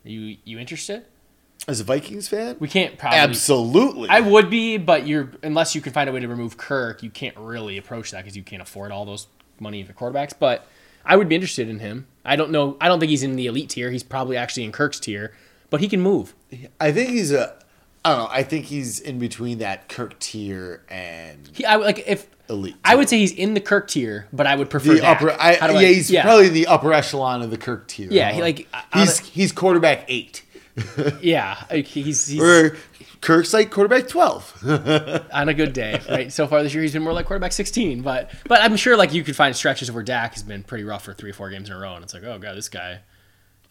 You 0.05 0.37
you 0.45 0.59
interested? 0.59 1.05
As 1.69 1.79
a 1.79 1.85
Vikings 1.85 2.27
fan, 2.27 2.57
We 2.59 2.69
can't 2.69 2.97
probably. 2.97 3.19
absolutely. 3.19 4.09
I 4.09 4.21
would 4.21 4.49
be, 4.49 4.79
but 4.79 5.07
you're 5.07 5.31
unless 5.43 5.75
you 5.75 5.83
can 5.83 5.93
find 5.93 6.09
a 6.09 6.13
way 6.13 6.21
to 6.21 6.29
remove 6.29 6.57
Kirk, 6.57 7.03
you 7.03 7.11
can't 7.11 7.37
really 7.37 7.77
approach 7.77 8.13
that 8.13 8.23
because 8.25 8.35
you 8.37 8.43
can't 8.43 8.63
afford 8.63 8.93
all 8.93 9.05
those 9.05 9.27
money 9.59 9.83
for 9.85 9.93
quarterbacks. 9.93 10.33
But 10.39 10.67
I 11.05 11.17
would 11.17 11.29
be 11.29 11.35
interested 11.35 11.69
in 11.69 11.79
him. 11.81 12.07
I 12.25 12.37
don't 12.37 12.51
know. 12.51 12.77
I 12.81 12.89
don't 12.89 13.01
think 13.01 13.11
he's 13.11 13.23
in 13.23 13.37
the 13.37 13.47
elite 13.47 13.71
tier. 13.71 13.91
He's 13.91 14.03
probably 14.03 14.37
actually 14.37 14.65
in 14.65 14.73
Kirk's 14.73 15.01
tier, 15.01 15.33
but 15.71 15.81
he 15.81 15.89
can 15.89 16.01
move. 16.01 16.35
I 16.81 16.93
think 16.93 17.11
he's 17.11 17.33
a. 17.33 17.55
I 18.05 18.11
don't 18.11 18.19
know. 18.19 18.29
I 18.31 18.43
think 18.43 18.65
he's 18.67 18.99
in 18.99 19.19
between 19.19 19.59
that 19.59 19.89
Kirk 19.89 20.19
tier 20.21 20.83
and 20.89 21.51
He, 21.53 21.65
I 21.67 21.77
like 21.77 22.03
if 22.07 22.27
elite. 22.49 22.77
I 22.85 22.95
would 22.95 23.09
say 23.11 23.19
he's 23.19 23.33
in 23.33 23.55
the 23.55 23.61
Kirk 23.61 23.89
tier, 23.89 24.27
but 24.33 24.47
I 24.47 24.57
would 24.57 24.71
prefer 24.71 24.95
the 24.95 25.01
Dak. 25.01 25.17
upper. 25.17 25.31
I, 25.39 25.53
yeah, 25.81 25.89
he's 25.89 26.11
yeah, 26.11 26.23
probably 26.23 26.49
the 26.49 26.67
upper 26.67 26.93
echelon 26.93 27.43
of 27.43 27.51
the 27.51 27.59
Kirk 27.59 27.89
tier. 27.89 28.09
Yeah, 28.11 28.33
he, 28.33 28.41
like, 28.41 28.69
I- 28.73 29.01
he's 29.01 29.19
he's 29.21 29.53
quarterback 29.53 30.05
eight, 30.09 30.43
yeah. 31.21 31.65
he's 31.71 32.27
he's 32.27 32.41
or 32.41 32.77
Kirk's 33.21 33.53
like 33.53 33.71
quarterback 33.71 34.09
twelve. 34.09 34.57
on 35.33 35.49
a 35.49 35.55
good 35.55 35.73
day, 35.73 36.01
right? 36.09 36.33
So 36.33 36.47
far 36.47 36.63
this 36.63 36.73
year, 36.73 36.83
he's 36.83 36.93
been 36.93 37.03
more 37.03 37.13
like 37.13 37.27
quarterback 37.27 37.53
16, 37.53 38.03
but 38.03 38.31
but 38.47 38.61
I'm 38.63 38.77
sure 38.77 38.97
like 38.97 39.13
you 39.13 39.23
could 39.23 39.37
find 39.37 39.55
stretches 39.55 39.91
where 39.93 40.03
Dak 40.03 40.35
has 40.35 40.43
been 40.43 40.63
pretty 40.63 40.85
rough 40.85 41.05
for 41.05 41.13
three 41.15 41.31
or 41.31 41.35
four 41.35 41.51
games 41.51 41.69
in 41.69 41.77
a 41.77 41.79
row, 41.79 41.95
and 41.95 42.05
it's 42.05 42.15
like, 42.15 42.25
oh 42.25 42.39
god, 42.39 42.57
this 42.57 42.69
guy. 42.69 43.01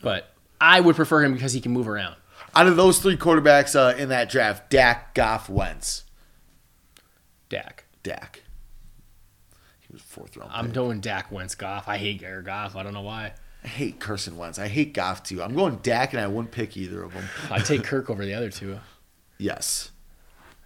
But 0.02 0.34
I 0.62 0.80
would 0.80 0.96
prefer 0.96 1.24
him 1.24 1.34
because 1.34 1.54
he 1.54 1.62
can 1.62 1.72
move 1.72 1.88
around. 1.88 2.16
Out 2.56 2.68
of 2.68 2.76
those 2.76 3.00
three 3.00 3.18
quarterbacks 3.18 3.76
uh, 3.76 3.96
in 3.98 4.10
that 4.10 4.30
draft, 4.30 4.70
Dak, 4.70 5.14
Goff, 5.14 5.50
Wentz, 5.50 6.06
Dak. 7.50 7.86
Dak. 8.04 8.44
He 9.82 9.94
was 9.94 10.02
fourth 10.02 10.38
round. 10.38 10.52
I'm 10.54 10.66
pick. 10.66 10.74
doing 10.74 11.00
Dak 11.00 11.32
Wentz 11.32 11.56
Goff. 11.56 11.88
I 11.88 11.98
hate 11.98 12.20
Jared 12.22 12.46
Goff. 12.46 12.76
I 12.76 12.84
don't 12.84 12.94
know 12.94 13.02
why. 13.02 13.34
I 13.64 13.68
hate 13.68 14.00
Carson 14.00 14.38
Wentz. 14.38 14.58
I 14.58 14.68
hate 14.70 14.94
Goff 14.94 15.24
too. 15.24 15.44
I'm 15.44 15.54
going 15.54 15.78
Dak, 15.84 16.14
and 16.14 16.22
I 16.22 16.28
wouldn't 16.28 16.52
pick 16.52 16.78
either 16.78 17.04
of 17.04 17.14
them. 17.14 17.26
I'd 17.52 17.66
take 17.66 17.84
Kirk 17.84 18.10
over 18.10 18.26
the 18.26 18.34
other 18.34 18.50
two. 18.50 18.80
Yes. 19.42 19.92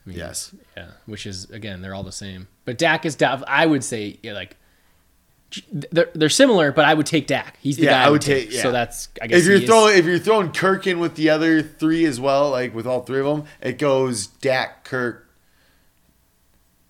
Yes. 0.05 0.53
Yeah, 0.75 0.87
which 1.05 1.27
is 1.27 1.47
again 1.51 1.81
they're 1.83 1.93
all 1.93 2.01
the 2.03 2.11
same. 2.11 2.47
But 2.65 2.79
Dak 2.79 3.05
is 3.05 3.15
I 3.21 3.67
would 3.67 3.83
say 3.83 4.17
yeah, 4.23 4.33
like 4.33 4.57
they're 5.71 6.09
they're 6.15 6.29
similar, 6.29 6.71
but 6.71 6.83
I 6.85 6.95
would 6.95 7.05
take 7.05 7.27
Dak. 7.27 7.57
He's 7.61 7.77
the 7.77 7.83
Yeah, 7.83 7.91
guy 8.01 8.05
I 8.05 8.09
would 8.09 8.21
take- 8.23 8.51
So 8.51 8.69
yeah. 8.69 8.71
that's 8.71 9.09
I 9.21 9.27
guess 9.27 9.41
If 9.41 9.45
you're 9.45 9.57
he 9.57 9.63
is- 9.63 9.69
throwing 9.69 9.97
if 9.97 10.05
you're 10.05 10.17
throwing 10.17 10.51
Kirk 10.51 10.87
in 10.87 10.99
with 10.99 11.13
the 11.15 11.29
other 11.29 11.61
three 11.61 12.05
as 12.05 12.19
well, 12.19 12.49
like 12.49 12.73
with 12.73 12.87
all 12.87 13.01
three 13.03 13.19
of 13.19 13.25
them, 13.27 13.45
it 13.61 13.77
goes 13.77 14.25
Dak, 14.25 14.83
Kirk. 14.83 15.22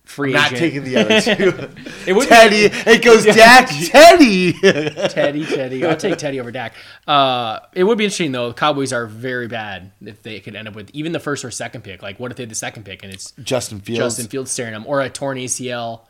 Free 0.04 0.32
Not 0.32 0.52
agent. 0.52 0.58
taking 0.58 0.84
the 0.84 0.96
other 0.96 1.20
two. 1.20 1.68
It 2.06 2.12
would 2.12 2.28
Teddy. 2.28 2.64
It 2.90 3.02
goes 3.02 3.24
Dak, 3.24 3.68
Teddy. 3.86 4.52
Teddy, 4.52 5.46
Teddy. 5.46 5.84
I'll 5.86 5.96
take 5.96 6.18
Teddy 6.18 6.38
over 6.38 6.52
Dak. 6.52 6.74
Uh, 7.06 7.60
it 7.72 7.84
would 7.84 7.96
be 7.96 8.04
interesting 8.04 8.30
though. 8.32 8.48
The 8.48 8.54
Cowboys 8.54 8.92
are 8.92 9.06
very 9.06 9.48
bad 9.48 9.92
if 10.04 10.22
they 10.22 10.40
could 10.40 10.54
end 10.54 10.68
up 10.68 10.74
with 10.74 10.90
even 10.92 11.12
the 11.12 11.20
first 11.20 11.44
or 11.44 11.50
second 11.50 11.82
pick. 11.82 12.02
Like, 12.02 12.20
what 12.20 12.30
if 12.30 12.36
they 12.36 12.42
had 12.42 12.50
the 12.50 12.54
second 12.54 12.84
pick 12.84 13.02
and 13.02 13.12
it's 13.12 13.32
Justin 13.42 13.80
Fields. 13.80 13.98
Justin 14.00 14.26
Fields 14.26 14.50
staring 14.50 14.72
them, 14.74 14.84
or 14.86 15.00
a 15.00 15.08
torn 15.08 15.38
ACL, 15.38 16.00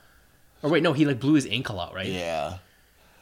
or 0.62 0.70
wait, 0.70 0.82
no, 0.82 0.92
he 0.92 1.04
like 1.04 1.20
blew 1.20 1.34
his 1.34 1.46
ankle 1.46 1.78
out, 1.78 1.94
right? 1.94 2.06
Yeah. 2.08 2.58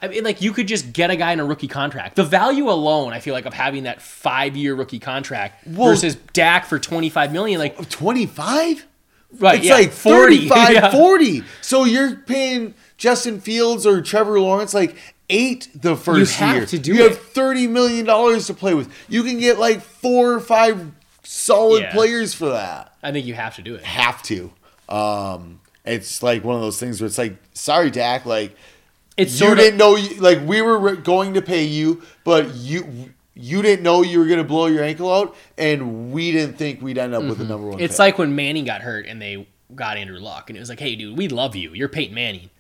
I 0.00 0.08
mean, 0.08 0.24
like 0.24 0.40
you 0.40 0.52
could 0.52 0.66
just 0.66 0.92
get 0.94 1.10
a 1.10 1.16
guy 1.16 1.32
in 1.32 1.38
a 1.40 1.44
rookie 1.44 1.68
contract. 1.68 2.16
The 2.16 2.24
value 2.24 2.70
alone, 2.70 3.12
I 3.12 3.20
feel 3.20 3.34
like, 3.34 3.44
of 3.46 3.52
having 3.54 3.82
that 3.84 4.00
five-year 4.02 4.74
rookie 4.74 4.98
contract 4.98 5.66
Well- 5.66 5.90
versus 5.90 6.16
Dak 6.32 6.64
for 6.66 6.78
twenty-five 6.78 7.32
million, 7.32 7.60
like 7.60 7.88
25? 7.90 8.86
Right, 9.38 9.58
It's 9.58 9.66
yeah, 9.68 9.74
like 9.74 9.90
40, 9.92 10.36
35, 10.48 10.72
yeah. 10.72 10.90
40. 10.92 11.44
So 11.60 11.84
you're 11.84 12.16
paying 12.16 12.74
Justin 12.96 13.40
Fields 13.40 13.86
or 13.86 14.00
Trevor 14.02 14.40
Lawrence 14.40 14.74
like 14.74 14.96
eight 15.30 15.68
the 15.74 15.96
first 15.96 16.34
have 16.36 16.56
year. 16.56 16.66
to 16.66 16.78
do 16.78 16.94
you 16.94 17.04
it. 17.06 17.10
have 17.12 17.18
$30 17.32 17.68
million 17.68 18.04
to 18.06 18.54
play 18.54 18.74
with. 18.74 18.92
You 19.08 19.22
can 19.22 19.38
get 19.38 19.58
like 19.58 19.80
four 19.80 20.32
or 20.34 20.40
five 20.40 20.90
solid 21.22 21.82
Yeah. 21.82 21.92
players 21.92 22.34
for 22.34 22.50
that. 22.50 22.94
I 23.02 23.12
think 23.12 23.26
you 23.26 23.34
have 23.34 23.56
to 23.56 23.62
do 23.62 23.74
it. 23.74 23.82
Have 23.82 24.22
to. 24.24 24.52
Um, 24.88 25.60
it's 25.84 26.22
like 26.22 26.44
one 26.44 26.54
of 26.56 26.62
those 26.62 26.78
things 26.78 27.00
where 27.00 27.06
it's 27.06 27.18
like, 27.18 27.36
sorry, 27.54 27.90
Dak, 27.90 28.26
like 28.26 28.54
It's 29.16 29.40
you 29.40 29.54
didn't 29.54 29.74
of 29.74 29.78
know 29.78 29.96
you, 29.96 30.20
like 30.20 30.40
we 30.46 30.60
were 30.62 30.78
re- 30.78 30.96
going 30.96 31.34
to 31.34 31.42
pay 31.42 31.64
you, 31.64 32.02
but 32.24 32.54
you 32.54 33.12
you 33.34 33.62
didn't 33.62 33.82
know 33.82 34.02
you 34.02 34.18
were 34.18 34.26
going 34.26 34.38
to 34.38 34.44
blow 34.44 34.66
your 34.66 34.84
ankle 34.84 35.12
out, 35.12 35.34
and 35.56 36.12
we 36.12 36.32
didn't 36.32 36.56
think 36.58 36.82
we'd 36.82 36.98
end 36.98 37.14
up 37.14 37.22
with 37.24 37.38
the 37.38 37.44
number 37.44 37.66
one. 37.66 37.76
Mm-hmm. 37.76 37.84
it's 37.84 37.94
pick. 37.94 37.98
like 38.00 38.18
when 38.18 38.34
Manning 38.34 38.64
got 38.64 38.82
hurt 38.82 39.06
and 39.06 39.20
they 39.22 39.46
got 39.74 39.96
Andrew 39.96 40.18
Luck, 40.18 40.50
and 40.50 40.56
it 40.56 40.60
was 40.60 40.68
like, 40.68 40.80
hey, 40.80 40.96
dude, 40.96 41.16
we 41.16 41.28
love 41.28 41.56
you. 41.56 41.72
You're 41.72 41.88
Peyton 41.88 42.14
Manning. 42.14 42.50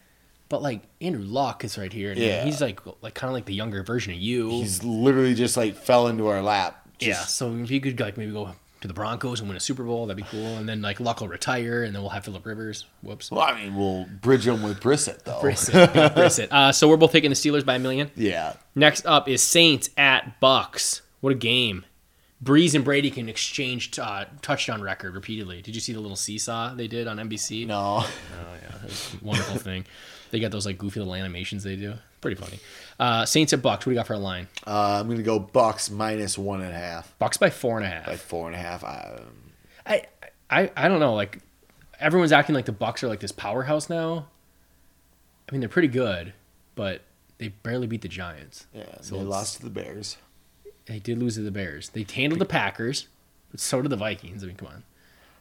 But 0.48 0.60
like 0.62 0.82
Andrew 1.00 1.24
Luck 1.24 1.64
is 1.64 1.78
right 1.78 1.92
here, 1.92 2.10
and 2.10 2.20
Yeah. 2.20 2.44
he's 2.44 2.60
like 2.60 2.80
like 3.02 3.14
kind 3.14 3.30
of 3.30 3.34
like 3.34 3.46
the 3.46 3.54
younger 3.54 3.82
version 3.82 4.12
of 4.12 4.18
you. 4.18 4.50
he's 4.50 4.82
literally 4.84 5.34
just 5.34 5.56
like 5.56 5.74
fell 5.76 6.08
into 6.08 6.26
our 6.28 6.42
lap. 6.42 6.86
yeah, 7.00 7.14
so 7.24 7.54
if 7.56 7.70
you 7.70 7.80
could 7.80 7.98
like 7.98 8.16
maybe 8.18 8.32
go 8.32 8.54
to 8.82 8.88
the 8.88 8.94
Broncos 8.94 9.40
and 9.40 9.48
win 9.48 9.56
a 9.56 9.60
Super 9.60 9.82
Bowl, 9.84 10.06
that'd 10.06 10.16
be 10.22 10.28
cool. 10.30 10.56
And 10.58 10.68
then 10.68 10.82
like 10.82 11.00
Luck 11.00 11.20
will 11.20 11.28
retire, 11.28 11.82
and 11.84 11.94
then 11.94 12.02
we'll 12.02 12.10
have 12.10 12.24
Philip 12.24 12.44
Rivers. 12.44 12.84
Whoops. 13.02 13.30
Well, 13.30 13.40
I 13.42 13.60
mean, 13.62 13.74
we'll 13.74 14.04
bridge 14.20 14.44
them 14.44 14.62
with 14.62 14.80
Brissett 14.80 15.22
though. 15.24 15.40
Brissett. 15.42 15.94
Yeah, 15.94 16.08
Brissett. 16.10 16.48
Uh, 16.50 16.72
so 16.72 16.88
we're 16.88 16.96
both 16.96 17.12
taking 17.12 17.30
the 17.30 17.36
Steelers 17.36 17.64
by 17.64 17.76
a 17.76 17.78
million. 17.78 18.10
Yeah. 18.14 18.54
Next 18.74 19.06
up 19.06 19.28
is 19.28 19.42
Saints 19.42 19.90
at 19.96 20.38
Bucks. 20.40 21.02
What 21.20 21.32
a 21.32 21.36
game! 21.36 21.84
Brees 22.42 22.74
and 22.74 22.84
Brady 22.84 23.10
can 23.10 23.28
exchange 23.28 23.96
uh, 23.98 24.24
touchdown 24.42 24.82
record 24.82 25.14
repeatedly. 25.14 25.62
Did 25.62 25.74
you 25.76 25.80
see 25.80 25.92
the 25.92 26.00
little 26.00 26.16
seesaw 26.16 26.74
they 26.74 26.88
did 26.88 27.06
on 27.06 27.18
NBC? 27.18 27.66
No. 27.66 28.00
Oh 28.04 28.10
yeah, 28.34 28.78
that's 28.82 29.14
a 29.14 29.18
wonderful 29.24 29.56
thing. 29.60 29.86
They 30.32 30.40
got 30.40 30.50
those 30.50 30.66
like 30.66 30.78
goofy 30.78 30.98
little 30.98 31.14
animations 31.14 31.62
they 31.62 31.76
do. 31.76 31.94
Pretty 32.20 32.40
funny. 32.40 32.58
Uh, 33.02 33.26
Saints 33.26 33.52
at 33.52 33.60
Bucks. 33.62 33.84
What 33.84 33.90
do 33.90 33.94
you 33.94 33.96
got 33.98 34.06
for 34.06 34.12
a 34.12 34.18
line? 34.18 34.46
Uh, 34.64 34.98
I'm 35.00 35.08
gonna 35.08 35.22
go 35.24 35.40
Bucks 35.40 35.90
minus 35.90 36.38
one 36.38 36.60
and 36.62 36.70
a 36.72 36.78
half 36.78 37.12
Bucks 37.18 37.36
by 37.36 37.50
four 37.50 37.76
and 37.78 37.84
a 37.84 37.88
half. 37.88 38.06
by 38.06 38.16
four 38.16 38.46
and 38.46 38.54
a 38.54 38.58
half. 38.58 38.84
Um, 38.84 39.26
I, 39.84 40.04
I 40.48 40.70
I 40.76 40.86
don't 40.86 41.00
know. 41.00 41.14
Like 41.14 41.38
everyone's 41.98 42.30
acting 42.30 42.54
like 42.54 42.66
the 42.66 42.70
Bucks 42.72 43.02
are 43.02 43.08
like 43.08 43.18
this 43.18 43.32
powerhouse 43.32 43.90
now. 43.90 44.28
I 45.48 45.52
mean, 45.52 45.60
they're 45.60 45.68
pretty 45.68 45.88
good, 45.88 46.32
but 46.76 47.02
they 47.38 47.48
barely 47.48 47.88
beat 47.88 48.02
the 48.02 48.08
Giants. 48.08 48.66
yeah, 48.72 48.84
So 49.00 49.16
they 49.16 49.24
lost 49.24 49.56
to 49.56 49.64
the 49.64 49.70
Bears. 49.70 50.16
They 50.86 51.00
did 51.00 51.18
lose 51.18 51.34
to 51.34 51.40
the 51.42 51.50
Bears. 51.50 51.88
They 51.88 52.06
handled 52.14 52.40
the 52.40 52.44
Packers, 52.46 53.08
but 53.50 53.58
so 53.58 53.82
did 53.82 53.90
the 53.90 53.96
Vikings. 53.96 54.44
I 54.44 54.46
mean, 54.46 54.54
come 54.56 54.68
on. 54.68 54.84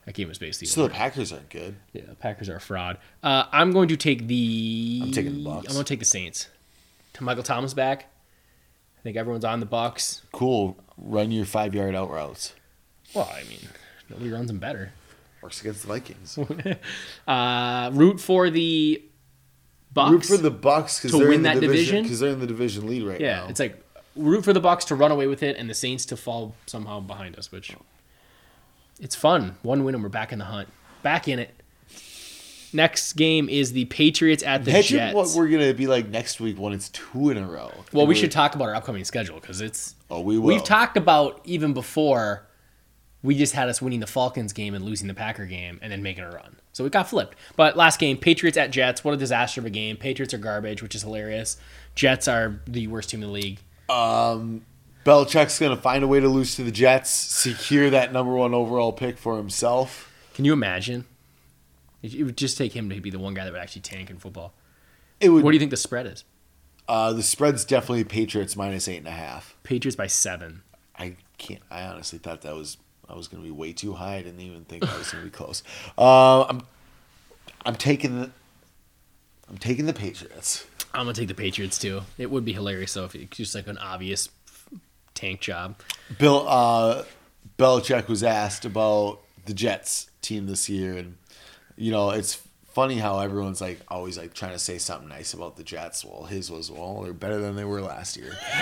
That 0.05 0.15
game 0.15 0.27
was 0.29 0.39
basically 0.39 0.67
So 0.67 0.87
the. 0.87 0.89
Packers 0.89 1.31
aren't 1.31 1.49
good. 1.49 1.75
Yeah, 1.93 2.01
the 2.09 2.15
Packers 2.15 2.49
are 2.49 2.55
a 2.55 2.59
fraud. 2.59 2.97
Uh, 3.21 3.45
I'm 3.51 3.71
going 3.71 3.87
to 3.89 3.97
take 3.97 4.25
the. 4.25 5.01
I'm 5.03 5.11
taking 5.11 5.35
the 5.35 5.43
Bucks. 5.43 5.67
I'm 5.67 5.73
going 5.73 5.85
to 5.85 5.89
take 5.93 5.99
the 5.99 6.05
Saints. 6.05 6.47
To 7.13 7.23
Michael 7.23 7.43
Thomas 7.43 7.73
back. 7.73 8.07
I 8.99 9.01
think 9.03 9.17
everyone's 9.17 9.45
on 9.45 9.59
the 9.59 9.65
Bucks. 9.65 10.21
Cool. 10.31 10.77
Run 10.97 11.31
your 11.31 11.45
five 11.45 11.73
yard 11.73 11.95
out 11.95 12.09
routes. 12.11 12.53
Well, 13.13 13.29
I 13.33 13.43
mean, 13.43 13.59
nobody 14.09 14.31
runs 14.31 14.47
them 14.47 14.59
better. 14.59 14.93
Works 15.41 15.59
against 15.61 15.81
the 15.81 15.87
Vikings. 15.87 16.37
Uh, 17.27 17.89
root 17.93 18.19
for 18.19 18.49
the 18.49 19.03
Bucks. 19.93 20.11
Root 20.11 20.25
for 20.25 20.37
the 20.37 20.51
Bucks 20.51 20.99
because 20.99 21.11
To 21.11 21.17
they're 21.17 21.27
win 21.29 21.37
in 21.37 21.43
the 21.43 21.49
that 21.49 21.59
division? 21.59 22.03
because 22.03 22.19
they're 22.19 22.29
in 22.31 22.39
the 22.39 22.47
division 22.47 22.87
lead 22.87 23.03
right 23.03 23.19
yeah, 23.19 23.37
now. 23.41 23.47
it's 23.49 23.59
like 23.59 23.83
root 24.15 24.43
for 24.45 24.53
the 24.53 24.59
Bucks 24.59 24.85
to 24.85 24.95
run 24.95 25.11
away 25.11 25.27
with 25.27 25.41
it, 25.43 25.57
and 25.57 25.69
the 25.69 25.73
Saints 25.73 26.05
to 26.07 26.15
fall 26.17 26.55
somehow 26.67 26.99
behind 26.99 27.37
us. 27.37 27.51
Which 27.51 27.75
it's 28.99 29.15
fun. 29.15 29.57
One 29.63 29.83
win, 29.83 29.95
and 29.95 30.03
we're 30.03 30.09
back 30.09 30.31
in 30.31 30.39
the 30.39 30.45
hunt. 30.45 30.69
Back 31.01 31.27
in 31.27 31.39
it. 31.39 31.60
Next 32.73 33.13
game 33.13 33.49
is 33.49 33.73
the 33.73 33.85
Patriots 33.85 34.43
at 34.43 34.63
the 34.65 34.71
Imagine 34.71 34.97
Jets. 34.97 35.15
what 35.15 35.29
we're 35.35 35.49
gonna 35.49 35.73
be 35.73 35.87
like 35.87 36.07
next 36.09 36.39
week 36.39 36.57
when 36.57 36.73
it's 36.73 36.89
two 36.89 37.29
in 37.29 37.37
a 37.37 37.47
row. 37.47 37.71
well, 37.91 38.07
we 38.07 38.15
should 38.15 38.31
talk 38.31 38.55
about 38.55 38.69
our 38.69 38.75
upcoming 38.75 39.03
schedule 39.03 39.39
because 39.39 39.61
it's 39.61 39.95
Oh, 40.09 40.21
we 40.21 40.37
will. 40.37 40.47
we've 40.47 40.63
talked 40.63 40.97
about 40.97 41.41
even 41.45 41.73
before. 41.73 42.47
We 43.23 43.37
just 43.37 43.53
had 43.53 43.69
us 43.69 43.83
winning 43.83 43.99
the 43.99 44.07
Falcons 44.07 44.51
game 44.51 44.73
and 44.73 44.83
losing 44.83 45.07
the 45.07 45.13
Packer 45.13 45.45
game 45.45 45.77
and 45.83 45.91
then 45.91 46.01
making 46.01 46.23
a 46.23 46.29
run. 46.31 46.55
So 46.73 46.85
it 46.85 46.91
got 46.91 47.07
flipped. 47.07 47.37
But 47.55 47.77
last 47.77 47.99
game, 47.99 48.17
Patriots 48.17 48.57
at 48.57 48.71
Jets. 48.71 49.03
What 49.03 49.13
a 49.13 49.17
disaster 49.17 49.61
of 49.61 49.65
a 49.67 49.69
game. 49.69 49.95
Patriots 49.95 50.33
are 50.33 50.39
garbage, 50.39 50.81
which 50.81 50.95
is 50.95 51.03
hilarious. 51.03 51.57
Jets 51.93 52.27
are 52.27 52.61
the 52.65 52.87
worst 52.87 53.11
team 53.11 53.21
in 53.21 53.27
the 53.27 53.33
league. 53.33 53.59
Um, 53.89 54.65
Belichick's 55.05 55.59
gonna 55.59 55.77
find 55.77 56.03
a 56.03 56.07
way 56.07 56.19
to 56.19 56.27
lose 56.27 56.55
to 56.55 56.63
the 56.63 56.71
Jets, 56.71 57.11
secure 57.11 57.91
that 57.91 58.11
number 58.11 58.33
one 58.33 58.55
overall 58.55 58.91
pick 58.91 59.17
for 59.19 59.37
himself. 59.37 60.11
Can 60.33 60.45
you 60.45 60.53
imagine? 60.53 61.05
It 62.03 62.23
would 62.23 62.37
just 62.37 62.57
take 62.57 62.73
him 62.73 62.89
to 62.89 62.99
be 62.99 63.09
the 63.09 63.19
one 63.19 63.33
guy 63.33 63.43
that 63.45 63.51
would 63.53 63.61
actually 63.61 63.83
tank 63.83 64.09
in 64.09 64.17
football. 64.17 64.53
It 65.19 65.29
would. 65.29 65.43
What 65.43 65.51
do 65.51 65.55
you 65.55 65.59
think 65.59 65.71
the 65.71 65.77
spread 65.77 66.07
is? 66.07 66.23
uh, 66.87 67.13
the 67.13 67.23
spread's 67.23 67.63
definitely 67.63 68.03
Patriots 68.03 68.55
minus 68.55 68.87
eight 68.87 68.97
and 68.97 69.07
a 69.07 69.11
half. 69.11 69.55
Patriots 69.63 69.95
by 69.95 70.07
seven. 70.07 70.61
I 70.97 71.15
can't. 71.37 71.61
I 71.69 71.83
honestly 71.83 72.19
thought 72.19 72.41
that 72.41 72.53
was 72.55 72.77
I 73.07 73.15
was 73.15 73.27
gonna 73.27 73.43
be 73.43 73.51
way 73.51 73.71
too 73.71 73.93
high. 73.93 74.15
I 74.15 74.21
didn't 74.23 74.41
even 74.41 74.65
think 74.65 74.83
I 74.87 74.97
was 74.97 75.11
gonna 75.11 75.23
be 75.23 75.29
close. 75.29 75.63
Uh, 75.97 76.43
I'm 76.43 76.61
I'm 77.65 77.75
taking 77.75 78.19
the 78.19 78.31
I'm 79.49 79.57
taking 79.57 79.85
the 79.85 79.93
Patriots. 79.93 80.65
I'm 80.93 81.05
gonna 81.05 81.13
take 81.13 81.27
the 81.27 81.33
Patriots 81.33 81.77
too. 81.77 82.01
It 82.17 82.29
would 82.29 82.43
be 82.43 82.53
hilarious 82.53 82.93
though 82.93 83.05
if 83.05 83.15
it's 83.15 83.37
just 83.37 83.55
like 83.55 83.67
an 83.67 83.77
obvious 83.77 84.29
tank 85.13 85.39
job. 85.41 85.75
Bill 86.17 86.45
uh, 86.47 87.03
Belichick 87.57 88.07
was 88.07 88.23
asked 88.23 88.65
about 88.65 89.19
the 89.45 89.53
Jets 89.53 90.09
team 90.21 90.47
this 90.47 90.67
year, 90.67 90.97
and 90.97 91.15
you 91.81 91.91
know 91.91 92.11
it's 92.11 92.39
funny 92.73 92.97
how 92.97 93.19
everyone's 93.19 93.59
like 93.59 93.79
always 93.89 94.17
like 94.17 94.33
trying 94.33 94.53
to 94.53 94.59
say 94.59 94.77
something 94.77 95.09
nice 95.09 95.33
about 95.33 95.57
the 95.57 95.63
Jets. 95.63 96.05
Well, 96.05 96.23
his 96.23 96.49
was 96.51 96.71
well, 96.71 97.01
they're 97.01 97.13
better 97.13 97.39
than 97.39 97.55
they 97.55 97.65
were 97.65 97.81
last 97.81 98.15
year. 98.17 98.33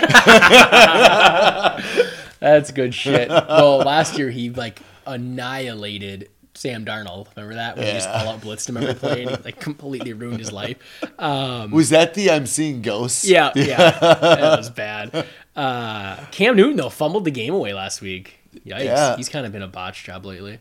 That's 2.40 2.70
good 2.70 2.94
shit. 2.94 3.28
well, 3.28 3.78
last 3.78 4.18
year 4.18 4.30
he 4.30 4.50
like 4.50 4.80
annihilated 5.06 6.30
Sam 6.54 6.84
Darnold. 6.84 7.28
Remember 7.36 7.54
that 7.54 7.76
when 7.76 7.86
he 7.86 7.92
just 7.92 8.08
all 8.08 8.28
out 8.30 8.40
blitzed 8.40 8.68
him 8.68 8.76
every 8.78 8.94
play 8.94 9.22
and 9.22 9.30
he 9.30 9.36
like 9.44 9.60
completely 9.60 10.12
ruined 10.12 10.38
his 10.38 10.52
life. 10.52 10.78
was 11.18 11.90
that 11.90 12.14
the 12.14 12.30
I'm 12.30 12.46
seeing 12.46 12.82
ghosts? 12.82 13.24
Yeah, 13.24 13.52
yeah, 13.54 13.90
that 14.00 14.58
was 14.58 14.70
bad. 14.70 15.26
Uh, 15.54 16.16
Cam 16.30 16.56
Newton 16.56 16.76
though 16.76 16.88
fumbled 16.90 17.24
the 17.24 17.30
game 17.30 17.54
away 17.54 17.74
last 17.74 18.00
week. 18.00 18.38
Yikes, 18.66 18.84
Yeah. 18.84 19.16
he's 19.16 19.28
kind 19.28 19.46
of 19.46 19.52
been 19.52 19.62
a 19.62 19.68
botch 19.68 20.02
job 20.04 20.24
lately, 20.24 20.58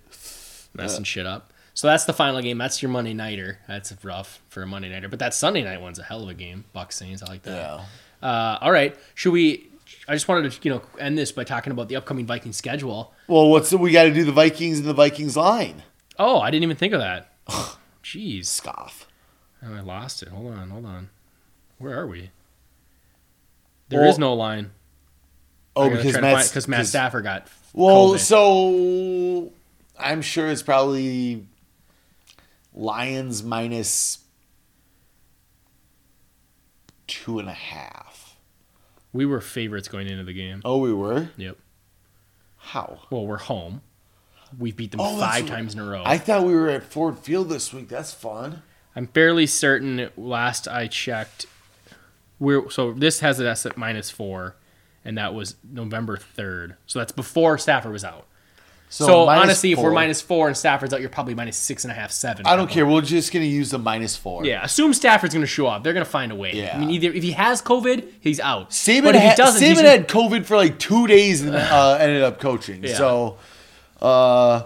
messing 0.74 1.04
shit 1.04 1.26
up. 1.26 1.52
So 1.74 1.88
that's 1.88 2.06
the 2.06 2.14
final 2.14 2.42
game. 2.42 2.58
That's 2.58 2.82
your 2.82 2.92
Monday 2.92 3.14
nighter. 3.14 3.60
That's 3.68 3.94
rough 4.04 4.42
for 4.50 4.64
a 4.64 4.68
Monday 4.68 4.90
nighter, 4.90 5.08
but 5.10 5.20
that 5.20 5.34
Sunday 5.34 5.64
night 5.64 5.82
one's 5.82 6.00
a 6.00 6.04
hell 6.04 6.24
of 6.24 6.30
a 6.30 6.34
game. 6.34 6.66
Bucks 6.74 6.98
Saints, 6.98 7.24
I 7.24 7.28
like 7.30 7.44
that. 7.44 7.56
Yeah. 8.22 8.28
Uh, 8.28 8.58
all 8.62 8.72
right, 8.72 8.96
should 9.16 9.32
we? 9.32 9.68
I 10.08 10.14
just 10.14 10.28
wanted 10.28 10.52
to 10.52 10.60
you 10.68 10.74
know 10.76 10.82
end 11.00 11.18
this 11.18 11.32
by 11.32 11.44
talking 11.44 11.72
about 11.72 11.88
the 11.88 11.96
upcoming 11.96 12.26
Viking 12.26 12.52
schedule. 12.52 13.14
Well, 13.28 13.50
what's 13.50 13.70
the, 13.70 13.78
we 13.78 13.92
got 13.92 14.04
to 14.04 14.14
do 14.14 14.24
the 14.26 14.32
Vikings 14.32 14.80
and 14.80 14.88
the 14.88 14.94
Vikings 14.94 15.38
line? 15.38 15.84
Oh, 16.18 16.40
I 16.40 16.52
didn't 16.52 16.64
even 16.64 16.76
think 16.78 16.94
of 16.94 17.00
that. 17.00 17.32
Jeez, 18.04 18.46
Scoff. 18.48 19.08
oh, 19.66 19.74
I 19.74 19.80
lost 19.82 20.22
it. 20.22 20.30
Hold 20.30 20.54
on, 20.54 20.70
hold 20.70 20.86
on. 20.86 21.10
Where 21.78 21.98
are 21.98 22.08
we? 22.08 22.32
There 23.90 24.06
is 24.06 24.18
Well- 24.18 24.20
no 24.20 24.34
line. 24.34 24.72
Oh, 25.76 25.90
because 25.90 26.20
Matt 26.20 26.48
because 26.48 26.68
Matt 26.68 26.88
Stafford 26.88 27.24
got 27.24 27.48
Well, 27.74 28.10
COVID. 28.16 28.20
so 28.20 29.54
I'm 29.98 30.22
sure 30.22 30.48
it's 30.50 30.64
probably 30.64 31.46
Lions 32.80 33.44
minus 33.44 34.20
two 37.08 37.40
and 37.40 37.50
a 37.50 37.54
half. 37.54 38.38
we 39.12 39.26
were 39.26 39.42
favorites 39.42 39.88
going 39.88 40.08
into 40.08 40.24
the 40.24 40.34
game. 40.34 40.62
Oh, 40.64 40.78
we 40.78 40.94
were. 40.94 41.30
Yep. 41.38 41.58
How? 42.58 43.00
Well, 43.10 43.26
we're 43.26 43.38
home. 43.38 43.82
We've 44.58 44.76
beat 44.76 44.92
them 44.92 45.02
Oh, 45.02 45.18
five 45.20 45.46
times 45.48 45.74
in 45.74 45.80
a 45.80 45.86
row. 45.86 46.04
I 46.06 46.18
thought 46.18 46.44
we 46.46 46.54
were 46.54 46.70
at 46.70 46.84
Ford 46.84 47.20
Field 47.20 47.50
this 47.50 47.74
week. 47.74 47.90
That's 47.90 48.14
fun. 48.14 48.62
I'm 48.96 49.08
fairly 49.08 49.46
certain. 49.46 50.10
Last 50.18 50.68
I 50.68 50.88
checked, 50.88 51.48
we're 52.40 52.70
so 52.70 52.94
this 52.94 53.20
has 53.20 53.40
us 53.42 53.66
at 53.66 53.78
minus 53.78 54.10
four, 54.10 54.56
and 55.04 55.18
that 55.18 55.34
was 55.34 55.56
November 55.70 56.18
third. 56.18 56.78
So 56.88 57.00
that's 57.00 57.12
before 57.12 57.58
Stafford 57.58 57.92
was 57.92 58.04
out. 58.04 58.26
So, 58.92 59.28
minus 59.28 59.44
honestly, 59.44 59.72
if 59.72 59.78
we're 59.78 59.84
four. 59.84 59.92
minus 59.92 60.28
and 60.28 60.58
Stafford's 60.58 60.96
out, 60.96 61.00
you're 61.00 61.12
probably 61.12 61.36
minus 61.36 61.58
six 61.58 61.84
and 61.84 61.92
a 61.92 61.94
half, 61.94 62.12
seven. 62.12 62.48
I 62.48 62.56
don't 62.56 62.70
care. 62.70 62.88
We're 62.88 63.02
just 63.02 63.32
gonna 63.32 63.46
use 63.46 63.70
the 63.70 63.78
minus 63.78 64.16
four. 64.16 64.44
Yeah, 64.46 64.64
assume 64.64 64.94
Stafford's 64.94 65.36
going 65.36 65.44
to 65.44 65.48
show 65.48 65.68
up. 65.68 65.84
They're 65.84 65.94
going 65.94 66.06
to 66.06 66.10
find 66.10 66.32
a 66.32 66.36
way. 66.36 66.54
Yeah. 66.54 66.76
I 66.76 66.80
mean, 66.80 66.90
either 66.90 67.12
if 67.12 67.22
he 67.22 67.34
has 67.34 67.62
COVID, 67.62 68.08
he's 68.20 68.40
out. 68.40 68.72
Saban, 68.72 69.04
but 69.04 69.16
if 69.16 69.22
he 69.22 69.28
had, 69.28 69.38
doesn't, 69.38 69.62
Saban 69.62 69.84
had 69.84 70.08
COVID 70.08 70.46
for 70.46 70.58
like 70.58 70.80
two 70.80 71.06
days 71.06 71.42
and 71.42 71.56
uh, 71.56 71.98
ended 72.00 72.24
up 72.24 72.40
coaching. 72.40 72.84
Yeah. 72.84 72.96
So, 72.96 73.38
uh, 74.02 74.64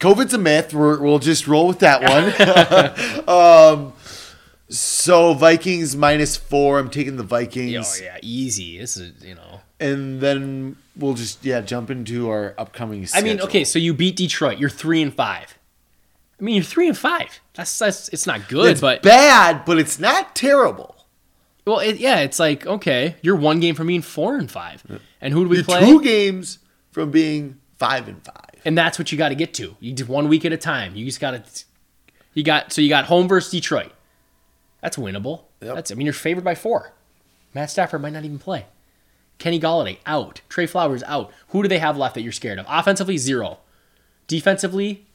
COVID's 0.00 0.32
a 0.32 0.38
myth. 0.38 0.72
We're, 0.72 1.00
we'll 1.00 1.18
just 1.18 1.46
roll 1.46 1.66
with 1.66 1.80
that 1.80 2.02
one. 2.02 3.28
um, 3.28 3.92
so 4.68 5.34
Vikings 5.34 5.94
minus 5.94 6.36
four. 6.36 6.78
I'm 6.78 6.90
taking 6.90 7.16
the 7.16 7.22
Vikings, 7.22 8.00
oh 8.00 8.04
yeah, 8.04 8.18
easy. 8.22 8.78
This 8.78 8.96
is 8.96 9.22
you 9.22 9.34
know. 9.34 9.55
And 9.80 10.20
then 10.20 10.76
we'll 10.96 11.14
just 11.14 11.44
yeah 11.44 11.60
jump 11.60 11.90
into 11.90 12.28
our 12.30 12.54
upcoming. 12.58 13.06
I 13.14 13.20
mean, 13.22 13.40
okay, 13.40 13.64
so 13.64 13.78
you 13.78 13.92
beat 13.94 14.16
Detroit. 14.16 14.58
You're 14.58 14.70
three 14.70 15.02
and 15.02 15.12
five. 15.14 15.58
I 16.40 16.42
mean, 16.44 16.56
you're 16.56 16.64
three 16.64 16.88
and 16.88 16.96
five. 16.96 17.40
That's 17.54 17.78
that's 17.78 18.08
it's 18.10 18.26
not 18.26 18.48
good, 18.48 18.72
it's 18.72 18.80
but 18.80 19.02
bad, 19.02 19.64
but 19.64 19.78
it's 19.78 19.98
not 19.98 20.34
terrible. 20.36 20.96
well, 21.66 21.78
it, 21.80 21.96
yeah, 21.96 22.20
it's 22.20 22.38
like 22.38 22.66
okay, 22.66 23.16
you're 23.22 23.36
one 23.36 23.60
game 23.60 23.74
from 23.74 23.86
being 23.86 24.02
four 24.02 24.36
and 24.36 24.50
five. 24.50 24.82
And 25.20 25.32
who 25.32 25.44
do 25.44 25.48
we 25.48 25.56
You're 25.56 25.64
play? 25.64 25.80
two 25.80 26.02
games 26.02 26.58
from 26.92 27.10
being 27.10 27.58
five 27.78 28.06
and 28.08 28.22
five. 28.24 28.50
and 28.64 28.76
that's 28.76 28.98
what 28.98 29.10
you 29.12 29.18
got 29.18 29.30
to 29.30 29.34
get 29.34 29.54
to. 29.54 29.76
You 29.80 29.92
do 29.92 30.04
one 30.06 30.28
week 30.28 30.44
at 30.44 30.52
a 30.52 30.56
time. 30.58 30.94
You 30.94 31.04
just 31.06 31.20
got 31.20 31.30
to. 31.44 31.64
You 32.34 32.42
got 32.42 32.70
so 32.72 32.82
you 32.82 32.90
got 32.90 33.06
home 33.06 33.28
versus 33.28 33.50
Detroit. 33.50 33.92
That's 34.82 34.98
winnable. 34.98 35.44
Yep. 35.62 35.74
That's 35.74 35.90
I 35.90 35.94
mean 35.94 36.04
you're 36.04 36.12
favored 36.12 36.44
by 36.44 36.54
four. 36.54 36.92
Matt 37.54 37.70
Stafford 37.70 38.02
might 38.02 38.12
not 38.12 38.24
even 38.26 38.38
play. 38.38 38.66
Kenny 39.38 39.60
Golladay 39.60 39.98
out. 40.06 40.40
Trey 40.48 40.66
Flowers 40.66 41.02
out. 41.04 41.30
Who 41.48 41.62
do 41.62 41.68
they 41.68 41.78
have 41.78 41.96
left 41.96 42.14
that 42.14 42.22
you're 42.22 42.32
scared 42.32 42.58
of? 42.58 42.66
Offensively 42.68 43.18
zero. 43.18 43.58
Defensively, 44.26 45.06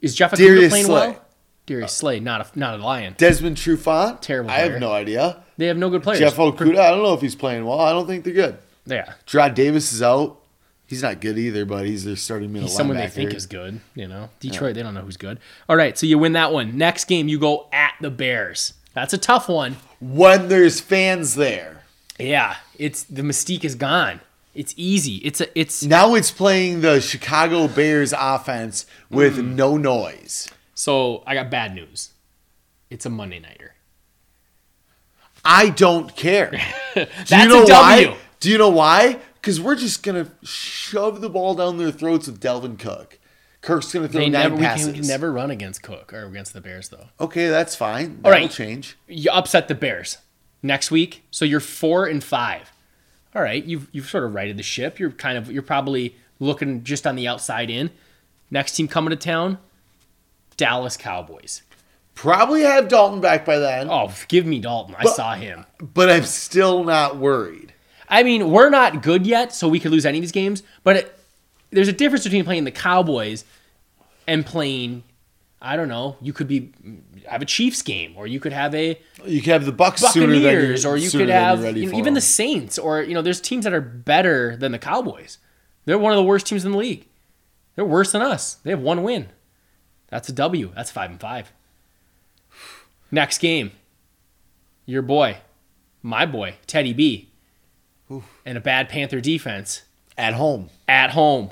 is 0.00 0.14
Jeff 0.14 0.32
Okudah 0.32 0.36
Darius 0.38 0.70
playing 0.72 0.86
Slay. 0.86 1.08
well? 1.08 1.24
Darius 1.66 1.92
Slay, 1.92 2.20
not 2.20 2.40
a 2.56 2.58
not 2.58 2.80
a 2.80 2.82
lion. 2.82 3.14
Desmond 3.18 3.56
Trufant. 3.56 4.20
Terrible 4.20 4.50
I 4.50 4.60
have 4.60 4.80
no 4.80 4.92
idea. 4.92 5.42
They 5.58 5.66
have 5.66 5.76
no 5.76 5.90
good 5.90 6.02
players. 6.02 6.18
Jeff 6.20 6.36
Okudah. 6.36 6.78
I 6.78 6.90
don't 6.90 7.02
know 7.02 7.12
if 7.14 7.20
he's 7.20 7.34
playing 7.34 7.64
well. 7.64 7.80
I 7.80 7.92
don't 7.92 8.06
think 8.06 8.24
they're 8.24 8.32
good. 8.32 8.58
yeah, 8.86 9.14
Jarrad 9.26 9.54
Davis 9.54 9.92
is 9.92 10.02
out. 10.02 10.38
He's 10.86 11.02
not 11.02 11.20
good 11.20 11.38
either, 11.38 11.64
but 11.64 11.86
he's 11.86 12.04
their 12.04 12.16
starting 12.16 12.52
middle 12.52 12.66
he's 12.66 12.76
someone 12.76 12.96
they 12.96 13.06
think 13.06 13.32
is 13.32 13.46
good. 13.46 13.80
You 13.94 14.08
know, 14.08 14.30
Detroit 14.40 14.74
they 14.74 14.82
don't 14.82 14.94
know 14.94 15.02
who's 15.02 15.16
good. 15.16 15.38
All 15.68 15.76
right, 15.76 15.96
so 15.96 16.06
you 16.06 16.18
win 16.18 16.32
that 16.32 16.52
one. 16.52 16.76
Next 16.76 17.04
game 17.04 17.28
you 17.28 17.38
go 17.38 17.68
at 17.72 17.94
the 18.00 18.10
Bears. 18.10 18.74
That's 18.94 19.12
a 19.12 19.18
tough 19.18 19.48
one. 19.48 19.76
when 20.00 20.48
there's 20.48 20.80
fans 20.80 21.34
there. 21.36 21.79
Yeah, 22.20 22.56
it's 22.78 23.04
the 23.04 23.22
mystique 23.22 23.64
is 23.64 23.74
gone. 23.74 24.20
It's 24.54 24.74
easy. 24.76 25.16
It's 25.16 25.40
a 25.40 25.58
it's 25.58 25.82
Now 25.84 26.14
it's 26.14 26.30
playing 26.30 26.80
the 26.80 27.00
Chicago 27.00 27.68
Bears 27.68 28.12
offense 28.16 28.84
with 29.08 29.36
Mm. 29.38 29.54
no 29.54 29.76
noise. 29.76 30.48
so 30.74 31.22
I 31.26 31.34
got 31.34 31.50
bad 31.50 31.74
news. 31.74 32.10
It's 32.90 33.06
a 33.06 33.10
Monday 33.10 33.38
nighter. 33.38 33.74
I 35.44 35.70
don't 35.70 36.14
care. 36.16 36.50
Do 36.94 37.06
That's 37.28 37.30
you 37.30 37.48
know 37.48 37.62
a 37.64 37.66
W. 37.66 38.08
why? 38.10 38.16
Do 38.40 38.50
you 38.50 38.58
know 38.58 38.68
why? 38.70 39.18
Because 39.34 39.60
we're 39.60 39.76
just 39.76 40.02
gonna 40.02 40.30
shove 40.42 41.20
the 41.20 41.30
ball 41.30 41.54
down 41.54 41.78
their 41.78 41.90
throats 41.92 42.26
with 42.26 42.40
Dalvin 42.40 42.78
Cook. 42.78 43.18
Kirk's 43.62 43.92
gonna 43.92 44.08
throw 44.08 44.20
They 44.20 44.28
nine 44.30 44.42
never 44.42 44.56
we 44.56 44.62
passes. 44.62 44.86
can, 44.86 44.92
we 44.94 44.98
can 45.00 45.08
never 45.08 45.32
run 45.32 45.50
against 45.50 45.82
Cook 45.82 46.12
or 46.12 46.24
against 46.26 46.52
the 46.52 46.60
Bears 46.60 46.88
though. 46.88 47.06
Okay, 47.20 47.48
that's 47.48 47.74
fine. 47.76 48.20
All 48.24 48.30
That'll 48.30 48.46
right. 48.46 48.50
change. 48.50 48.96
You 49.06 49.30
upset 49.30 49.68
the 49.68 49.74
Bears 49.74 50.18
next 50.62 50.90
week, 50.90 51.24
so 51.30 51.44
you're 51.44 51.60
four 51.60 52.06
and 52.06 52.22
five. 52.22 52.70
All 53.34 53.42
right, 53.42 53.64
you've 53.64 53.88
you've 53.92 54.08
sort 54.08 54.24
of 54.24 54.34
righted 54.34 54.56
the 54.56 54.62
ship. 54.62 54.98
You're 54.98 55.12
kind 55.12 55.38
of 55.38 55.50
you're 55.50 55.62
probably 55.62 56.16
looking 56.38 56.82
just 56.84 57.06
on 57.06 57.16
the 57.16 57.28
outside 57.28 57.70
in. 57.70 57.90
Next 58.50 58.72
team 58.72 58.88
coming 58.88 59.10
to 59.10 59.16
town, 59.16 59.58
Dallas 60.56 60.96
Cowboys. 60.96 61.62
Probably 62.14 62.62
have 62.62 62.88
Dalton 62.88 63.20
back 63.20 63.46
by 63.46 63.58
then, 63.58 63.88
Oh, 63.88 64.12
give 64.28 64.44
me 64.44 64.58
Dalton. 64.58 64.94
I 64.98 65.04
saw 65.06 65.34
him. 65.34 65.64
but 65.80 66.10
I'm 66.10 66.24
still 66.24 66.84
not 66.84 67.16
worried. 67.16 67.72
I 68.08 68.24
mean, 68.24 68.50
we're 68.50 68.68
not 68.68 69.02
good 69.02 69.26
yet, 69.26 69.54
so 69.54 69.68
we 69.68 69.78
could 69.80 69.92
lose 69.92 70.04
any 70.04 70.18
of 70.18 70.22
these 70.22 70.32
games. 70.32 70.62
But 70.82 70.96
it, 70.96 71.18
there's 71.70 71.88
a 71.88 71.92
difference 71.92 72.24
between 72.24 72.44
playing 72.44 72.64
the 72.64 72.72
Cowboys 72.72 73.44
and 74.26 74.44
playing. 74.44 75.04
I 75.62 75.76
don't 75.76 75.88
know. 75.88 76.16
You 76.20 76.32
could 76.32 76.48
be 76.48 76.72
mm, 76.84 77.24
have 77.26 77.42
a 77.42 77.44
Chiefs 77.44 77.82
game, 77.82 78.14
or 78.16 78.26
you 78.26 78.40
could 78.40 78.52
have 78.52 78.74
a 78.74 78.98
You 79.26 79.42
could 79.42 79.52
have 79.52 79.66
the 79.66 79.72
Bucks 79.72 80.00
sooner 80.00 80.32
than 80.32 80.42
you're, 80.42 80.52
Buccaneers, 80.52 80.86
or 80.86 80.96
you 80.96 81.10
could 81.10 81.28
have 81.28 81.76
you 81.76 81.90
know, 81.90 81.98
even 81.98 82.14
the. 82.14 82.20
Saints, 82.20 82.78
or 82.78 83.02
you 83.02 83.14
know, 83.14 83.22
there's 83.22 83.40
teams 83.40 83.64
that 83.64 83.72
are 83.72 83.80
better 83.80 84.56
than 84.56 84.72
the 84.72 84.78
Cowboys. 84.78 85.38
They're 85.84 85.98
one 85.98 86.12
of 86.12 86.16
the 86.16 86.24
worst 86.24 86.46
teams 86.46 86.64
in 86.64 86.72
the 86.72 86.78
league. 86.78 87.06
They're 87.74 87.84
worse 87.84 88.12
than 88.12 88.22
us. 88.22 88.54
They 88.54 88.70
have 88.70 88.80
one 88.80 89.02
win. 89.02 89.28
That's 90.08 90.28
a 90.28 90.32
W. 90.32 90.72
That's 90.74 90.90
five 90.90 91.10
and 91.10 91.20
five. 91.20 91.52
Next 93.10 93.38
game, 93.38 93.72
your 94.86 95.02
boy, 95.02 95.38
my 96.02 96.26
boy, 96.26 96.54
Teddy 96.66 96.92
B, 96.92 97.30
and 98.44 98.56
a 98.56 98.60
bad 98.60 98.88
Panther 98.88 99.20
defense 99.20 99.82
at 100.16 100.34
home. 100.34 100.70
at 100.88 101.10
home. 101.10 101.50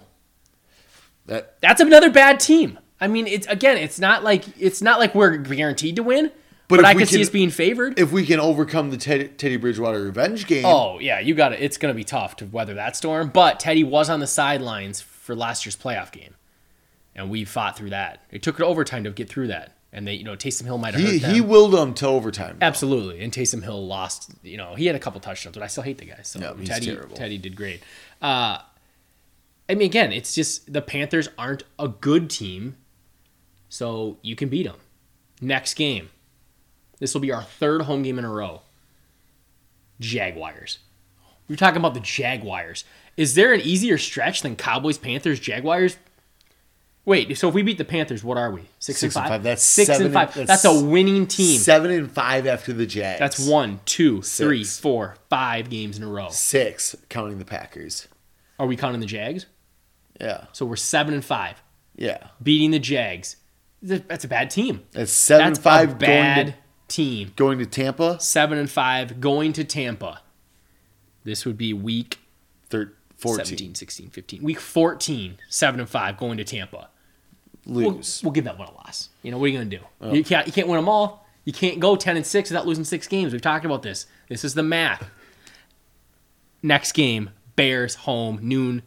That 1.27 1.61
That's 1.61 1.81
another 1.81 2.11
bad 2.11 2.41
team. 2.41 2.79
I 3.01 3.07
mean, 3.07 3.27
it's 3.27 3.47
again, 3.47 3.77
it's 3.77 3.99
not 3.99 4.25
like 4.25 4.45
it's 4.61 4.83
not 4.83 4.99
like 4.99 5.15
we're 5.15 5.37
guaranteed 5.37 5.97
to 5.97 6.03
win, 6.03 6.33
But 6.67 6.77
but, 6.77 6.85
I 6.85 6.95
could 6.95 7.09
see 7.09 7.23
us 7.23 7.31
being 7.31 7.51
favored. 7.51 7.99
if 7.99 8.11
we 8.13 8.27
can 8.27 8.41
overcome 8.41 8.91
the 8.91 8.97
Teddy, 8.97 9.29
Teddy 9.29 9.57
Bridgewater 9.57 10.03
revenge 10.03 10.47
game, 10.47 10.65
Oh 10.65 10.99
yeah, 10.99 11.21
you 11.21 11.35
got 11.35 11.53
it. 11.53 11.61
It's 11.61 11.79
gonna 11.79 11.95
be 11.95 12.05
tough 12.05 12.37
to 12.37 12.47
weather 12.47 12.75
that 12.75 12.97
storm. 12.97 13.29
But 13.29 13.61
Teddy 13.61 13.85
was 13.85 14.11
on 14.11 14.21
the 14.21 14.27
sidelines 14.27 15.01
for 15.01 15.37
last 15.37 15.65
year's 15.65 15.77
playoff 15.77 16.11
game, 16.11 16.35
and 17.15 17.31
we 17.31 17.45
fought 17.45 17.77
through 17.77 17.91
that. 17.91 18.23
It 18.31 18.43
took 18.43 18.61
overtime 18.61 19.05
to 19.05 19.11
get 19.11 19.29
through 19.29 19.47
that, 19.49 19.77
and 19.93 20.07
they, 20.07 20.15
you 20.15 20.25
know, 20.25 20.35
Taysom 20.35 20.65
Hill 20.65 20.79
might 20.79 20.95
have 20.95 21.03
he 21.03 21.19
hurt 21.19 21.23
them. 21.23 21.35
he 21.35 21.41
willed 21.41 21.73
them 21.73 21.95
to 21.95 22.07
overtime. 22.07 22.59
Absolutely, 22.61 23.23
and 23.23 23.33
Taysom 23.33 23.63
Hill 23.63 23.87
lost. 23.87 24.33
You 24.43 24.57
know, 24.57 24.75
he 24.75 24.87
had 24.87 24.97
a 24.97 24.99
couple 24.99 25.21
touchdowns, 25.21 25.55
but 25.57 25.63
I 25.63 25.69
still 25.69 25.85
hate 25.85 25.99
the 25.99 26.07
guy. 26.07 26.21
So 26.23 26.55
he's 26.57 26.69
Teddy, 26.69 26.87
terrible. 26.87 27.15
Teddy 27.17 27.39
did 27.39 27.55
great. 27.55 27.83
Uh, 28.21 28.59
I 29.71 29.75
mean, 29.75 29.83
again, 29.87 30.13
it's 30.13 30.35
just 30.35 30.73
the 30.73 30.81
Panthers 30.83 31.29
aren't 31.39 31.63
a 31.79 31.89
good 31.89 32.31
team, 32.31 32.77
so 33.69 34.19
you 34.23 34.37
can 34.37 34.49
beat 34.49 34.65
them. 34.67 34.77
Next 35.41 35.75
game, 35.75 36.11
this 36.99 37.15
will 37.15 37.21
be 37.21 37.33
our 37.33 37.43
third 37.43 37.83
home 37.83 38.03
game 38.03 38.19
in 38.19 38.25
a 38.25 38.31
row. 38.33 38.63
Jaguars. 40.01 40.79
We're 41.49 41.57
talking 41.57 41.79
about 41.79 41.95
the 41.95 42.01
Jaguars. 42.01 42.85
Is 43.17 43.35
there 43.35 43.53
an 43.53 43.61
easier 43.61 43.99
stretch 43.99 44.43
than 44.43 44.55
Cowboys, 44.57 44.99
Panthers, 44.99 45.41
Jaguars? 45.41 45.97
Wait, 47.05 47.37
so 47.39 47.49
if 47.49 47.55
we 47.55 47.63
beat 47.63 47.79
the 47.79 47.85
Panthers, 47.87 48.23
what 48.23 48.37
are 48.37 48.51
we? 48.51 48.61
Six, 48.79 49.01
Six 49.01 49.03
and 49.03 49.07
and 49.07 49.15
five. 49.15 49.29
five. 49.31 49.43
That's 49.43 49.63
six 49.63 49.89
and 49.89 50.13
five. 50.13 50.37
and- 50.37 50.47
That's, 50.47 50.63
that's 50.63 50.65
a 50.77 50.85
winning 50.85 51.27
team. 51.27 51.59
Seven 51.59 51.91
and 51.91 52.13
five 52.13 52.47
after 52.47 52.75
the 52.75 52.85
Jags. 52.85 53.19
That's 53.19 53.39
one, 53.49 53.81
two, 53.87 54.21
three, 54.21 54.63
Six. 54.63 54.79
four, 54.79 55.17
five 55.31 55.71
games 55.71 55.97
in 55.97 56.03
a 56.05 56.09
row. 56.09 56.29
six, 56.31 56.95
counting 57.09 57.39
the 57.39 57.47
Packers. 57.47 58.09
Are 58.59 58.67
we 58.67 58.77
counting 58.77 59.01
the 59.01 59.07
Jags? 59.07 59.47
Yeah, 60.21 60.47
So 60.53 60.67
we're 60.67 60.75
seven 60.77 61.15
and 61.15 61.25
five, 61.25 61.63
yeah. 61.97 62.27
beating 62.43 62.73
the 62.73 62.81
Jags. 62.81 63.37
Th- 63.87 64.03
That's 64.09 64.25
a 64.25 64.29
bad 64.29 64.51
team. 64.51 64.85
That's 64.93 65.13
seven 65.13 65.47
That's 65.49 65.59
five 65.59 65.93
a 65.93 65.95
bad 65.95 66.37
going 66.47 66.47
to 66.53 66.59
team. 66.89 67.33
going 67.37 67.59
to 67.59 67.67
Tampa. 67.67 68.19
Seven 68.21 68.59
and 68.59 68.71
five 68.71 69.21
going 69.21 69.53
to 69.55 69.65
Tampa. 69.65 70.23
This 71.25 71.45
would 71.47 71.57
be 71.59 71.73
week 71.73 72.19
Thir- 72.71 72.93
14. 73.17 73.45
17, 73.47 73.75
16, 73.75 74.11
15. 74.11 74.43
Week 74.43 74.61
14, 74.61 75.39
seven 75.49 75.81
and 75.81 75.89
five 75.89 76.17
going 76.17 76.39
to 76.39 76.45
Tampa. 76.45 76.89
We'll, 77.67 77.93
Lose. 77.95 78.21
we'll 78.25 78.33
give 78.33 78.45
that 78.45 78.59
one 78.59 78.69
a 78.69 78.73
loss. 78.75 79.11
You 79.23 79.31
know 79.31 79.39
what 79.39 79.45
are 79.47 79.49
you 79.49 79.59
gonna 79.59 79.71
do? 79.71 79.81
Oh. 80.01 80.13
You 80.15 80.25
can't 80.25 80.47
you 80.47 80.53
can't 80.53 80.69
win 80.69 80.77
them 80.77 80.89
all. 80.89 81.27
You 81.45 81.53
can't 81.53 81.79
go 81.81 81.97
ten 81.97 82.17
and 82.17 82.25
six 82.25 82.49
without 82.51 82.67
losing 82.67 82.85
six 82.85 83.07
games. 83.07 83.33
We've 83.33 83.43
talked 83.43 83.65
about 83.67 83.83
this. 83.83 84.07
This 84.29 84.43
is 84.45 84.55
the 84.55 84.63
math. 84.63 85.05
Next 86.63 86.93
game, 86.93 87.31
Bears 87.57 87.95
home 87.95 88.39
noon. 88.43 88.83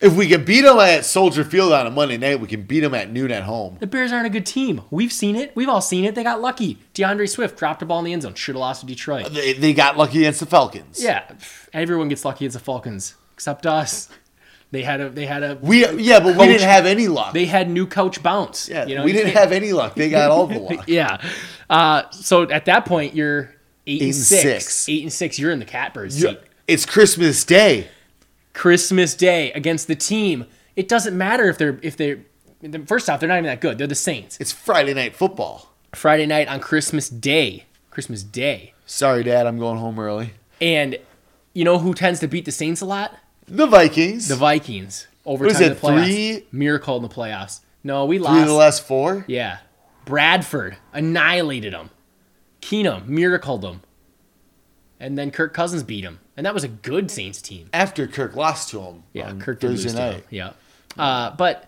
If 0.00 0.14
we 0.16 0.28
can 0.28 0.44
beat 0.44 0.60
them 0.62 0.78
at 0.78 1.04
Soldier 1.04 1.42
Field 1.42 1.72
on 1.72 1.86
a 1.86 1.90
Monday 1.90 2.16
night, 2.18 2.38
we 2.40 2.46
can 2.46 2.62
beat 2.62 2.80
them 2.80 2.94
at 2.94 3.10
noon 3.10 3.32
at 3.32 3.42
home. 3.42 3.78
The 3.80 3.86
Bears 3.88 4.12
aren't 4.12 4.26
a 4.26 4.30
good 4.30 4.46
team. 4.46 4.82
We've 4.90 5.12
seen 5.12 5.34
it. 5.34 5.54
We've 5.56 5.68
all 5.68 5.80
seen 5.80 6.04
it. 6.04 6.14
They 6.14 6.22
got 6.22 6.40
lucky. 6.40 6.78
D'Andre 6.94 7.26
Swift 7.26 7.58
dropped 7.58 7.82
a 7.82 7.86
ball 7.86 7.98
in 7.98 8.04
the 8.04 8.12
end 8.12 8.22
zone. 8.22 8.34
Should 8.34 8.54
have 8.54 8.60
lost 8.60 8.80
to 8.82 8.86
Detroit. 8.86 9.32
They, 9.32 9.54
they 9.54 9.72
got 9.72 9.96
lucky 9.96 10.18
against 10.18 10.38
the 10.40 10.46
Falcons. 10.46 11.02
Yeah, 11.02 11.24
everyone 11.72 12.08
gets 12.08 12.24
lucky 12.24 12.44
against 12.44 12.58
the 12.58 12.64
Falcons 12.64 13.16
except 13.34 13.66
us. 13.66 14.08
They 14.70 14.82
had 14.82 15.00
a 15.00 15.08
they 15.10 15.26
had 15.26 15.42
a 15.42 15.58
We 15.62 15.88
yeah, 15.96 16.20
but 16.20 16.36
we 16.36 16.46
didn't 16.46 16.68
have 16.68 16.84
any 16.86 17.08
luck. 17.08 17.32
they 17.32 17.46
had 17.46 17.68
new 17.70 17.86
coach 17.86 18.22
bounce. 18.22 18.68
yeah, 18.68 18.86
you 18.86 18.94
know, 18.94 19.02
we 19.02 19.12
didn't 19.12 19.32
have 19.32 19.50
any 19.50 19.72
luck. 19.72 19.94
They 19.94 20.10
got 20.10 20.30
all 20.30 20.46
the 20.46 20.58
luck. 20.60 20.84
Yeah. 20.86 21.16
Uh, 21.68 22.08
so 22.10 22.42
at 22.50 22.66
that 22.66 22.84
point, 22.84 23.14
you're 23.16 23.54
eight, 23.86 24.00
and 24.02 24.08
and 24.08 24.14
six. 24.14 24.42
six. 24.42 24.88
Eight 24.90 25.02
and 25.02 25.12
six. 25.12 25.38
You're 25.38 25.50
in 25.50 25.58
the 25.58 25.64
catbird 25.64 26.12
seat. 26.12 26.38
It's 26.68 26.84
Christmas 26.86 27.44
Day. 27.44 27.88
Christmas 28.58 29.14
Day 29.14 29.52
against 29.52 29.86
the 29.86 29.94
team 29.94 30.44
It 30.76 30.88
doesn't 30.88 31.16
matter 31.16 31.48
if 31.48 31.56
they're 31.58 31.78
if 31.82 31.96
they're 31.96 32.18
first 32.86 33.08
off 33.08 33.20
they're 33.20 33.28
not 33.28 33.36
even 33.36 33.44
that 33.44 33.60
good. 33.60 33.78
They're 33.78 33.86
the 33.86 33.94
Saints. 33.94 34.36
It's 34.40 34.50
Friday 34.52 34.92
night 34.94 35.14
football. 35.14 35.72
Friday 35.94 36.26
night 36.26 36.48
on 36.48 36.58
Christmas 36.60 37.08
Day. 37.08 37.64
Christmas 37.90 38.22
Day. 38.24 38.74
Sorry, 38.84 39.22
Dad, 39.22 39.46
I'm 39.46 39.58
going 39.58 39.78
home 39.78 39.98
early. 39.98 40.32
And 40.60 40.98
you 41.54 41.64
know 41.64 41.78
who 41.78 41.94
tends 41.94 42.18
to 42.20 42.26
beat 42.28 42.44
the 42.46 42.52
Saints 42.52 42.80
a 42.80 42.84
lot? 42.84 43.16
The 43.46 43.66
Vikings. 43.66 44.26
The 44.28 44.34
Vikings. 44.36 45.06
Overtime 45.24 45.54
What 45.54 45.62
is 45.62 45.68
in 45.68 45.74
the 45.74 45.80
playoffs. 45.80 46.04
three? 46.04 46.46
Miracle 46.52 46.96
in 46.96 47.02
the 47.02 47.08
playoffs. 47.08 47.60
No, 47.84 48.06
we 48.06 48.16
Three 48.18 48.24
lost. 48.24 48.40
of 48.42 48.46
the 48.48 48.52
last 48.54 48.86
four. 48.86 49.24
Yeah. 49.28 49.58
Bradford 50.04 50.76
annihilated 50.92 51.72
them. 51.72 51.90
Keenum 52.60 53.06
miracled 53.06 53.62
them. 53.62 53.82
And 54.98 55.16
then 55.16 55.30
Kirk 55.30 55.54
Cousins 55.54 55.82
beat 55.84 56.02
him. 56.04 56.18
And 56.38 56.46
that 56.46 56.54
was 56.54 56.62
a 56.62 56.68
good 56.68 57.10
Saints 57.10 57.42
team. 57.42 57.68
After 57.72 58.06
Kirk 58.06 58.36
lost 58.36 58.70
to 58.70 58.80
him. 58.80 59.02
Yeah, 59.12 59.28
on 59.28 59.40
Kirk 59.40 59.58
did 59.58 59.70
Thursday 59.70 59.92
night. 59.92 60.24
Yeah. 60.30 60.52
Uh, 60.96 61.32
but 61.32 61.66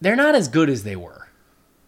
they're 0.00 0.14
not 0.14 0.36
as 0.36 0.46
good 0.46 0.70
as 0.70 0.84
they 0.84 0.94
were. 0.94 1.28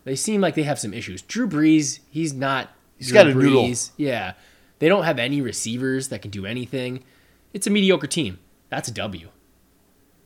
They 0.02 0.16
seem 0.16 0.40
like 0.40 0.56
they 0.56 0.64
have 0.64 0.80
some 0.80 0.92
issues. 0.92 1.22
Drew 1.22 1.48
Brees, 1.48 2.00
he's 2.10 2.34
not. 2.34 2.70
He's 2.98 3.08
Drew 3.08 3.14
got 3.14 3.26
a 3.28 3.34
noodle. 3.34 3.62
Brees. 3.62 3.92
Yeah. 3.96 4.32
They 4.80 4.88
don't 4.88 5.04
have 5.04 5.20
any 5.20 5.40
receivers 5.40 6.08
that 6.08 6.20
can 6.20 6.32
do 6.32 6.46
anything. 6.46 7.04
It's 7.52 7.68
a 7.68 7.70
mediocre 7.70 8.08
team. 8.08 8.40
That's 8.68 8.88
a 8.88 8.92
W. 8.94 9.28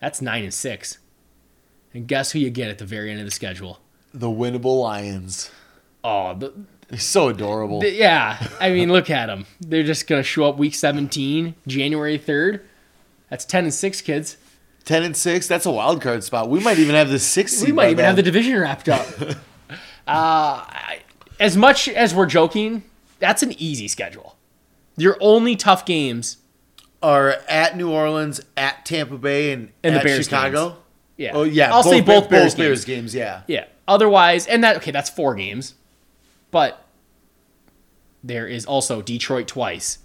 That's 0.01 0.23
nine 0.23 0.45
and 0.45 0.55
six. 0.55 1.01
And 1.93 2.09
guess 2.09 2.33
who 2.33 2.39
you 2.39 2.49
get 2.49 2.71
at 2.71 2.79
the 2.79 2.87
very 2.87 3.11
end 3.11 3.21
of 3.21 3.27
the 3.27 3.31
schedule? 3.31 3.81
The 4.15 4.29
winnable 4.29 4.81
Lions. 4.81 5.51
Oh, 6.03 6.33
the, 6.33 6.55
They're 6.91 6.99
so 6.99 7.29
adorable. 7.29 7.85
yeah. 7.85 8.47
I 8.61 8.71
mean, 8.71 8.93
look 8.93 9.11
at 9.11 9.27
them. 9.27 9.47
They're 9.61 9.83
just 9.83 10.07
gonna 10.07 10.23
show 10.23 10.49
up 10.49 10.59
week 10.59 10.75
17, 10.75 11.55
January 11.67 12.19
3rd. 12.19 12.61
That's 13.29 13.45
10 13.45 13.65
and 13.65 13.75
six, 13.75 14.01
kids. 14.01 14.37
Ten 14.85 15.03
and 15.05 15.17
six. 15.17 15.47
That's 15.47 15.67
a 15.67 15.71
wild 15.71 16.01
card 16.01 16.25
spot. 16.25 16.49
We 16.49 16.59
might 16.59 16.79
even 16.79 16.95
have 16.95 17.11
the 17.11 17.19
sixth. 17.19 17.65
We 17.65 17.71
might 17.71 17.87
even 17.87 17.99
then. 17.99 18.07
have 18.07 18.17
the 18.17 18.23
division 18.23 18.59
wrapped 18.59 18.89
up. 18.89 19.07
uh, 20.07 20.67
as 21.39 21.57
much 21.57 21.89
as 21.89 22.15
we're 22.15 22.27
joking, 22.27 22.83
that's 23.19 23.43
an 23.43 23.53
easy 23.61 23.87
schedule. 23.89 24.37
Your 24.97 25.17
only 25.21 25.55
tough 25.55 25.85
games, 25.85 26.39
are 27.03 27.37
at 27.49 27.77
New 27.77 27.91
Orleans, 27.91 28.41
at 28.57 28.85
Tampa 28.85 29.17
Bay, 29.17 29.53
and, 29.53 29.71
And 29.83 29.97
the 29.97 30.01
Bears 30.01 30.25
Chicago. 30.25 30.77
yeah. 31.17 31.33
Oh 31.35 31.43
yeah, 31.43 31.73
I'll 31.73 31.83
say 31.83 32.01
both 32.01 32.29
Bears, 32.29 32.55
Bears 32.55 32.85
games. 32.85 33.13
games. 33.13 33.15
Yeah, 33.15 33.43
Yeah. 33.47 33.65
Otherwise, 33.89 34.47
and 34.47 34.63
that 34.63 34.77
okay, 34.77 34.91
that's 34.91 35.11
four 35.11 35.35
games, 35.35 35.75
but 36.51 36.85
there 38.23 38.47
is 38.47 38.65
also 38.67 39.03
Detroit 39.03 39.49
twice, 39.49 39.99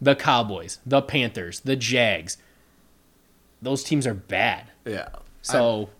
the 0.00 0.14
Cowboys, 0.14 0.78
the 0.84 1.00
Panthers, 1.02 1.60
the 1.60 1.76
Jags. 1.76 2.36
Those 3.60 3.84
teams 3.84 4.06
are 4.06 4.14
bad. 4.14 4.66
yeah. 4.84 5.08
So, 5.42 5.90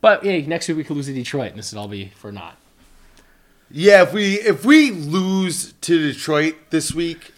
but 0.00 0.24
yeah, 0.24 0.38
next 0.46 0.68
week 0.68 0.76
we 0.76 0.84
could 0.84 0.96
lose 0.96 1.06
to 1.06 1.12
Detroit, 1.12 1.50
and 1.50 1.58
this 1.58 1.72
would 1.72 1.80
all 1.80 1.88
be 1.88 2.12
for 2.14 2.30
naught. 2.30 2.56
Yeah, 3.70 4.02
if 4.02 4.12
we 4.12 4.34
if 4.34 4.64
we 4.64 4.90
lose 4.92 5.72
to 5.80 6.12
Detroit 6.12 6.54
this 6.70 6.94
week, 6.94 7.32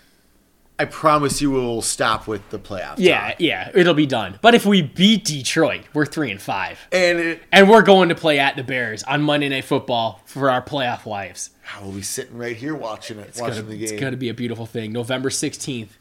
I 0.78 0.84
promise 0.84 1.40
you 1.40 1.50
we'll 1.50 1.80
stop 1.80 2.26
with 2.26 2.50
the 2.50 2.58
playoff. 2.58 2.96
Yeah, 2.98 3.34
yeah, 3.38 3.70
it'll 3.74 3.94
be 3.94 4.04
done. 4.04 4.38
But 4.42 4.54
if 4.54 4.66
we 4.66 4.82
beat 4.82 5.24
Detroit, 5.24 5.84
we're 5.94 6.04
three 6.04 6.30
and 6.30 6.40
five, 6.40 6.78
and 6.92 7.18
it, 7.18 7.42
and 7.50 7.70
we're 7.70 7.80
going 7.82 8.10
to 8.10 8.14
play 8.14 8.38
at 8.38 8.56
the 8.56 8.62
Bears 8.62 9.02
on 9.04 9.22
Monday 9.22 9.48
Night 9.48 9.64
Football 9.64 10.20
for 10.26 10.50
our 10.50 10.60
playoff 10.60 11.06
lives. 11.06 11.50
I 11.74 11.82
will 11.82 11.92
be 11.92 12.02
sitting 12.02 12.36
right 12.36 12.54
here 12.56 12.74
watching 12.74 13.18
it, 13.18 13.28
It's 13.28 13.40
watching 13.40 13.62
gonna, 13.62 13.68
the 13.68 13.78
game. 13.78 13.84
it's 13.94 14.00
gonna 14.00 14.16
be 14.18 14.28
a 14.28 14.34
beautiful 14.34 14.66
thing. 14.66 14.92
November 14.92 15.30
sixteenth. 15.30 15.96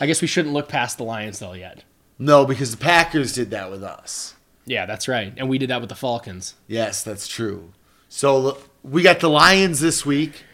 I 0.00 0.06
guess 0.06 0.20
we 0.22 0.28
shouldn't 0.28 0.54
look 0.54 0.68
past 0.68 0.96
the 0.98 1.04
Lions 1.04 1.38
though 1.38 1.52
yet. 1.52 1.84
No, 2.18 2.46
because 2.46 2.70
the 2.70 2.76
Packers 2.78 3.32
did 3.34 3.50
that 3.50 3.70
with 3.70 3.82
us. 3.82 4.34
Yeah, 4.66 4.86
that's 4.86 5.08
right, 5.08 5.32
and 5.36 5.48
we 5.50 5.58
did 5.58 5.68
that 5.68 5.80
with 5.82 5.90
the 5.90 5.94
Falcons. 5.96 6.54
Yes, 6.66 7.02
that's 7.02 7.28
true. 7.28 7.72
So 8.08 8.56
we 8.82 9.02
got 9.02 9.20
the 9.20 9.28
Lions 9.28 9.80
this 9.80 10.06
week. 10.06 10.44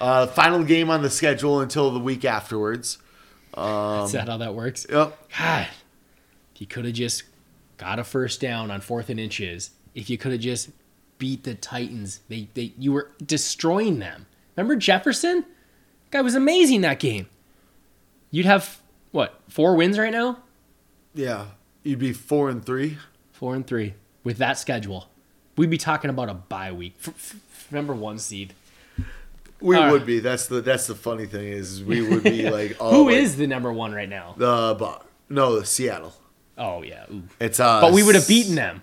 Uh, 0.00 0.26
final 0.26 0.64
game 0.64 0.88
on 0.90 1.02
the 1.02 1.10
schedule 1.10 1.60
until 1.60 1.90
the 1.90 2.00
week 2.00 2.24
afterwards. 2.24 2.98
Um, 3.54 4.04
Is 4.04 4.12
that 4.12 4.28
how 4.28 4.38
that 4.38 4.54
works? 4.54 4.86
Yep. 4.88 5.18
God, 5.38 5.68
you 6.56 6.66
could 6.66 6.84
have 6.84 6.94
just 6.94 7.24
got 7.76 7.98
a 7.98 8.04
first 8.04 8.40
down 8.40 8.70
on 8.70 8.80
fourth 8.80 9.08
and 9.10 9.18
inches, 9.18 9.70
if 9.94 10.10
you 10.10 10.18
could 10.18 10.32
have 10.32 10.40
just 10.40 10.70
beat 11.18 11.44
the 11.44 11.54
Titans, 11.54 12.20
they, 12.28 12.48
they 12.54 12.72
you 12.78 12.92
were 12.92 13.10
destroying 13.24 13.98
them. 13.98 14.26
Remember 14.56 14.76
Jefferson? 14.76 15.44
Guy 16.10 16.20
was 16.20 16.34
amazing 16.34 16.80
that 16.82 16.98
game. 16.98 17.26
You'd 18.30 18.46
have 18.46 18.80
what 19.12 19.40
four 19.48 19.74
wins 19.76 19.98
right 19.98 20.12
now? 20.12 20.38
Yeah, 21.14 21.46
you'd 21.82 21.98
be 21.98 22.12
four 22.12 22.50
and 22.50 22.64
three. 22.64 22.98
Four 23.32 23.54
and 23.54 23.66
three 23.66 23.94
with 24.24 24.38
that 24.38 24.58
schedule. 24.58 25.08
We'd 25.56 25.70
be 25.70 25.78
talking 25.78 26.10
about 26.10 26.28
a 26.28 26.34
bye 26.34 26.72
week. 26.72 26.96
F- 27.00 27.08
f- 27.08 27.72
number 27.72 27.94
one 27.94 28.18
seed. 28.18 28.54
We 29.60 29.76
All 29.76 29.82
right. 29.82 29.92
would 29.92 30.06
be. 30.06 30.20
That's 30.20 30.46
the 30.46 30.60
that's 30.60 30.86
the 30.86 30.94
funny 30.94 31.26
thing 31.26 31.48
is 31.48 31.82
we 31.84 32.06
would 32.06 32.22
be 32.22 32.48
like 32.50 32.76
oh, 32.80 32.90
Who 32.90 33.06
like, 33.10 33.16
is 33.16 33.36
the 33.36 33.46
number 33.46 33.72
one 33.72 33.92
right 33.92 34.08
now? 34.08 34.34
the 34.36 34.74
Bu- 34.78 35.04
no 35.28 35.58
the 35.60 35.66
Seattle. 35.66 36.14
Oh 36.56 36.82
yeah, 36.82 37.04
ooh. 37.12 37.22
It's 37.38 37.60
uh. 37.60 37.80
but 37.80 37.92
we 37.92 38.02
would 38.02 38.14
have 38.14 38.26
beaten 38.28 38.54
them. 38.54 38.82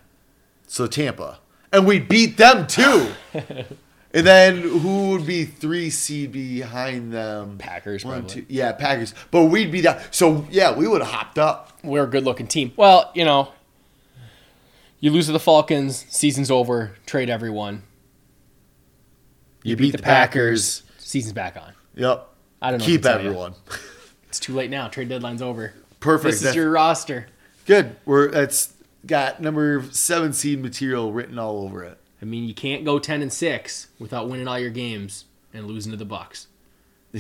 So 0.68 0.86
Tampa, 0.88 1.40
and 1.72 1.88
we 1.88 2.00
beat 2.00 2.38
them 2.38 2.68
too. 2.68 3.08
and 3.34 4.28
then 4.28 4.62
who 4.62 5.12
would 5.12 5.26
be 5.26 5.46
three 5.46 5.90
seed 5.90 6.32
behind 6.32 7.12
them? 7.14 7.58
Packers, 7.58 8.04
One, 8.04 8.22
probably. 8.22 8.42
two, 8.42 8.46
yeah, 8.50 8.72
Packers. 8.74 9.14
But 9.32 9.46
we'd 9.46 9.72
be 9.72 9.82
down. 9.82 10.00
So 10.12 10.46
yeah, 10.52 10.76
we 10.76 10.88
would 10.88 11.02
have 11.02 11.12
hopped 11.12 11.40
up. 11.40 11.72
we're 11.84 12.04
a 12.04 12.08
good 12.08 12.24
looking 12.26 12.48
team. 12.48 12.74
Well, 12.76 13.12
you 13.16 13.26
know, 13.26 13.54
you 15.00 15.12
lose 15.12 15.28
to 15.28 15.32
the 15.32 15.40
Falcons, 15.40 16.06
season's 16.10 16.52
over, 16.52 16.96
trade 17.06 17.30
everyone. 17.30 17.84
You, 19.64 19.76
beat, 19.76 19.92
the 19.92 19.98
Packers. 19.98 20.84
season's 20.98 21.34
back 21.34 21.58
on. 21.58 21.74
Yep. 21.96 22.28
I 22.62 22.72
don't 22.72 22.80
know. 22.80 22.86
Keep 22.86 23.06
everyone. 23.06 23.54
It's 24.30 24.42
too 24.42 24.54
late 24.54 24.70
now. 24.70 24.90
Trade 24.90 25.08
deadline's 25.08 25.42
over. 25.42 25.74
Perfect. 26.02 26.26
This 26.26 26.36
is 26.36 26.42
That's- 26.42 26.56
your 26.58 26.70
roster. 26.70 27.28
Good. 27.66 27.96
We're 28.06 28.30
that's 28.30 28.74
got 29.06 29.42
number 29.42 29.86
seven 29.92 30.34
seed 30.34 30.62
material 30.62 31.14
written 31.14 31.40
all 31.40 31.64
over 31.64 31.82
it. 31.86 31.98
I 32.22 32.26
mean, 32.26 32.44
you 32.44 32.54
can't 32.54 32.84
go 32.84 33.00
ten 33.00 33.22
and 33.22 33.32
six 33.32 33.88
without 34.00 34.28
winning 34.30 34.46
all 34.48 34.60
your 34.60 34.70
games 34.70 35.26
and 35.54 35.66
losing 35.66 35.92
to 35.94 35.98
the 35.98 36.06
Bucks. 36.06 36.48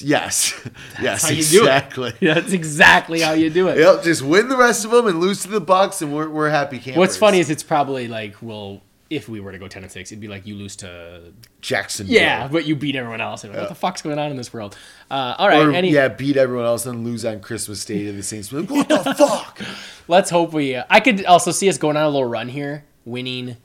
Yes. 0.00 0.54
yes. 1.00 1.22
how 1.24 1.30
you 1.30 1.42
do 1.42 1.56
it. 1.58 1.60
exactly. 1.62 2.12
That's 2.22 2.52
exactly 2.52 3.20
how 3.20 3.32
you 3.32 3.50
do 3.50 3.66
it. 3.68 3.78
Yep. 3.78 4.04
Just 4.04 4.22
win 4.22 4.48
the 4.48 4.56
rest 4.56 4.84
of 4.84 4.92
them 4.92 5.08
and 5.08 5.18
lose 5.20 5.42
to 5.42 5.48
the 5.48 5.60
Bucks, 5.60 6.00
and 6.02 6.14
we're 6.14 6.28
we're 6.28 6.50
happy 6.50 6.78
campers. 6.78 6.98
What's 6.98 7.16
funny 7.16 7.40
is 7.40 7.50
it's 7.50 7.64
probably 7.64 8.06
like, 8.06 8.36
well, 8.40 8.80
if 9.12 9.28
we 9.28 9.40
were 9.40 9.52
to 9.52 9.58
go 9.58 9.68
ten 9.68 9.82
and 9.82 9.92
six, 9.92 10.10
it'd 10.10 10.20
be 10.20 10.28
like 10.28 10.46
you 10.46 10.54
lose 10.54 10.76
to 10.76 11.32
Jackson. 11.60 12.06
yeah, 12.08 12.48
but 12.48 12.64
you 12.64 12.74
beat 12.74 12.96
everyone 12.96 13.20
else. 13.20 13.44
And 13.44 13.54
what 13.54 13.68
the 13.68 13.74
fuck's 13.74 14.02
going 14.02 14.18
on 14.18 14.30
in 14.30 14.36
this 14.36 14.52
world? 14.52 14.76
Uh, 15.10 15.34
all 15.38 15.48
right, 15.48 15.66
Or 15.66 15.72
any, 15.72 15.90
yeah, 15.90 16.08
beat 16.08 16.36
everyone 16.36 16.64
else 16.64 16.86
and 16.86 17.04
lose 17.04 17.24
on 17.24 17.40
Christmas 17.40 17.84
Day 17.84 18.04
to 18.04 18.12
the 18.12 18.22
Saints. 18.22 18.52
Like, 18.52 18.70
what 18.70 18.88
the 18.88 18.98
fuck? 19.18 19.60
Let's 20.08 20.30
hope 20.30 20.52
we. 20.52 20.74
Uh, 20.76 20.84
I 20.88 21.00
could 21.00 21.24
also 21.26 21.50
see 21.52 21.68
us 21.68 21.78
going 21.78 21.96
on 21.96 22.04
a 22.04 22.08
little 22.10 22.28
run 22.28 22.48
here, 22.48 22.84
winning 23.04 23.56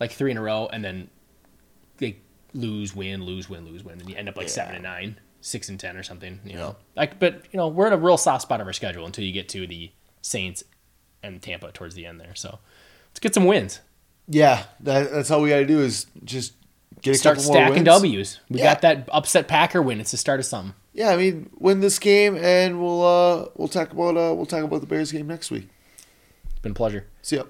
like 0.00 0.12
three 0.12 0.30
in 0.30 0.36
a 0.38 0.42
row, 0.42 0.68
and 0.72 0.82
then 0.82 1.10
they 1.98 2.18
lose, 2.54 2.96
win, 2.96 3.24
lose, 3.24 3.48
win, 3.50 3.66
lose, 3.66 3.84
win, 3.84 4.00
and 4.00 4.08
you 4.08 4.16
end 4.16 4.28
up 4.28 4.36
like 4.36 4.48
seven 4.48 4.74
and 4.74 4.82
nine, 4.82 5.20
six 5.42 5.68
and 5.68 5.78
ten, 5.78 5.96
or 5.96 6.02
something. 6.02 6.40
You 6.44 6.54
know, 6.54 6.76
like, 6.96 7.18
but 7.18 7.44
you 7.52 7.58
know, 7.58 7.68
we're 7.68 7.86
in 7.86 7.92
a 7.92 7.98
real 7.98 8.16
soft 8.16 8.42
spot 8.42 8.60
of 8.60 8.66
our 8.66 8.72
schedule 8.72 9.04
until 9.04 9.24
you 9.24 9.32
get 9.32 9.48
to 9.50 9.66
the 9.66 9.90
Saints 10.22 10.64
and 11.22 11.40
Tampa 11.42 11.70
towards 11.70 11.94
the 11.94 12.06
end 12.06 12.18
there. 12.18 12.34
So 12.34 12.58
let's 13.10 13.20
get 13.20 13.34
some 13.34 13.44
wins. 13.44 13.80
Yeah, 14.32 14.62
that, 14.80 15.10
that's 15.10 15.30
all 15.32 15.42
we 15.42 15.48
got 15.48 15.56
to 15.56 15.66
do 15.66 15.80
is 15.80 16.06
just 16.24 16.52
get 17.02 17.16
a 17.16 17.18
Start 17.18 17.38
couple 17.38 17.52
more 17.52 17.62
stacking 17.62 17.74
wins. 17.74 17.84
W's. 17.84 18.40
We 18.48 18.58
Yeah. 18.60 18.64
got 18.74 18.82
that 18.82 19.08
upset 19.12 19.48
Packer 19.48 19.82
win. 19.82 20.00
It's 20.00 20.12
the 20.12 20.16
start 20.16 20.38
of 20.38 20.46
something. 20.46 20.74
Yeah, 20.94 21.10
I 21.10 21.16
mean, 21.16 21.50
win 21.58 21.80
this 21.80 21.98
game, 21.98 22.36
and 22.36 22.80
we'll 22.80 23.02
uh 23.02 23.48
we'll 23.56 23.68
talk 23.68 23.92
about 23.92 24.16
uh 24.16 24.34
we'll 24.34 24.46
talk 24.46 24.62
about 24.62 24.80
the 24.82 24.86
Bears 24.86 25.10
game 25.12 25.26
next 25.26 25.50
week. 25.50 25.68
It's 26.48 26.58
been 26.60 26.72
a 26.72 26.74
pleasure. 26.74 27.06
See 27.22 27.36
ya. 27.36 27.44